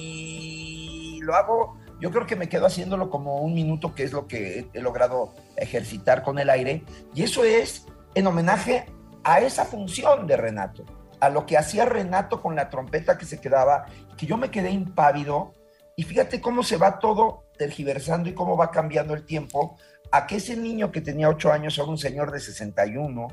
Lo 1.22 1.36
hago, 1.36 1.78
yo 2.00 2.10
creo 2.10 2.26
que 2.26 2.38
me 2.38 2.48
quedo 2.48 2.66
haciéndolo 2.66 3.10
como 3.10 3.42
un 3.42 3.54
minuto, 3.54 3.94
que 3.94 4.04
es 4.04 4.14
lo 4.14 4.28
que 4.28 4.60
he, 4.60 4.70
he 4.74 4.82
logrado 4.82 5.34
ejercitar 5.58 6.24
con 6.24 6.40
el 6.40 6.50
aire. 6.50 6.86
Y 7.14 7.24
eso 7.24 7.44
es 7.44 7.86
en 8.16 8.28
homenaje 8.28 8.86
a 9.26 9.42
esa 9.42 9.66
función 9.66 10.26
de 10.26 10.38
Renato, 10.38 10.86
a 11.20 11.28
lo 11.28 11.46
que 11.46 11.58
hacía 11.58 11.84
Renato 11.84 12.42
con 12.42 12.56
la 12.56 12.70
trompeta 12.70 13.18
que 13.18 13.26
se 13.26 13.42
quedaba, 13.42 13.88
que 14.16 14.26
yo 14.26 14.38
me 14.38 14.52
quedé 14.52 14.72
impávido. 14.72 15.52
Y 15.98 16.04
fíjate 16.04 16.40
cómo 16.40 16.64
se 16.64 16.78
va 16.78 17.00
todo 17.00 17.44
tergiversando 17.58 18.30
y 18.30 18.34
cómo 18.34 18.56
va 18.56 18.72
cambiando 18.72 19.14
el 19.16 19.26
tiempo, 19.26 19.76
a 20.12 20.28
que 20.28 20.38
ese 20.38 20.56
niño 20.56 20.94
que 20.94 21.02
tenía 21.02 21.28
ocho 21.28 21.52
años, 21.52 21.78
ahora 21.78 21.92
un 21.92 21.98
señor 21.98 22.32
de 22.32 22.40
61, 22.40 23.28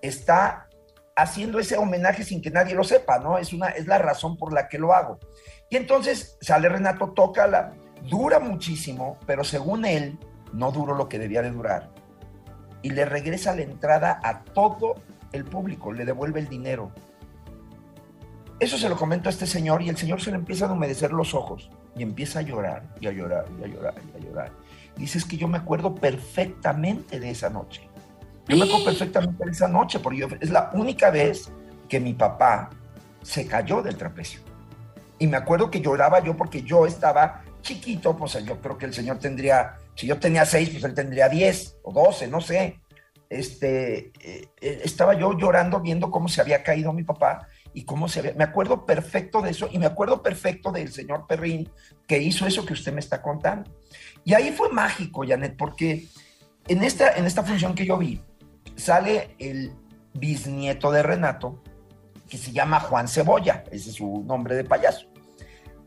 está 0.00 0.70
haciendo 1.16 1.58
ese 1.58 1.76
homenaje 1.76 2.24
sin 2.24 2.42
que 2.42 2.50
nadie 2.50 2.74
lo 2.74 2.84
sepa, 2.84 3.18
¿no? 3.18 3.38
Es, 3.38 3.52
una, 3.52 3.68
es 3.68 3.86
la 3.86 3.98
razón 3.98 4.36
por 4.36 4.52
la 4.52 4.68
que 4.68 4.78
lo 4.78 4.92
hago. 4.92 5.18
Y 5.70 5.76
entonces 5.76 6.36
sale 6.40 6.68
Renato, 6.68 7.10
toca 7.10 7.46
la, 7.46 7.74
dura 8.08 8.40
muchísimo, 8.40 9.18
pero 9.26 9.44
según 9.44 9.84
él, 9.84 10.18
no 10.52 10.70
duró 10.70 10.94
lo 10.94 11.08
que 11.08 11.18
debía 11.18 11.42
de 11.42 11.50
durar. 11.50 11.90
Y 12.82 12.90
le 12.90 13.04
regresa 13.04 13.54
la 13.54 13.62
entrada 13.62 14.20
a 14.22 14.44
todo 14.44 14.94
el 15.32 15.44
público, 15.44 15.92
le 15.92 16.04
devuelve 16.04 16.40
el 16.40 16.48
dinero. 16.48 16.92
Eso 18.60 18.78
se 18.78 18.88
lo 18.88 18.96
comento 18.96 19.28
a 19.28 19.32
este 19.32 19.46
señor 19.46 19.82
y 19.82 19.88
el 19.88 19.96
señor 19.96 20.20
se 20.20 20.30
le 20.30 20.36
empieza 20.36 20.66
a 20.66 20.72
humedecer 20.72 21.12
los 21.12 21.34
ojos 21.34 21.70
y 21.96 22.02
empieza 22.02 22.38
a 22.38 22.42
llorar 22.42 22.84
y 23.00 23.06
a 23.08 23.12
llorar 23.12 23.46
y 23.60 23.64
a 23.64 23.66
llorar 23.66 23.94
y 24.12 24.16
a 24.16 24.20
llorar. 24.20 24.52
Dice, 24.96 25.18
es 25.18 25.24
que 25.24 25.36
yo 25.36 25.48
me 25.48 25.58
acuerdo 25.58 25.94
perfectamente 25.94 27.18
de 27.18 27.30
esa 27.30 27.50
noche. 27.50 27.88
Yo 28.48 28.56
me 28.56 28.64
acuerdo 28.64 28.84
perfectamente 28.84 29.44
de 29.44 29.50
esa 29.50 29.68
noche, 29.68 29.98
porque 30.00 30.28
es 30.40 30.50
la 30.50 30.70
única 30.74 31.10
vez 31.10 31.50
que 31.88 31.98
mi 31.98 32.12
papá 32.12 32.70
se 33.22 33.46
cayó 33.46 33.82
del 33.82 33.96
trapecio. 33.96 34.40
Y 35.18 35.26
me 35.26 35.36
acuerdo 35.36 35.70
que 35.70 35.80
lloraba 35.80 36.22
yo 36.22 36.36
porque 36.36 36.62
yo 36.62 36.86
estaba 36.86 37.42
chiquito, 37.62 38.16
pues 38.16 38.44
yo 38.44 38.60
creo 38.60 38.76
que 38.76 38.86
el 38.86 38.94
señor 38.94 39.18
tendría, 39.18 39.78
si 39.94 40.06
yo 40.06 40.18
tenía 40.18 40.44
seis, 40.44 40.68
pues 40.70 40.84
él 40.84 40.94
tendría 40.94 41.28
diez 41.28 41.76
o 41.82 41.92
doce, 41.92 42.28
no 42.28 42.40
sé. 42.40 42.80
Este, 43.30 44.12
eh, 44.20 44.48
eh, 44.60 44.80
estaba 44.84 45.14
yo 45.14 45.36
llorando 45.36 45.80
viendo 45.80 46.10
cómo 46.10 46.28
se 46.28 46.40
había 46.40 46.62
caído 46.62 46.92
mi 46.92 47.02
papá 47.02 47.48
y 47.72 47.84
cómo 47.84 48.06
se 48.06 48.20
había, 48.20 48.34
me 48.34 48.44
acuerdo 48.44 48.84
perfecto 48.84 49.40
de 49.40 49.50
eso 49.50 49.68
y 49.72 49.78
me 49.78 49.86
acuerdo 49.86 50.22
perfecto 50.22 50.70
del 50.70 50.92
señor 50.92 51.26
Perrín 51.26 51.68
que 52.06 52.18
hizo 52.18 52.46
eso 52.46 52.66
que 52.66 52.74
usted 52.74 52.92
me 52.92 53.00
está 53.00 53.22
contando. 53.22 53.70
Y 54.24 54.34
ahí 54.34 54.52
fue 54.52 54.68
mágico, 54.68 55.24
Janet, 55.26 55.56
porque 55.56 56.06
en 56.68 56.84
esta, 56.84 57.12
en 57.16 57.24
esta 57.24 57.42
función 57.42 57.74
que 57.74 57.86
yo 57.86 57.96
vi, 57.96 58.20
sale 58.76 59.34
el 59.38 59.72
bisnieto 60.14 60.90
de 60.90 61.02
Renato, 61.02 61.62
que 62.28 62.38
se 62.38 62.52
llama 62.52 62.80
Juan 62.80 63.08
Cebolla, 63.08 63.64
ese 63.70 63.90
es 63.90 63.96
su 63.96 64.24
nombre 64.26 64.56
de 64.56 64.64
payaso. 64.64 65.06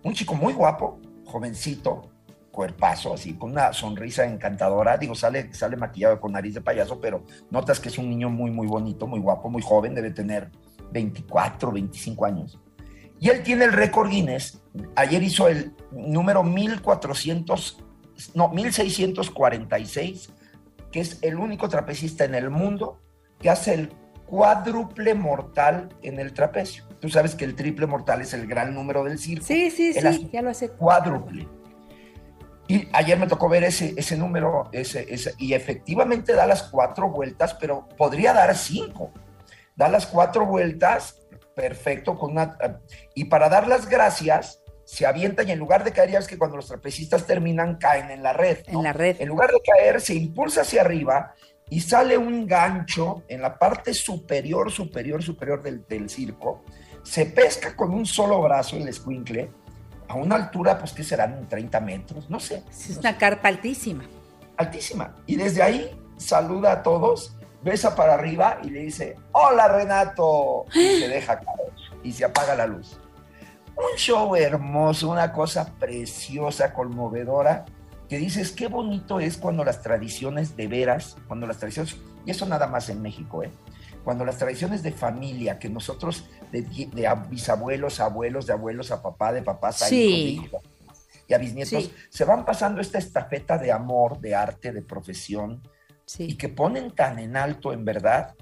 Un 0.03 0.13
chico 0.13 0.35
muy 0.35 0.53
guapo, 0.53 0.99
jovencito, 1.25 2.11
cuerpazo, 2.51 3.13
así, 3.13 3.33
con 3.33 3.51
una 3.51 3.73
sonrisa 3.73 4.25
encantadora. 4.25 4.97
Digo, 4.97 5.15
sale, 5.15 5.53
sale 5.53 5.77
maquillado 5.77 6.19
con 6.19 6.31
nariz 6.31 6.53
de 6.55 6.61
payaso, 6.61 6.99
pero 6.99 7.23
notas 7.51 7.79
que 7.79 7.89
es 7.89 7.97
un 7.97 8.09
niño 8.09 8.29
muy, 8.29 8.51
muy 8.51 8.67
bonito, 8.67 9.07
muy 9.07 9.19
guapo, 9.19 9.49
muy 9.49 9.61
joven, 9.61 9.93
debe 9.93 10.11
tener 10.11 10.49
24, 10.91 11.71
25 11.71 12.25
años. 12.25 12.59
Y 13.19 13.29
él 13.29 13.43
tiene 13.43 13.65
el 13.65 13.73
récord 13.73 14.09
Guinness. 14.09 14.61
Ayer 14.95 15.21
hizo 15.23 15.47
el 15.47 15.73
número 15.91 16.43
1400, 16.43 17.83
no, 18.33 18.49
1646 18.49 20.29
que 20.97 21.01
es 21.01 21.19
el 21.21 21.35
único 21.35 21.69
trapecista 21.69 22.25
en 22.25 22.33
el 22.33 22.49
mundo 22.49 22.99
que 23.39 23.51
hace 23.51 23.75
el 23.75 23.93
cuádruple 24.25 25.13
mortal 25.13 25.89
en 26.01 26.17
el 26.17 26.33
trapecio. 26.33 26.85
Tú 26.99 27.07
sabes 27.07 27.35
que 27.35 27.45
el 27.45 27.53
triple 27.53 27.85
mortal 27.85 28.21
es 28.21 28.33
el 28.33 28.47
gran 28.47 28.73
número 28.73 29.03
del 29.03 29.19
circo. 29.19 29.45
Sí, 29.45 29.69
sí, 29.69 29.93
sí, 29.93 30.29
ya 30.33 30.41
lo 30.41 30.49
hace. 30.49 30.69
Cuádruple. 30.69 31.47
Y 32.67 32.87
ayer 32.93 33.19
me 33.19 33.27
tocó 33.27 33.47
ver 33.47 33.63
ese, 33.63 33.93
ese 33.95 34.17
número, 34.17 34.69
ese, 34.71 35.05
ese, 35.13 35.35
y 35.37 35.53
efectivamente 35.53 36.33
da 36.33 36.47
las 36.47 36.63
cuatro 36.63 37.11
vueltas, 37.11 37.53
pero 37.53 37.87
podría 37.95 38.33
dar 38.33 38.55
cinco. 38.55 39.11
Da 39.75 39.89
las 39.89 40.07
cuatro 40.07 40.47
vueltas, 40.47 41.27
perfecto, 41.55 42.17
con 42.17 42.31
una, 42.31 42.57
y 43.13 43.25
para 43.25 43.49
dar 43.49 43.67
las 43.67 43.87
gracias, 43.87 44.63
se 44.87 45.05
avientan 45.05 45.49
y 45.49 45.51
en 45.51 45.59
lugar 45.59 45.83
de 45.83 45.91
caer, 45.91 46.11
ya 46.11 46.19
es 46.19 46.27
que 46.29 46.37
cuando 46.37 46.55
los 46.55 46.67
trapecistas 46.67 47.27
terminan, 47.27 47.75
caen 47.75 48.09
en 48.09 48.23
la 48.23 48.31
red. 48.31 48.59
En 48.67 48.81
la 48.81 48.93
red. 48.93 49.17
En 49.19 49.27
lugar 49.27 49.51
de 49.51 49.59
caer, 49.59 49.99
se 49.99 50.13
impulsa 50.13 50.61
hacia 50.61 50.79
arriba 50.79 51.35
y 51.69 51.81
sale 51.81 52.17
un 52.17 52.47
gancho 52.47 53.23
en 53.27 53.41
la 53.41 53.59
parte 53.59 53.93
superior, 53.93 54.71
superior, 54.71 55.21
superior 55.21 55.61
del, 55.61 55.85
del 55.85 56.09
circo. 56.09 56.63
Se 57.03 57.25
pesca 57.25 57.75
con 57.75 57.93
un 57.93 58.05
solo 58.05 58.41
brazo 58.41 58.77
el 58.77 58.87
escuincle 58.87 59.49
a 60.07 60.15
una 60.15 60.35
altura, 60.35 60.79
pues, 60.79 60.93
que 60.93 61.03
serán 61.03 61.49
30 61.49 61.81
metros? 61.81 62.29
No 62.29 62.39
sé. 62.39 62.63
Es 62.69 62.95
una 62.95 63.17
carpa 63.17 63.49
altísima. 63.49 64.05
Altísima. 64.55 65.13
Y 65.25 65.35
desde 65.35 65.63
ahí 65.63 65.99
saluda 66.15 66.71
a 66.71 66.81
todos, 66.81 67.35
besa 67.61 67.93
para 67.93 68.13
arriba 68.13 68.59
y 68.63 68.69
le 68.69 68.83
dice, 68.83 69.17
hola 69.33 69.67
Renato. 69.67 70.63
Y 70.73 71.01
se 71.01 71.09
deja 71.09 71.41
caer 71.41 71.73
y 72.03 72.13
se 72.13 72.23
apaga 72.23 72.55
la 72.55 72.67
luz 72.67 72.97
un 73.77 73.97
show 73.97 74.35
hermoso, 74.35 75.09
una 75.09 75.31
cosa 75.31 75.73
preciosa, 75.79 76.73
conmovedora, 76.73 77.65
que 78.09 78.17
dices, 78.17 78.51
qué 78.51 78.67
bonito 78.67 79.19
es 79.19 79.37
cuando 79.37 79.63
las 79.63 79.81
tradiciones 79.81 80.55
de 80.55 80.67
veras, 80.67 81.17
cuando 81.27 81.45
las 81.45 81.57
tradiciones, 81.57 81.97
y 82.25 82.31
eso 82.31 82.45
nada 82.45 82.67
más 82.67 82.89
en 82.89 83.01
México, 83.01 83.43
¿eh? 83.43 83.51
cuando 84.03 84.23
las 84.23 84.37
tradiciones 84.37 84.83
de 84.83 84.93
familia, 84.93 85.59
que 85.59 85.69
nosotros, 85.69 86.25
de, 86.51 86.65
bisabuelos, 87.29 87.99
abuelos, 87.99 88.47
de 88.47 88.53
abuelos 88.53 88.91
a 88.91 89.01
papá, 89.01 89.33
de 89.33 89.41
papás 89.41 89.83
a 89.83 89.93
hijos, 89.93 90.61
y 91.27 91.33
a 91.33 91.37
bisnietos, 91.37 91.91
se 92.09 92.23
van 92.23 92.45
pasando 92.45 92.79
esta 92.79 92.97
estafeta 92.97 93.57
de 93.57 93.71
amor, 93.71 94.19
de 94.21 94.33
arte, 94.33 94.71
de 94.71 94.81
profesión, 94.81 95.61
y 96.17 96.35
que 96.35 96.47
ponen 96.47 96.91
tan 96.91 97.19
en 97.19 97.35
alto, 97.35 97.73
en 97.73 97.83
verdad, 97.83 98.33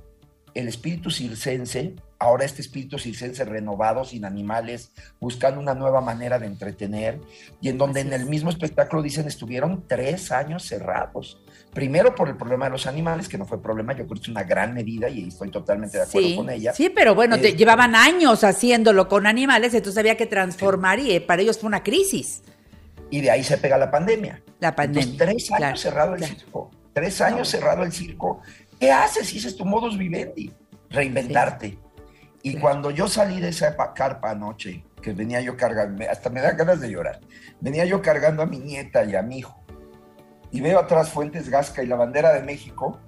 el 0.53 0.68
espíritu 0.68 1.10
circense 1.10 1.95
ahora 2.20 2.46
este 2.46 2.62
espíritu 2.62 2.98
circense 2.98 3.46
renovado, 3.46 4.06
sin 4.06 4.26
animales, 4.26 4.92
buscando 5.20 5.60
una 5.60 5.74
nueva 5.74 6.02
manera 6.02 6.40
de 6.40 6.48
entretener, 6.48 7.20
y 7.62 7.70
en 7.70 7.78
donde 7.78 8.02
en 8.02 8.14
el 8.14 8.26
mismo 8.26 8.50
espectáculo 8.50 9.02
dicen 9.02 9.28
estuvieron 9.28 9.86
tres 9.88 10.32
años 10.32 10.64
cerrados. 10.64 11.42
Primero 11.74 12.16
por 12.16 12.30
el 12.30 12.38
problema 12.38 12.66
de 12.66 12.72
los 12.72 12.88
animales, 12.88 13.28
que 13.28 13.38
no 13.38 13.46
fue 13.46 13.62
problema, 13.62 13.94
yo 13.94 14.06
creo 14.06 14.16
que 14.16 14.22
es 14.22 14.30
una 14.30 14.44
gran 14.44 14.74
medida 14.74 15.10
y 15.10 15.28
estoy 15.28 15.52
totalmente 15.52 15.98
de 15.98 16.04
acuerdo 16.04 16.36
con 16.38 16.50
ella. 16.50 16.74
Sí, 16.74 16.90
pero 16.90 17.14
bueno, 17.16 17.38
te, 17.38 17.50
eh, 17.50 17.56
llevaban 17.56 17.96
años 17.96 18.44
haciéndolo 18.44 19.10
con 19.10 19.28
animales, 19.28 19.74
entonces 19.74 19.98
había 20.00 20.16
que 20.16 20.26
transformar 20.26 21.00
y 21.00 21.12
eh, 21.12 21.22
para 21.22 21.42
ellos 21.42 21.60
fue 21.60 21.68
una 21.68 21.84
crisis. 21.84 22.44
Y 23.10 23.22
de 23.22 23.30
ahí 23.30 23.44
se 23.44 23.58
pega 23.58 23.78
la 23.78 23.92
pandemia. 23.92 24.42
La 24.60 24.76
pandemia. 24.76 25.18
tres 25.18 25.52
años 25.52 25.82
cerrado 25.82 26.16
el 26.16 26.24
circo. 26.24 26.72
Tres 26.94 27.20
años 27.22 27.50
cerrado 27.50 27.84
el 27.84 27.92
circo. 27.92 28.42
¿Qué 28.80 28.92
haces? 28.92 29.32
Dices 29.34 29.56
tu 29.56 29.66
modus 29.66 29.98
vivendi. 29.98 30.52
Reinventarte. 30.90 31.78
Y 32.46 32.58
cuando 32.58 32.92
yo 32.92 33.08
salí 33.08 33.42
de 33.42 33.50
esa 33.50 33.76
carpa 33.96 34.30
anoche, 34.30 34.86
que 35.02 35.14
venía 35.14 35.42
yo 35.42 35.58
cargando, 35.58 36.06
hasta 36.08 36.30
me 36.30 36.42
da 36.42 36.52
ganas 36.52 36.80
de 36.80 36.92
llorar, 36.92 37.20
venía 37.60 37.86
yo 37.86 38.04
cargando 38.04 38.44
a 38.44 38.46
mi 38.46 38.60
nieta 38.60 39.04
y 39.04 39.16
a 39.16 39.24
mi 39.24 39.40
hijo, 39.40 39.60
y 40.52 40.62
veo 40.62 40.78
atrás 40.78 41.10
Fuentes 41.10 41.50
Gasca 41.50 41.82
y 41.82 41.88
la 41.88 41.96
bandera 41.96 42.32
de 42.34 42.44
México, 42.44 43.00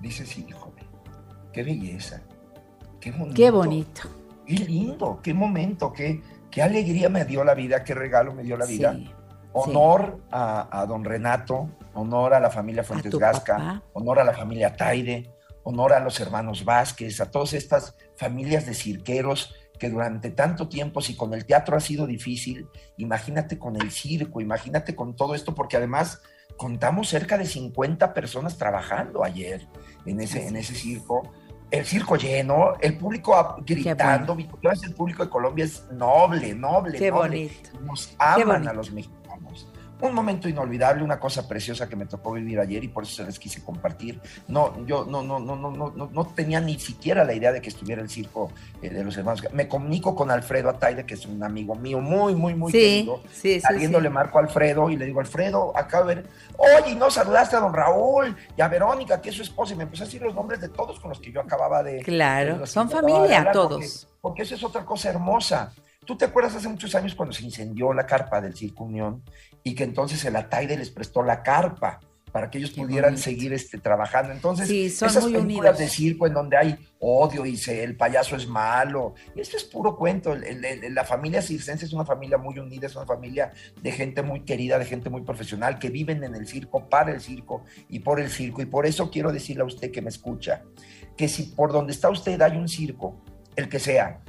dices, 0.00 0.36
híjole, 0.36 0.82
qué 1.52 1.62
belleza, 1.62 2.22
qué 2.98 3.12
bonito. 3.12 3.36
Qué 3.36 3.50
bonito. 3.52 4.02
Qué 4.44 4.54
lindo, 4.54 5.20
qué 5.22 5.32
momento, 5.32 5.92
qué, 5.92 6.20
qué 6.50 6.60
alegría 6.60 7.08
me 7.08 7.24
dio 7.24 7.44
la 7.44 7.54
vida, 7.54 7.84
qué 7.84 7.94
regalo 7.94 8.34
me 8.34 8.42
dio 8.42 8.56
la 8.56 8.66
vida. 8.66 8.98
honor 9.52 10.18
A, 10.32 10.84
don 10.88 11.04
Renato, 11.04 11.68
honor 11.94 12.34
a 12.34 12.40
la 12.40 12.50
familia 12.50 12.82
Fuentes 12.82 13.14
Gasca, 13.14 13.80
honor 13.92 14.18
a 14.18 14.24
la 14.24 14.32
familia 14.32 14.74
Taide, 14.74 15.30
honor 15.62 15.92
a 15.92 16.00
los 16.00 16.18
hermanos 16.20 16.64
Vázquez, 16.64 17.20
a 17.20 17.30
todas 17.30 17.52
estas 17.52 17.94
familias 18.22 18.66
de 18.66 18.74
cirqueros 18.74 19.54
que 19.80 19.90
durante 19.90 20.30
tanto 20.30 20.68
tiempo, 20.68 21.00
si 21.00 21.16
con 21.16 21.34
el 21.34 21.44
teatro 21.44 21.76
ha 21.76 21.80
sido 21.80 22.06
difícil, 22.06 22.68
imagínate 22.98 23.58
con 23.58 23.74
el 23.74 23.90
circo, 23.90 24.40
imagínate 24.40 24.94
con 24.94 25.16
todo 25.16 25.34
esto, 25.34 25.56
porque 25.56 25.76
además 25.76 26.22
contamos 26.56 27.08
cerca 27.08 27.36
de 27.36 27.46
50 27.46 28.14
personas 28.14 28.56
trabajando 28.56 29.24
ayer 29.24 29.66
en 30.06 30.20
ese, 30.20 30.46
en 30.46 30.56
ese 30.56 30.74
circo. 30.74 31.32
El 31.72 31.84
circo 31.84 32.16
lleno, 32.16 32.74
el 32.80 32.96
público 32.96 33.56
gritando, 33.66 34.36
el 34.36 34.94
público 34.94 35.24
de 35.24 35.30
Colombia 35.30 35.64
es 35.64 35.90
noble, 35.90 36.54
noble, 36.54 36.98
Qué 36.98 37.10
noble. 37.10 37.28
Bonito. 37.28 37.70
Nos 37.80 38.14
aman 38.18 38.68
a 38.68 38.72
los 38.72 38.92
mexicanos 38.92 39.21
un 40.02 40.14
momento 40.14 40.48
inolvidable, 40.48 41.02
una 41.02 41.18
cosa 41.18 41.46
preciosa 41.46 41.88
que 41.88 41.96
me 41.96 42.06
tocó 42.06 42.32
vivir 42.32 42.58
ayer 42.58 42.82
y 42.82 42.88
por 42.88 43.04
eso 43.04 43.16
se 43.16 43.24
les 43.24 43.38
quise 43.38 43.62
compartir. 43.62 44.20
No, 44.48 44.84
yo 44.84 45.04
no, 45.04 45.22
no, 45.22 45.38
no, 45.38 45.56
no, 45.56 45.70
no, 45.70 46.10
no 46.12 46.24
tenía 46.34 46.60
ni 46.60 46.78
siquiera 46.78 47.24
la 47.24 47.34
idea 47.34 47.52
de 47.52 47.60
que 47.60 47.68
estuviera 47.68 48.02
el 48.02 48.10
circo 48.10 48.50
eh, 48.82 48.90
de 48.90 49.04
los 49.04 49.16
hermanos. 49.16 49.42
Me 49.52 49.68
comunico 49.68 50.14
con 50.14 50.30
Alfredo 50.30 50.70
Ataide, 50.70 51.06
que 51.06 51.14
es 51.14 51.24
un 51.24 51.42
amigo 51.42 51.74
mío 51.74 52.00
muy, 52.00 52.34
muy, 52.34 52.54
muy 52.54 52.72
querido. 52.72 53.22
Sí, 53.32 53.60
sí, 53.60 53.88
le 53.88 54.10
marco 54.10 54.38
a 54.38 54.42
Alfredo 54.42 54.90
y 54.90 54.96
le 54.96 55.06
digo, 55.06 55.20
Alfredo, 55.20 55.72
acá 55.76 55.98
a 55.98 56.02
ver, 56.02 56.26
oye, 56.56 56.94
no 56.96 57.10
saludaste 57.10 57.56
a 57.56 57.60
don 57.60 57.72
Raúl 57.72 58.36
y 58.56 58.60
a 58.60 58.68
Verónica, 58.68 59.20
que 59.20 59.30
es 59.30 59.36
su 59.36 59.42
esposa, 59.42 59.74
y 59.74 59.76
me 59.76 59.84
empezó 59.84 60.02
a 60.02 60.06
decir 60.06 60.20
los 60.20 60.34
nombres 60.34 60.60
de 60.60 60.68
todos 60.68 60.98
con 60.98 61.10
los 61.10 61.20
que 61.20 61.30
yo 61.30 61.40
acababa 61.40 61.82
de. 61.82 62.02
Claro, 62.02 62.66
son 62.66 62.90
familia 62.90 63.52
todos. 63.52 64.08
Porque, 64.10 64.20
porque 64.20 64.42
eso 64.42 64.54
es 64.56 64.64
otra 64.64 64.84
cosa 64.84 65.10
hermosa. 65.10 65.72
¿Tú 66.04 66.16
te 66.16 66.24
acuerdas 66.24 66.54
hace 66.56 66.68
muchos 66.68 66.94
años 66.94 67.14
cuando 67.14 67.32
se 67.32 67.44
incendió 67.44 67.92
la 67.92 68.06
carpa 68.06 68.40
del 68.40 68.56
Circo 68.56 68.84
Unión 68.84 69.22
y 69.62 69.74
que 69.74 69.84
entonces 69.84 70.24
el 70.24 70.34
Ataide 70.36 70.76
les 70.76 70.90
prestó 70.90 71.22
la 71.22 71.42
carpa 71.42 72.00
para 72.32 72.50
que 72.50 72.56
ellos 72.58 72.70
pudieran 72.70 73.18
seguir 73.18 73.52
este, 73.52 73.76
trabajando. 73.78 74.32
Entonces, 74.32 74.66
Sí, 74.66 74.88
son 74.88 75.10
esas 75.10 75.24
muy 75.24 75.34
películas 75.34 75.74
unidos. 75.74 75.78
de 75.78 75.88
circo 75.88 76.26
en 76.26 76.32
donde 76.32 76.56
hay 76.56 76.78
odio 76.98 77.44
y 77.44 77.58
se, 77.58 77.84
el 77.84 77.94
payaso 77.94 78.36
es 78.36 78.48
malo, 78.48 79.14
esto 79.36 79.58
es 79.58 79.64
puro 79.64 79.96
cuento. 79.98 80.32
El- 80.32 80.64
el- 80.64 80.94
la 80.94 81.04
familia 81.04 81.42
circense 81.42 81.84
es 81.84 81.92
una 81.92 82.06
familia 82.06 82.38
muy 82.38 82.58
unida, 82.58 82.86
es 82.86 82.96
una 82.96 83.04
familia 83.04 83.52
de 83.82 83.92
gente 83.92 84.22
muy 84.22 84.40
querida, 84.40 84.78
de 84.78 84.86
gente 84.86 85.10
muy 85.10 85.20
profesional, 85.20 85.78
que 85.78 85.90
viven 85.90 86.24
en 86.24 86.34
el 86.34 86.46
circo, 86.46 86.88
para 86.88 87.12
el 87.12 87.20
circo 87.20 87.64
y 87.90 87.98
por 87.98 88.18
el 88.18 88.30
circo. 88.30 88.62
Y 88.62 88.66
por 88.66 88.86
eso 88.86 89.10
quiero 89.10 89.30
decirle 89.30 89.62
a 89.62 89.66
usted 89.66 89.92
que 89.92 90.00
me 90.00 90.08
escucha, 90.08 90.62
que 91.18 91.28
si 91.28 91.42
por 91.44 91.70
donde 91.70 91.92
está 91.92 92.08
usted 92.08 92.40
hay 92.40 92.56
un 92.56 92.66
circo, 92.66 93.20
el 93.56 93.68
que 93.68 93.78
sea, 93.78 94.20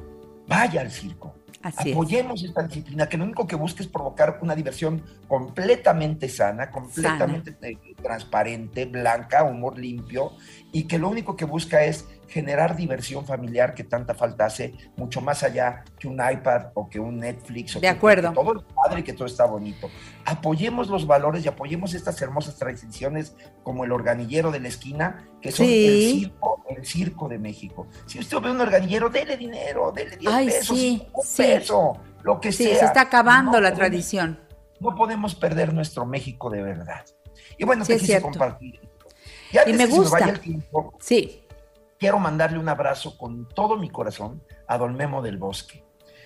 vaya 0.47 0.81
al 0.81 0.91
circo. 0.91 1.33
Así 1.63 1.89
es. 1.89 1.95
Apoyemos 1.95 2.43
esta 2.43 2.61
disciplina 2.63 3.07
que 3.07 3.17
lo 3.17 3.23
único 3.23 3.47
que 3.47 3.55
busca 3.55 3.81
es 3.81 3.87
provocar 3.87 4.37
una 4.41 4.53
diversión 4.53 5.01
completamente 5.29 6.27
sana, 6.27 6.69
completamente 6.69 7.55
eh, 7.61 7.77
transparente, 8.01 8.85
blanca, 8.85 9.43
humor 9.43 9.79
limpio, 9.79 10.33
y 10.73 10.83
que 10.83 10.99
lo 10.99 11.09
único 11.09 11.37
que 11.37 11.45
busca 11.45 11.83
es 11.85 12.05
generar 12.27 12.75
diversión 12.75 13.25
familiar 13.25 13.73
que 13.75 13.83
tanta 13.83 14.13
falta 14.15 14.45
hace, 14.45 14.73
mucho 14.97 15.21
más 15.21 15.43
allá 15.43 15.83
que 15.99 16.07
un 16.07 16.15
iPad 16.15 16.67
o 16.73 16.89
que 16.89 16.99
un 16.99 17.19
Netflix. 17.19 17.75
O 17.75 17.79
De 17.79 17.81
que- 17.81 17.87
acuerdo. 17.89 18.29
Que 18.29 18.35
todo 18.35 18.57
es 18.57 18.63
padre 18.73 18.99
y 19.01 19.03
que 19.03 19.13
todo 19.13 19.25
está 19.27 19.45
bonito. 19.45 19.89
Apoyemos 20.25 20.87
los 20.89 21.05
valores 21.05 21.43
y 21.45 21.47
apoyemos 21.47 21.93
estas 21.93 22.21
hermosas 22.21 22.55
tradiciones 22.57 23.35
como 23.63 23.83
el 23.85 23.91
organillero 23.91 24.51
de 24.51 24.59
la 24.59 24.67
esquina, 24.69 25.27
que 25.41 25.51
son 25.51 25.65
Sí. 25.65 25.85
el 25.85 26.19
circo, 26.21 26.63
el 26.69 26.85
circo 26.85 27.27
de 27.29 27.39
México. 27.39 27.87
Si 28.05 28.19
usted 28.19 28.37
ve 28.39 28.51
un 28.51 28.61
organillero, 28.61 29.09
dele 29.09 29.37
dinero, 29.37 29.91
dele 29.91 30.17
10 30.17 30.33
Ay, 30.33 30.47
pesos, 30.47 30.77
sí, 30.77 31.07
un 31.13 31.23
sí. 31.23 31.43
peso, 31.43 31.97
lo 32.23 32.39
que 32.39 32.51
Sí, 32.51 32.63
sea. 32.65 32.79
se 32.79 32.85
está 32.85 33.01
acabando 33.01 33.51
No 33.53 33.59
la 33.59 33.69
podemos- 33.69 33.79
tradición. 33.79 34.39
No 34.79 34.95
podemos 34.95 35.35
perder 35.35 35.73
nuestro 35.73 36.05
México 36.05 36.49
de 36.49 36.61
verdad. 36.61 37.05
Y 37.57 37.65
bueno, 37.65 37.85
te 37.85 37.93
es 37.93 37.99
quise 38.01 38.13
cierto. 38.13 38.29
compartir. 38.29 38.79
Y 39.51 39.57
antes 39.57 39.73
Y 39.75 39.77
me 39.77 39.85
gusta. 39.85 40.19
vaya 40.19 40.31
el 40.33 40.39
tiempo, 40.39 40.93
Sí. 40.99 41.42
Quiero 42.03 42.19
mandarle 42.19 42.59
un 42.59 42.67
abrazo 42.67 43.17
con 43.17 43.47
todo 43.47 43.77
mi 43.77 43.89
corazón 43.89 44.43
a 44.67 44.77
Don 44.77 44.93
Memo 44.93 45.21
del 45.21 45.37
Bosque. 45.37 45.85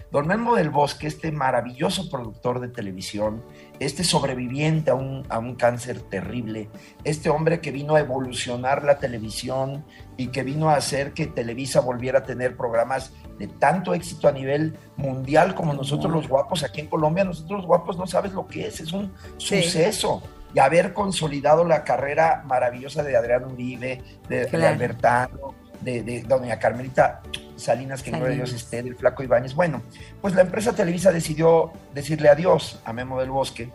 Don 0.10 0.26
Memo 0.26 0.56
del 0.56 0.72
Bosque, 0.72 1.06
este 1.06 1.32
maravilloso 1.32 2.10
productor 2.10 2.60
de 2.60 2.70
televisión, 2.70 3.44
este 3.80 4.04
sobreviviente 4.04 4.90
a 4.90 4.96
un, 4.96 5.24
a 5.30 5.38
un 5.38 5.54
cáncer 5.54 6.02
terrible, 6.02 6.72
este 7.04 7.30
hombre 7.30 7.62
que 7.62 7.70
vino 7.72 7.94
a 7.94 8.00
evolucionar 8.00 8.84
la 8.84 8.98
televisión 8.98 9.86
y 10.18 10.30
que 10.30 10.42
vino 10.42 10.72
a 10.72 10.78
hacer 10.78 11.14
que 11.14 11.28
Televisa 11.28 11.80
volviera 11.80 12.20
a 12.20 12.24
tener 12.24 12.58
programas 12.58 13.14
de 13.38 13.48
tanto 13.48 13.94
éxito 13.94 14.28
a 14.28 14.32
nivel 14.32 14.76
mundial 14.96 15.54
como 15.54 15.74
nosotros 15.76 16.12
los 16.12 16.28
guapos 16.28 16.64
aquí 16.64 16.82
en 16.82 16.88
Colombia, 16.88 17.24
nosotros 17.24 17.60
los 17.60 17.68
guapos 17.68 18.00
no 18.00 18.08
sabes 18.08 18.34
lo 18.34 18.48
que 18.48 18.66
es, 18.66 18.80
es 18.80 18.94
un 18.94 19.14
Sí. 19.38 19.62
suceso. 19.62 20.24
Y 20.56 20.60
haber 20.60 20.94
consolidado 20.94 21.66
la 21.66 21.84
carrera 21.84 22.42
maravillosa 22.48 23.04
de 23.04 23.16
Adrián 23.18 23.44
Uribe, 23.44 24.02
de. 24.30 24.66
Albertano, 24.66 25.54
de, 25.82 26.04
de 26.04 26.22
doña 26.24 26.60
Carmelita 26.60 27.22
Salinas, 27.56 28.04
que 28.04 28.12
gloria 28.12 28.34
a 28.34 28.36
Dios 28.38 28.54
esté, 28.54 28.84
del 28.84 28.96
Flaco 28.96 29.24
Ibáñez. 29.24 29.54
Bueno, 29.56 29.82
pues 30.22 30.34
la 30.36 30.42
empresa 30.42 30.74
Televisa 30.76 31.12
decidió 31.12 31.72
decirle 31.94 32.30
adiós 32.30 32.80
a 32.86 32.94
Memo 32.94 33.20
del 33.20 33.32
Bosque 33.32 33.70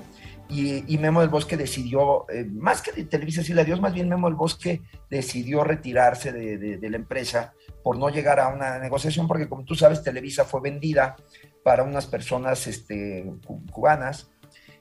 y, 0.49 0.85
y 0.93 0.99
Memo 0.99 1.21
del 1.21 1.31
Bosque 1.31 1.57
decidió, 1.57 2.27
eh, 2.31 2.45
más 2.45 2.83
que 2.83 2.93
de 2.93 3.05
Televisa 3.05 3.41
decirle 3.41 3.63
adiós, 3.63 3.81
más 3.81 3.95
bien 3.95 4.09
Memo 4.09 4.29
del 4.29 4.37
Bosque 4.37 4.83
decidió 5.11 5.65
retirarse 5.65 6.31
de, 6.33 6.59
de- 6.59 6.77
de 6.79 6.91
la 6.91 6.97
empresa 6.97 7.55
por 7.83 7.97
no 7.99 8.09
llegar 8.11 8.39
a 8.39 8.49
una 8.49 8.79
negociación, 8.79 9.27
porque 9.27 9.49
como 9.49 9.65
tú 9.65 9.75
sabes, 9.75 10.03
Televisa 10.05 10.45
fue 10.45 10.61
vendida 10.61 11.17
para 11.65 11.83
unas 11.85 12.07
personas 12.07 12.67
este, 12.67 13.25
cu- 13.47 13.65
cubanas 13.73 14.31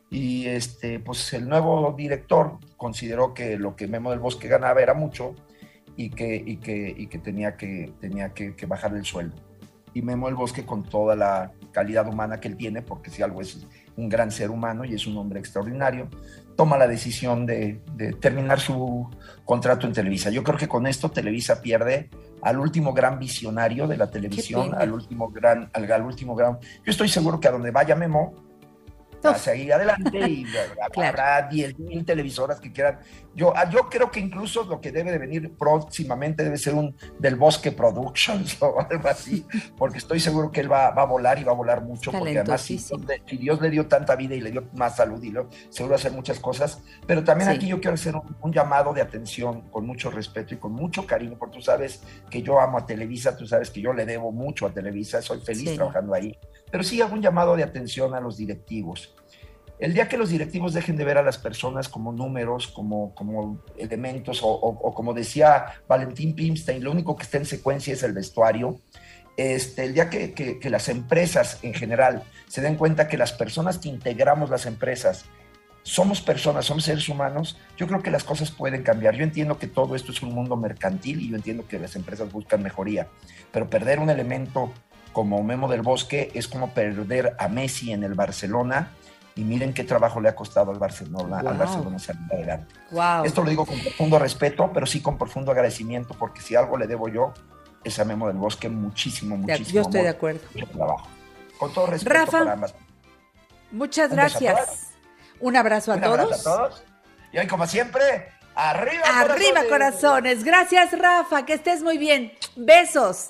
y 0.10 0.46
este, 0.48 1.00
pues 1.00 1.32
el 1.34 1.48
nuevo 1.48 1.94
director 1.98 2.58
consideró 2.78 3.34
que 3.34 3.58
lo 3.58 3.76
que 3.76 3.88
Memo 3.88 4.12
del 4.12 4.20
Bosque 4.20 4.48
ganaba 4.50 4.82
era 4.82 4.94
mucho 4.94 5.34
y 6.06 6.10
que, 6.10 6.36
y 6.36 6.58
que, 6.58 6.94
y 6.98 7.08
que 7.08 7.20
tenía, 7.20 7.56
que, 7.56 7.94
tenía 8.00 8.34
que, 8.34 8.56
que 8.56 8.66
bajar 8.66 8.96
el 8.96 9.06
sueldo. 9.06 9.36
Y 9.94 10.02
Memo 10.02 10.28
del 10.28 10.36
Bosque, 10.36 10.66
con 10.66 10.84
toda 10.84 11.16
la 11.16 11.52
calidad 11.72 12.08
humana 12.08 12.40
que 12.40 12.48
él 12.48 12.56
tiene, 12.56 12.82
porque 12.82 13.10
si 13.10 13.22
algo 13.22 13.42
es 13.42 13.68
un 13.98 14.08
gran 14.08 14.32
ser 14.32 14.50
humano 14.50 14.86
y 14.86 14.94
es 14.94 15.06
un 15.06 15.18
hombre 15.18 15.40
extraordinario, 15.40 16.08
toma 16.56 16.78
la 16.78 16.88
decisión 16.88 17.46
de, 17.46 17.82
de 17.96 18.14
terminar 18.14 18.60
su 18.60 19.10
contrato 19.44 19.88
en 19.88 19.94
Televisa. 19.94 20.30
Yo 20.30 20.44
creo 20.44 20.58
que 20.58 20.68
con 20.68 20.88
esto 20.88 21.12
Televisa 21.12 21.62
pierde 21.62 22.10
al 22.42 22.60
último 22.60 22.94
gran 22.94 23.20
visionario 23.20 23.88
de 23.88 23.98
la 23.98 24.10
televisión, 24.10 24.74
al 24.76 24.94
último 24.94 25.30
gran, 25.30 25.70
al, 25.74 25.92
al 25.92 26.04
último 26.04 26.36
gran. 26.36 26.58
Yo 26.86 26.92
estoy 26.92 27.10
seguro 27.10 27.40
que 27.40 27.48
a 27.48 27.52
donde 27.52 27.72
vaya 27.72 27.96
Memo, 27.96 28.34
a 29.30 29.36
seguir 29.36 29.74
adelante 29.74 30.20
y 30.30 30.46
habrá 31.04 31.48
10 31.48 31.80
mil 31.80 32.04
televisoras 32.06 32.60
que 32.60 32.72
quieran. 32.72 33.00
Yo, 33.34 33.54
ah, 33.56 33.70
yo 33.70 33.88
creo 33.90 34.12
que 34.12 34.20
incluso 34.20 34.64
lo 34.66 34.82
que 34.82 34.92
debe 34.92 35.12
de 35.12 35.18
venir 35.18 35.54
próximamente 35.58 36.44
debe 36.44 36.58
ser 36.58 36.74
un 36.74 36.96
del 37.20 37.36
Bosque 37.36 37.72
Productions 37.72 38.58
o 38.62 38.80
algo 38.82 39.08
así, 39.08 39.46
porque 39.78 40.00
estoy 40.00 40.20
seguro 40.20 40.52
que 40.52 40.62
él 40.62 40.72
va, 40.72 40.92
va 40.92 41.04
a 41.04 41.06
volar 41.06 41.40
y 41.40 41.44
va 41.44 41.52
a 41.52 41.56
volar 41.56 41.82
mucho, 41.82 42.12
porque 42.12 42.40
además 42.40 42.62
si, 42.62 42.78
si 42.78 43.38
Dios 43.38 43.62
le 43.62 43.70
dio 43.70 43.88
tanta 43.88 44.16
vida 44.16 44.36
y 44.36 44.42
le 44.42 44.52
dio 44.52 44.68
más 44.74 44.96
salud 44.98 45.22
y 45.24 45.32
lo, 45.32 45.50
seguro 45.70 45.96
hacer 45.96 46.12
muchas 46.12 46.40
cosas, 46.40 46.82
pero 47.08 47.24
también 47.24 47.50
Sí. 47.52 47.56
aquí 47.56 47.68
yo 47.68 47.80
quiero 47.80 47.94
hacer 47.96 48.16
un, 48.16 48.36
un 48.42 48.52
llamado 48.54 48.94
de 48.94 49.02
atención 49.02 49.62
con 49.70 49.86
mucho 49.86 50.12
respeto 50.12 50.54
y 50.54 50.58
con 50.58 50.74
mucho 50.74 51.06
cariño, 51.08 51.38
porque 51.40 51.58
tú 51.58 51.62
sabes 51.62 52.02
que 52.30 52.42
yo 52.42 52.60
amo 52.60 52.78
a 52.80 52.86
Televisa, 52.86 53.36
tú 53.38 53.46
sabes 53.48 53.70
que 53.72 53.82
yo 53.82 53.94
le 53.94 54.06
debo 54.06 54.32
mucho 54.32 54.66
a 54.68 54.72
Televisa, 54.74 55.22
soy 55.22 55.40
feliz 55.42 55.70
Sí. 55.72 55.76
trabajando 55.76 56.14
ahí, 56.14 56.38
pero 56.72 56.84
sí 56.84 57.02
hago 57.02 57.14
un 57.14 57.22
llamado 57.22 57.56
de 57.56 57.64
atención 57.64 58.16
a 58.16 58.20
los 58.22 58.38
directivos. 58.38 59.14
El 59.80 59.94
día 59.96 60.08
que 60.08 60.18
los 60.18 60.30
directivos 60.30 60.74
dejen 60.74 60.96
de 60.96 61.04
ver 61.04 61.18
a 61.18 61.24
las 61.24 61.40
personas 61.40 61.90
como 61.90 62.12
números, 62.12 62.68
como, 62.68 63.16
como 63.16 63.64
elementos, 63.78 64.40
o, 64.44 64.94
como 64.94 65.14
decía 65.14 65.66
Valentín 65.88 66.36
Pimstein, 66.36 66.84
lo 66.84 66.92
único 66.92 67.16
que 67.16 67.24
está 67.24 67.38
en 67.38 67.46
secuencia 67.46 67.94
es 67.94 68.04
el 68.04 68.14
vestuario. 68.14 68.80
Este, 69.38 69.86
el 69.86 69.94
día 69.96 70.10
que, 70.10 70.34
que- 70.34 70.60
que 70.60 70.70
las 70.70 70.88
empresas 70.88 71.58
en 71.64 71.74
general 71.74 72.24
se 72.48 72.62
den 72.62 72.76
cuenta 72.76 73.08
que 73.08 73.18
las 73.18 73.32
personas 73.34 73.80
que 73.80 73.90
integramos 73.90 74.50
las 74.52 74.68
empresas 74.68 75.26
somos 75.84 76.22
personas, 76.22 76.66
somos 76.66 76.84
seres 76.84 77.10
humanos, 77.10 77.58
yo 77.76 77.88
creo 77.88 78.04
que 78.04 78.12
las 78.12 78.24
cosas 78.24 78.52
pueden 78.52 78.84
cambiar. 78.84 79.16
Yo 79.16 79.24
entiendo 79.24 79.58
que 79.58 79.66
todo 79.66 79.96
esto 79.96 80.12
es 80.12 80.22
un 80.22 80.32
mundo 80.36 80.56
mercantil 80.58 81.22
y 81.22 81.30
yo 81.30 81.36
entiendo 81.38 81.68
que 81.68 81.80
las 81.80 81.96
empresas 81.96 82.32
buscan 82.32 82.62
mejoría, 82.62 83.08
pero 83.52 83.68
perder 83.68 83.98
un 83.98 84.12
elemento 84.12 84.72
como 85.14 85.44
Memo 85.44 85.68
del 85.68 85.82
Bosque 85.82 86.32
es 86.34 86.48
como 86.48 86.70
perder 86.74 87.36
a 87.40 87.48
Messi 87.48 87.92
en 87.92 88.04
el 88.04 88.14
Barcelona 88.14 88.92
y 89.36 89.44
miren 89.44 89.74
qué 89.74 89.84
trabajo 89.84 90.20
le 90.20 90.30
ha 90.30 90.36
costado 90.36 90.72
al 90.72 90.80
Barcelona, 90.80 91.40
al. 91.40 91.58
Barcelona 91.58 92.00
salir 92.00 92.22
adelante. 92.32 92.74
Wow. 92.92 93.24
Esto 93.26 93.44
lo 93.44 93.50
digo 93.50 93.66
con 93.66 93.80
profundo 93.80 94.20
respeto, 94.20 94.72
pero 94.74 94.86
sí 94.86 95.02
con 95.02 95.18
profundo 95.18 95.52
agradecimiento, 95.52 96.14
porque 96.18 96.42
si 96.42 96.56
algo 96.56 96.78
le 96.78 96.88
debo 96.88 97.08
yo 97.08 97.34
es 97.84 97.98
a 98.00 98.06
Memo 98.06 98.28
del 98.28 98.38
Bosque 98.38 98.70
muchísimo, 98.70 99.38
muchísimo. 99.38 99.70
yo 99.70 99.82
estoy 99.82 100.02
amor, 100.02 100.12
de 100.12 100.18
acuerdo. 100.18 100.42
mucho 100.54 100.68
trabajo. 100.68 101.08
Con 101.58 101.74
todo 101.74 101.86
respeto 101.88 102.14
Rafa, 102.14 102.40
para 102.40 102.54
ambas. 102.54 102.76
Muchas 103.72 104.10
Un 104.12 104.18
gracias. 104.18 104.90
Un 105.40 105.56
abrazo 105.56 105.92
a 105.92 105.96
Un 105.96 106.02
todos. 106.02 106.20
abrazo 106.20 106.50
a 106.50 106.58
todos. 106.58 106.84
Y 107.32 107.38
hoy, 107.38 107.48
como 107.48 107.66
siempre, 107.66 108.30
arriba, 108.56 109.04
Arriba 109.20 109.62
corazones. 109.70 110.44
Gracias 110.44 110.92
Rafa, 110.98 111.46
que 111.46 111.54
estés 111.54 111.82
muy 111.82 111.98
bien. 111.98 112.34
Besos. 112.56 113.30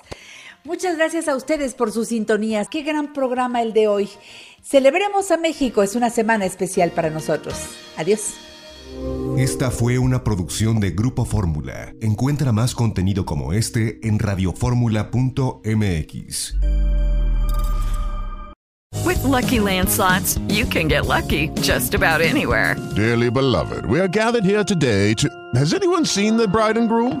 Muchas 0.64 0.96
gracias 0.96 1.28
a 1.28 1.34
ustedes 1.34 1.74
por 1.74 1.90
sus 1.90 2.08
sintonías. 2.08 2.68
Qué 2.68 2.82
gran 2.82 3.12
programa 3.12 3.62
el 3.62 3.72
de 3.72 3.88
hoy. 3.88 4.08
Celebremos 4.62 5.30
a 5.32 5.36
México, 5.36 5.82
es 5.82 5.96
una 5.96 6.08
semana 6.08 6.44
especial 6.44 6.92
para 6.92 7.10
nosotros. 7.10 7.56
Adiós. 7.96 8.34
Esta 9.36 9.70
fue 9.70 9.98
una 9.98 10.22
producción 10.22 10.78
de 10.78 10.92
Grupo 10.92 11.24
Fórmula. 11.24 11.92
Encuentra 12.00 12.52
más 12.52 12.74
contenido 12.74 13.24
como 13.24 13.52
este 13.52 14.06
en 14.06 14.18
radioformula.mx. 14.18 16.54
With 19.04 19.24
Lucky 19.24 19.58
Land 19.58 19.88
slots, 19.88 20.38
you 20.48 20.64
can 20.66 20.86
get 20.86 21.06
lucky 21.06 21.50
just 21.60 21.94
about 21.94 22.20
anywhere. 22.20 22.76
Dearly 22.94 23.30
beloved, 23.30 23.86
we 23.86 23.98
are 23.98 24.08
gathered 24.08 24.44
here 24.44 24.62
today 24.62 25.14
to. 25.14 25.28
Has 25.56 25.74
anyone 25.74 26.04
seen 26.04 26.36
the 26.36 26.46
bride 26.46 26.78
and 26.78 26.88
groom? 26.88 27.20